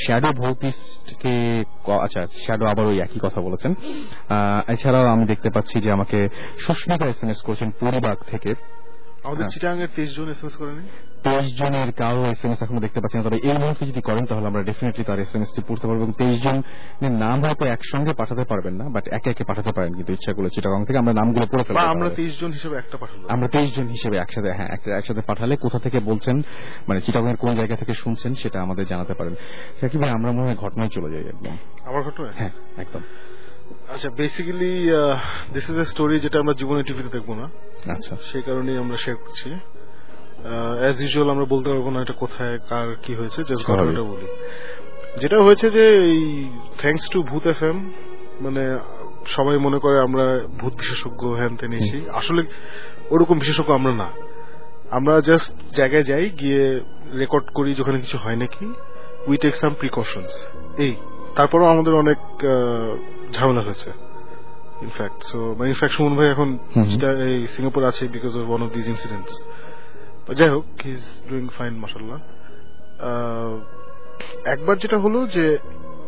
শ্যাডো 0.02 0.30
ভৌতিস্টকে 0.41 1.64
আচ্ছা 2.06 2.22
শ্যাডো 2.43 2.66
আবার 2.66 2.86
ওই 2.86 3.00
একই 3.00 3.20
কথা 3.26 3.41
বলেছেন। 3.41 3.72
এছাড়াও 4.68 5.06
আমি 5.08 5.26
দেখতে 5.26 5.50
পাচ্ছি 5.50 5.76
যে 5.80 5.91
আমাকে 5.91 6.30
সুস্মিতা 6.58 7.06
এস 7.06 7.24
এম 7.24 7.30
এস 7.30 7.39
করেছেন 7.41 7.70
পরিবাগ 7.80 8.18
থেকে। 8.32 8.52
আমাদের 9.24 9.45
চিটাঙ্গের 9.54 9.54
চিটাং 9.54 9.76
এর 9.84 9.89
তেইশ 9.95 10.10
জন 10.18 10.28
এস 10.30 10.39
এম 10.43 10.48
এস 10.48 10.56
করেনি 10.62 10.84
তেইশ 11.28 11.47
জনের 11.59 11.89
কারও 12.01 12.21
এস 12.32 12.41
এম 12.45 12.51
এস 12.51 12.59
এখনও 12.63 12.82
দেখতে 12.86 12.99
পাচ্ছি 13.01 13.15
না 13.17 13.23
তবে 13.28 13.38
এই 13.49 13.57
মুহূর্তে 13.61 13.84
যদি 13.91 14.01
করেন 14.01 14.23
তাহলে 14.30 14.47
আমরা 14.51 14.61
ডেফিনেটলি 14.69 15.03
তার 15.09 15.19
এস 15.23 15.32
এম 15.36 15.41
এস 15.45 15.51
টি 15.55 15.61
পড়তে 15.67 15.86
পারব 15.88 15.99
এবং 16.01 16.11
তেইশ 16.19 16.38
জনের 16.45 17.13
নাম 17.23 17.38
হয়তো 17.43 17.63
একসঙ্গে 17.75 18.13
পাঠাতে 18.19 18.43
পারবেন 18.51 18.73
না 18.82 18.86
বাট 18.95 19.05
একে 19.17 19.28
একে 19.34 19.43
পাঠাতে 19.49 19.71
পারেন 19.78 19.91
কিন্তু 19.97 20.11
ইচ্ছা 20.13 20.32
করলে 20.36 20.49
চিটাগং 20.55 20.80
থেকে। 20.88 20.99
আমরা 21.03 21.13
নামগুলো 21.19 21.45
পড়ে 21.51 21.63
ফেলব 21.65 21.78
আমরা 21.95 22.09
তেইশ 22.17 22.34
জন 22.41 22.51
হিসেবে 22.57 22.75
একটা 22.82 22.95
পাঠালাম। 23.01 23.28
আমরা 23.36 23.47
তেইশ 23.53 23.69
জন 23.78 23.88
হিসেবে 23.95 24.15
একসাথে 24.23 24.49
হ্যাঁ 24.57 24.69
একসাথে 24.99 25.21
পাঠালে 25.30 25.53
কোথা 25.65 25.80
থেকে 25.86 25.97
বলছেন 26.09 26.36
মানে 26.88 26.99
চিটাগং 27.05 27.30
এর 27.30 27.38
কোন 27.43 27.51
জায়গা 27.59 27.75
থেকে 27.82 27.93
শুনছেন 27.93 28.32
সেটা 28.41 28.57
আমাদের 28.65 28.86
জানাতে 28.91 29.13
পারেন। 29.19 29.34
সাকিব 29.80 29.99
ভাই 30.01 30.11
আমরা 30.17 30.30
মনে 30.32 30.45
হয় 30.47 30.57
ঘটনায় 30.63 30.91
চলে 30.95 31.09
যাই 31.13 31.25
একদম। 31.34 31.55
আমার 31.89 32.01
ঘটনা 32.07 32.28
হ্যাঁ 32.39 32.53
একদম। 32.84 33.01
আচ্ছা 33.93 34.09
basically 34.19 34.73
this 35.53 35.65
is 35.69 35.78
a 35.84 35.86
story 35.93 36.15
যেটা 36.19 36.38
আমরা 36.39 36.53
জীবনে 36.53 36.82
টিভিতে 36.88 37.09
দেখব 37.17 37.30
না। 37.39 37.45
আচ্ছা। 37.95 38.13
সেই 38.30 38.43
কারণেই 38.47 38.78
আমরা 38.84 38.97
শেয়ার 38.97 39.17
করছি। 39.23 39.47
অ্যাজ 40.82 40.96
ইউজুয়াল 41.04 41.28
আমরা 41.34 41.46
বলতে 41.54 41.68
পারব 41.72 41.88
না 41.96 42.00
এটা 42.06 42.16
কোথায় 42.24 42.56
কার 42.70 42.88
কি 43.04 43.12
হয়েছে 43.20 43.40
জাস্ট 43.50 43.64
ঘটনাটা 43.70 44.04
বলি। 44.12 44.28
যেটা 45.22 45.38
হয়েছে 45.46 45.68
যে 45.76 45.84
এই 46.14 46.24
thanks 46.82 47.06
to 47.14 47.20
Bhoot 47.30 47.44
F 47.54 47.60
M 47.70 47.78
মানে 48.46 48.64
সবাই 49.36 49.56
মনে 49.66 49.78
করে 49.84 49.98
আমরা 50.08 50.26
ভূত 50.60 50.74
বিশেষজ্ঞ 50.82 51.22
হ্যান 51.40 51.54
তেন 51.60 51.72
এসি 51.80 52.00
আসলে 52.20 52.42
ওরকম 53.14 53.36
বিশেষজ্ঞ 53.44 53.70
আমরা 53.80 53.94
না। 54.02 54.10
আমরা 54.98 55.14
জাস্ট 55.30 55.50
জায়গায় 55.80 56.06
যাই 56.10 56.26
গিয়ে 56.42 56.64
রেকর্ড 57.22 57.46
করি 57.58 57.70
যেখানে 57.80 57.98
কিছু 58.04 58.18
হয় 58.24 58.38
নাকি। 58.44 58.66
উই 59.30 59.36
টেক 59.44 59.54
সাম 59.62 59.72
প্রিকশনস 59.82 60.34
এই 60.86 60.94
তারপরেও 61.38 61.68
আমাদের 61.74 61.94
অনেক 62.04 62.20
ঝামেলা 63.36 63.62
হয়েছে। 63.68 63.90
ইনফ্যাক্ট 64.86 65.20
সো 65.30 65.38
মানে 65.58 65.68
ইনফ্যাক্ট 65.74 65.94
সুমন 65.98 66.14
ভাই 66.20 66.28
এখন 66.34 66.50
এই 67.28 67.38
সিঙ্গাপুর 67.54 67.82
আছে 67.92 68.04
because 68.16 68.34
of 68.40 68.46
one 68.52 68.62
of 68.66 68.70
this 68.78 68.88
incidents 68.94 69.34
যাই 70.34 70.49
হোক 70.49 70.65
হি 70.86 70.89
ইজ 70.89 71.30
ডুইং 71.30 71.47
ফাইন 71.47 71.73
মাসাল্লাহ 71.73 72.17
একবার 74.45 74.78
যেটা 74.78 74.97
হলো 74.97 75.28
যে 75.28 75.57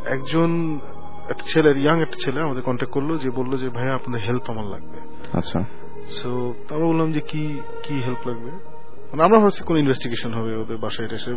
একজন 0.05 0.79
একটা 1.29 1.43
ছেলে 1.47 1.79
ইয়াং 1.79 2.01
একটা 2.01 2.17
ছেলে 2.19 2.41
আমাদের 2.41 2.63
কন্ট্যাক্ট 2.63 2.93
করল 2.93 3.17
যে 3.17 3.29
বলল 3.29 3.57
যে 3.57 3.69
ভাইয়া 3.69 3.95
আপনাদের 3.95 4.21
হেল্প 4.21 4.49
আমার 4.49 4.65
লাগবে। 4.65 4.97
আচ্ছা। 5.33 5.63
সো 6.11 6.53
আমরা 6.69 6.85
বললাম 6.85 7.11
যে 7.11 7.19
কি 7.19 7.61
কি 7.83 7.95
হেল্প 7.95 8.27
লাগবে? 8.27 8.51
মানে 9.11 9.23
আমরা 9.23 9.39
ভাবছি 9.39 9.63
কোন 9.63 9.77
ইনভেস্টিগেশন 9.77 10.33
হবে 10.33 10.57
ওদের 10.57 10.77
বাসায় 10.77 11.07
এসে 11.07 11.35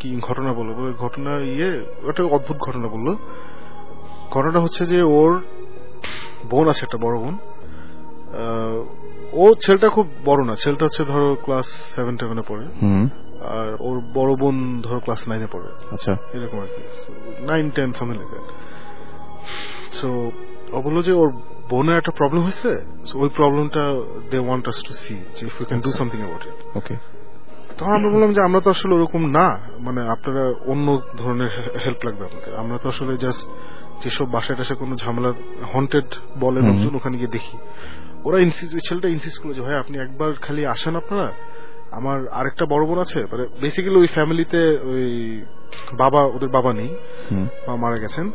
কি 0.00 0.20
ঘটনা 0.20 0.52
বলো? 0.52 0.74
বলে 0.74 0.92
ঘটনা 0.92 1.38
ইয়ে 1.38 1.84
একটা 2.08 2.24
অদ্ভুত 2.24 2.56
ঘটনা 2.56 2.88
বলল। 2.88 3.16
ঘটনাটা 4.30 4.60
হচ্ছে 4.60 4.84
যে 4.84 5.02
ওর 5.02 5.42
বোন 6.50 6.68
আছে 6.68 6.80
একটা 6.82 6.98
বড় 6.98 7.18
বোন। 7.18 7.38
ও 9.42 9.44
ছেলেটা 9.64 9.88
খুব 9.88 10.06
বড় 10.24 10.40
না 10.44 10.54
ছেলেটা 10.62 10.84
হচ্ছে 10.86 11.02
ধরো 11.04 11.28
ক্লাস 11.44 11.66
সেভেন 11.94 12.14
টেভেনে 12.16 12.44
পড়ে। 12.48 12.64
আর 13.56 13.68
ওর 13.86 13.96
বড় 14.14 14.32
বোন 14.40 14.56
ধরো 14.82 15.00
ক্লাস 15.00 15.20
নাইনে 15.28 15.48
পড়ে। 15.54 15.68
আচ্ছা। 15.94 16.12
এরকম 16.34 16.58
আর 16.60 16.68
কি। 16.74 16.82
Nine 17.46 17.70
ten 17.70 17.92
something 17.92 18.16
like 18.20 18.30
that 18.34 18.46
so 19.98 20.08
ও 20.76 20.78
বলল 20.82 20.98
যে 21.02 21.12
ওর 21.12 21.30
বোনের 21.70 21.96
একটা 21.96 22.12
প্রবলেম 22.18 22.42
হয়েছে। 22.42 22.70
ওই 23.22 23.28
প্রবলেমটা 23.28 23.84
they 24.30 24.38
want 24.38 24.64
us 24.68 24.78
to 24.86 24.92
see 25.02 25.14
যে 25.36 25.42
if 25.46 25.54
you 25.60 25.64
can 25.66 25.80
do 25.80 25.90
something 25.92 26.18
about 26.20 26.42
it 26.46 26.58
okay 26.76 26.94
তখন 27.78 27.92
আমরা 27.92 28.10
বললাম 28.14 28.30
যে 28.32 28.40
আমরা 28.40 28.60
তো 28.60 28.68
আসলে 28.70 28.92
ওরকম 28.94 29.22
না। 29.38 29.46
মানে 29.80 30.00
আপনারা 30.14 30.44
অন্য 30.72 30.86
ধরনের 31.16 31.52
হেল্প 31.84 32.00
লাগবে 32.06 32.22
আমাদের 32.30 32.52
আমরা 32.62 32.76
তো 32.82 32.86
আসলে 32.88 33.12
জাস্ট 33.16 33.42
যেসব 34.02 34.26
বাসায় 34.32 34.56
টাসায় 34.58 34.78
কোনো 34.78 34.94
ঝামেলা 34.96 35.30
হন্টেড 35.74 36.08
বলে। 36.40 36.60
লোকজন 36.68 36.94
ওখানে 36.94 37.16
গিয়ে 37.20 37.32
দেখি। 37.36 37.56
ওরা 38.26 38.38
ইনসিস 38.46 38.68
ওই 38.76 38.82
ছেলেটা 38.88 39.08
ইনসিস্ট 39.16 39.38
করল 39.40 39.52
যে 39.56 39.62
ভাই 39.66 39.76
আপনি 39.82 39.94
একবার 40.04 40.30
খালি 40.44 40.62
আসেন 40.74 40.94
আপনারা। 41.02 41.28
আমার 41.98 42.18
আরেকটা 42.38 42.64
বড় 42.72 42.82
বোন 42.88 42.98
আছে। 43.04 43.20
মানে 43.30 43.44
বেসিক্যালি 43.64 43.98
ওই 44.04 44.10
ফ্যামিলিতে 44.16 44.60
ওই 44.92 45.06
বাবা 46.02 46.20
ওদের 46.36 46.50
বাবা 46.56 46.70
নেই। 46.80 46.90
মা 47.66 47.74
মারা 47.84 47.98
গেছেন। 48.04 48.26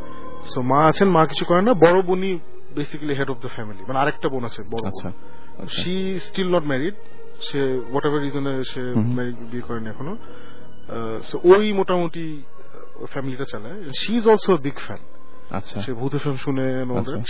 সো 0.52 0.60
মা 0.72 0.80
আছেন 0.92 1.08
মা 1.16 1.22
কিছু 1.32 1.44
করেন 1.50 1.64
না। 1.70 1.74
বড় 1.86 1.98
বোনই 2.10 2.34
basically 2.78 3.14
head 3.20 3.30
of 3.34 3.38
the 3.44 3.50
family 3.56 3.82
মানে 3.88 4.00
আরেকটা 4.04 4.28
বোন 4.34 4.44
আছে 4.50 4.62
বড়। 4.74 4.86
শি 5.78 5.96
স্টিল 6.28 6.50
নট 6.56 6.66
ম্যারিড 6.72 6.96
সে 7.48 7.60
হোয়াট 7.92 8.04
এভার 8.08 8.22
রিজনে 8.26 8.54
সে 8.72 8.82
বিয়ে 9.52 9.66
করেনি 9.68 9.88
এখনও। 9.94 10.16
সো 11.30 11.36
ওই 11.52 11.66
মোটামুটি 11.80 12.26
ফ্যামিলিটা 13.14 13.46
চালায়। 13.52 13.80
She 14.02 14.12
is 14.20 14.24
also 14.32 14.52
big 14.66 14.78
fan 14.88 15.02
আচ্ছা। 15.58 15.78
সে 15.84 15.92
ভূত 16.00 16.14
ফিল্ম 16.24 16.38
শুনে। 16.46 16.66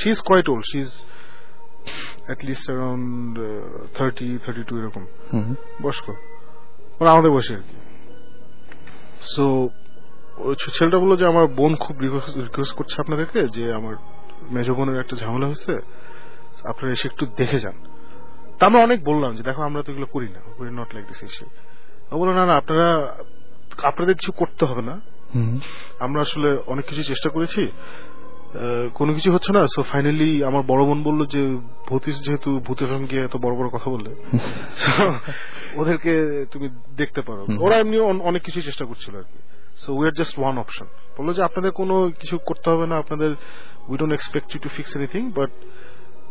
She 0.01 0.07
is 0.15 0.19
quite 0.29 0.47
old 0.51 0.65
she 0.71 0.77
is 0.85 0.91
at 2.25 2.45
least 2.45 2.71
around 2.71 3.39
thirty 3.93 4.37
thirty 4.45 4.63
two 4.63 4.77
এরকম। 4.77 5.05
বয়স্ক। 5.81 6.09
মানে 6.09 7.09
আমাদের 7.09 7.31
বয়সে 7.31 7.55
আর 7.55 7.61
কি। 7.61 7.75
সো 9.21 9.69
ছেলেটা 10.79 10.97
বলল 10.97 11.15
যে 11.15 11.25
আমার 11.25 11.47
বোন 11.47 11.75
খুব 11.75 11.99
রিকোয়েস্ট 11.99 12.75
করছে 12.75 13.01
আপনাদেরকে 13.01 13.47
যে 13.47 13.73
আমার 13.73 13.95
মেজ 14.51 14.71
বোনের 14.71 14.99
একটা 14.99 15.15
ঝামেলা 15.15 15.45
হয়েছে 15.45 15.73
আপনারা 16.63 16.91
এসে 16.91 17.07
একটু 17.07 17.25
দেখে 17.25 17.59
যান। 17.59 17.73
তা 18.59 18.67
আমরা 18.67 18.83
অনেক 18.83 19.03
বললাম 19.03 19.31
যে 19.31 19.43
দেখো 19.43 19.61
আমরা 19.61 19.83
তো 19.83 19.91
এগুলো 19.91 20.05
করি 20.05 20.27
না। 20.29 20.39
উই 20.59 20.69
নট 20.71 20.93
লাইক 20.93 21.07
দিস 21.07 21.23
এসে 21.23 21.45
ও 22.11 22.19
বলল 22.19 22.31
না 22.31 22.45
না 22.45 22.53
আপনারা 22.55 23.17
আপনাদের 23.83 24.15
কিছু 24.15 24.31
করতে 24.31 24.65
হবে 24.65 24.81
না। 24.81 25.01
হুম। 25.35 25.59
আমরা 25.99 26.21
আসলে 26.21 26.57
অনেক 26.67 26.85
কিছু 26.85 27.03
চেষ্টা 27.03 27.29
করেছি। 27.29 27.67
কোনো 28.93 29.13
কিছু 29.13 29.33
হচ্ছে 29.33 29.53
না? 29.53 29.65
সো 29.65 29.83
ফাইনালি 29.83 30.43
আমার 30.43 30.63
বড় 30.63 30.85
বোন 30.85 31.03
বলল 31.03 31.25
যে 31.25 31.57
ভূতিস 31.87 32.21
যেহেতু 32.21 32.59
ভূতের 32.59 32.87
সঙ্গে 32.87 33.23
এত 33.23 33.37
বড় 33.37 33.55
বড় 33.55 33.69
কথা 33.69 33.91
বললে 33.91 34.15
ওদেরকে 35.79 36.45
তুমি 36.51 36.69
দেখতে 36.97 37.21
পারো। 37.21 37.45
ওরা 37.59 37.75
এমনি 37.77 37.99
অনেক 37.99 38.41
কিছু 38.41 38.61
চেষ্টা 38.61 38.85
করছিল 38.85 39.17
আর 39.17 39.23
কি। 39.23 39.39
So 39.77 39.93
we 39.93 40.07
are 40.07 40.11
just 40.11 40.39
one 40.39 40.57
option 40.57 40.85
বলল 41.17 41.33
যে 41.33 41.43
আপনাদের 41.43 41.71
কোনো 41.71 42.11
কিছু 42.19 42.37
করতে 42.37 42.69
হবে 42.69 42.87
না 42.87 42.97
আপনাদের 42.97 43.31
we 43.87 43.97
don't 43.97 44.13
expect 44.13 44.55
you 44.55 44.61
to 44.61 44.69
fix 44.69 44.97
anything 44.97 45.31
but 45.31 45.49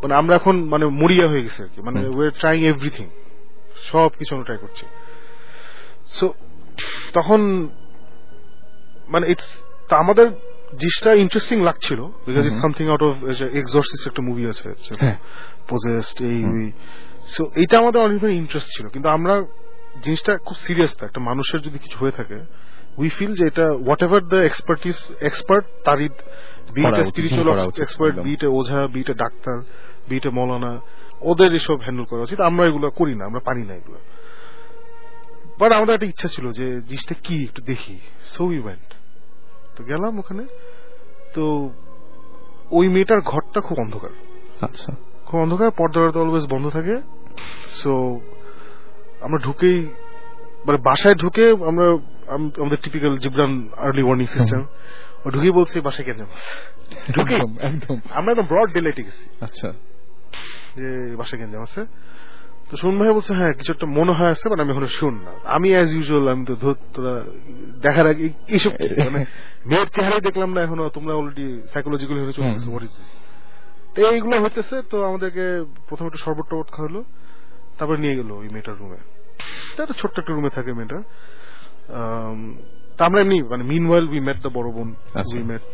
মানে 0.02 0.14
আমরা 0.14 0.34
এখন 0.36 0.64
মানে 0.64 0.86
মরিয়া 0.86 1.28
হয়ে 1.28 1.42
গেছি 1.42 1.62
আর 1.62 1.68
কি। 1.74 1.80
মানে। 1.82 2.08
উই 2.08 2.26
আর 2.26 2.30
ট্রাইং 2.30 2.64
এভরিথিং 2.64 3.06
সব 3.76 4.08
কিছু 4.18 4.34
আমরা 4.34 4.44
ট্রাই 4.44 4.58
করছি। 4.58 4.86
সো 6.06 6.34
তখন 7.12 7.68
মানে 9.08 9.30
ইটস 9.30 9.62
আমাদের 9.90 10.30
জিনিসটা 10.78 11.14
ইন্টারেস্টিং 11.14 11.62
লাগছিল 11.62 12.00
because 12.26 12.44
it's 12.46 12.60
something 12.60 12.88
out 12.88 13.02
of 13.02 13.14
exorcist 13.62 14.06
একটা 14.06 14.22
মুভি 14.22 14.46
আছে 14.46 14.68
হ্যাঁ। 15.02 15.18
পজেস্ট 15.68 16.22
এই 16.22 16.40
সো 17.24 17.42
এটা 17.54 17.78
আমাদের 17.78 18.00
অনেক 18.02 18.22
ইন্টারেস্ট 18.22 18.68
ছিল 18.76 18.88
কিন্তু 18.88 19.08
আমরা 19.08 19.34
জিনিসটা 20.02 20.38
খুব 20.38 20.56
সিরিয়াস 20.56 21.02
একটা 21.02 21.20
মানুষের 21.20 21.60
যদি 21.60 21.78
কিছু 21.78 21.98
হয়ে 21.98 22.10
থাকে 22.10 22.38
উই 22.98 23.08
ফিল 23.08 23.32
যে 23.34 23.46
এটা 23.46 23.66
what 23.86 24.02
ever 24.02 24.22
the 24.32 24.36
expertise 24.36 25.12
expert 25.20 25.64
তারই 25.84 26.08
be it 26.74 26.94
spiritual 27.10 27.48
expert. 27.84 28.14
Be it 28.20 28.44
Ojha 28.44 28.86
be it 28.86 29.10
doctor 29.10 29.62
be it 30.08 30.26
মৌলানা 30.26 30.80
ওদের 31.20 31.54
এসব 31.54 31.78
হ্যান্ডেল 31.80 32.04
করা 32.04 32.22
উচিত 32.22 32.40
আমরা 32.40 32.66
এগুলো 32.66 32.90
করি 32.90 33.14
না 33.14 33.24
আমরা 33.24 33.40
পারি 33.40 33.62
না 33.62 33.74
এগুলো। 33.74 33.98
বাট 35.58 35.72
আমাদের 35.72 35.94
একটা 35.94 36.06
ইচ্ছা 36.06 36.28
ছিল 36.28 36.50
যে 36.50 36.80
জিনিসটা 36.80 37.14
কি 37.14 37.44
একটু 37.44 37.62
দেখি। 37.62 37.98
সো 38.24 38.44
উই 38.44 38.58
ওয়েন্ট 38.58 38.99
তো 39.80 39.86
গেলাম 39.86 40.18
ওখানে। 40.18 40.46
তো 41.34 41.70
ওই 42.70 42.88
মেয়েটার 42.88 43.20
ঘরটা 43.20 43.60
খুব 43.60 43.78
অন্ধকার। 43.78 44.10
আচ্ছা। 44.60 44.92
খুব 45.26 45.40
অন্ধকার 45.40 45.70
পর্দা 45.70 46.10
তো 46.12 46.20
অলওয়েজ 46.20 46.46
বন্ধ 46.50 46.68
থাকে। 46.68 47.00
সো 47.68 48.20
আমরা 49.20 49.38
ঢুকেই 49.38 49.88
মানে 50.66 50.78
বাসায় 50.78 51.14
ঢুকে 51.14 51.50
আমরা 51.66 51.86
আমাদের 52.58 52.78
typical 52.82 53.18
Jibran 53.18 53.68
early 53.76 54.02
warning 54.02 54.26
system 54.26 54.66
ও 55.26 55.30
ঢুকেই 55.30 55.50
বলছি 55.50 55.80
বাসায় 55.80 56.06
কেন 56.06 56.26
ঢুকে 57.14 57.34
একদম 57.34 57.58
একদম। 57.58 58.00
আমরা 58.10 58.32
একদম 58.32 58.46
ব্রড 58.46 58.72
ডেলাইটে 58.72 59.02
গেছি। 59.02 59.28
আচ্ছা। 59.40 59.72
যে 60.76 61.16
বাসায় 61.16 61.42
গেঞ্জাম 61.42 61.62
আছে 61.62 61.84
তো 62.70 62.76
শুন 62.76 62.94
ভাই 62.98 63.08
বলছে 63.10 63.32
হ্যাঁ 63.34 63.52
কিছু 63.52 63.70
একটা 63.72 63.86
মনে 63.98 64.12
হয় 64.12 64.30
আছে 64.30 64.46
মানে 64.48 64.60
আমি 64.62 64.72
এখনও 64.72 64.90
শুন 64.98 65.14
না। 65.24 65.32
আমি 65.46 65.68
অ্যাজ 65.70 65.88
ইউজুয়াল 65.94 66.24
আমি 66.28 66.42
তো 66.44 66.54
ধর 66.56 66.74
তোরা 66.94 67.14
দেখার 67.82 68.06
আগে 68.06 68.22
এই- 68.24 68.36
এইসব? 68.48 68.72
মানে 69.06 69.20
মেয়ের 69.66 69.88
চেহারাই 69.88 70.20
দেখলাম 70.20 70.50
না 70.54 70.60
এখনও 70.62 70.84
তোমরা 70.88 71.12
অলরেডি 71.14 71.46
সাইকোলজিক্যাল 71.66 72.16
হয়ে 72.18 72.32
চলে 72.32 72.46
হোয়াট 72.66 72.82
ইজ 72.82 72.92
দিস 72.96 73.10
তো 73.94 73.98
এইগুলো 74.10 74.34
হইতেছে 74.40 74.76
তো 74.90 74.96
আমাদেরকে 75.06 75.44
প্রথমে 75.88 76.06
একটু 76.06 76.18
শরবত 76.18 76.46
টরবত 76.50 76.68
খাওয়ালো 76.72 77.00
তারপর 77.78 77.96
নিয়ে 77.98 78.14
গেল 78.16 78.30
ওই 78.32 78.48
মেয়েটার 78.48 78.76
রুমে 78.78 78.98
একটা 79.72 79.94
ছোট্ট 79.94 80.14
একটা 80.18 80.32
রুমে 80.32 80.50
থাকে 80.50 80.70
মেয়েটা। 80.72 80.98
তা 82.96 83.02
আমরা 83.04 83.20
এমনি 83.20 83.42
মানে 83.42 83.62
মিন 83.64 83.84
ওয়াইল 83.86 84.06
উই 84.08 84.20
মেট 84.20 84.38
দ্য 84.42 84.48
বড় 84.48 84.68
বোন 84.72 84.88
আচ্ছা। 85.14 85.36
উই 85.36 85.42
মেট 85.42 85.66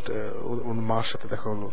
ওর 0.65 0.75
মার 0.83 1.03
সাথে 1.03 1.29
দেখা 1.29 1.49
হলো। 1.51 1.69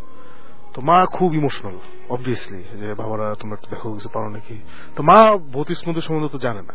তো 0.74 0.80
মা 0.88 0.96
খুব 1.16 1.34
ইমোশনাল 1.34 1.76
অবভিয়াসলি 2.14 2.60
যে 2.80 2.94
বাবারা 2.94 3.34
তোমরা 3.40 3.54
একটু 3.58 3.68
দেখো 3.74 3.86
কিছু 3.94 4.08
পারো 4.08 4.28
নাকি? 4.36 4.56
তো 4.96 5.02
মা 5.02 5.18
ভৌতিক 5.54 5.76
মধ্যে 5.88 6.02
সম্বন্ধে 6.06 6.28
তো 6.28 6.38
জানে 6.38 6.62
না। 6.68 6.74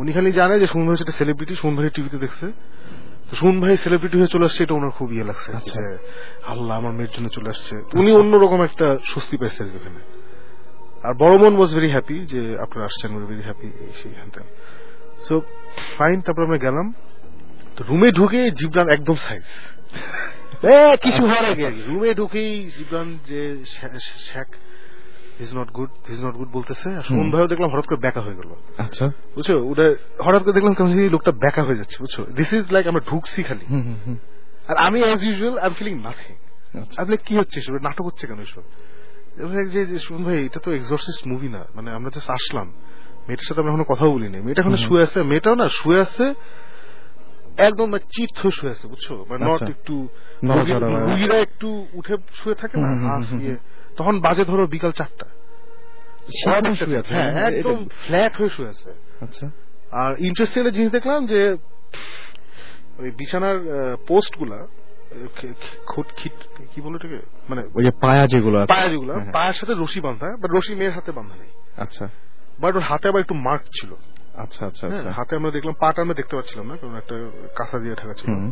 উনি 0.00 0.12
খালি 0.12 0.32
জানে 0.32 0.54
যে 0.60 0.66
সুমন 0.66 0.86
ভাই 0.86 0.96
সেটা 0.96 1.12
সেলিব্রিটি 1.12 1.54
সুমন 1.54 1.74
ভাই 1.76 1.90
টিভিতে 1.96 2.18
দেখছে। 2.18 2.46
তো 3.28 3.32
সুমন 3.36 3.60
ভাই 3.60 3.76
সেলিব্রিটি 3.76 4.16
হয়ে 4.18 4.30
চলে 4.34 4.44
আসছে 4.44 4.62
এটা 4.64 4.74
ওনার 4.74 4.90
খুব 4.90 5.12
ইয়ে 5.12 5.24
লাগছে 5.24 5.50
আচ্ছা। 5.58 5.80
আল্লাহ 6.52 6.74
আমার 6.80 6.92
মেয়ের 6.92 7.12
জন্য 7.16 7.28
চলে 7.28 7.48
আসছে। 7.48 7.74
তো 7.88 7.98
উনি 8.00 8.10
অন্যরকম 8.12 8.62
একটা 8.62 8.86
স্বস্তি 9.12 9.36
পাইছে 9.36 9.60
ওখানে 9.78 10.00
আর 11.06 11.14
বড় 11.14 11.34
মন 11.42 11.52
ওয়াজ 11.58 11.70
ভেরি 11.74 11.90
হ্যাপি 11.90 12.16
যে 12.32 12.40
আপনারা 12.64 12.84
আসছেন 12.84 13.10
ভেরি 13.32 13.42
হ্যাপি 13.42 13.68
সেই 13.98 14.12
হ্যান 14.18 14.30
সো 15.26 15.34
ফাইন 15.96 16.20
তারপর 16.20 16.42
আমরা 16.48 16.58
গেলাম। 16.58 16.86
তো 17.76 17.84
রুমে 17.88 18.08
ঢুকে 18.18 18.40
জিবরান 18.50 18.88
একদম 18.88 19.14
সাইজ 19.14 19.46
কিছু 21.02 21.20
হওয়ার 21.26 21.46
আগে 21.52 21.66
রুমে 21.88 22.10
ঢুকেই 22.14 22.52
জিবরান 22.74 23.08
যে 23.26 23.40
Sheikh 24.28 24.48
is 25.40 25.50
not 25.56 25.68
good 25.70 25.90
is 26.08 26.18
not 26.24 26.34
good 26.34 26.48
বলতেছে। 26.52 26.88
আর 26.98 27.02
সুমন 27.02 27.30
ভাইও 27.30 27.46
দেখলাম 27.52 27.68
হঠাৎ 27.72 27.86
করে 27.86 28.00
ব্যাকা 28.04 28.20
হয়ে 28.20 28.36
গেল। 28.40 28.50
আচ্ছা। 28.78 29.06
বুঝছ? 29.34 29.48
ওটা 29.70 29.86
হঠাৎ 30.24 30.42
করে 30.42 30.52
দেখলাম 30.52 30.74
কেমন 30.74 30.90
লোকটা 31.14 31.32
ব্যাকা 31.44 31.62
হয়ে 31.62 31.78
যাচ্ছে 31.80 31.96
বুঝছ? 32.00 32.16
দিস 32.38 32.50
ইজ 32.52 32.64
লাইক 32.74 32.84
আমরা 32.86 33.02
ঢুকছি 33.10 33.40
খালি। 33.42 33.66
আর 34.68 34.76
আমি 34.86 34.98
as 35.02 35.20
usual 35.24 35.54
I 35.58 35.66
am 35.66 35.74
feeling 35.78 35.94
nothing 36.06 36.34
বলি, 37.06 37.16
কি 37.26 37.34
হচ্ছে 37.40 37.56
এসব? 37.60 37.74
নাটক 37.86 38.04
হচ্ছে 38.04 38.24
কেন 38.26 38.40
এসব? 38.40 38.62
যে 39.72 39.82
ভাই 40.26 40.38
এটা 40.46 40.60
তো 40.64 40.68
এক্সরসিস্ট 40.78 41.22
মুভি 41.30 41.48
না। 41.48 41.62
মানে 41.74 41.88
আমরা 41.90 42.10
জাস্ট 42.14 42.30
আসলাম। 42.30 42.68
মেয়েটার 43.26 43.46
সাথে 43.48 43.60
আমরা 43.60 43.72
এখনও 43.72 43.86
কথা 43.92 44.04
বলিনি। 44.14 44.38
মেয়েটা 44.46 44.60
এখানে 44.62 44.78
শুয়ে 44.86 45.02
আছে। 45.06 45.18
মেয়েটাও 45.30 45.54
না 45.62 45.66
শুয়ে 45.78 46.00
আছে 46.06 46.24
একদম 47.56 47.98
চিত 47.98 48.38
হয়ে 48.38 48.50
শুয়ে 48.50 48.72
আছে 48.72 48.88
বুঝছ? 48.88 49.12
মানে 49.12 49.44
নট 49.44 49.52
আচ্ছা। 49.52 49.66
একটু 49.66 50.08
রুগীরা 50.42 51.36
একটু 51.36 51.86
উঠে 51.92 52.16
শুয়ে 52.34 52.54
থাকে 52.54 52.80
না? 52.80 53.16
ইয়ে। 53.40 53.56
তখন 53.96 54.20
বাজে 54.20 54.44
ধরো 54.44 54.66
বিকাল 54.66 54.90
চারটা। 54.90 55.26
হ্যাঁ 57.08 57.32
একদম 57.32 57.88
ফ্ল্যাট 57.88 58.36
হয়ে 58.36 58.48
শুয়ে 58.48 58.68
আছে। 58.68 58.90
আচ্ছা। 59.20 59.50
আর 59.90 60.14
ইন্টারেস্টিং 60.20 60.70
জিনিস 60.70 60.92
দেখলাম 60.92 61.26
যে 61.26 61.56
ওই 62.98 63.10
বিছানার 63.10 63.58
পোস্টগুলা 64.08 64.66
কি 66.74 66.80
বলে 66.80 66.96
এটাকে 66.96 67.20
মানে 67.48 67.62
ওই 67.74 67.84
যে 67.84 67.90
পায়া 67.90 68.26
যেগুলো 68.26 68.66
পায়া 68.66 68.88
যেগুলো। 68.88 69.12
হ্যাঁ, 69.12 69.22
হ্যাঁ। 69.22 69.32
পায়ের 69.32 69.52
সাথে 69.52 69.74
রশি 69.78 70.00
বাঁধা 70.00 70.36
বাট 70.36 70.50
রশি 70.50 70.74
মেয়ের 70.74 70.92
হাতে 70.92 71.12
বাঁধা 71.12 71.36
নেই। 71.36 71.48
আচ্ছা। 71.76 72.08
বাট 72.60 72.76
ওর 72.76 72.82
হাতে 72.82 73.08
আবার 73.08 73.20
একটু 73.20 73.34
মার্ক 73.34 73.62
ছিল। 73.62 73.94
আচ্ছা 74.34 74.66
আচ্ছা 74.66 74.88
হ্যাঁ, 74.88 74.98
আচ্ছা। 74.98 75.12
হাতে 75.12 75.36
আমরা 75.36 75.50
দেখলাম 75.50 75.74
পাটা 75.80 76.02
আমরা 76.02 76.14
দেখতে 76.14 76.36
পাচ্ছিলাম 76.36 76.66
না 76.66 76.76
কারণ 76.76 76.96
একটা 76.96 77.30
কাঁথা 77.56 77.78
দিয়ে 77.78 77.94
ঢাকা 77.94 78.14
ছিল। 78.14 78.50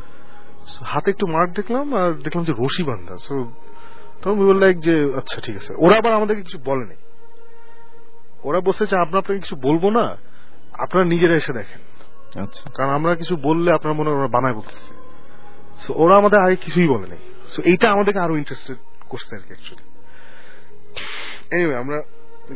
হাতে 0.85 1.11
একটু 1.11 1.27
মার্ক 1.27 1.52
দেখলাম 1.52 1.94
আর 1.94 2.12
দেখলাম 2.12 2.44
যে 2.44 2.52
রশি 2.59 2.82
বান্ধা। 2.82 3.16
সো 3.16 3.51
তখন 4.23 4.39
উই 4.39 4.61
লাইক 4.61 4.78
যে 4.78 5.15
আচ্ছা 5.16 5.40
ঠিক 5.40 5.57
আছে। 5.57 5.74
ওরা 5.78 5.97
আবার 5.97 6.12
আমাদেরকে 6.12 6.43
কিছু 6.43 6.59
বলেনি। 6.65 6.94
ওরা 8.44 8.61
বসে 8.61 8.86
যে 8.86 8.97
আমরা 8.97 9.19
আপনাকে 9.19 9.40
কিছু 9.40 9.57
বলব 9.57 9.90
না 9.90 10.16
আপনারা 10.78 11.07
নিজেরা 11.07 11.35
এসে 11.35 11.52
দেখেন। 11.52 11.81
আচ্ছা। 12.43 12.70
কারণ 12.70 12.90
আমরা 12.90 13.15
কিছু 13.15 13.36
বললে 13.36 13.73
আপনার 13.73 13.94
মনে 13.94 14.11
হয় 14.11 14.19
ওরা 14.19 14.28
বানায় 14.28 14.55
বলতেছে। 14.55 14.94
সো 15.81 15.94
ওরা 15.97 16.16
আমাদের 16.16 16.39
আগে 16.39 16.57
কিছুই 16.57 16.89
বলেনি। 16.89 17.16
সো 17.48 17.62
এইটা 17.62 17.90
আমাদেরকে 17.90 18.20
আরও 18.20 18.36
ইন্টারেস্টেড 18.36 18.77
করছে 19.09 19.36
আর 19.36 19.40
কি 19.40 19.47
অ্যাকচুয়ালি 19.47 19.90
এনিওয়ে 21.51 21.77
আমরা 21.77 22.02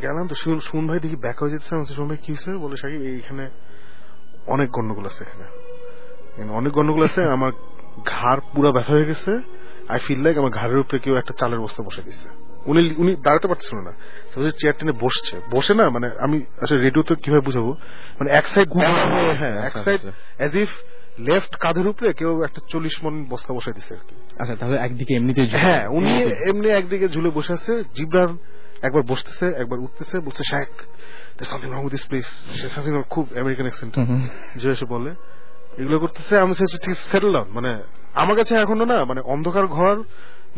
গেলাম 0.03 0.27
তো 0.31 0.35
সুমন 0.67 0.85
ভাই 0.91 0.99
দেখি 1.05 1.17
ব্যাক 1.25 1.37
হয়ে 1.43 1.53
যেতেছে 1.55 1.95
সুমন 1.97 2.09
ভাই 2.13 2.19
কি 2.25 2.31
হয়েছে? 2.33 2.51
বলে 2.65 2.77
সাকিব 2.83 3.01
এইখানে 3.03 3.45
অনেক 4.55 4.69
গন্ডগোল 4.77 5.07
আছে 5.11 5.23
এখানে। 5.27 5.47
অনেক 6.61 6.73
গন্ডগোল 6.79 7.03
আছে 7.09 7.23
আমার 7.37 7.51
ঘাড় 8.13 8.41
পুরো 8.53 8.69
ব্যথা 8.77 8.93
হয়ে 8.97 9.07
গেছে। 9.11 9.33
আই 9.93 9.99
ফিল 10.05 10.21
লাইক 10.25 10.35
আমার 10.41 10.53
ঘাড়ের 10.59 10.79
উপরে 10.83 10.99
কেউ 11.05 11.15
একটা 11.23 11.33
চালের 11.41 11.61
বস্তা 11.65 11.81
বসে 11.89 12.03
দিচ্ছে 12.07 12.29
উনি 12.71 12.81
উনি 13.03 13.13
দাঁড়াতে 13.27 13.47
পারছিল 13.53 13.77
না। 13.87 13.93
চেয়ার 14.61 14.75
টেনে 14.79 14.95
বসছে। 15.05 15.35
বসে 15.55 15.73
না 15.81 15.85
মানে 15.95 16.09
আমি 16.25 16.37
আসলে 16.63 16.79
রেডিওতে 16.87 17.13
কীভাবে 17.25 17.43
বুঝাবো? 17.49 17.71
মানে 18.19 18.29
এক 18.39 18.47
সাইড 18.53 18.69
হ্যাঁ 19.41 19.57
এক 19.59 19.65
আচ্ছা, 19.67 19.83
সাইড 19.87 20.01
আচ্ছা। 20.01 20.13
অ্যাজ 20.41 20.53
ইফ 20.63 20.71
লেফট 21.29 21.53
কাঁধের 21.63 21.87
উপরে 21.93 22.09
কেউ 22.21 22.31
একটা 22.47 22.61
চল্লিশ 22.73 22.95
মন 23.05 23.15
বস্তা 23.33 23.51
বসে 23.57 23.71
দিছে 23.77 23.93
আর 23.99 24.03
কি। 24.09 24.15
আচ্ছা 24.41 24.55
তাহলে 24.61 24.77
একদিকে 24.87 25.13
এমনিতে 25.19 25.41
হ্যাঁ 25.65 25.83
উনি 25.97 26.11
এমনি 26.51 26.69
একদিকে 26.81 27.07
ঝুলে 27.15 27.31
বসে 27.37 27.53
আছে। 27.59 27.73
জিব্রান 27.97 28.31
একবার 28.87 29.03
বসতেছে 29.11 29.47
একবার 29.63 29.79
উঠতেছে 29.85 30.17
বলছে 30.27 30.43
Sheikh 30.53 30.71
something 31.51 31.69
wrong 31.75 31.81
with 31.85 31.93
this 31.97 32.05
place 32.11 32.29
something 32.75 32.93
খুব 33.15 33.25
আমেরিকান 33.43 33.67
অ্যাকসেন্ট। 33.69 33.93
যে 34.61 34.67
এসে 34.75 34.87
বলে 34.95 35.11
এগুলো 35.81 35.97
করতেছে? 36.05 36.35
আমি 36.45 36.53
চাইছি 36.59 36.77
ঠিক 36.85 36.95
সেটেল 37.13 37.31
ডাউন 37.37 37.49
মানে 37.57 37.71
আমার 38.23 38.35
কাছে 38.39 38.53
এখনও 38.65 38.87
না 38.93 38.99
মানে 39.11 39.21
অন্ধকার 39.33 39.67
ঘর 39.79 39.95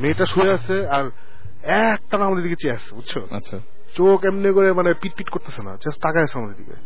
মেয়েটা 0.02 0.24
শুয়ে 0.32 0.50
আছে 0.56 0.76
আর 0.96 1.04
একটা 1.90 2.14
আমাদের 2.28 2.42
দিকে 2.46 2.58
চেয়ে 2.62 2.74
আছে 2.78 2.88
বুঝছ? 2.96 3.12
আচ্ছা। 3.38 3.56
চোখ 3.96 4.18
এমনি 4.30 4.48
করে 4.56 4.68
মানে 4.78 4.90
পিট 5.00 5.12
পিট 5.18 5.28
করতেছে 5.34 5.60
না 5.66 5.72
জাস্ট 5.84 5.98
তাকায় 6.04 6.24
আছে 6.26 6.36
আমাদের 6.38 6.56
দিকে। 6.60 6.76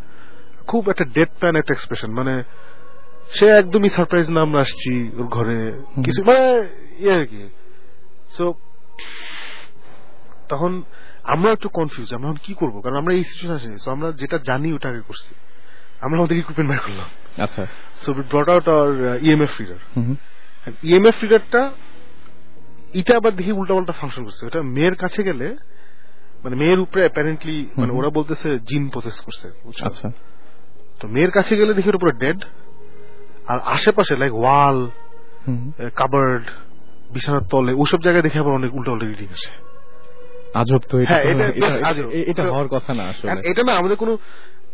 খুব 0.71 0.83
একটা 0.93 1.05
ডেড 1.17 1.31
প্যান 1.41 1.55
একটা 1.61 1.73
এক্সপ্রেশন 1.77 2.11
মানে 2.21 2.35
সে 3.37 3.47
একদমই 3.61 3.91
সারপ্রাইজ 3.97 4.27
না 4.35 4.41
আমরা 4.47 4.61
আসছি 4.67 4.93
ওর 5.19 5.27
ঘরে। 5.37 5.59
কিছু 6.05 6.21
মানে 6.29 6.45
ইয়ে 7.03 7.15
আর 7.19 7.25
কি। 7.33 7.43
সো 8.37 8.45
তখন 10.49 10.73
আমরা 11.25 11.53
একটু 11.53 11.69
কনফিউজ 11.69 12.15
আমরা 12.15 12.29
এখন 12.29 12.41
কি 12.43 12.55
করব? 12.55 12.81
কারণ 12.81 12.97
আমরা 12.97 13.15
এই 13.15 13.25
সিচুয়েশন 13.25 13.55
আসি 13.57 13.69
সো 13.85 13.91
আমরা 13.91 14.13
যেটা 14.13 14.39
জানি 14.39 14.73
ওটা 14.73 14.89
আগে 14.89 15.01
করছি। 15.01 15.35
আমরা 16.01 16.19
আমাদের 16.19 16.37
ইকুইপমেন্ট 16.39 16.71
বের 16.73 16.79
করলাম। 16.79 17.09
আচ্ছা। 17.39 17.67
So 17.97 18.13
we 18.13 18.23
brought 18.23 18.49
out 18.49 18.69
our 18.69 19.19
EMF 19.23 19.61
reader 19.61 19.81
hmm. 19.97 20.15
EMF 20.83 21.23
রিডারটা 21.23 21.71
এটা 22.95 23.17
আবার 23.17 23.33
দেখি 23.33 23.53
উল্টাপাল্টা 23.53 23.93
ফাংশন 23.93 24.25
করছে। 24.25 24.47
এটা 24.47 24.63
মেয়ের 24.63 24.95
কাছে 24.95 25.23
গেলে 25.23 25.57
মানে 26.45 26.57
মেয়ের 26.57 26.81
উপরে 26.81 27.01
অ্যাপারেন্টলি 27.01 27.67
মানে 27.77 27.93
ওরা 27.93 28.11
বলতেছে 28.11 28.59
জিন 28.59 28.89
প্রসেস 28.89 29.21
করছে 29.21 29.47
আচ্ছা। 29.83 30.13
তো 31.01 31.09
মেয়ের 31.09 31.31
কাছে 31.31 31.57
গেলে 31.57 31.75
দেখি 31.75 31.89
ওটা 31.89 31.99
পুরো 31.99 32.13
ডেড 32.13 32.45
আর 33.47 33.59
আশেপাশে 33.65 34.17
লাইক 34.17 34.35
ওয়াল 34.35 34.91
কাবার্ড 35.95 36.45
বিছানার 37.13 37.41
তলে 37.41 37.73
ওইসব 37.73 38.01
জায়গায় 38.01 38.23
দেখে 38.23 38.39
আবার 38.39 38.53
অনেক 38.55 38.75
উল্টা 38.75 38.91
উল্টা 38.93 39.07
রিডিং 39.07 39.29
আসে। 39.29 39.70
আজব 40.55 40.79
তো 40.89 40.99
এটা 40.99 41.15
হ্যাঁ, 41.15 42.51
হওয়ার 42.51 42.69
কথা 42.69 42.95
না 42.95 43.03
আসলে। 43.03 43.41
এটা 43.45 43.63
না 43.63 43.73
আমাদের 43.73 43.97
কোনো 43.97 44.19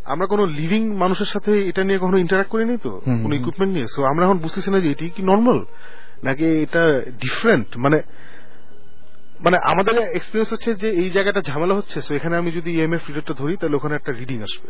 আমরা 0.04 0.26
কোনো 0.26 0.46
লিভিং 0.46 0.94
মানুষের 0.94 1.26
সাথে 1.26 1.68
এটা 1.68 1.84
নিয়ে 1.84 1.98
কখনো 1.98 2.18
ইন্টারাক্ট 2.18 2.50
করিনি 2.50 2.76
তো 2.78 3.00
কোনো 3.22 3.34
ইকুইপমেন্ট 3.34 3.74
নিয়ে। 3.74 3.86
সো 3.86 4.04
আমরা 4.04 4.24
এখন 4.24 4.38
বুঝতেছি 4.38 4.70
না 4.70 4.80
যে 4.80 4.90
এটি 4.90 5.10
কি 5.10 5.22
নর্মাল 5.22 5.64
নাকি 6.24 6.62
এটা 6.62 7.02
ডিফারেন্ট 7.20 7.76
মানে 7.76 8.02
মানে 9.40 9.56
আমাদের 9.64 9.98
এক্সপিরিয়েন্স 9.98 10.52
হচ্ছে 10.52 10.74
যে 10.74 10.88
এই 10.90 11.10
জায়গাটা 11.10 11.40
ঝামেলা 11.40 11.74
হচ্ছে। 11.74 12.00
সো 12.00 12.14
এখানে 12.14 12.36
আমি 12.36 12.50
যদি 12.50 12.70
ইএমএফ 12.72 13.08
রিডারটা 13.08 13.34
ধরি 13.34 13.56
তাহলে 13.56 13.76
ওখানে 13.76 13.94
একটা 13.94 14.12
রিডিং 14.12 14.42
আসবে। 14.42 14.68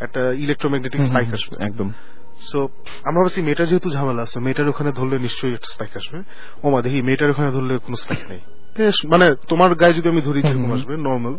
একটা 0.00 0.32
ইলেকট্রোম্যাগনেটিক 0.32 1.00
স্পাইক 1.00 1.34
আসবে। 1.34 1.64
একদম। 1.64 1.92
সো 2.40 2.68
আমরা 3.04 3.22
ভাবছি 3.22 3.42
মেয়েটা 3.42 3.64
যেহেতু 3.64 3.90
ঝামেলা 3.90 4.22
আছে 4.22 4.40
মেয়েটার 4.40 4.68
ওখানে 4.68 4.92
ধরলে 4.92 5.18
নিশ্চয়ই 5.18 5.52
একটা 5.52 5.66
স্পাইক 5.72 5.96
আসবে। 5.96 6.18
ও 6.62 6.70
মা 6.70 6.82
দেখি 6.82 7.02
মেয়েটার 7.02 7.30
ওখানে 7.30 7.50
ধরলে 7.50 7.78
কোনো 7.78 7.96
স্পাইক 7.96 8.30
নেই। 8.30 8.40
বেশ, 8.76 8.96
মানে 9.12 9.26
তোমার 9.50 9.70
গায়ে 9.80 9.94
যদি 9.98 10.08
আমি 10.12 10.22
ধরি 10.28 10.40
যেরকম 10.48 10.70
আসবে 10.76 10.94
নর্মাল 11.08 11.34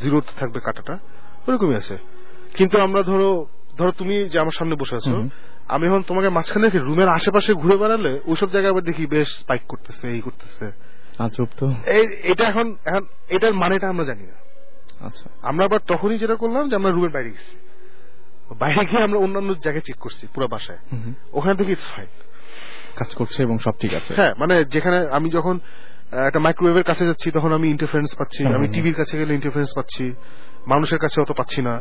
জিরোতে 0.00 0.32
থাকবে 0.40 0.58
কাটাটা 0.66 0.94
ওরকমই 1.46 1.76
আছে। 1.82 1.96
কিন্তু 2.56 2.76
আমরা 2.86 3.00
ধরো 3.10 3.28
ধরো 3.78 3.92
তুমি 4.00 4.16
যে 4.32 4.36
আমার 4.44 4.54
সামনে 4.58 4.74
বসে 4.82 4.94
আছো 5.00 5.14
আমি 5.74 5.84
এখন 5.88 6.02
তোমাকে 6.08 6.28
মাঝখানে 6.36 6.64
রেখে 6.64 6.80
রুমের 6.88 7.08
আশেপাশে 7.18 7.50
ঘুরে 7.62 7.76
বেড়ালে 7.82 8.12
ওইসব 8.30 8.48
জায়গায় 8.54 8.72
আবার 8.72 8.84
দেখি 8.90 9.04
বেশ 9.14 9.28
স্পাইক 9.42 9.62
করতেছে 9.72 10.04
এই 10.16 10.20
করতেছে। 10.20 10.66
এটা 12.32 12.44
এখন 12.50 12.66
এখন 12.90 13.02
এটার 13.36 13.54
মানেটা 13.62 13.86
আমরা 13.92 14.04
জানি 14.10 14.24
না। 14.30 14.36
আচ্ছা। 15.06 15.26
আমরা 15.50 15.62
আবার 15.68 15.80
তখনই 15.92 16.18
যেটা 16.22 16.36
করলাম 16.42 16.64
যে 16.70 16.74
আমরা 16.76 16.90
রুমের 16.90 17.12
বাইরে 17.16 17.30
গেছি। 17.30 17.54
বাইরে 18.62 18.82
গিয়ে 18.88 19.02
আমরা 19.06 19.18
অন্যান্য 19.24 19.50
জায়গায় 19.66 19.84
চেক 19.86 19.98
করছি 20.04 20.24
পুরো 20.34 20.46
বাসায়। 20.54 20.80
ওখান 21.38 21.52
থেকে 21.58 21.70
ইটস 21.72 21.88
ফাইন 21.94 22.10
কাজ 22.98 23.10
করছে 23.14 23.38
এবং 23.46 23.56
সব 23.58 23.74
ঠিক 23.82 23.92
আছে। 23.94 24.12
হ্যাঁ 24.18 24.32
মানে 24.40 24.54
যেখানে 24.74 24.98
আমি 25.16 25.28
যখন 25.36 25.56
একটা 26.28 26.40
মাইক্রোওয়েভের 26.44 26.86
কাছে 26.90 27.04
যাচ্ছি 27.08 27.28
তখন 27.36 27.50
আমি 27.52 27.66
ইন্টারফারেন্স 27.74 28.10
পাচ্ছি 28.20 28.40
আমি 28.56 28.66
টিভির 28.74 28.96
কাছে 29.00 29.14
গেলে 29.20 29.32
ইন্টারফারেন্স 29.38 29.72
পাচ্ছি 29.78 30.04
মানুষের 30.72 31.00
কাছে 31.04 31.16
অত 31.20 31.30
পাচ্ছি 31.40 31.60
না। 31.68 31.74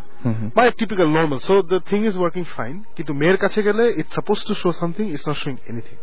মানে 0.56 0.69
typical 0.80 1.10
normal 1.18 1.39
so 1.47 1.53
the 1.72 1.77
thing 1.89 1.99
is 2.10 2.15
working 2.22 2.43
fine 2.56 2.76
কিন্তু 2.95 3.11
মেয়ের 3.22 3.38
কাছে 3.43 3.60
গেলে 3.68 3.84
it's 3.99 4.14
suppose 4.18 4.38
to 4.47 4.53
show 4.61 4.69
something 4.81 5.06
it's 5.14 5.26
not 5.30 5.38
showing 5.43 5.57
anything 5.69 5.97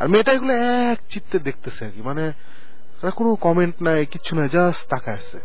আর 0.00 0.06
মেয়েটা 0.12 0.32
এগুলো 0.36 0.52
এক 0.90 0.98
চিত্তে 1.12 1.36
দেখতেছে 1.38 1.82
আর 1.86 1.92
কি 1.94 2.00
মানে 2.02 2.24
কোনো 3.18 3.30
কমেন্ট 3.46 3.76
নাই 3.86 4.00
কিচ্ছু 4.12 4.32
নাই 4.38 4.48
জাস্ট 4.56 4.82
তাকায় 4.92 5.18
আছে। 5.22 5.38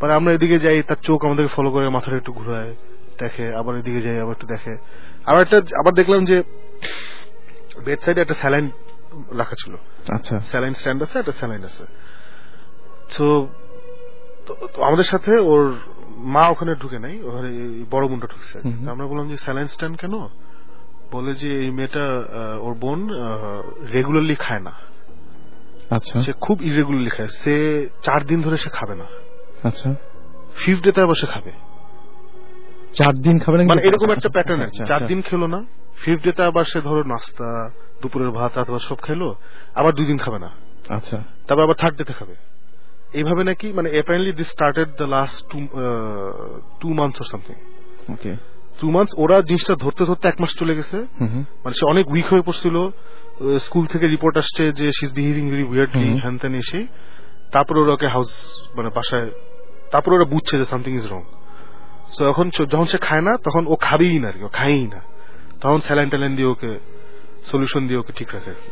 মানে 0.00 0.12
আমরা 0.18 0.30
এদিকে 0.36 0.56
যাই 0.64 0.78
তার 0.88 1.00
চোখ 1.08 1.18
আমাদেরকে 1.26 1.52
ফলো 1.56 1.70
করে 1.70 1.84
মাথাটা 1.96 2.16
একটু 2.16 2.32
ঘুরায় 2.38 2.72
দেখে 3.20 3.46
আবার 3.60 3.72
এদিকে 3.80 4.00
যাই 4.06 4.18
আবার 4.24 4.34
একটু 4.36 4.46
দেখে। 4.54 4.74
আবার 5.28 5.40
একটা 5.46 5.58
আবার 5.80 5.92
দেখলাম 6.00 6.20
যে 6.30 6.36
বেড 7.86 8.00
সাইডে 8.04 8.20
একটা 8.24 8.36
স্যালাইন 8.42 8.66
রাখা 9.36 9.54
ছিল। 9.64 9.74
আচ্ছা। 10.08 10.38
স্যালাইন 10.38 10.72
স্ট্যান্ড 10.72 11.02
আছে 11.02 11.18
একটা 11.18 11.32
স্যালাইন 11.32 11.64
আছে। 11.64 11.84
তো 13.16 13.48
আমাদের 14.82 15.04
সাথে 15.04 15.38
ওর 15.38 15.76
মা 16.16 16.48
ওখানে 16.48 16.74
ঢুকে 16.74 16.98
নাই 16.98 17.22
ওখানে 17.22 17.48
বড় 17.90 18.08
বোনটা 18.08 18.26
ঢুকছে। 18.26 18.58
আমরা 18.90 19.06
বললাম 19.06 19.28
যে 19.28 19.36
স্যালাইন 19.36 19.66
স্ট্যান্ড 19.66 20.00
কেন? 20.00 20.28
বলে 21.12 21.34
যে 21.34 21.58
এই 21.58 21.70
মেয়েটা 21.70 22.04
ওর 22.60 22.74
বোন 22.74 23.08
রেগুলারলি 23.92 24.34
খায় 24.34 24.60
না। 24.60 24.72
আচ্ছা। 25.90 26.20
সে 26.20 26.32
খুব 26.40 26.62
ইরেগুলারলি 26.62 27.10
খায়। 27.10 27.28
সে 27.28 27.88
চার 28.02 28.24
দিন 28.24 28.42
ধরে 28.42 28.56
সে 28.56 28.70
খাবে 28.70 28.94
না। 28.94 29.04
আচ্ছা। 29.62 29.94
ফিফথ 30.56 30.82
ডেতে 30.82 31.00
আবার 31.00 31.14
সে 31.14 31.26
খাবে। 31.26 31.52
চার 32.92 33.14
দিন 33.14 33.38
খাবেন 33.38 33.66
মানে 33.66 33.82
এরকম 33.82 34.10
একটা 34.10 34.28
প্যাটার্ন 34.28 34.62
আছে। 34.62 34.84
চার 34.84 34.94
আচ্ছা। 34.94 35.06
দিন 35.06 35.22
খেলো 35.22 35.46
না 35.46 35.64
ফিফথ 35.96 36.22
ডেতে 36.22 36.42
আবার 36.44 36.64
সে 36.64 36.80
ধরো 36.80 37.02
নাস্তা 37.02 37.70
দুপুরের 38.02 38.30
ভাত 38.38 38.52
রাত 38.58 38.68
ভাত 38.74 38.82
সব 38.90 38.98
খেলো 39.06 39.28
আবার 39.74 39.92
দুই 39.98 40.06
দিন 40.10 40.18
খাবে 40.24 40.38
না। 40.44 40.50
আচ্ছা। 40.96 41.16
তারপর 41.46 41.62
আবার 41.66 41.78
থার্ড 41.82 41.94
ডেতে 41.98 42.14
খাবে। 42.18 42.34
এইভাবে 43.18 43.42
নাকি 43.50 43.66
মানে 43.78 43.88
apparently 43.94 44.32
this 44.40 44.48
started 44.56 44.88
the 45.00 45.06
last 45.14 45.38
two 45.50 45.58
two 46.80 46.88
months 46.98 47.18
or 47.22 47.28
something 47.32 47.56
okay 48.14 48.32
two 48.80 48.86
months 48.94 49.12
ওরা 49.22 49.36
জিনিসটা 49.48 49.74
ধরতে 49.74 50.02
ধরতে 50.08 50.24
এক 50.28 50.36
মাস 50.42 50.52
চলে 50.60 50.74
গেছে। 50.78 50.98
মানে 51.64 51.74
সে 51.78 51.84
অনেক 51.92 52.04
উইক 52.14 52.26
হয়ে 52.32 52.44
পড়ছিল। 52.48 52.76
স্কুল 53.66 53.84
থেকে 53.92 54.06
রিপোর্ট 54.14 54.34
আসছে 54.42 54.62
যে 54.78 54.86
she 54.96 55.02
is 55.06 55.12
behaving 55.18 55.44
very 55.52 55.64
weirdly. 55.70 56.08
হ্যান 56.24 56.34
ত্যান 56.38 56.54
এসে। 56.62 56.80
তারপরে 57.54 57.78
ওরা 57.80 57.92
ওকে 57.92 58.08
হাউস 58.14 58.30
মানে 58.76 58.90
বাসায় 58.96 59.28
তারপরে 59.92 60.12
ওরা 60.14 60.24
বুঝছে 60.24 60.54
যে 60.60 60.66
সামথিং 60.72 60.92
ইজ 61.00 61.06
রং 61.12 61.22
সো 62.14 62.22
এখন 62.32 62.46
যখন 62.72 62.86
সে 62.92 62.98
খায় 62.98 63.24
না 63.28 63.32
তখন 63.46 63.62
ও 63.72 63.74
খাবেই 63.86 64.18
না 64.22 64.28
আর 64.28 64.36
কি 64.38 64.44
ও 64.44 64.52
খায়ই 64.58 64.86
না। 64.94 65.00
তখন 65.62 65.78
স্যালাইন 65.86 66.08
ট্যালাইন 66.08 66.32
দিয়ে 66.36 66.48
ওকে 66.48 66.72
সলিউশন 67.44 67.82
দিয়ে 67.88 67.98
ওকে 67.98 68.12
ঠিক 68.12 68.28
রাখে 68.34 68.50
আর 68.50 68.58
কি। 68.62 68.70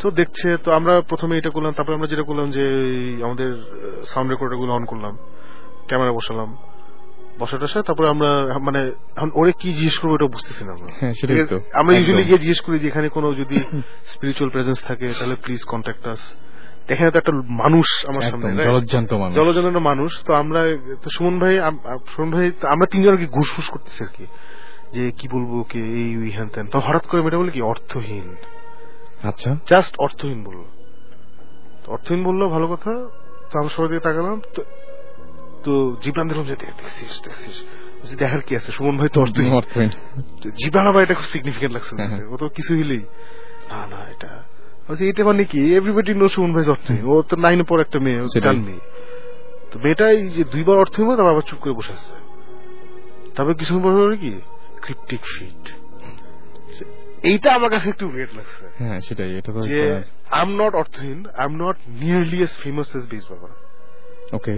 তো 0.00 0.06
দেখছে 0.10 0.48
তো 0.64 0.68
আমরা 0.72 0.94
প্রথমে 1.02 1.34
এটা 1.36 1.50
করলাম 1.50 1.72
তারপরে 1.76 1.94
আমরা 1.94 2.08
যেটা 2.08 2.24
করলাম 2.30 2.46
যে 2.50 2.64
আমাদের 3.22 3.50
সাউন্ড 4.02 4.28
রেকর্ডারগুলো 4.30 4.70
অন 4.72 4.84
করলাম 4.84 5.14
ক্যামেরা 5.88 6.12
বসালাম 6.12 6.50
বসা 7.38 7.56
টসা 7.58 7.80
তারপরে 7.82 8.06
আমরা 8.08 8.30
মানে 8.58 8.80
এখন 9.16 9.30
ওরে 9.34 9.52
কি 9.60 9.68
জিজ্ঞেস 9.72 9.96
করব 10.00 10.12
এটা 10.14 10.26
বুঝতেছি 10.36 10.62
না 10.64 10.70
আমরা। 10.76 10.88
হ্যাঁ, 11.00 11.14
সেটাই 11.18 11.36
তো। 11.52 11.56
আমরা 11.80 11.92
ইউজুয়ালি 11.94 12.24
গিয়ে 12.28 12.40
জিজ্ঞেস 12.44 12.60
করি 12.66 12.76
যে 12.78 12.86
এখানে 12.88 13.08
কোনো 13.08 13.28
যদি 13.40 13.56
স্পিরিচুয়াল 14.12 14.48
প্রেজেন্স 14.54 14.78
থাকে 14.88 15.06
তাহলে 15.18 15.36
প্লিজ 15.44 15.62
কন্ট্যাক্ট 15.64 16.04
আস 16.12 16.22
এখানে 16.88 17.08
তো 17.10 17.16
একটা 17.22 17.32
মানুষ 17.62 17.86
আমার 18.10 18.22
সামনে? 18.30 18.48
জলজ্জান্ত 18.68 19.10
মানুষ। 19.14 19.34
মানুষ 19.90 20.10
তো 20.26 20.30
আমরা 20.42 20.60
তো 21.02 21.08
সুমন 21.16 21.34
ভাই 21.42 21.54
সুমন 22.12 22.30
ভাই 22.30 22.46
আমরা 22.74 22.86
তিনজন 22.92 23.12
আর 23.14 23.20
কি 23.22 23.28
ঘুসফুস 23.36 23.66
করতেছি 23.74 24.00
আর 24.02 24.10
কি। 24.16 24.24
যে 24.92 25.10
কি 25.10 25.28
বলব 25.28 25.62
কে 25.68 25.78
এই 25.78 26.16
ওই 26.16 26.30
হ্যান 26.30 26.48
ত্যান 26.48 26.66
তো 26.66 26.78
হঠাৎ 26.78 27.06
করে 27.06 27.20
মেয়েটা 27.20 27.38
বলে 27.38 27.50
কি 27.50 27.62
অর্থহীন। 27.62 28.34
আচ্ছা। 29.22 29.56
জাস্ট 29.66 29.96
অর্থহীন 29.98 30.44
বলল। 30.44 30.64
অর্থহীন 31.86 32.24
বলল 32.24 32.48
ভালো 32.48 32.66
কথা 32.66 32.90
তো 33.50 33.58
আমরা 33.58 33.68
সবাই 33.68 33.88
দিকে 33.88 34.00
তাকালাম। 34.00 34.40
তো 35.64 35.96
জীবনান 36.00 36.28
দেখলাম 36.28 36.46
যে 36.46 36.56
দেখছিস 36.56 37.22
দেখছিস 37.24 37.66
দেখার 38.18 38.40
কি 38.40 38.56
আছে 38.56 38.72
সুমন 38.72 38.96
ভাই 38.96 39.08
তো 39.08 39.20
অর্থহীন। 39.20 39.52
অর্থহীন। 39.52 39.90
জীবনান 40.64 40.86
আবার 40.86 41.02
এটা 41.02 41.14
খুব 41.14 41.24
সিগনিফিকেন্ট 41.24 41.74
লাগছে 41.74 41.96
হ্যাঁ, 41.96 42.08
কাছে। 42.08 42.24
ও 42.24 42.36
তো 42.36 42.48
কিছু 42.48 42.74
হইলেই 42.74 43.02
না 43.70 43.86
না 43.86 43.96
এটা 44.10 44.42
এটা 45.00 45.24
মানে 45.24 45.44
কি? 45.44 45.76
এভরিবডি 45.76 46.14
নো 46.14 46.28
সুমন 46.28 46.52
ভাই 46.52 46.64
অর্থহীন। 46.68 47.04
ও 47.04 47.22
তো 47.22 47.36
নাইনে 47.36 47.62
পর 47.62 47.80
একটা 47.80 47.98
মেয়ে। 47.98 48.40
গান 48.44 48.56
মেয়ে 48.56 48.80
তো 49.72 49.78
মেয়েটা 49.78 50.10
এই 50.10 50.28
যে 50.28 50.44
দুইবার 50.44 50.78
অর্থহীন 50.78 51.16
তারপর 51.16 51.30
আবার 51.30 51.42
চুপ 51.42 51.58
করে 51.58 51.72
বসে 51.72 51.92
আছে। 51.92 52.14
তারপর 53.36 53.54
কিছু 53.54 53.80
পর 53.80 54.16
কি 54.16 54.40
ক্রিপ্টিক 54.84 55.22
ফিট 55.34 55.64
এইটা 57.30 57.48
আমার 57.56 57.70
কাছে 57.74 57.86
একটু 57.92 58.06
ওয়েট 58.12 58.30
লাগছে। 58.38 58.64
হ্যাঁ 58.80 58.98
সেটাই 59.06 59.30
এটা 59.38 59.50
তো 59.56 59.60
যে 59.72 59.82
I 60.36 60.42
am 60.46 60.50
not 60.62 60.72
Aurthohin 60.82 61.18
I 61.40 61.44
am 61.50 61.54
not 61.64 61.76
nearly 62.02 62.38
as 62.46 62.52
famous 62.64 62.88
as 62.98 63.04
bass 63.12 63.24
Baba 63.32 63.48
okay 64.38 64.54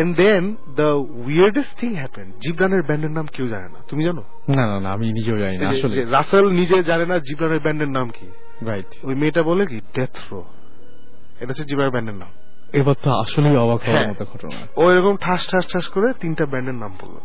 and 0.00 0.10
then 0.22 0.42
the 0.80 0.90
weirdest 1.26 1.72
thing 1.80 1.90
happen 2.02 2.26
জিবরানের 2.42 2.82
ব্যান্ডের 2.88 3.12
নাম 3.18 3.26
কেউ 3.34 3.46
জানে 3.54 3.68
না। 3.74 3.80
তুমি 3.90 4.02
জানো? 4.08 4.22
না 4.56 4.64
না 4.70 4.76
না 4.84 4.88
আমি 4.96 5.06
নিজেও 5.18 5.38
জানি 5.44 5.56
না 5.60 5.66
আসলে। 5.72 5.96
রাসেল 6.16 6.46
নিজে 6.60 6.76
জানে 6.90 7.06
না 7.12 7.16
জিবরানের 7.26 7.62
ব্যান্ডের 7.66 7.90
নাম 7.98 8.06
কি। 8.16 8.26
রাইট 8.70 8.90
ওই 9.08 9.14
মেয়েটা 9.20 9.42
বলে 9.42 9.62
কি 9.70 9.78
ডেথ 9.96 10.14
রো 10.30 10.40
এটা 11.40 11.50
হচ্ছে 11.52 11.64
জিবরানের 11.70 11.94
ব্যান্ডের 11.96 12.18
নাম। 12.22 12.32
এবার 12.80 12.96
তো 13.04 13.08
আসলেই 13.22 13.56
অবাক 13.64 13.80
হওয়ার 13.86 14.02
হ্যাঁ। 14.02 14.14
মতো 14.14 14.24
ঘটনা। 14.32 14.58
ও 14.80 14.82
এরকম 14.92 15.14
ঠাস 15.24 15.40
ঠাস 15.50 15.64
ঠাস 15.72 15.86
করে 15.94 16.08
তিনটা 16.22 16.44
ব্যান্ডের 16.52 16.78
নাম 16.82 16.92
বলল। 17.02 17.16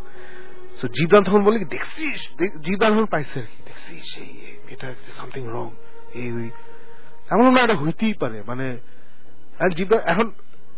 জিবরান 0.84 1.24
তখন 1.24 1.44
বলে 1.44 1.60
কি 1.60 1.66
দেখছিস? 1.66 2.36
দেখ- 2.38 2.80
তখন 2.80 3.06
পাইছে 3.06 3.40
আর 3.40 3.46
কি 3.46 3.64
দেখছিস 3.66 4.18
এই 4.18 4.28
এটা 4.68 4.94
সামথিং 5.12 5.48
রং 5.48 5.70
এই 6.14 6.32
ওই। 6.32 6.50
এমন 7.30 7.54
না 7.54 7.62
এটা 7.62 7.76
হইতেই 7.76 8.14
পারে 8.14 8.44
মানে 8.48 8.78
এখন 10.06 10.32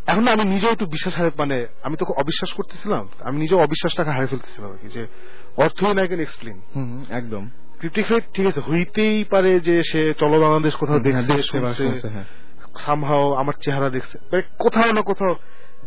এখন 0.07 0.28
আমি 0.28 0.45
নিজেও 0.45 0.72
একটু 0.72 0.86
বিশ্বাস 0.86 1.18
হারে 1.18 1.32
মানে 1.38 1.68
আমি 1.84 1.98
তো 1.98 2.06
অবিশ্বাস 2.18 2.53
করতেছিলাম 2.53 3.07
আমি 3.19 3.40
নিজেও 3.40 3.57
অবিশ্বাসটাকে 3.57 4.10
হারিয়ে 4.10 4.28
ফেলতেছিলাম 4.28 4.72
আর 4.72 4.78
কি 4.78 4.88
যে 4.88 5.07
অর্থহীন 5.57 5.99
আই 5.99 6.07
ক্যান 6.07 6.19
এক্সপ্লেন 6.19 6.61
একদম। 7.10 7.49
ঠিক 8.34 8.48
আছে 8.48 8.61
হইতেই 8.61 9.24
পারে 9.24 9.60
যে 9.60 9.82
সে 9.82 10.14
চলো 10.14 10.40
বাংলাদেশ 10.40 10.76
কোথাও 10.76 10.95
হ্যাঁ, 10.95 11.03
দেখছে 11.03 11.61
শুনছে, 11.74 12.07
হ্যাঁ। 12.07 12.24
সামহাও 12.78 13.34
আমার 13.34 13.53
চেহারা 13.53 13.90
দেখছে। 13.90 14.18
মানে 14.32 14.44
কোথাও 14.57 14.91
না 14.94 15.02
কোথাও 15.02 15.36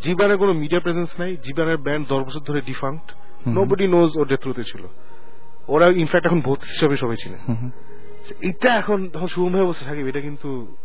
জীবনের 0.01 0.37
কোনো 0.37 0.53
মিডিয়া 0.53 0.81
প্রেজেন্স 0.81 1.20
নাই 1.20 1.37
জীবনের 1.37 1.77
ব্যান্ড 1.77 2.09
দশ 2.09 2.23
বছর 2.24 2.41
ধরে 2.41 2.61
হুম। 2.61 3.30
নোবডি 3.49 3.87
নোজ 3.87 4.19
ওর 4.19 4.29
ডেথরুতে 4.29 4.65
ছিল। 4.65 4.87
ওরা 5.69 5.87
ইনফ্যাক্ট 5.87 6.27
এখন 6.27 6.41
ভূত 6.41 6.59
হিসাবে 6.59 6.97
সবাই 6.97 7.17
হুম। 7.49 7.71
এটা 8.43 8.75
এখন 8.75 9.09
তখন 9.09 9.27
শুভম 9.27 9.53
ভাই 9.53 9.62
বসে 9.62 9.85
থাকি 9.85 10.01
এটা 10.01 10.21
কিন্তু 10.21 10.77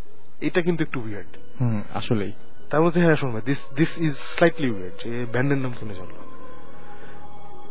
এটা 0.41 0.61
কিন্তু 0.61 0.83
একটু 0.83 1.01
উইয়ার্ড 1.01 1.61
আসলেই। 1.93 2.31
তার 2.69 2.81
মধ্যে 2.81 3.01
হ্যাঁ 3.01 3.15
শুনবে 3.15 3.41
this 3.41 3.63
this 3.77 3.97
is 3.97 4.13
slightly 4.13 4.69
weird 4.69 5.03
যে 5.03 5.25
ব্যান্ডের 5.31 5.57
নাম 5.57 5.73
শুনে 5.73 5.93
জানলো 5.93 6.15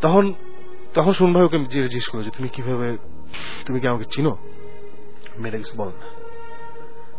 তখন 0.01 0.33
তখন 0.95 1.13
শুন 1.13 1.33
ভাই 1.33 1.43
ওকে 1.43 1.59
জিজ্ঞেস 1.59 2.09
করল 2.09 2.23
যে 2.23 2.31
তুমি 2.31 2.49
কীভাবে 2.49 2.97
তুমি 3.67 3.81
কি 3.81 3.89
আমাকে 3.89 4.05
চিনো? 4.05 4.37
মেয়েটা 5.39 5.59
কিছু 5.59 5.77
বল 5.77 5.89
না। 5.89 6.07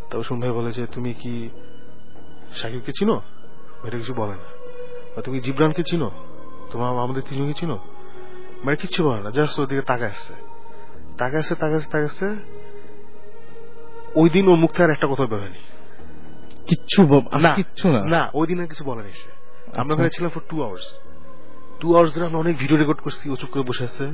তবে 0.09 0.23
শুন 0.23 0.39
ভাই 0.39 0.49
বলে 0.49 0.71
যে 0.71 0.85
তুমি 0.85 1.13
কি 1.13 1.49
শাকিবকে 2.55 2.91
চিনো? 2.91 3.13
মেয়েটা 3.13 3.97
কিছু 3.97 4.13
বলে 4.13 4.31
না। 4.31 4.43
বা 5.15 5.21
তুমি 5.21 5.39
জিবরানকে 5.39 5.83
চিনো? 5.83 6.11
তোমার 6.75 6.89
আমাদের 7.05 7.23
তিনজনকে 7.29 7.53
চিনো? 7.53 7.77
মানে 8.63 8.75
কিচ্ছু 8.75 8.99
বলে 9.03 9.21
না 9.23 9.29
জাস্ট 9.29 9.59
ওর 9.59 9.67
দিকে 9.67 9.81
তাকায় 9.81 10.09
আসছে। 10.09 10.33
তাকায় 11.17 11.39
আসছে 11.39 11.55
তাকায় 11.55 11.75
আসছে 11.75 11.89
তাকায় 11.91 12.09
আসছে। 12.11 12.27
ওই 14.15 14.29
দিন 14.29 14.47
ওর 14.47 14.57
মুখ 14.57 14.71
থেকে 14.71 14.83
আর 14.83 14.91
একটা 14.91 15.07
কথা 15.11 15.25
বেরোয়নি 15.25 15.61
কিচ্ছু 16.67 16.99
না 17.39 17.53
কিচ্ছু 17.55 17.85
না। 17.89 18.01
না 18.05 18.21
ওই 18.33 18.47
দিন 18.47 18.57
আর 18.61 18.67
কিছু 18.67 18.83
বলা 18.83 19.01
আমরা 19.01 19.81
আচ্ছা। 19.81 19.93
ওখানে 19.93 20.09
ছিলাম 20.09 20.29
for 20.29 20.43
two 20.49 20.63
hours 20.63 20.87
two 21.79 21.87
hours 21.93 22.15
ধরে 22.15 22.25
আমরা 22.25 22.39
অনেক 22.39 22.55
ভিডিও 22.57 22.77
রেকর্ড 22.77 22.99
করছি 23.01 23.29
ও 23.29 23.35
চুপ 23.35 23.49
করে 23.49 23.63
বসে 23.63 23.83
আছে। 23.83 24.05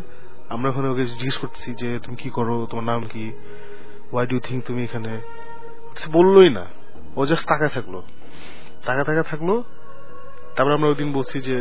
আমরা 0.50 0.70
ওখানে 0.70 0.88
ওকে 0.90 1.06
জিজ্ঞেস 1.06 1.38
করছি 1.38 1.74
যে 1.74 2.00
তুমি 2.04 2.18
কি 2.18 2.30
করো? 2.30 2.66
তোমার 2.70 2.86
নাম 2.86 3.02
কি? 3.08 3.32
ওয়াই 4.12 4.26
ডু 4.28 4.40
থিঙ্ক 4.40 4.66
তুমি 4.66 4.84
এখানে? 4.84 5.12
বললোই 6.12 6.50
না। 6.50 6.66
ও 7.16 7.26
জাস্ট 7.26 7.46
তাকায় 7.48 7.70
থাকল। 7.70 8.02
তাকা 8.86 9.04
তাকা 9.04 9.24
থাকল। 9.24 9.50
তারপরে 10.56 10.74
আমরা 10.74 10.88
ওই 10.90 10.96
দিন 10.96 11.10
বলছি 11.14 11.40
যে 11.40 11.58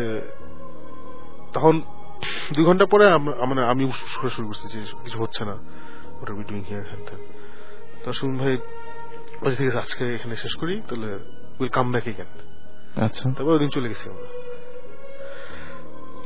তখন 1.53 1.83
দুই 2.53 2.65
ঘণ্টা 2.65 2.87
পরে 2.87 3.05
মানে 3.47 3.63
আমি 3.65 3.85
করে 4.21 4.31
শুরু 4.31 4.47
করছি 4.47 4.67
যে 4.69 4.81
কিছু 5.05 5.19
হচ্ছে 5.19 5.45
না। 5.45 5.55
ওটা 6.21 6.33
বি 6.33 6.43
ডুইং 6.45 6.63
হিয়ার 6.63 6.85
হ্যান 6.85 7.01
ত্যান। 7.07 7.21
তো 8.05 8.13
শুনুন 8.13 8.39
ভাই 8.39 8.57
বলছি 9.43 9.57
ঠিক 9.57 9.69
আছে 9.69 9.79
আজকে 9.79 10.15
এখানে 10.15 10.37
শেষ 10.37 10.55
করি 10.57 10.81
তাহলে 10.89 11.19
উইল 11.59 11.69
কাম 11.69 11.93
ব্যাক 11.93 12.07
এগেন 12.07 12.27
আচ্ছা। 12.97 13.25
তারপর 13.37 13.53
ওই 13.53 13.59
দিন 13.59 13.69
চলে 13.69 13.89
গেছি 13.89 14.09
আমরা। 14.09 14.29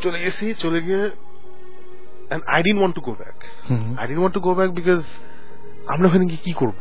চলে 0.00 0.18
গেছি 0.18 0.54
চলে 0.54 0.80
গিয়ে 0.82 1.10
didn't 2.62 2.80
want 2.80 2.94
to 2.94 3.00
go 3.00 3.12
back. 3.14 3.38
Hmm, 3.68 3.80
hmm. 3.84 3.94
I 3.96 4.04
didn't 4.06 4.22
want 4.26 4.34
to 4.34 4.40
go 4.40 4.52
back 4.54 4.70
because 4.74 5.04
আমরা 5.86 6.08
ওখানে 6.08 6.24
গিয়ে 6.24 6.42
কি 6.44 6.52
করব? 6.52 6.76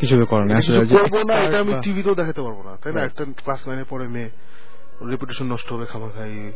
কিছু 0.00 0.14
তো 0.20 0.26
কিছু 0.26 0.72
আসলে 0.72 0.86
করব 0.86 1.14
না 1.28 1.34
এটা 1.34 1.58
আমি 1.60 1.72
টিভিতেও 1.82 2.14
দেখাতে 2.14 2.40
পারব 2.42 2.62
না। 2.62 2.76
তাই 2.76 2.92
না? 2.92 3.00
একটা 3.04 3.24
ক্লাস 3.44 3.68
নাইনে 3.68 3.84
পরে 3.84 4.08
মেয়ে 4.08 4.30
রেপুটেশন 5.10 5.46
নষ্ট 5.46 5.72
হবে 5.72 5.86
খামাখাই 5.86 6.52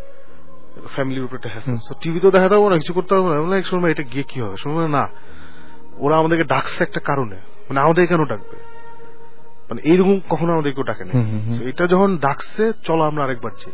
ফ্যামিলির 0.86 1.24
উপরে 1.24 1.36
একটা 1.36 1.48
হ্যাসেল 1.52 1.74
হুম। 1.74 1.98
টিভিতেও 2.00 2.30
দেখাতে 2.30 2.54
পারব 2.54 2.68
না 2.68 2.76
কিছু 2.76 2.94
করতে 2.94 3.14
পারব 3.14 3.46
না। 3.46 3.56
এক 3.56 3.66
সময় 3.66 3.90
এটা 3.90 4.02
গিয়ে 4.02 4.22
কি 4.22 4.40
হবে? 4.40 4.56
সময় 4.56 4.88
না 4.88 5.08
ওরা 5.98 6.16
আমাদেরকে 6.16 6.44
ডাকছে 6.44 6.84
একটা 6.84 7.00
কারণে। 7.00 7.36
মানে 7.36 7.80
আমাদের 7.80 8.06
কেন 8.06 8.24
ডাকবে? 8.24 8.56
মানে 9.70 9.80
এইরকম 9.84 10.20
কখনো 10.30 10.52
আমাদের 10.52 10.74
কেউ 10.74 10.84
ডাকে 10.84 11.04
না 11.04 11.12
এটা 11.68 11.86
যখন 11.86 12.16
ডাকছে 12.16 12.72
চলো 12.84 13.02
আমরা 13.02 13.24
আরেকবার 13.24 13.52
যাই। 13.52 13.72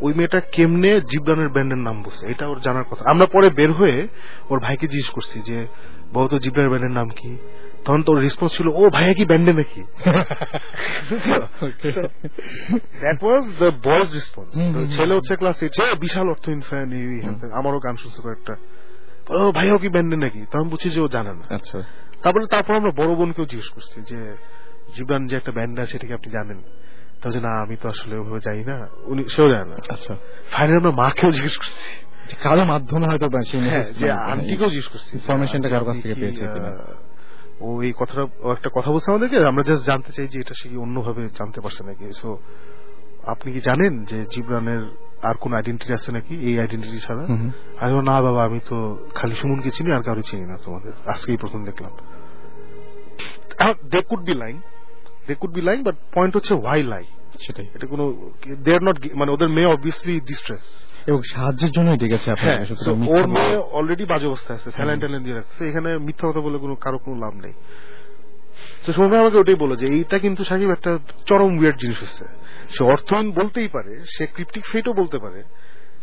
ওই 0.00 0.14
মেয়েটা 0.14 0.40
কেমনে 0.40 1.00
জিবরানের 1.00 1.48
ব্যান্ডের 1.48 1.78
নাম 1.78 2.02
বলছে 2.02 2.30
এটা 2.30 2.48
ওর 2.48 2.58
জানার 2.60 2.84
কথা। 2.84 3.04
আমরা 3.10 3.26
পরে 3.26 3.50
বের 3.50 3.72
হয়ে 3.72 4.08
ওর 4.50 4.60
ভাইকে 4.60 4.86
জিজ্ঞেস 4.86 5.10
করছি 5.10 5.40
যে 5.40 5.66
বলতো 6.12 6.28
তো 6.28 6.38
জিবরানের 6.38 6.70
ব্যান্ডের 6.70 6.90
নাম 6.90 7.08
কি? 7.08 7.36
তখন 7.84 8.02
তোর 8.02 8.18
রেসপন্স 8.18 8.56
ছিল 8.56 8.68
ও 8.68 8.90
ভাইয়া 8.90 9.14
কি 9.14 9.24
ব্যান্ডে 9.24 9.52
নাকি? 9.52 9.82
That 13.00 13.24
was 13.24 13.44
the 13.58 13.70
boys 13.88 14.12
response 14.14 14.50
ছেলে 14.96 15.14
হচ্ছে 15.14 15.36
ক্লাস 15.36 15.62
এইট 15.62 15.72
বিশাল 16.00 16.28
অর্থহীন 16.28 16.60
ফ্যান 16.60 16.88
আমারও 17.52 17.78
গান 17.78 17.96
শুনছে 17.96 18.22
কয়েকটা। 18.22 18.54
ও 19.30 19.52
ভাইয়াও 19.52 19.78
কি 19.78 19.88
ব্যান্ডে 19.88 20.16
নাকি? 20.16 20.46
তখন 20.50 20.68
বুঝছি 20.68 20.90
যে 20.90 21.00
ও 21.00 21.06
জানে 21.06 21.32
না। 21.34 21.54
আচ্ছা। 21.54 21.78
তারপরে 22.22 22.46
তারপর 22.46 22.74
আমরা 22.74 22.90
বড় 22.90 23.14
বোনকেও 23.14 23.44
জিজ্ঞেস 23.44 23.68
করছি 23.68 24.00
যে 24.00 24.36
জিবরান 24.94 25.26
যে 25.26 25.36
একটা 25.36 25.52
ব্যান্ড 25.52 25.80
আছে 25.80 25.96
এটাকে 25.96 26.14
আপনি 26.14 26.32
জানেন? 26.32 26.62
তো 27.22 27.30
যে 27.30 27.40
না 27.40 27.48
আমি 27.48 27.76
তো 27.76 27.88
আসলে 27.88 28.16
ওভাবে 28.16 28.40
জানি 28.40 28.64
না। 28.64 28.88
উনি 29.04 29.28
সেও 29.28 29.48
জানে 29.48 29.64
না। 29.64 29.76
আচ্ছা। 29.88 30.16
ফাইনালি 30.50 30.76
আমরা 30.76 30.90
মাকেও 30.90 31.30
জিজ্ঞেস 31.30 31.56
করছি। 31.58 32.04
কারও 32.42 32.64
মাধ্যমে 32.64 33.06
হয়তো 33.06 33.28
হ্যাঁ, 33.70 33.82
যে 33.82 34.10
আন্টিকেও 34.10 34.68
জিজ্ঞেস 34.68 34.88
করছি 34.88 35.10
ইনফরমেশনটা 35.12 35.68
কারও 35.68 35.84
কাছ 35.84 35.96
থেকে 36.02 36.14
পেয়েছে 36.14 36.44
ও 37.66 37.68
এই 37.86 37.92
কথাটা 38.00 38.22
একটা 38.56 38.68
কথা 38.76 38.88
বলছে 38.94 39.08
আমাদেরকে 39.12 39.36
আমরা 39.52 39.62
জাস্ট 39.68 39.84
জানতে 39.90 40.10
চাই 40.16 40.26
যে 40.32 40.38
এটা 40.44 40.54
সে 40.60 40.66
কি 40.70 40.76
অন্যভাবে 40.84 41.22
জানতে 41.38 41.58
পারছে 41.64 41.82
নাকি। 41.88 42.04
সো 42.20 42.28
আপনি 43.32 43.48
কি 43.54 43.60
জানেন 43.68 43.92
যে 44.10 44.18
জিবরানের 44.32 44.82
আর 45.28 45.36
কোন 45.42 45.52
আইডেন্টিটি 45.58 45.92
আছে 45.98 46.10
নাকি? 46.16 46.34
এই 46.48 46.54
আইডেন্টিটি 46.62 46.98
ছাড়া। 47.06 47.24
আমি 47.82 47.92
না 48.10 48.16
বাবা 48.26 48.40
আমি 48.48 48.60
তো 48.68 48.76
খালি 49.18 49.34
সুমনকে 49.40 49.70
চিনি 49.76 49.90
আর 49.96 50.02
কারও 50.08 50.22
চিনি 50.28 50.44
না 50.52 50.56
তোমাদের। 50.64 50.92
আজকেই 51.12 51.38
প্রথম 51.42 51.60
দেখলাম। 51.68 51.92
They 53.92 54.00
could 54.08 54.22
be 54.28 54.34
lying 54.42 54.56
they 55.26 55.34
could 55.40 55.52
be 55.56 55.62
lying 55.68 55.78
but 55.88 55.96
point 56.14 56.32
হচ্ছে 56.36 56.54
ওয়াই 56.62 56.82
লাই 56.92 57.04
সেটাই। 57.44 57.66
এটা 57.76 57.86
কোনো 57.92 58.04
দে 58.64 58.70
আর 58.76 58.82
নট 58.88 58.96
মানে 59.20 59.30
ওদের 59.34 59.50
মেয়ে 59.56 59.68
অবভিয়াসলি 59.76 60.14
ডিস্ট্রেস 60.30 60.64
এবং 61.10 61.20
সাহায্যের 61.32 61.72
জন্যই 61.76 61.98
ডেকেছে 62.02 62.28
হ্যাঁ 62.42 62.58
ওর 63.14 63.26
মেয়ে 63.34 63.56
অলরেডি 63.78 64.04
বাজে 64.12 64.26
অবস্থায় 64.32 64.56
আছে 64.58 64.68
স্যালাইন 64.76 64.98
ট্যালাইন 65.02 65.22
দিয়ে 65.26 65.36
রাখছে। 65.40 65.60
এখানে 65.70 65.90
মিথ্যা 66.06 66.24
কথা 66.28 66.42
বলে 66.46 66.56
কোনো 66.64 66.74
কারও 66.84 66.98
কোনো 67.04 67.16
লাভ 67.24 67.34
নেই। 67.44 67.54
তো 68.84 68.88
সময় 68.98 69.20
আমাকে 69.24 69.36
ওটাই 69.42 69.58
বলো 69.64 69.74
যে 69.80 69.86
এইটা 69.96 70.16
কিন্তু 70.24 70.42
সাকিব 70.50 70.70
একটা 70.76 70.92
চরম 71.28 71.50
উইয়ার্ড 71.58 71.78
জিনিস 71.82 71.98
হচ্ছে। 72.04 72.24
সে 72.74 72.80
অর্থহীন 72.92 73.28
বলতেই 73.38 73.68
পারে 73.76 73.92
সে 74.14 74.24
ক্রিপ্টিক 74.34 74.64
ফেটও 74.72 74.92
বলতে 75.00 75.18
পারে 75.24 75.40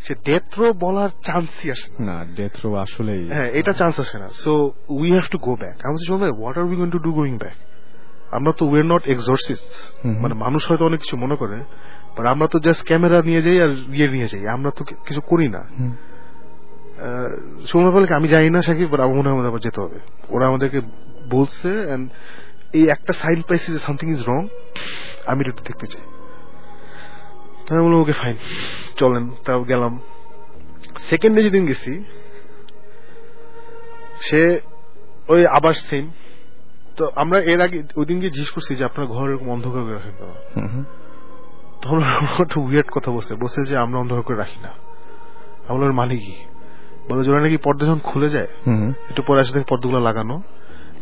সে 0.06 0.14
ডেথ 0.28 0.48
রো 0.60 0.68
বলার 0.86 1.12
চান্সই 1.28 1.68
আসে 1.76 1.88
না। 2.10 2.18
ডেথ 2.38 2.56
রো 2.64 2.70
আসলেই 2.86 3.24
হ্যাঁ 3.36 3.50
এটা 3.60 3.72
চান্স 3.80 3.96
আসে 4.04 4.18
না। 4.24 4.28
So 4.44 4.54
we 5.00 5.10
have 5.16 5.28
to 5.34 5.38
go 5.48 5.54
back 5.62 5.78
আমি 5.86 5.94
বলছি 5.96 6.08
what 6.40 6.56
are 6.60 6.66
we 6.70 6.76
going 6.80 6.92
to 6.96 7.00
do 7.08 7.12
going 7.20 7.36
back 7.44 7.58
আমরা 8.38 8.52
তো 8.58 8.64
উইয়ার 8.72 8.88
নট 8.94 9.04
এক্সোরসিস্ট 9.14 9.72
মানে 10.24 10.34
মানুষ 10.44 10.62
হয়তো 10.70 10.84
অনেক 10.90 11.00
কিছু 11.04 11.16
মনে 11.24 11.36
করে 11.42 11.58
বাট 12.16 12.26
আমরা 12.34 12.48
তো 12.54 12.58
জাস্ট 12.66 12.82
ক্যামেরা 12.90 13.18
নিয়ে 13.30 13.42
যাই 13.46 13.58
আর 13.66 13.72
ইয়ে 13.98 14.08
নিয়ে 14.16 14.28
যাই। 14.32 14.44
আমরা 14.56 14.70
তো 14.78 14.82
কিছু 15.08 15.22
করি 15.32 15.48
না। 15.56 15.62
বলে 17.96 18.08
আমি 18.20 18.28
জানি 18.34 18.48
না 18.56 18.60
সাকিব 18.68 18.90
আমার 18.96 19.16
মনে 19.20 19.28
হয় 19.30 19.36
আমাদের 19.38 19.64
যেতে 19.68 19.80
হবে। 19.84 19.98
ওরা 20.34 20.46
আমাদেরকে 20.50 20.80
বলছে 21.36 21.70
এই 22.78 22.86
একটা 22.96 23.12
সাইন 23.22 23.40
পাইছি 23.48 23.68
যে 23.76 23.80
সামথিং 23.86 24.08
ইজ 24.16 24.22
রং 24.30 24.42
আমি 25.30 25.40
এটা 25.42 25.52
একটু 25.54 25.64
দেখতে 25.70 25.86
চাই। 25.94 26.06
তাই 27.66 27.74
আমি 27.78 27.84
বললাম 27.86 28.02
ওকে 28.04 28.16
ফাইন 28.22 28.38
চলেন 29.00 29.26
তাও 29.46 29.62
গেলাম। 29.72 29.94
সেকেন্ড 31.10 31.34
ডে 31.36 31.42
যেদিন 31.48 31.64
গেছি 31.66 31.94
সে 34.28 34.42
ওই 35.34 35.42
আবার 35.58 35.74
সেম 35.90 36.06
তো 36.98 37.12
আমরা 37.16 37.40
এর 37.40 37.62
আগে 37.62 37.84
ওই 37.96 38.06
দিন 38.06 38.20
গিয়ে 38.20 38.32
জিজ্ঞেস 38.32 38.50
করছি 38.50 38.76
যে 38.76 38.86
আপনার 38.86 39.08
ঘর 39.08 39.30
এরকম 39.30 39.50
অন্ধকার 39.50 39.84
করে 39.84 39.94
রাখেন। 39.94 40.84
তখন 41.82 42.00
একটা 42.00 42.62
উইয়ার্ড 42.62 42.90
কথা 42.92 43.12
বলছে 43.12 43.36
বলছে 43.36 43.64
যে 43.66 43.78
আমরা 43.78 44.00
অন্ধকার 44.00 44.22
করে 44.22 44.38
রাখি 44.38 44.60
না। 44.60 44.70
আমি 45.68 45.80
বললাম, 45.80 45.96
মানে 45.96 46.18
কি? 46.18 46.36
বলে 47.10 47.32
ওরা 47.32 47.42
নাকি 47.42 47.58
পর্দা 47.58 47.86
যখন 47.86 48.00
খুলে 48.00 48.30
যায়। 48.30 48.48
একটু 49.10 49.22
পরে 49.22 49.40
আসে 49.40 49.64
পর্দাগুলো 49.70 50.00
লাগানো। 50.00 50.42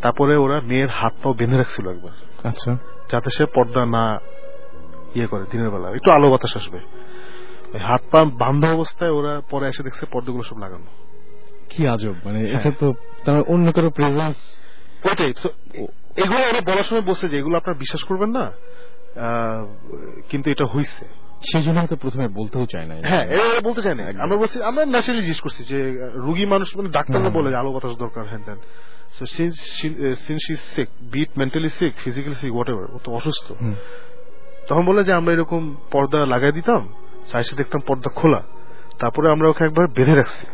তারপরে 0.01 0.35
ওরা 0.35 0.61
মেয়ের 0.61 0.87
হাত 0.89 1.13
পাও 1.23 1.33
বেঁধে 1.33 1.57
রাখছিল 1.57 1.89
একবার। 1.89 2.11
আচ্ছা। 2.43 2.77
যাতে 3.11 3.29
সে 3.29 3.45
পর্দা 3.45 3.85
না 3.85 4.19
ইয়ে 5.15 5.27
করে 5.27 5.43
দিনের 5.51 5.69
বেলা। 5.69 5.89
একটু 5.89 6.11
আলো 6.11 6.29
বাতাস 6.29 6.57
আসবে। 6.57 6.79
হাত 7.79 8.01
পা 8.11 8.25
বান্ধা 8.25 8.71
অবস্থায় 8.71 9.11
ওরা 9.11 9.41
পরে 9.49 9.67
এসে 9.67 9.83
দেখছে 9.83 10.05
পর্দাগুলো 10.05 10.43
সব 10.43 10.57
লাগানো। 10.57 10.85
কি 11.69 11.87
আজব 11.87 12.13
মানে 12.25 12.49
এটা 12.49 12.71
তো 12.79 12.93
অন্য 13.47 13.71
কারও 13.71 13.89
প্রেজেন্স 13.89 14.35
ওটাই 15.11 15.31
এগুলো 16.23 16.39
ওরা 16.49 16.61
বলার 16.69 16.87
সময় 16.89 17.05
বসে 17.11 17.25
যে 17.31 17.35
এগুলো 17.41 17.55
আপনারা 17.59 17.77
বিশ্বাস 17.83 18.01
করবেন 18.09 18.31
না 18.37 18.45
কিন্তু 20.29 20.47
এটা 20.53 20.65
হইছে। 20.73 21.03
সেই 21.49 21.63
জন্য 21.65 21.77
হয়তো 21.81 21.97
প্রথমে 22.03 22.25
বলতেও 22.39 22.65
চায় 22.73 22.87
না 22.89 22.93
হ্যাঁ 23.11 23.25
বলতে 23.67 23.81
চায় 23.85 23.97
না 23.99 24.03
আমরা 24.25 24.37
বলছি 24.41 24.57
আমরা 24.69 24.81
ন্যাচারালি 24.93 25.21
জিজ্ঞেস 25.27 25.41
করছি 25.45 25.61
যে 25.71 25.79
রুগী 26.25 26.45
মানুষ 26.53 26.67
মানে 26.77 26.89
ডাক্তাররা 26.97 27.31
বলে 27.37 27.49
আলো 27.61 27.69
বাতাস 27.75 27.95
দরকার 28.03 28.23
হ্যান 28.31 28.41
ত্যান। 28.47 28.59
So 29.17 29.23
since 29.35 29.55
since 30.25 30.41
she 30.47 30.55
sick 30.73 30.89
be it 31.13 31.29
mentally 31.41 31.69
sick 31.77 31.91
physically 32.03 32.37
sick 32.41 32.51
whatever 32.73 32.87
ও 32.95 32.97
তো 33.05 33.09
অসুস্থ। 33.19 33.47
তখন 34.67 34.83
বলে 34.89 35.01
যে 35.07 35.13
আমরা 35.19 35.31
এরকম 35.35 35.61
পর্দা 35.93 36.19
লাগাই 36.33 36.53
দিতাম 36.57 36.81
সাইসে 37.31 37.53
দেখতাম 37.59 37.81
পর্দা 37.89 38.09
খোলা। 38.19 38.41
তারপরে 39.01 39.27
আমরা 39.35 39.47
ওকে 39.51 39.61
একবার 39.67 39.85
বেঁধে 39.97 40.15
রাখছি। 40.21 40.45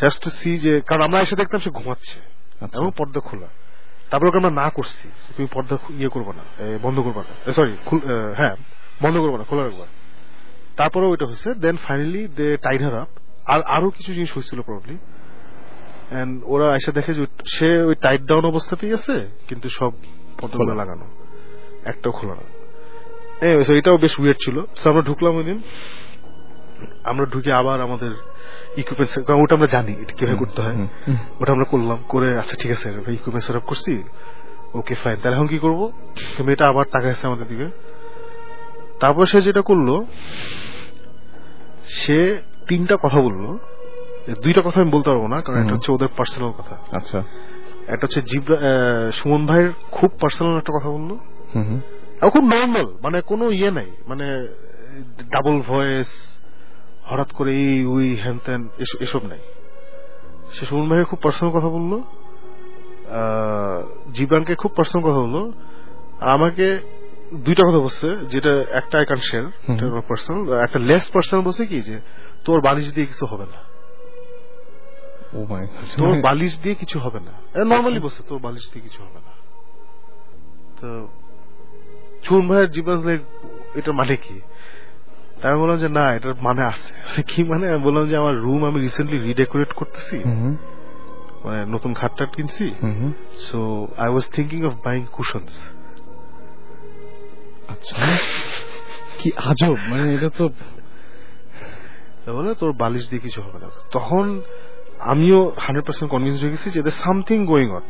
জাস্ট 0.00 0.18
টু 0.24 0.28
সি 0.38 0.50
যে 0.64 0.72
কারণ 0.88 1.02
আমরা 1.08 1.18
এসে 1.24 1.36
দেখতাম 1.40 1.60
সে 1.64 1.70
ঘুমাচ্ছে। 1.78 2.16
এবং 2.62 2.90
পর্দা 2.96 3.20
খোলা। 3.20 3.46
তারপরে 4.10 4.28
ওকে 4.28 4.38
আমরা 4.38 4.50
না 4.50 4.70
করছি। 4.70 5.08
তুমি 5.36 5.48
পর্দা 5.52 5.76
ইয়ে 5.90 6.08
করব 6.08 6.32
না। 6.32 6.42
বন্ধ 6.82 6.98
করব 7.00 7.18
না। 7.18 7.52
সরি 7.52 7.76
হ্যাঁ 8.36 8.56
বন্ধ 9.02 9.16
করব 9.18 9.36
না 9.36 9.44
খোলা 9.44 9.64
রাখবা। 9.64 9.86
তারপরে 10.76 11.06
ওইটা 11.06 11.26
হয়েছে। 11.26 11.54
Then 11.54 11.76
finally 11.76 12.28
they 12.28 12.56
tied 12.56 12.82
her 12.82 13.00
up 13.00 13.08
আর 13.46 13.62
আরও 13.62 13.90
কিছু 13.90 14.14
জিনিস 14.14 14.34
হয়েছিল 14.34 14.62
প্রবলি 14.62 14.98
এন্ড 16.10 16.42
ওরা 16.46 16.74
এসে 16.74 16.92
দেখে 16.92 17.14
যে 17.14 17.26
সে 17.46 17.82
ওই 17.82 17.94
টাইট 17.94 18.22
ডাউন 18.22 18.44
অবস্থাতেই 18.44 18.92
আছে 18.92 19.28
কিন্তু 19.48 19.68
সব 19.68 19.90
পর্দাগুলো 20.40 20.70
খোলা। 20.70 20.74
লাগানো। 20.74 21.06
একটাও 21.84 22.12
খোলা 22.12 22.34
না। 22.34 23.76
এটাও 23.76 23.96
বেশ 23.96 24.18
উইয়ার 24.18 24.34
ছিল। 24.34 24.60
আমরা 24.90 25.02
ঢুকলাম 25.02 25.36
ওই 25.36 25.44
দিন। 25.44 25.62
আমরা 27.04 27.26
ঢুকে 27.26 27.52
আবার 27.52 27.80
আমাদের 27.80 28.10
ইকুইপমেন্ট 28.76 29.30
ওটা 29.30 29.54
আমরা 29.54 29.66
জানি 29.66 29.92
এটা 29.92 30.12
কীভাবে 30.12 30.36
করতে 30.36 30.62
হয়। 30.62 30.86
ওটা 31.40 31.52
আমরা 31.52 31.64
করলাম 31.64 31.98
করে 32.08 32.38
আচ্ছা 32.38 32.56
ঠিক 32.60 32.70
আছে 32.72 32.88
ইকুইপমেন্ট 32.90 33.42
সেট 33.42 33.56
আপ 33.56 33.62
করছি। 33.62 34.02
ওকে 34.74 34.94
ফাইন 34.94 35.16
তাহলে 35.16 35.36
এখন 35.36 35.46
কি 35.46 35.58
করব? 35.58 35.92
তো 36.38 36.44
মেয়েটা 36.44 36.68
আবার 36.68 36.84
তাকাইছে 36.84 37.26
আমাদের 37.26 37.46
দিকে 37.46 37.68
তারপর 39.00 39.26
সে 39.26 39.40
যেটা 39.40 39.60
করল 39.60 40.04
সে 41.84 42.42
তিনটা 42.68 42.96
কথা 43.02 43.20
বলল। 43.20 43.58
দুইটা 44.42 44.62
কথা 44.64 44.80
আমি 44.80 44.90
বলতে 44.90 45.10
পারব 45.10 45.26
না 45.26 45.40
কারণ 45.40 45.62
একটা 45.62 45.74
হচ্ছে 45.74 45.92
ওদের 45.92 46.08
পার্সোনাল 46.16 46.52
কথা। 46.52 46.76
আচ্ছা। 46.92 47.18
একটা 47.86 48.04
হচ্ছে 48.06 48.22
জিব্রা 48.22 48.56
সুমন 49.12 49.46
ভাইয়ের 49.46 49.70
খুব 49.90 50.10
পার্সোনাল 50.20 50.56
একটা 50.56 50.72
কথা 50.78 50.88
বলল। 50.90 51.10
হুম, 51.54 51.64
হুম। 51.68 51.80
আর 52.20 52.30
খুব 52.30 52.44
নর্মাল 52.44 52.86
মানে 53.02 53.20
কোনো 53.20 53.50
ইয়ে 53.50 53.70
নাই। 53.70 53.90
মানে 54.06 54.48
ডাবল 55.32 55.60
ভয়েস 55.60 56.40
হঠাৎ 57.06 57.32
করে 57.32 57.54
এই 57.54 57.84
উই 57.84 58.16
হ্যান 58.16 58.38
ত্যান 58.38 58.68
এসব 59.00 59.22
নাই। 59.26 59.38
সে 60.50 60.66
সুমন 60.66 60.88
ভাইয়ের 60.88 61.06
খুব 61.06 61.18
পার্সোনাল 61.22 61.54
কথা 61.54 61.68
বলল 61.68 61.92
আহ, 63.10 63.82
জিব্রানকে 64.12 64.54
খুব 64.54 64.72
পার্সোনাল 64.76 65.06
কথা 65.06 65.20
বলল 65.20 65.52
আমাকে 66.20 66.66
দুইটা 67.34 67.62
কথা 67.68 67.78
বলছে 67.78 68.16
যেটা 68.26 68.64
একটা 68.70 68.98
আই 68.98 69.04
ক্যান 69.04 69.16
শেয়ার 69.16 69.44
পার্সোনাল 70.08 70.60
একটা 70.62 70.78
লেস 70.78 71.10
পার্সোনাল 71.10 71.44
বলছে 71.44 71.66
কি 71.66 71.80
যে 71.82 72.00
তোর 72.44 72.60
বালিশ 72.60 72.94
দিয়ে 72.94 73.06
কিছু 73.06 73.26
হবে 73.26 73.44
না। 73.44 73.58
তোর 75.98 76.22
বালিশ 76.22 76.58
দিয়ে 76.60 76.74
কিছু 76.74 76.98
হবে 76.98 77.20
না। 77.20 77.32
নর্মালি 77.64 77.98
বলছে 78.00 78.22
তোর 78.22 78.38
বালিশ 78.38 78.70
দিয়ে 78.72 78.84
কিছু 78.84 79.02
হবে 79.02 79.20
না। 79.20 79.32
তো 80.80 81.08
চুন 82.22 82.48
ভাইয়ের 82.48 82.70
জীবন 82.70 83.18
এটা 83.74 83.92
মানে 83.92 84.16
কি? 84.16 84.40
আমি 85.42 85.56
বললাম 85.60 85.78
যে 85.78 85.88
না 85.88 86.04
এটার 86.14 86.34
মানে 86.42 86.62
আছে। 86.64 86.90
কি 87.30 87.40
মানে? 87.44 87.64
আমি 87.68 87.82
বললাম 87.84 88.04
যে 88.06 88.16
আমার 88.16 88.34
রুম 88.36 88.60
আমি 88.64 88.78
রিসেন্টলি 88.80 89.18
রিডেকোরেট 89.18 89.70
করতেছি। 89.72 90.16
মানে 91.44 91.60
নতুন 91.66 91.92
খাট 91.94 92.12
টাট 92.16 92.30
কিনছি 92.36 92.64
so 93.46 93.60
I 93.96 94.08
was 94.08 94.24
thinking 94.28 94.60
of 94.64 94.74
buying 94.84 95.02
cushions 95.12 95.54
আচ্ছা। 97.68 97.94
কি 99.18 99.28
আজব 99.50 99.76
মানে 99.90 100.04
এটা 100.14 100.28
তো 100.38 100.44
বলে 102.32 102.50
তোর 102.54 102.72
বালিশ 102.72 103.04
দিয়ে 103.10 103.22
কিছু 103.22 103.38
হবে 103.42 103.58
না। 103.58 103.68
তখন 103.90 104.24
আমিও 105.04 105.40
হান্ড্রেড 105.56 105.84
পার্সেন্ট 105.84 106.08
কনভিন্স 106.10 106.38
হয়ে 106.42 106.52
গেছি 106.52 106.68
যে 106.76 106.80
সামথিং 107.02 107.38
গোয়িং 107.46 107.68
অন 107.70 107.84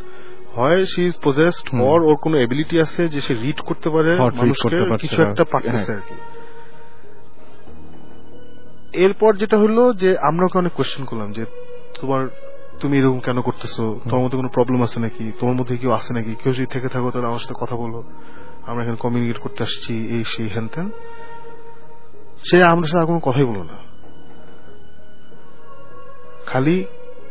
হয় 0.54 0.80
শি 0.84 1.02
ইজ 1.02 1.16
পজেসড 1.22 1.66
হুম। 1.70 1.78
অর 1.82 2.00
ওর 2.02 2.16
কোনো 2.16 2.36
এবিলিটি 2.38 2.76
আছে 2.80 3.02
যে 3.06 3.20
সে 3.20 3.32
রিড 3.34 3.58
করতে 3.60 3.88
পারে 3.90 4.10
মানুষকে 4.38 4.76
কিছু 4.98 5.18
একটা 5.22 5.44
পারতেছে 5.52 5.84
হ্যাঁ। 5.86 5.98
আর 5.98 6.04
কি। 6.08 6.16
এরপর 8.96 9.34
যেটা 9.36 9.58
হলো 9.58 9.92
যে 9.92 10.18
আমরা 10.18 10.44
ওকে 10.44 10.58
অনেক 10.58 10.72
কোয়েশ্চেন 10.72 11.04
করলাম 11.04 11.32
যে, 11.32 11.44
তোমার, 12.00 12.28
তুমি 12.80 12.98
এরকম 12.98 13.18
কেন 13.18 13.40
করতেছো? 13.40 14.00
তোমার 14.10 14.24
মধ্যে 14.24 14.36
কোনো 14.36 14.48
প্রবলেম 14.48 14.82
আছে 14.82 15.00
নাকি? 15.00 15.32
তোমার 15.40 15.54
মধ্যে 15.54 15.76
কেউ 15.76 15.92
আছে 15.92 16.14
নাকি? 16.14 16.34
কেউ 16.34 16.52
যদি 16.52 16.66
থেকে 16.66 16.88
থাকো 16.88 17.10
তাহলে 17.10 17.28
আমার 17.28 17.38
সাথে 17.38 17.54
কথা 17.60 17.76
বলো। 17.76 18.02
আমরা 18.66 18.82
এখানে 18.82 18.96
কমিউনিকেট 18.96 19.38
করতে 19.38 19.62
আসছি 19.62 20.14
এই, 20.14 20.24
সেই 20.24 20.48
হ্যান 20.48 20.68
ত্যান 20.68 20.90
সে 22.50 22.64
আমাদের 22.64 22.88
সাথে 22.88 23.06
কোনো 23.06 23.18
কথাই 23.18 23.44
বলো 23.44 23.62
না। 23.62 23.78
খালি 26.46 26.84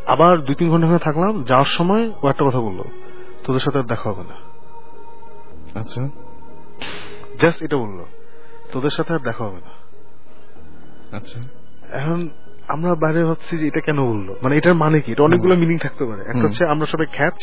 আবার 0.08 0.42
দুই, 0.42 0.56
তিন 0.56 0.70
ঘণ্টা 0.70 0.98
থাকলাম, 0.98 1.44
যাওয়ার 1.44 1.66
সময় 1.66 2.12
ও 2.24 2.28
একটা 2.30 2.46
কথা 2.46 2.60
বলল, 2.60 2.82
তোদের 3.44 3.60
সাথে 3.60 3.78
আর 3.78 3.84
দেখা 3.84 4.10
হবে 4.12 4.24
না। 4.24 4.36
আচ্ছা। 5.80 6.10
জাস্ট 7.40 7.64
এটা 7.64 7.78
বলল, 7.78 8.04
তোদের 8.72 8.90
সাথে 8.90 9.14
আর 9.14 9.20
দেখা 9.20 9.44
হবে 9.44 9.58
না। 9.58 9.85
আচ্ছা। 11.16 11.40
এখন 11.92 12.30
আমরা 12.68 12.96
বাইরে 12.96 13.26
ভাবছি 13.26 13.58
যে 13.58 13.68
এটা 13.68 13.82
কেন 13.86 14.00
বলল? 14.06 14.28
মানে 14.42 14.58
এটার 14.58 14.76
মানে 14.76 15.00
কি? 15.00 15.12
এটা 15.12 15.24
অনেকগুলো 15.24 15.56
মিনিং 15.56 15.78
থাকতে 15.78 16.06
পারে। 16.06 16.22
একটা 16.22 16.44
হচ্ছে 16.44 16.66
আমরা 16.66 16.86
সবাই 16.86 17.08
খ্যাচ 17.14 17.40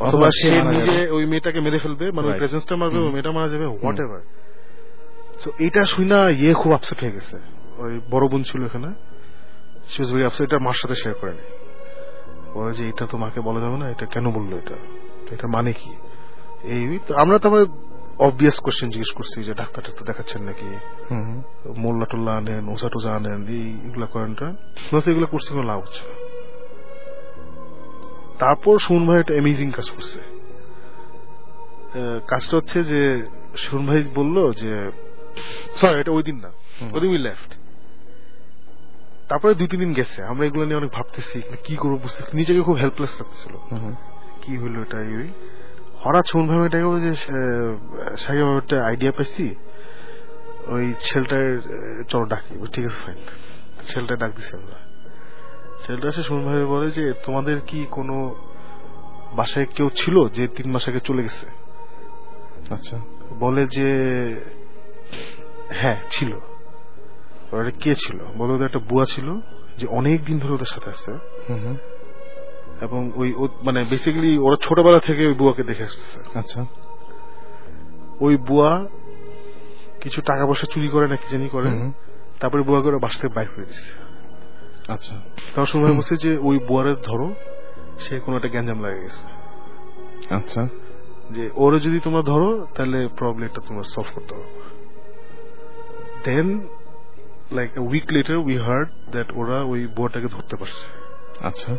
অথবা 0.00 0.28
সে 0.38 0.48
নিজে 0.62 1.10
ওই 1.10 1.24
মেয়েটাকে 1.26 1.60
মেরে 1.60 1.78
ফেলবে 1.78 2.10
মানে 2.10 2.26
ওই 2.28 2.34
প্রেজেন্সটা 2.38 2.76
মারবে 2.76 2.98
ওই 2.98 3.12
মেয়েটা 3.12 3.32
মারা 3.32 3.48
যাবে 3.48 3.66
হোয়াট 3.66 3.98
এভার 4.00 4.20
তো 5.44 5.50
এটা 5.58 5.84
শুই 5.84 6.04
না 6.04 6.30
ইয়ে 6.30 6.54
খুব 6.54 6.72
আপসেট 6.72 6.98
হয়ে 7.00 7.12
গেছে। 7.12 7.36
ওই 7.78 8.00
বড় 8.10 8.28
বোন 8.28 8.42
ছিল 8.42 8.60
এখানে। 8.64 8.88
সি 9.88 10.02
ওয়াজ 10.02 10.12
ভেরি 10.12 10.24
আপসেট 10.24 10.44
এটা 10.46 10.58
মার 10.58 10.72
সাথে 10.72 10.94
শেয়ার 10.94 11.16
করে 11.20 11.32
নেই 11.32 11.48
বলে 12.54 12.72
যে 12.72 12.88
এটা 12.88 13.06
তো 13.06 13.18
মাকে 13.18 13.40
বলা 13.40 13.60
যাবে 13.60 13.76
না 13.78 13.86
এটা 13.90 14.06
কেন 14.06 14.30
বলল 14.30 14.50
এটা? 14.58 14.76
এটা 15.30 15.46
মানে 15.48 15.72
কি? 15.72 15.90
এই 16.64 16.98
আমরা 17.16 17.38
তারপরে 17.38 17.64
অবভিয়াস 18.26 18.56
কোশ্চেন 18.60 18.88
জিজ্ঞেস 18.90 19.12
করছি 19.14 19.42
যে 19.42 19.52
ডাক্তার 19.54 19.84
টাক্তার 19.84 20.04
দেখাচ্ছেন 20.06 20.40
নাকি। 20.42 20.68
মোল্লা 21.76 22.06
টোল্লা 22.06 22.32
আনেন 22.36 22.64
ওষা 22.68 22.88
টোজা 22.88 23.10
আনেন 23.12 23.40
এই 23.48 23.66
এগুলা 23.86 24.06
করেন 24.06 24.32
এগুলো 25.10 25.26
করছে 25.26 25.50
কোনো 25.54 25.66
লাভ 25.66 25.78
হচ্ছে 25.80 26.02
না 26.08 26.14
তারপর 28.38 28.78
সুমন 28.78 29.02
ভাই 29.06 29.18
একটা 29.20 29.32
অ্যামেজিং 29.32 29.70
কাজ 29.70 29.90
করছে। 29.90 30.18
কাজটা 32.28 32.56
হচ্ছে 32.56 32.78
যে 32.82 33.02
সুমন 33.56 33.84
ভাই 33.86 34.00
বলল 34.14 34.36
যে 34.52 34.72
সরি 35.76 36.00
এটা 36.00 36.12
ওই 36.12 36.22
দিন 36.22 36.36
না। 36.36 36.50
ওই 36.94 37.00
দিন 37.00 37.10
উই 37.10 37.18
লেফট 37.18 37.50
তারপরে 39.28 39.52
দুই 39.54 39.66
তিন 39.66 39.80
দিন 39.80 39.92
গেছে। 39.92 40.18
আমরা 40.22 40.46
এগুলো 40.46 40.64
নিয়ে 40.64 40.76
অনেক 40.76 40.90
ভাবতেছি 40.90 41.42
কি 41.64 41.74
করব 41.76 41.96
বুঝতে 42.02 42.20
নিজেকে 42.34 42.60
খুব 42.62 42.76
হেল্পলেস 42.76 43.12
লাগতেছিল। 43.20 43.54
হুম। 43.72 43.94
কি 44.42 44.52
হইল 44.58 44.76
এটা 44.82 44.98
হঠাৎ 46.00 46.26
শুন 46.26 46.46
ভাবে 46.48 46.66
এটা 46.66 46.78
যে 46.78 47.14
সাইকে 48.16 48.56
একটা 48.56 48.86
আইডিয়া 48.86 49.12
পাইছি। 49.12 49.54
ওই 50.66 50.94
ছেলেটার 51.00 51.60
চলো 52.08 52.24
ডাকি। 52.24 52.66
ঠিক 52.72 52.84
আছে 52.84 52.94
ফাইন 52.94 53.16
ছেলেটা 53.86 54.16
ডাক 54.16 54.36
দিছি 54.36 54.56
আমরা 54.56 54.78
ছেলেটা 55.80 56.08
এসে 56.08 56.34
ভাবে 56.34 56.64
বলে 56.64 56.90
যে 56.90 57.12
তোমাদের 57.24 57.60
কি 57.66 57.86
কোনো 57.90 58.34
বাসায় 59.32 59.66
কেউ 59.66 59.90
ছিল 59.96 60.28
যে 60.28 60.48
তিন 60.48 60.70
মাস 60.70 60.88
আগে 60.88 61.00
চলে 61.00 61.22
গেছে? 61.22 61.46
আচ্ছা। 62.70 63.00
বলে 63.38 63.66
যে 63.66 63.90
হ্যাঁ 65.68 65.96
ছিল। 66.10 66.32
ওরা 67.52 67.70
কে 67.70 67.94
ছিল? 67.94 68.18
বলে 68.36 68.52
ওদের 68.52 68.66
একটা 68.66 68.78
বুয়া 68.78 69.04
ছিল 69.04 69.40
যে 69.78 69.86
অনেক 69.86 70.24
দিন 70.24 70.38
ধরে 70.38 70.52
ওদের 70.52 70.66
সাথে 70.66 70.90
আছে। 70.90 71.12
হুম 71.48 71.64
হুম। 71.64 71.76
এবং 72.80 73.12
ওই 73.14 73.34
মানে 73.62 73.84
বেসিক্যালি 73.90 74.38
ওরা 74.38 74.56
ছোটবেলা 74.60 75.00
থেকে 75.00 75.26
ওই 75.26 75.34
বুয়াকে 75.34 75.62
দেখে 75.62 75.82
আসতেছে। 75.82 76.38
আচ্ছা। 76.38 76.66
ওই 78.20 78.36
বুয়া 78.36 78.86
কিছু 80.00 80.22
টাকা 80.22 80.46
পয়সা 80.46 80.66
চুরি 80.70 80.88
করে 80.88 81.08
না 81.08 81.16
কি 81.16 81.26
জানি 81.30 81.48
করে। 81.48 81.70
তারপরে 82.40 82.62
বুয়া 82.62 82.82
করে 82.82 82.98
বাস 82.98 83.20
থেকে 83.20 83.34
বাইর 83.34 83.48
করে 83.48 83.64
দিচ্ছে 83.64 83.92
আচ্ছা। 84.92 85.14
তখন 85.54 85.64
সময় 85.64 85.92
বলছে 85.92 86.16
যে 86.16 86.38
ওই 86.38 86.58
বুয়ারের 86.58 86.96
ধরো 87.02 87.34
সে 87.98 88.20
কোনো 88.20 88.36
একটা 88.36 88.48
গ্যাঞ্জাম 88.48 88.82
লাগে 88.82 89.00
গেছে। 89.00 89.24
আচ্ছা। 90.34 90.68
যে 91.30 91.50
ওরে 91.54 91.80
যদি 91.80 92.00
তোমরা 92.00 92.22
ধরো 92.22 92.66
তাহলে 92.74 93.08
প্রবলেমটা 93.16 93.60
তোমার 93.66 93.82
সলভ 93.82 94.06
করতে 94.14 94.34
হবে 94.34 94.50
then 96.24 96.68
like 97.52 97.70
week 97.76 98.04
later 98.12 98.36
we 98.36 98.56
heard 98.56 98.88
that 99.10 99.32
ওরা 99.34 99.62
ওই 99.62 99.86
বুয়াটাকে 99.86 100.26
ধরতে 100.26 100.56
পারছে। 100.56 100.86
আচ্ছা। 101.40 101.76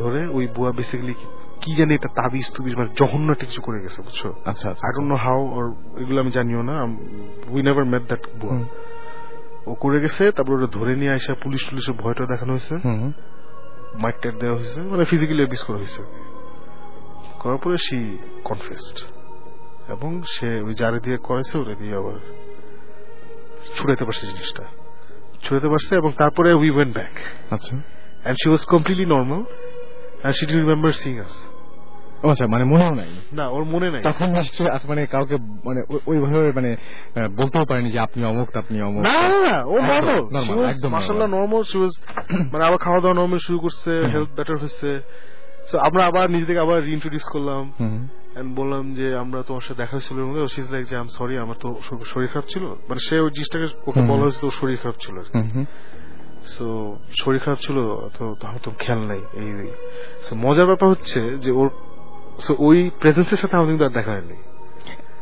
ধরে 0.00 0.20
ওই 0.36 0.44
বুয়া 0.54 0.70
বেসিক্যালি 0.78 1.14
কি 1.62 1.70
জানি 1.78 1.92
এটা 1.98 2.10
তাবিজ 2.18 2.46
তুবিজ 2.54 2.74
মানে 2.78 2.90
জঘন্য 2.98 3.28
একটা 3.34 3.46
কিছু 3.50 3.60
করে 3.66 3.78
গেছে 3.84 3.98
বুঝছ? 4.06 4.20
আচ্ছা 4.50 4.68
আই 4.84 4.90
ডোন্ট 4.94 5.08
নো 5.12 5.16
হাউ 5.26 5.40
ওর 5.56 5.66
এগুলো 6.02 6.18
আমি 6.22 6.30
জানিও 6.36 6.62
না 6.70 6.76
উই 7.54 7.60
নেভার 7.66 7.84
মেট 7.92 8.04
দ্যাট 8.10 8.22
বুয়া। 8.40 8.56
ও 9.70 9.72
করে 9.82 9.98
গেছে 10.04 10.24
তারপর 10.36 10.52
ওরা 10.58 10.68
ধরে 10.78 10.92
নিয়ে 11.00 11.12
আসা 11.18 11.32
পুলিশ 11.44 11.60
টুলিশের 11.68 11.96
ভয়টা 12.02 12.24
দেখানো 12.32 12.52
হয়েছে। 12.56 12.74
মাইক 14.02 14.16
টাইট 14.22 14.36
দেওয়া 14.42 14.56
হয়েছে 14.58 14.80
মানে 14.92 15.02
ফিজিক্যালি 15.10 15.42
অ্যাবিউজ 15.44 15.62
করা 15.68 15.78
হয়েছে। 15.82 16.02
করার 17.40 17.58
পরে 17.62 17.76
সে 17.86 17.98
কনফেসড 18.48 18.98
এবং 19.94 20.10
সে 20.34 20.48
ওই 20.66 20.74
যারে 20.80 20.98
দিয়ে 21.04 21.18
করেছে 21.28 21.54
ওটা 21.60 21.74
দিয়ে 21.80 21.94
আবার 22.00 22.16
ছুড়াইতে 23.76 24.04
পারছে 24.06 24.24
জিনিসটা। 24.30 24.64
ছুড়াইতে 25.44 25.68
পারছে 25.72 25.92
এবং 26.00 26.10
তারপরে 26.20 26.48
উই 26.62 26.70
ওয়েন্ট 26.76 26.92
ব্যাক 26.98 27.14
আচ্ছা। 27.54 27.72
And 28.22 28.36
she 28.40 28.46
was 28.50 28.62
completely 28.72 29.06
normal 29.14 29.42
and 30.22 30.36
she 30.36 30.46
D 30.46 30.54
remember 30.54 30.90
seeing 30.90 31.18
us 31.18 31.34
ও 32.24 32.30
আচ্ছা 32.30 32.46
মানে 32.46 32.64
মনেও 32.64 32.94
নাই? 32.94 33.10
না 33.32 33.48
ওর 33.48 33.64
মনে 33.64 33.90
নাই। 33.90 34.02
তখন 34.02 34.32
নিশ্চয়ই 34.32 34.68
মানে 34.88 35.06
কাউকে 35.06 35.36
মানে 35.64 35.80
ওই- 35.88 36.00
ওইভাবে 36.06 36.52
মানে 36.52 36.76
বলতেও 37.36 37.64
পারেনি 37.64 37.90
যে 37.90 37.98
আপনি 37.98 38.24
অমুক 38.24 38.56
আপনি 38.56 38.82
অমুক। 38.82 39.02
না 39.02 39.64
ও 39.64 39.78
নর্মাল 39.78 41.62
শি 41.62 41.78
ওয়াজ 41.78 41.92
মানে 42.52 42.64
আবার 42.64 42.78
খাওয়া 42.78 43.00
দাওয়া 43.00 43.14
নর্মাল 43.14 43.38
শুরু 43.38 43.58
করছে 43.58 43.90
হেলথ 43.90 44.28
বেটার 44.36 44.56
হচ্ছে 44.58 45.00
সো 45.66 45.78
আমরা 45.78 46.06
আবার 46.06 46.30
নিজেদেরকে 46.30 46.60
আবার 46.60 46.84
রিইন্ট্রোডিউস 46.84 47.22
করলাম। 47.32 47.72
এন্ড 48.36 48.56
বললাম 48.56 48.94
যে 48.94 49.16
আমরা 49.16 49.42
তোমার 49.42 49.60
সাথে 49.60 49.82
দেখা 49.82 49.92
হয়েছিল 49.92 50.46
শিজ 50.46 50.72
লাইক 50.72 50.86
যে 50.86 50.96
আম 50.96 51.06
সরি 51.18 51.38
আমার 51.38 51.56
তো 51.60 51.74
শরীর 52.04 52.28
খারাপ 52.28 52.44
ছিল। 52.48 52.64
মানে 52.88 52.98
সে 53.08 53.20
ওই 53.20 53.30
জিনিসটাকে 53.30 53.66
ওকে 53.86 54.00
বলা 54.00 54.22
হয়েছে 54.22 54.40
তো 54.40 54.50
শরীর 54.50 54.76
খারাপ 54.76 54.94
ছিল 55.00 55.16
হুম। 55.34 55.64
সো 56.46 56.66
শরীর 57.22 57.40
খারাপ 57.40 57.58
ছিল 57.58 57.76
তো 58.16 58.22
আমার 58.46 58.60
তো 58.62 58.70
খেয়াল 58.78 59.00
নাই 59.06 59.20
এই 59.34 59.48
সো 60.20 60.32
মজার 60.36 60.66
ব্যাপার 60.66 60.88
হচ্ছে 60.88 61.20
যে 61.38 61.50
ওর 61.50 61.68
সো 62.38 62.52
ওই 62.58 62.90
প্রেজেন্সের 63.00 63.38
সাথে 63.38 63.54
আমাদের 63.56 63.72
কিন্তু 63.72 63.84
আর 63.84 63.94
দেখা 63.98 64.12
হয়নি 64.12 64.36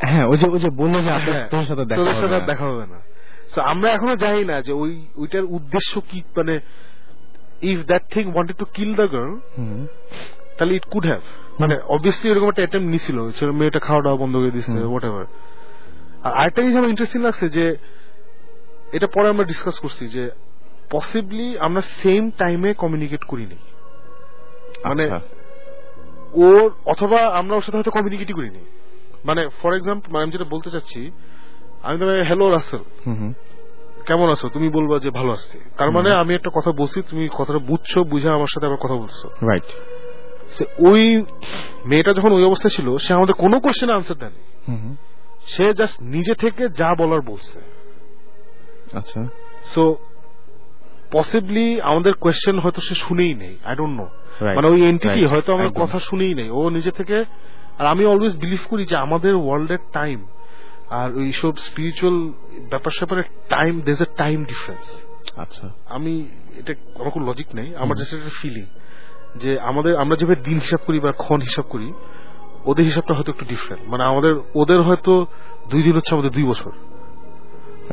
হ্যাঁ 0.03 0.25
ওই 0.27 0.37
যে 0.37 0.47
ওই 0.51 0.61
যে 0.61 0.71
বলল 0.71 0.95
যে 1.03 1.11
আপনার 1.11 1.35
হ্যাঁ, 1.35 1.65
সাথে 1.65 1.85
দেখা 1.85 2.05
হবে 2.13 2.29
না। 2.31 2.47
দেখা 2.47 2.65
হবে 2.65 2.87
না 2.87 2.99
সো 3.49 3.59
আমরা 3.63 3.89
এখনও 3.91 4.17
জানি 4.17 4.45
না 4.45 4.57
যে 4.61 4.73
ওই 4.73 5.07
ওইটার 5.17 5.45
উদ্দেশ্য 5.45 6.01
কি 6.01 6.19
মানে 6.37 6.55
if 7.63 7.79
that 7.87 8.05
thing 8.11 8.25
wanted 8.33 8.57
to 8.57 8.67
kill 8.77 8.91
the 8.95 9.07
girl. 9.13 9.33
তাহলে 10.57 10.73
ইট 10.75 10.85
কুড 10.85 11.05
হ্যাভ 11.07 11.23
মানে 11.61 11.75
অবভিয়াসলি 11.89 12.31
এরকম 12.31 12.49
একটা 12.49 12.63
অ্যাটেম্প 12.63 12.87
নিছিল 12.91 13.31
ছেলে 13.31 13.53
মেয়েটা 13.53 13.81
খাওয়া 13.81 14.03
দাওয়া 14.03 14.19
বন্ধ 14.19 14.35
করে 14.37 14.51
দিচ্ছে। 14.51 14.79
হোয়াট 14.91 15.05
এভার 15.05 15.27
আর 16.23 16.33
আরেকটা 16.33 16.61
জিনিস 16.63 16.77
আমার 16.77 16.91
ইন্টারেস্টিং 16.91 17.23
লাগছে 17.23 17.49
যে 17.49 17.65
এটা 18.93 19.07
পরে 19.07 19.29
আমরা 19.29 19.45
ডিসকাস 19.45 19.79
করছি 19.79 20.09
যে 20.09 20.31
পসিবলি 20.91 21.59
আমরা 21.59 21.81
সেম 21.81 22.31
টাইমে 22.31 22.75
কমিউনিকেট 22.75 23.25
করি 23.25 23.45
করিনি। 23.45 23.57
মানে 24.85 25.03
আচ্ছা। 25.03 25.21
ওর 26.33 26.71
অথবা 26.87 27.27
আমরা 27.27 27.55
ওর 27.55 27.61
সাথে 27.61 27.79
হয়তো 27.79 27.91
কমিউনিকেটই 27.91 28.33
করিনি। 28.33 28.65
মানে 29.25 29.49
ফর 29.63 29.75
এক্সাম্পল 29.75 30.13
মানে 30.13 30.23
আমি 30.23 30.33
যেটা 30.33 30.45
বলতে 30.45 30.71
চাচ্ছি 30.71 31.11
আমি 31.83 31.99
তো 31.99 32.07
হ্যালো 32.07 32.51
রাসেল। 32.51 32.81
কেমন 34.07 34.31
আছো? 34.31 34.49
তুমি 34.49 34.69
বলবা 34.69 34.99
যে 34.99 35.11
ভালো 35.11 35.31
আছি। 35.31 35.59
তার 35.79 35.91
মানে 35.91 36.13
আমি 36.13 36.35
একটা 36.35 36.51
কথা 36.55 36.73
বলছি 36.73 37.03
তুমি 37.03 37.29
কথাটা 37.39 37.59
বুঝছ 37.59 37.99
বুঝে 37.99 38.29
আমার 38.29 38.47
সাথে 38.47 38.67
আবার 38.67 38.79
কথা 38.79 38.95
বলছো। 38.95 39.29
রাইট 39.29 39.65
সে 40.49 40.65
ওই 40.79 41.25
মেয়েটা 41.85 42.13
যখন 42.13 42.33
ওই 42.33 42.45
অবস্থায় 42.45 42.75
ছিল 42.77 42.97
সে 42.97 43.15
আমাদের 43.15 43.35
কোনো 43.35 43.61
কোশ্চেন 43.61 43.91
আনসার 43.91 44.17
দেয়নি। 44.17 44.97
সে 45.47 45.75
জাস্ট 45.75 46.03
নিজে 46.03 46.35
থেকে 46.35 46.69
যা 46.69 46.95
বলার 46.99 47.21
বলছে। 47.21 47.61
আচ্ছা। 48.93 49.27
সো 49.65 49.97
পসিবলি 51.13 51.81
আমাদের 51.81 52.15
কোয়েশ্চেন 52.15 52.59
হয়তো 52.59 52.81
সে 52.81 52.95
শুনেই 52.95 53.35
নেই 53.35 53.57
আই 53.65 53.75
ডোন্ট 53.77 53.95
নো 54.01 54.07
মানে 54.57 54.69
ওই 54.69 54.81
এন্টিটি 54.85 55.21
হয়তো 55.31 55.53
আমার 55.55 55.71
কথা 55.83 55.99
শুনেই 55.99 56.35
নেই। 56.35 56.51
ও 56.51 56.71
নিজে 56.71 56.91
থেকে 56.91 57.25
আর 57.79 57.87
আমি 57.87 58.05
অলওয়েজ 58.05 58.39
বিলিভ 58.39 58.63
করি 58.69 58.85
যে 58.85 58.97
আমাদের 58.97 59.35
ওয়ার্ল্ডের 59.35 59.79
টাইম 59.93 60.19
আর 60.91 61.17
ওইসব 61.17 61.53
স্পিরিচুয়াল 61.57 62.33
ব্যাপার 62.71 62.93
স্যাপারের 62.93 63.25
time 63.49 63.81
there's 63.81 64.03
a 64.03 64.07
time 64.17 64.45
difference 64.45 64.87
আচ্ছা। 65.37 65.69
আমি 65.87 66.27
এটা 66.57 66.73
আমার 66.95 67.13
কোনো 67.13 67.27
লজিক 67.27 67.55
নেই 67.55 67.75
আমার 67.77 67.97
জাস্ট 67.97 68.15
একটা 68.15 68.31
ফিলিং 68.31 68.67
যে 69.37 69.61
আমাদের 69.61 69.97
আমরা 69.97 70.17
যেভাবে 70.17 70.41
দিন 70.43 70.59
হিসাব 70.59 70.81
করি 70.87 71.01
বা 71.01 71.13
ক্ষণ 71.13 71.41
হিসাব 71.41 71.65
করি 71.69 71.93
ওদের 72.65 72.85
হিসাবটা 72.85 73.15
হয়তো 73.15 73.33
একটু 73.33 73.45
ডিফারেন্ট 73.45 73.83
মানে 73.89 74.05
আমাদের 74.05 74.33
ওদের 74.55 74.81
হয়তো 74.83 75.27
দুই 75.71 75.83
দিন 75.83 75.93
হচ্ছে 75.93 76.15
আমাদের 76.15 76.31
দুই 76.31 76.45
বছর। 76.45 76.71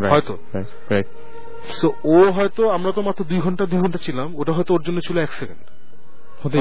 হয়তো। 0.09 0.33
সো 1.69 1.93
ও 2.03 2.31
হয়তো 2.31 2.69
আমরা 2.69 2.91
তো 2.91 3.01
মাত্র 3.01 3.25
দুই 3.25 3.39
ঘণ্টা 3.39 3.65
দুই 3.65 3.79
ঘণ্টা 3.79 3.97
ছিলাম 4.01 4.35
ওটা 4.35 4.53
হয়তো 4.53 4.73
ওর 4.73 4.81
জন্য 4.81 4.99
ছিল 5.01 5.17
এক 5.17 5.33
সেকেন্ড। 5.33 5.61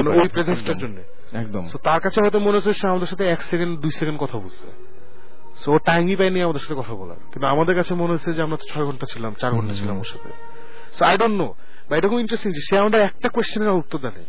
মানে। 0.05 0.21
ওই 0.21 0.27
প্রেজেন্সটার 0.27 0.77
জন্য। 0.77 0.95
একদম। 1.37 1.65
তার 1.83 1.99
কাছে 1.99 2.21
হয়তো 2.21 2.39
মনে 2.39 2.51
হচ্ছে 2.51 2.73
সে 2.73 2.87
আমাদের 2.87 3.07
সাথে 3.07 3.27
এক 3.27 3.43
সেকেন্ড 3.43 3.79
দুই 3.79 3.91
সেকেন্ড 3.91 4.19
কথা 4.19 4.37
বলছে। 4.37 4.67
সো 5.55 5.73
ও 5.73 5.77
টাইমই 5.77 6.15
পায়নি 6.15 6.41
আমাদের 6.41 6.59
সাথে 6.59 6.81
কথা 6.81 6.93
বলার। 6.93 7.15
কিন্তু 7.15 7.45
আমাদের 7.45 7.75
কাছে 7.75 7.95
মনে 7.95 8.13
হচ্ছে 8.13 8.33
যে 8.33 8.41
আমরা 8.41 8.57
তো 8.57 8.63
ছয় 8.69 8.85
ঘণ্টা 8.85 9.05
ছিলাম 9.13 9.33
চার 9.33 9.51
ঘণ্টা 9.51 9.73
ছিলাম 9.73 9.97
ওর 9.97 10.03
সাথে। 10.03 10.29
সো 10.93 11.05
আই 11.05 11.17
ডোন্ট 11.17 11.41
নো 11.41 11.53
বা 11.89 11.99
খুব 11.99 12.19
ইন্টারেস্টিং 12.19 12.51
যে 12.51 12.59
সে 12.69 12.77
আমাদের 12.77 13.01
একটা 13.01 13.29
কোয়েশ্চেনের 13.29 13.69
উত্তর 13.69 13.99
দেয় 13.99 14.25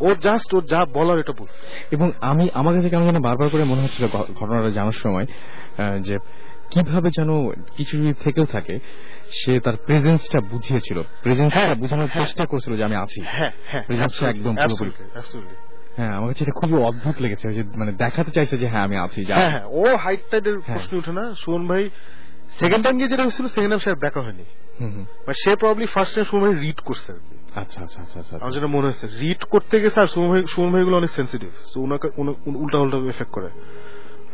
ও 0.00 0.14
জাস্ট 0.14 0.54
ওর 0.54 0.64
যা 0.64 0.84
বলার 0.84 1.18
এটা 1.18 1.32
বলছে। 1.38 1.66
এবং 1.90 2.12
আমি 2.20 2.48
আমার 2.54 2.74
কাছে 2.74 2.90
কেমন 2.90 3.04
যেন 3.04 3.22
বারবার 3.22 3.48
করে 3.48 3.64
মনে 3.64 3.82
হচ্ছিল 3.82 4.06
ঘটনাটা 4.08 4.70
জানার 4.70 4.92
সময় 4.92 5.26
যে 6.00 6.18
কীভাবে 6.70 7.10
যেন 7.10 7.50
কিছু 7.50 8.12
থেকেও 8.20 8.44
থাকে 8.44 8.78
সে 9.30 9.60
তার 9.60 9.76
প্রেজেন্সটা 9.76 10.38
বুঝিয়েছিল 10.40 10.98
প্রেজেন্সটা 11.22 11.60
হ্যাঁ, 11.60 11.74
বোঝানোর 11.74 12.08
হ্যাঁ। 12.08 12.24
চেষ্টা 12.24 12.46
করেছিল 12.46 12.72
যে 12.76 12.84
আমি 12.84 12.96
আছি 12.96 13.20
হ্যাঁ 13.26 13.52
হ্যাঁ 13.66 13.84
একদম 14.28 14.54
পুরোপুরি। 14.56 14.90
হ্যাঁ 15.96 16.12
আমার 16.12 16.28
কাছে 16.28 16.42
এটা 16.44 16.52
খুবই 16.52 16.76
অদ্ভুত 16.82 17.16
লেগেছে 17.20 17.46
যে 17.52 17.62
মানে 17.76 17.92
দেখাতে 17.92 18.30
চাইছে 18.30 18.54
যে 18.58 18.66
হ্যাঁ 18.68 18.84
আমি 18.84 18.96
আছি 18.96 19.20
হ্যাঁ 19.24 19.62
ও 19.72 19.96
হাইট 19.96 20.22
টাইটের 20.30 20.56
হ্যাঁ। 20.58 20.74
প্রশ্ন 20.76 20.92
উঠে 20.96 21.12
না 21.12 21.24
সুমন 21.34 21.66
ভাই 21.66 21.90
সেকেন্ড 22.50 22.84
টাইম 22.84 22.96
গিয়ে 22.98 23.08
যেটা 23.08 23.22
হয়েছিল 23.22 23.46
সেকেন্ড 23.46 23.70
টাইম 23.72 23.80
সে 23.80 23.90
আর 23.90 23.96
দেখা 23.96 24.20
হয়নি। 24.20 24.44
বা 25.26 25.32
সে 25.32 25.56
প্রবলি 25.56 25.86
ফার্স্ট 25.86 26.12
টাইম 26.14 26.24
সুমন 26.24 26.42
ভাই 26.44 26.54
রিড 26.54 26.80
করছে 26.80 27.12
আর 27.12 27.18
কি। 27.18 27.34
আচ্ছা 27.54 27.80
আচ্ছা 27.82 28.00
আচ্ছা 28.00 28.18
আচ্ছা 28.20 28.34
আমার 28.36 28.52
যেটা 28.54 28.66
মনে 28.66 28.86
হচ্ছে 28.86 29.06
রিড 29.20 29.44
করতে 29.44 29.80
গেছে 29.80 30.00
আর 30.00 30.06
সুমন 30.06 30.28
ভাই 30.32 30.42
সুমন 30.46 30.94
অনেক 30.94 31.10
সেন্সিটিভ 31.10 31.50
উল্টা 32.56 32.78
উল্টা 32.78 32.96
এফেক্ট 33.08 33.32
করে 33.32 33.48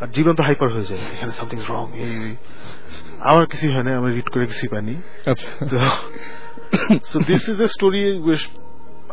আর 0.05 0.11
জীবন 0.17 0.35
তো 0.39 0.43
হাইপার 0.49 0.69
হয়ে 0.77 0.87
যায়। 0.91 1.03
এখানে 1.15 1.33
সামথিং 1.39 1.59
রং 1.73 1.85
আমার 3.29 3.45
কিছু 3.53 3.65
হয় 3.75 3.85
না 3.87 3.91
আমি 4.01 4.09
রিড 4.17 4.29
করে 4.33 4.45
কিছুই 4.51 4.69
পাইনি। 4.75 4.95
So 7.11 7.17
this 7.31 7.45
is 7.53 7.59
a 7.67 7.69
story 7.77 8.01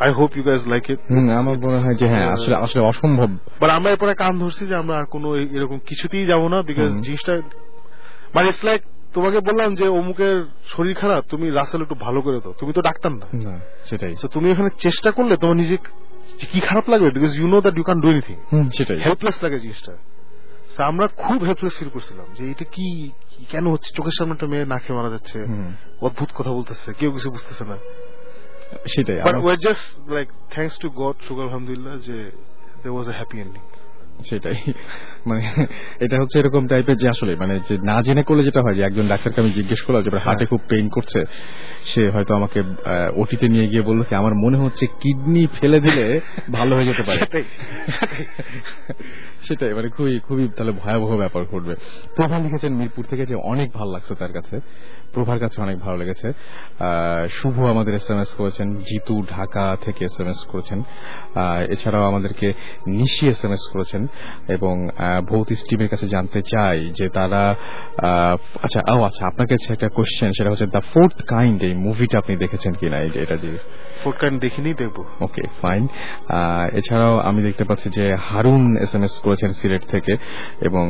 I 0.06 0.10
hope 0.20 0.32
you 0.38 0.44
guys 0.50 0.64
like 0.74 0.84
it 0.94 1.00
আমার 1.42 1.56
মনে 1.66 1.80
হয় 1.84 1.96
যে 2.02 2.06
হ্যাঁ 2.14 2.28
আসলে 2.36 2.56
আসলে 2.66 2.82
অসম্ভব। 2.92 3.30
বাট 3.62 3.70
আমরা 3.78 3.90
এরপরে 3.94 4.14
কান 4.24 4.34
ধরছি 4.42 4.64
যে 4.70 4.76
আমরা 4.82 4.96
আর 5.02 5.06
কোনো 5.16 5.28
এরকম 5.58 5.78
কিছুতেই 5.90 6.26
যাব 6.32 6.42
না 6.54 6.58
বিকজ 6.70 6.90
জিনিসটা 7.06 7.34
মানে 8.36 8.46
ইটস 8.52 8.64
লাইক 8.70 8.82
তোমাকে 9.16 9.38
বললাম 9.48 9.70
যে 9.80 9.86
অমুকের 10.00 10.36
শরীর 10.74 10.96
খারাপ 11.02 11.22
তুমি 11.32 11.46
রাসেল 11.60 11.80
একটু 11.86 11.98
ভালো 12.06 12.20
করে 12.26 12.38
দাও 12.44 12.54
তুমি 12.60 12.72
তো 12.78 12.82
ডাক্তার 12.90 13.12
না। 13.22 13.26
সেটাই। 13.90 14.14
তুমি 14.36 14.48
এখানে 14.54 14.70
চেষ্টা 14.86 15.10
করলে 15.18 15.34
তোমার 15.42 15.58
নিজে 15.64 15.76
কি 16.52 16.60
খারাপ 16.70 16.86
লাগবে 16.92 17.10
because 17.16 17.32
you 17.40 17.48
know 17.54 17.58
that 17.66 17.76
you 17.78 17.86
can 17.90 18.00
do 18.04 18.08
anything 18.14 18.36
সেটাই। 18.78 18.98
হেল্পলেস 19.08 19.38
লাগে 19.44 19.58
জিনিসটা। 19.66 19.94
আমরা 20.80 21.08
খুব 21.08 21.44
হেল্পলেস 21.44 21.80
ফিল 21.80 21.90
করছিলাম 21.90 22.26
যে 22.34 22.52
এটা 22.52 22.66
কি 22.66 23.12
কেন 23.50 23.72
হচ্ছে? 23.72 23.90
চোখের 23.96 24.16
সামনে 24.18 24.34
একটা 24.34 24.48
মেয়ে 24.48 24.66
নাকে 24.66 24.94
মারা 24.94 25.10
যাচ্ছে। 25.10 25.40
অদ্ভুত 26.02 26.30
কথা 26.36 26.52
বলতেছে 26.52 26.94
কেউ 26.94 27.12
কিছু 27.12 27.32
বুঝতেছে 27.32 27.64
না। 27.66 27.78
সেটাই 28.88 29.18
but 29.18 29.36
we're 29.36 29.58
just 29.58 30.10
like 30.10 30.28
thanks 30.50 30.78
to 30.80 30.90
God 30.90 31.16
শুকর 31.28 31.42
আলহামদুলিল্লাহ 31.42 31.98
যে 31.98 32.32
দে 32.84 32.90
ওয়াজ 32.90 33.10
এ 33.10 33.12
হ্যাপি 33.12 33.38
এন্ডিং 33.40 33.62
সেটাই। 34.30 34.60
মানে 35.28 35.44
এটা 36.00 36.16
হচ্ছে 36.22 36.40
এরকম 36.40 36.64
টাইপের 36.68 36.98
যে 36.98 37.08
আসলে 37.10 37.32
মানে 37.36 37.60
যে 37.68 37.76
না 37.90 37.98
জেনে 38.02 38.24
করলে 38.24 38.44
যেটা 38.44 38.62
হয় 38.62 38.76
যে 38.76 38.84
একজন 38.84 39.06
ডাক্তারকে 39.08 39.42
আমি 39.42 39.52
জিজ্ঞেস 39.52 39.82
করলাম 39.82 40.02
যে 40.04 40.12
হার্টে 40.26 40.46
খুব 40.46 40.62
পেইন 40.70 40.90
করছে। 40.90 41.20
সে 41.86 42.02
হয়তো 42.10 42.32
আমাকে 42.36 42.60
ওটিতে 43.16 43.46
নিয়ে 43.50 43.68
গিয়ে 43.68 43.82
বলল 43.82 44.02
কি 44.04 44.14
আমার 44.16 44.34
মনে 44.36 44.58
হচ্ছে 44.58 44.86
কিডনি 45.02 45.44
ফেলে 45.60 45.80
দিলে 45.80 46.06
ভালো 46.52 46.72
হয়ে 46.76 46.86
যেতে 46.86 47.04
পারে। 47.04 47.22
সেটাই 49.42 49.74
মানে 49.74 49.90
খুবই 49.90 50.20
খুবই 50.28 50.48
তাহলে 50.58 50.72
ভয়াবহ 50.72 51.12
ব্যাপার 51.18 51.42
ঘটবে। 51.46 51.74
প্রভা 52.16 52.38
লিখেছেন 52.40 52.72
মিরপুর 52.74 53.04
থেকে 53.10 53.26
যে 53.26 53.36
অনেক 53.36 53.70
ভালো 53.74 53.92
লাগছে 53.92 54.14
তার 54.16 54.34
কাছে। 54.34 54.56
প্রভার 55.14 55.40
কাছে 55.40 55.62
অনেক 55.62 55.78
ভালো 55.80 55.98
লেগেছে। 55.98 56.28
শুভ 57.30 57.56
আমাদের 57.66 57.94
এস 57.96 58.08
এম 58.12 58.20
এস 58.20 58.32
করেছেন, 58.34 58.68
জিতু 58.80 59.16
ঢাকা 59.32 59.78
থেকে 59.82 60.06
এস 60.06 60.20
এম 60.20 60.28
এস 60.28 60.46
করেছেন। 60.46 60.80
এছাড়াও 61.70 62.04
আমাদেরকে 62.04 62.54
নিশি 62.88 63.28
এস 63.28 63.46
এম 63.46 63.52
এস 63.52 63.64
করেছেন 63.74 64.08
এবং 64.50 64.90
ভৌতিক 65.28 65.58
টিমের 65.70 65.90
কাছে 65.90 66.08
জানতে 66.08 66.42
চাই 66.42 66.80
যে 66.98 67.10
তারা 67.10 67.56
আচ্ছা 68.62 68.80
ও 68.94 69.02
আচ্ছা 69.04 69.24
আপনার 69.28 69.48
কাছে 69.48 69.74
একটা 69.74 69.90
কোশ্চেন 69.90 70.32
সেটা 70.38 70.50
হচ্ছে 70.50 70.68
দ্য 70.68 70.82
ফোর্থ 70.82 71.18
কাইন্ড 71.28 71.64
এই 71.64 71.74
মুভিটা 71.74 72.16
আপনি 72.20 72.34
দেখেছেন 72.36 72.74
কিনা? 72.74 72.98
এটা 73.24 73.36
দিয়ে। 73.36 73.60
ফুডকার্ন 74.02 74.36
দেখিনি, 74.46 74.72
দেখব। 74.82 74.98
ওকে 75.26 75.44
ফাইন 75.62 75.84
এছাড়াও 76.80 77.16
আমি 77.30 77.40
দেখতে 77.48 77.64
পাচ্ছি 77.70 77.88
যে 77.98 78.06
হারুন 78.28 78.64
এস 78.86 78.92
এম 78.98 79.04
এস 79.08 79.14
করেছেন 79.26 79.50
সিলেট 79.60 79.84
থেকে 79.94 80.14
এবং 80.68 80.86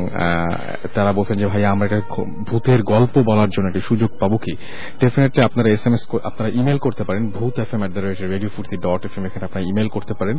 তারা 0.96 1.10
বলছেন 1.18 1.36
যে 1.42 1.46
ভাই 1.52 1.62
আমরা 1.72 1.84
একটা 1.88 2.00
ভূতের 2.48 2.80
গল্প 2.92 3.14
বলার 3.30 3.50
জন্য 3.54 3.66
একটি 3.70 3.82
সুযোগ 3.90 4.10
পাবো 4.22 4.36
কি? 4.44 4.54
ডেফিনেটলি 5.02 5.40
আপনারা 5.48 5.68
এস 5.76 5.84
এম 5.88 5.94
এস 5.96 6.02
আপনারা 6.30 6.48
ইমেল 6.60 6.78
করতে 6.86 7.02
পারেন, 7.08 7.22
Bhoot 7.36 7.54
F 7.64 7.70
M 7.74 7.80
at 7.82 7.92
the 7.96 8.02
rate 8.06 8.18
radio 8.34 8.50
Foorti 8.56 8.76
dot 8.86 9.02
F 9.08 9.14
M 9.18 9.24
এখানে 9.28 9.44
আপনারা 9.48 9.64
ইমেল 9.70 9.88
করতে 9.96 10.14
পারেন। 10.20 10.36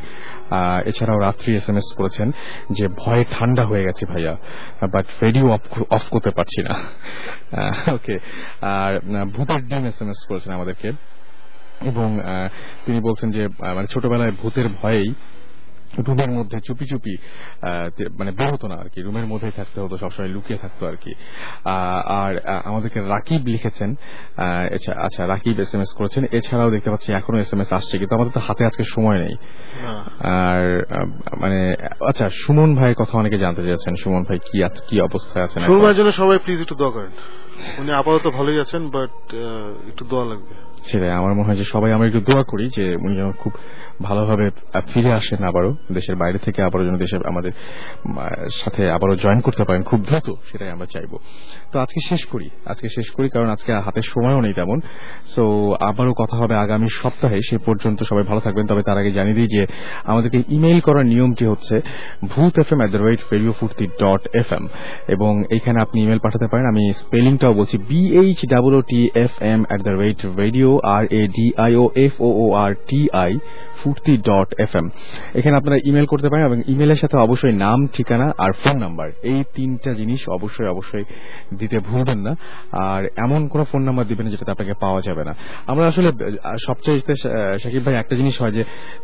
এছাড়াও 0.89 1.17
রাত্রি 1.27 1.51
এস 1.59 1.67
এম 1.71 1.77
এস 1.81 1.87
করেছেন 1.99 2.27
যে, 2.77 2.85
ভয়ে 3.01 3.23
ঠান্ডা 3.35 3.63
হয়ে 3.69 3.83
গেছে 3.87 4.03
ভাইয়া 4.11 4.33
বাট 4.93 5.05
রেডিও 5.25 5.45
অফ 5.97 6.05
করতে 6.13 6.31
পারছি 6.37 6.59
না। 6.67 6.73
ওকে 7.97 8.15
আর 8.77 8.91
ভূতের 9.35 9.61
ডিম 9.69 9.83
এস 9.91 9.97
এম 10.03 10.09
এস 10.13 10.19
করেছেন 10.29 10.51
আমাদেরকে। 10.59 10.89
এবং 11.81 12.19
তিনি 12.85 12.99
বলছেন 13.01 13.31
যে 13.31 13.47
মানে 13.75 13.87
ছোটবেলায় 13.87 14.31
ভূতের 14.31 14.69
ভয়েই 14.81 15.13
রুমের 16.07 16.31
মধ্যে 16.31 16.59
চুপি 16.59 16.85
চুপি 16.85 17.17
মানে 18.19 18.31
বের 18.31 18.53
হতো 18.53 18.67
না 18.67 18.75
আর 18.75 18.89
কি 18.89 19.01
রুমের 19.01 19.25
মধ্যেই 19.25 19.51
থাকতে 19.51 19.81
হতো 19.81 19.97
সবসময় 19.97 20.29
লুকিয়ে 20.29 20.59
থাকতো 20.59 20.87
আর 20.87 20.95
কি 20.95 21.13
আর 22.05 22.33
আমাদেরকে 22.65 22.99
রাকিব 23.01 23.41
লিখেছেন 23.45 23.95
আচ্ছা 24.97 25.27
রাকিব 25.27 25.59
এস 25.59 25.75
এম 25.75 25.81
এস 25.81 25.93
করেছেন। 25.93 26.23
এছাড়াও 26.31 26.69
দেখতে 26.71 26.89
পাচ্ছি 26.89 27.13
এখনও 27.13 27.37
এস 27.39 27.53
এম 27.53 27.61
এস 27.61 27.73
আসছে 27.73 27.97
কিন্তু 27.97 28.15
আমাদের 28.15 28.33
তো 28.33 28.39
হাতে 28.39 28.65
আজকে 28.65 28.83
সময় 28.83 29.19
নেই। 29.19 29.35
আর 30.19 30.85
মানে 31.37 31.75
আচ্ছা 32.09 32.29
সুমন 32.29 32.75
ভাইয়ের 32.75 32.95
কথা 32.95 33.17
অনেকে 33.17 33.37
জানতে 33.37 33.61
চেয়েছেন। 33.61 33.95
সুমন 33.95 34.23
ভাই 34.23 34.39
কি 34.39 34.63
কি 34.87 35.01
অবস্থায় 35.01 35.45
আছেন? 35.45 35.63
এখন? 35.63 35.73
সুরমার 35.73 35.95
জন্য 35.95 36.11
সবাই 36.11 36.37
প্লিজ 36.37 36.61
একটু 36.61 36.75
দোয়া 36.75 36.91
করেন। 36.91 37.11
উনি 37.77 37.91
আপাতত 37.91 38.27
ভালোই 38.27 38.59
আছেন 38.59 38.89
বাট 38.89 39.33
একটু 39.87 40.05
দোয়া 40.05 40.25
লাগবে। 40.25 40.53
সেটাই, 40.91 41.11
আমার 41.11 41.33
মনে 41.33 41.43
হয় 41.43 41.55
যে 41.55 41.63
সবাই 41.63 41.91
আমরা 41.91 42.07
একটু 42.07 42.19
দোয়া 42.19 42.43
করি 42.43 42.65
যে 42.69 42.85
উনি 42.95 43.31
খুব 43.37 43.53
ভালোভাবে 44.01 44.45
ফিরে 44.93 45.11
আসেন 45.13 45.43
আবারও 45.43 45.71
দেশের 45.91 46.15
বাইরে 46.15 46.37
থেকে, 46.37 46.59
আবারও 46.63 46.85
যেন 46.85 46.97
দেশের 46.97 47.19
আমাদের 47.27 47.51
সাথে 48.51 48.91
আবারও 48.91 49.15
জয়েন 49.15 49.41
করতে 49.41 49.63
পারেন 49.63 49.83
খুব 49.83 49.99
দ্রুত, 50.07 50.27
সেটাই 50.51 50.69
আমরা 50.69 50.85
চাইব। 50.85 51.17
তো 51.73 51.77
আজকে 51.79 51.99
শেষ 52.09 52.21
করি। 52.25 52.47
আজকে 52.71 52.87
শেষ 52.89 53.07
করি, 53.15 53.27
কারণ 53.29 53.49
আজকে 53.49 53.71
হাতে 53.85 54.01
সময়ও 54.13 54.41
নেই 54.41 54.53
তেমন। 54.53 54.77
সো 55.33 55.43
আবারও 55.89 56.13
কথা 56.13 56.35
হবে 56.37 56.55
আগামী 56.55 56.87
সপ্তাহে, 57.01 57.39
সে 57.49 57.57
পর্যন্ত 57.57 57.99
সবাই 58.03 58.23
ভালো 58.23 58.41
থাকবেন। 58.45 58.65
তবে 58.67 58.81
তার 58.87 58.97
আগে 58.97 59.11
জানিয়ে 59.11 59.37
দিই 59.39 59.49
যে 59.55 59.63
আমাদেরকে 60.11 60.39
ইমেইল 60.49 60.79
করার 60.79 61.05
নিয়মটি 61.05 61.45
হচ্ছে 61.45 61.75
Bhoot 62.31 62.53
F 62.59 62.69
M 62.73 62.79
at 62.79 62.91
the 62.91 63.53
Foorti 63.59 63.85
dot 64.03 64.23
F 64.41 64.49
M 64.53 64.63
এবং 65.07 65.31
এইখানে 65.55 65.77
আপনি 65.81 65.97
ইমেল 66.05 66.19
পাঠাতে 66.19 66.47
পারেন। 66.47 66.65
আমি 66.73 66.83
স্পেলিংটাও 66.93 67.53
বলছি 67.53 67.75
B H 67.89 68.39
double 68.53 68.73
T 68.91 69.01
F 69.25 69.33
M 69.53 69.61
at 69.67 69.79
the 69.87 69.93
rate 70.03 70.19
radio 70.41 70.69
R 70.95 71.03
A 71.21 71.21
D 71.37 71.47
I 71.65 71.71
O 71.75 71.85
F 72.05 72.13
O 72.27 72.29
O 72.43 72.45
R 72.63 72.71
T 72.89 73.01
I 73.23 73.31
Foorti 73.79 74.13
dot 74.29 74.49
F 74.65 74.71
M 74.75 74.85
এখানে 75.33 75.55
আপনারা 75.59 75.77
ইমেল 75.89 76.07
করতে 76.11 76.27
পারেন 76.29 76.43
এবং 76.45 76.59
ইমেলের 76.73 76.99
সাথে 77.03 77.15
অবশ্যই 77.17 77.55
নাম, 77.65 77.79
ঠিকানা 77.95 78.27
আর 78.37 78.51
ফোন 78.61 78.75
নাম্বার। 78.79 79.07
এই 79.31 79.39
তিনটা 79.55 79.91
জিনিস 79.99 80.21
অবশ্যই 80.37 80.67
অবশ্যই 80.73 81.05
দিতে 81.63 81.77
ভুলবেন 81.89 82.19
না। 82.27 82.33
আর 82.89 83.01
এমন 83.25 83.41
কোন 83.51 83.61
ফোন 83.71 83.81
নাম্বার 83.87 84.05
দিবেন 84.11 84.25
যেটাতে 84.33 84.51
আপনাকে 84.55 84.73
পাওয়া 84.83 84.99
যাবে 85.07 85.23
না। 85.27 85.33
আমরা 85.71 85.85
আসলে 85.91 86.09
সবচেয়ে 86.67 86.97
শাকিব 87.61 87.81
ভাই 87.85 87.95
একটা 88.01 88.15
জিনিস 88.19 88.35
হয় 88.41 88.53
যে 88.57 88.63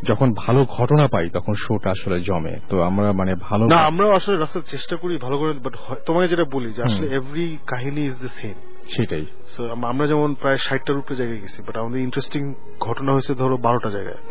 যখন 0.10 0.28
ভালো 0.44 0.60
ঘটনা 0.78 1.06
পাই 1.14 1.26
তখন 1.38 1.54
শোটা 1.66 1.90
আসলে 1.96 2.18
জমে। 2.28 2.54
তো 2.72 2.76
আমরা 2.90 3.08
মানে 3.20 3.34
ভালো 3.48 3.64
না 3.74 3.80
আমরাও 3.90 4.12
আসলে 4.20 4.36
রাস্তার 4.38 4.70
চেষ্টা 4.74 4.96
করি 5.02 5.14
ভালো 5.26 5.36
করে 5.42 5.52
বাট 5.66 5.74
তোমাকে 6.08 6.28
যেটা 6.32 6.46
বলি 6.56 6.70
যে 6.78 6.82
আসলে 6.88 7.08
এভরি 7.18 7.46
কাহিনী 7.72 8.02
ইজ 8.10 8.16
দ্য 8.24 8.32
সেম 8.40 8.56
সেটাই। 8.96 9.26
সো 9.54 9.62
আমরা 9.92 10.06
যেমন 10.12 10.30
প্রায় 10.42 10.60
ষাটটার 10.68 11.00
উপরে 11.02 11.16
জায়গায় 11.22 11.40
গেছি 11.44 11.60
বাট 11.68 11.76
আমাদের 11.82 12.00
ইন্টারেস্টিং 12.08 12.42
ঘটনা 12.88 13.10
হয়েছে 13.16 13.32
ধরো 13.42 13.56
বারোটা 13.66 13.90
জায়গায়। 13.96 14.22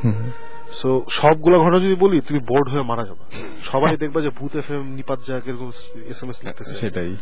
সো 0.79 0.89
সবগুলো 1.21 1.57
ঘটনা 1.65 1.79
যদি 1.87 1.97
বলি 2.05 2.17
তুমি 2.29 2.41
বোর্ড 2.51 2.67
হয়ে 2.73 2.85
মারা 2.91 3.05
যাবে। 3.09 3.25
সবাই 3.71 3.93
দেখবা 4.03 4.21
যে 4.27 4.31
ভূত 4.39 4.53
এফ 4.61 4.69
এম 4.75 4.85
নিপাত 4.99 5.21
যাক 5.29 5.45
এরকম 5.51 5.69
এস 6.13 6.21
এম 6.23 6.29
এস 6.33 6.39
লিখতেছে। 6.45 6.75
সেটাই। 6.83 7.13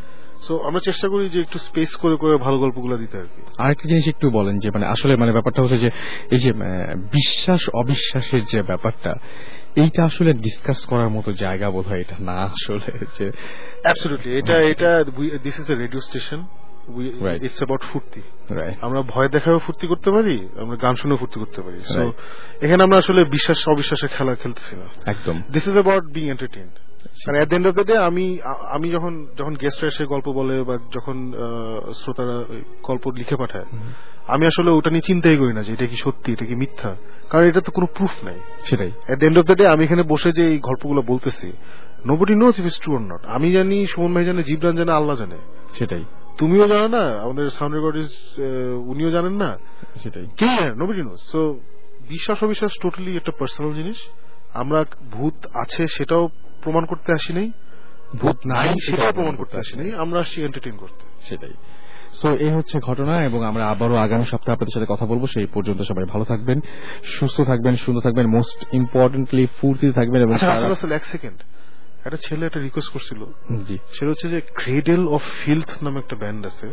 সো 0.40 0.60
আমরা 0.62 0.80
চেষ্টা 0.84 1.08
করি 1.08 1.28
যে 1.28 1.40
একটু 1.40 1.58
স্পেস 1.58 1.96
করে 1.96 2.16
করে 2.16 2.36
ভালো 2.36 2.58
গল্পগুলো 2.58 2.96
দিতে 2.96 3.18
আর 3.18 3.24
কি। 3.24 3.42
আরেকটা 3.58 3.88
জিনিস 3.88 4.08
একটু 4.08 4.30
বলেন 4.30 4.58
যে 4.58 4.70
মানে 4.70 4.86
আসলে 4.86 5.16
মানে 5.16 5.32
ব্যাপারটা 5.32 5.62
হচ্ছে 5.62 5.76
যে 5.76 5.90
এই 6.30 6.38
যে 6.38 6.52
বিশ্বাস 6.96 7.68
অবিশ্বাসের 7.74 8.44
যে 8.44 8.62
ব্যাপারটা 8.62 9.14
এইটা 9.76 10.04
আসলে 10.04 10.32
ডিসকাস 10.32 10.86
করার 10.86 11.08
মতো 11.08 11.32
জায়গা 11.32 11.70
বোধ 11.70 11.86
হয় 11.86 12.00
এটা 12.00 12.16
না 12.20 12.32
আসলে 12.32 12.98
যে 13.18 13.30
অ্যাবসলিউটলি 13.82 14.38
এটা 14.38 14.58
এটা 14.58 15.04
this 15.42 15.58
is 15.58 15.70
a 15.70 15.74
radio 15.74 16.00
station. 16.00 16.44
It's 17.42 17.56
about 17.56 17.82
Foorti. 17.82 18.22
আমরা 18.80 19.02
ভয় 19.02 19.28
দেখাও 19.28 19.58
ফুর্তি 19.58 19.86
করতে 19.86 20.10
পারি 20.10 20.48
আমরা 20.60 20.76
গান 20.76 20.94
শুনেও 20.94 21.16
ফুর্তি 21.16 21.40
করতে 21.40 21.62
পারি। 21.62 21.78
সো 21.78 22.12
এখানে 22.62 22.82
আমরা 22.82 22.98
আসলে 22.98 23.24
বিশ্বাস 23.24 23.68
অবিশ্বাসের 23.68 24.08
খেলা 24.08 24.34
খেলতেছি 24.34 24.76
না। 24.76 24.86
একদম। 25.06 25.42
This 25.52 25.66
is 25.66 25.72
about 25.72 26.04
being 26.14 26.24
entertained 26.28 26.70
মানে 27.26 27.38
at 27.38 27.48
the 27.48 27.54
end 27.54 27.66
of 27.66 27.74
the 27.74 27.84
day 27.84 27.96
আমি 27.98 28.38
আমি 28.70 28.90
যখন 28.90 29.26
যখন 29.38 29.54
গেস্টরা 29.54 29.86
এসে 29.86 30.04
গল্প 30.04 30.28
বলে 30.28 30.62
বা 30.62 30.76
যখন 30.94 31.32
শ্রোতারা 31.94 32.44
গল্প 32.82 33.08
লিখে 33.16 33.36
পাঠায় 33.36 33.64
আমি 34.28 34.46
আসলে 34.46 34.70
ওটা 34.70 34.90
নিয়ে 34.90 35.06
চিন্তাই 35.06 35.36
করি 35.36 35.52
না 35.52 35.62
যে 35.62 35.72
এটা 35.72 35.86
কি 35.86 35.96
সত্যি 35.96 36.32
এটা 36.32 36.46
কি 36.46 36.54
মিথ্যা। 36.54 36.96
কারণ 37.30 37.44
এটা 37.44 37.60
তো 37.60 37.72
কোনো 37.72 37.86
প্রুফ 37.86 38.24
নাই। 38.24 38.40
সেটাই। 38.64 38.92
At 39.08 39.18
the 39.18 39.26
end 39.26 39.38
of 39.38 39.44
the 39.44 39.54
day 39.54 39.66
আমি 39.66 39.84
এখানে 39.84 40.02
বসে 40.02 40.32
যে 40.32 40.44
এই 40.46 40.58
গল্পগুলো 40.58 41.02
বলতেছি 41.02 41.52
nobody 42.06 42.34
knows 42.34 42.54
if 42.58 42.66
is 42.66 42.80
true 42.82 42.94
or 42.94 43.00
not 43.00 43.26
আমি 43.26 43.52
জানি 43.52 43.86
সুমন 43.86 44.14
ভাই 44.14 44.24
জানে 44.24 44.42
জিবরান 44.42 44.76
জানে 44.76 44.92
আল্লাহ 44.92 45.16
জানে। 45.16 45.38
সেটাই। 45.72 46.04
তুমিও 46.38 46.68
জানো 46.68 46.88
না 46.88 47.22
আমাদের 47.22 47.50
সাউন্ড 47.50 47.76
রেকর্ডিস 47.76 48.38
উনিও 48.86 49.10
জানেন 49.10 49.32
না। 49.32 49.56
সেটাই। 49.96 50.26
কে? 50.36 50.54
নোবডি 50.76 51.02
নোজ 51.02 51.20
সো 51.32 51.40
বিশ্বাস 52.08 52.44
অবিশ্বাস 52.44 52.72
টোটালি 52.82 53.16
একটা 53.16 53.32
পার্সোনাল 53.38 53.72
জিনিস। 53.72 53.96
আমরা 54.54 54.84
ভূত 55.10 55.46
আছে 55.54 55.86
সেটাও 55.86 56.28
প্রমাণ 56.66 56.84
করতে 56.84 57.10
আসি 57.12 57.32
নাই 57.38 57.48
ভূত 58.20 58.38
নাই 58.46 58.68
সেটাও 58.84 59.12
প্রমাণ 59.12 59.34
করতে 59.36 59.56
আসি 59.62 59.74
নাই 59.78 59.88
আমরা 60.02 60.18
আসছি 60.22 60.38
এন্টারটেইন 60.42 60.76
করতে। 60.76 61.04
সেটাই। 61.28 61.54
সো 62.12 62.28
এই 62.46 62.52
হচ্ছে 62.56 62.76
ঘটনা 62.80 63.14
এবং 63.28 63.40
আমরা 63.44 63.62
আবারও 63.72 63.96
আগামী 63.96 64.24
সপ্তাহে 64.24 64.54
আপনাদের 64.56 64.74
সাথে 64.74 64.88
কথা 64.88 65.04
বলব। 65.06 65.22
সেই 65.26 65.46
পর্যন্ত 65.54 65.80
সবাই 65.82 66.04
ভালো 66.04 66.24
থাকবেন 66.24 66.58
সুস্থ 67.16 67.36
থাকবেন 67.40 67.74
সুন্দর 67.76 68.02
থাকবেন 68.06 68.26
মোস্ট 68.26 68.58
ইম্পর্টেন্টলি 68.74 69.44
ফুর্তি 69.58 69.86
থাকবেন 69.92 70.20
এবং 70.22 70.34
আচ্ছা 70.34 70.94
এক 70.94 71.04
সেকেন্ড 71.04 71.38
একটা 72.04 72.18
ছেলে 72.26 72.42
একটা 72.46 72.60
রিকোয়েস্ট 72.60 72.90
করছিল। 72.92 73.20
সেটা 73.94 74.10
হচ্ছে 74.12 74.26
যে 74.28 74.38
ক্রেডেল 74.54 75.02
অফ 75.08 75.22
ফিল্থ 75.40 75.70
নামে 75.82 75.98
একটা 75.98 76.16
ব্যান্ড 76.16 76.42
আছে। 76.46 76.66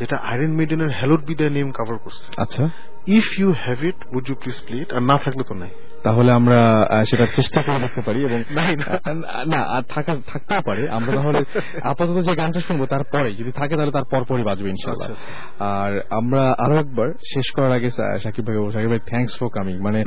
যেটা 0.00 0.16
আয়রন 0.30 0.52
মেডেনের 0.52 0.92
হ্যালোড 0.98 1.22
বিদায় 1.24 1.52
নেম 1.56 1.68
কভার 1.72 1.98
করছে। 1.98 2.26
আচ্ছা। 2.36 2.62
If 3.06 3.40
you 3.40 3.52
have 3.52 3.84
it 3.84 3.94
would 4.16 4.24
you 4.28 4.34
please 4.34 4.62
play 4.66 4.76
it 4.82 4.92
আর 4.92 5.02
না 5.02 5.18
থাকলে 5.18 5.42
তো 5.48 5.54
নাই। 5.54 5.68
তাহলে 6.02 6.32
আমরা 6.32 6.86
সেটা 7.06 7.26
চেষ্টা 7.26 7.62
করে 7.62 7.78
দেখতে 7.78 8.00
পারি 8.00 8.24
এবং 8.24 8.38
না। 9.46 9.82
থাকা 9.88 10.16
থাকতেও 10.26 10.60
পারে। 10.60 10.88
আমরা 10.90 11.16
তাহলে 11.16 11.44
আপাতত 11.82 12.22
যে 12.22 12.34
গানটা 12.34 12.60
শুনব 12.60 12.86
তারপরে 12.86 13.32
যদি 13.32 13.52
থাকে 13.52 13.76
তাহলে 13.76 13.92
তার 13.92 14.04
পরপরই 14.04 14.42
বাজবে 14.42 14.68
ইনশাল্লাহ 14.68 15.10
আচ্ছা, 15.10 15.30
আর 15.58 16.00
আমরা 16.10 16.54
আরও 16.58 16.74
একবার 16.76 17.08
শেষ 17.34 17.50
করার 17.50 17.72
আগে 17.72 17.90
সাকিব 18.22 18.46
ভাই 18.46 18.72
সাকিব 18.72 18.90
ভাই 18.90 18.98
থ্যাংকস 18.98 19.38
ফর 19.38 19.48
কামিং 19.48 19.78
মানে 19.80 20.04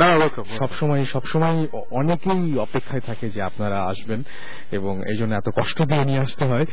সবসময় 0.59 1.05
সবসময় 1.05 1.67
অনেকেই 1.91 2.57
অপেক্ষায় 2.57 3.01
থাকে 3.01 3.29
যে 3.29 3.41
আপনারা 3.41 3.83
আসবেন 3.83 4.23
এবং 4.71 4.99
এই 5.11 5.17
জন্য 5.17 5.35
এত 5.35 5.49
কষ্ট 5.61 5.81
দিয়ে 5.81 6.03
নিয়ে 6.03 6.19
আসতে 6.19 6.45
হয়। 6.45 6.65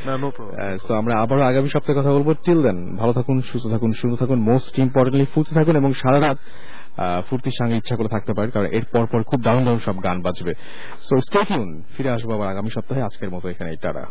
সো 0.79 0.95
আমরা 0.95 1.17
আবারও 1.19 1.43
আগামী 1.43 1.69
সপ্তাহে 1.69 1.99
কথা 1.99 2.11
বলব। 2.11 2.35
টিল 2.45 2.63
দেন 2.63 2.97
ভালো 2.97 3.13
থাকুন 3.13 3.43
সুস্থ 3.43 3.69
থাকুন 3.69 3.93
সুন্দর 3.93 4.17
থাকুন। 4.17 4.41
মোস্ট 4.41 4.79
ইম্পর্টেন্টলি 4.79 5.27
ফুর্তি 5.35 5.55
থাকুন 5.55 5.77
এবং 5.77 5.93
সারা 6.13 6.27
রাত 6.27 6.39
ফুর্তির 7.27 7.57
সঙ্গে 7.59 7.77
ইচ্ছা 7.77 7.95
করে 7.97 8.09
থাকতে 8.09 8.33
পারেন 8.37 8.51
কারণ 8.51 8.67
এর 8.67 8.85
পর 8.93 9.05
পর 9.07 9.21
খুব 9.23 9.41
দারুণ 9.43 9.65
দারুণ 9.65 9.79
সব 9.79 9.97
গান 10.05 10.17
বাজবে। 10.23 10.53
সো 11.01 11.15
স্টেটিউন 11.21 11.83
ফিরে 11.97 12.11
আসব 12.11 12.31
আবার 12.33 12.49
আগামী 12.49 12.71
সপ্তাহে। 12.75 13.03
আজকের 13.03 13.31
মতো 13.31 13.47
এখানে 13.49 13.71
টাটা। 13.77 14.05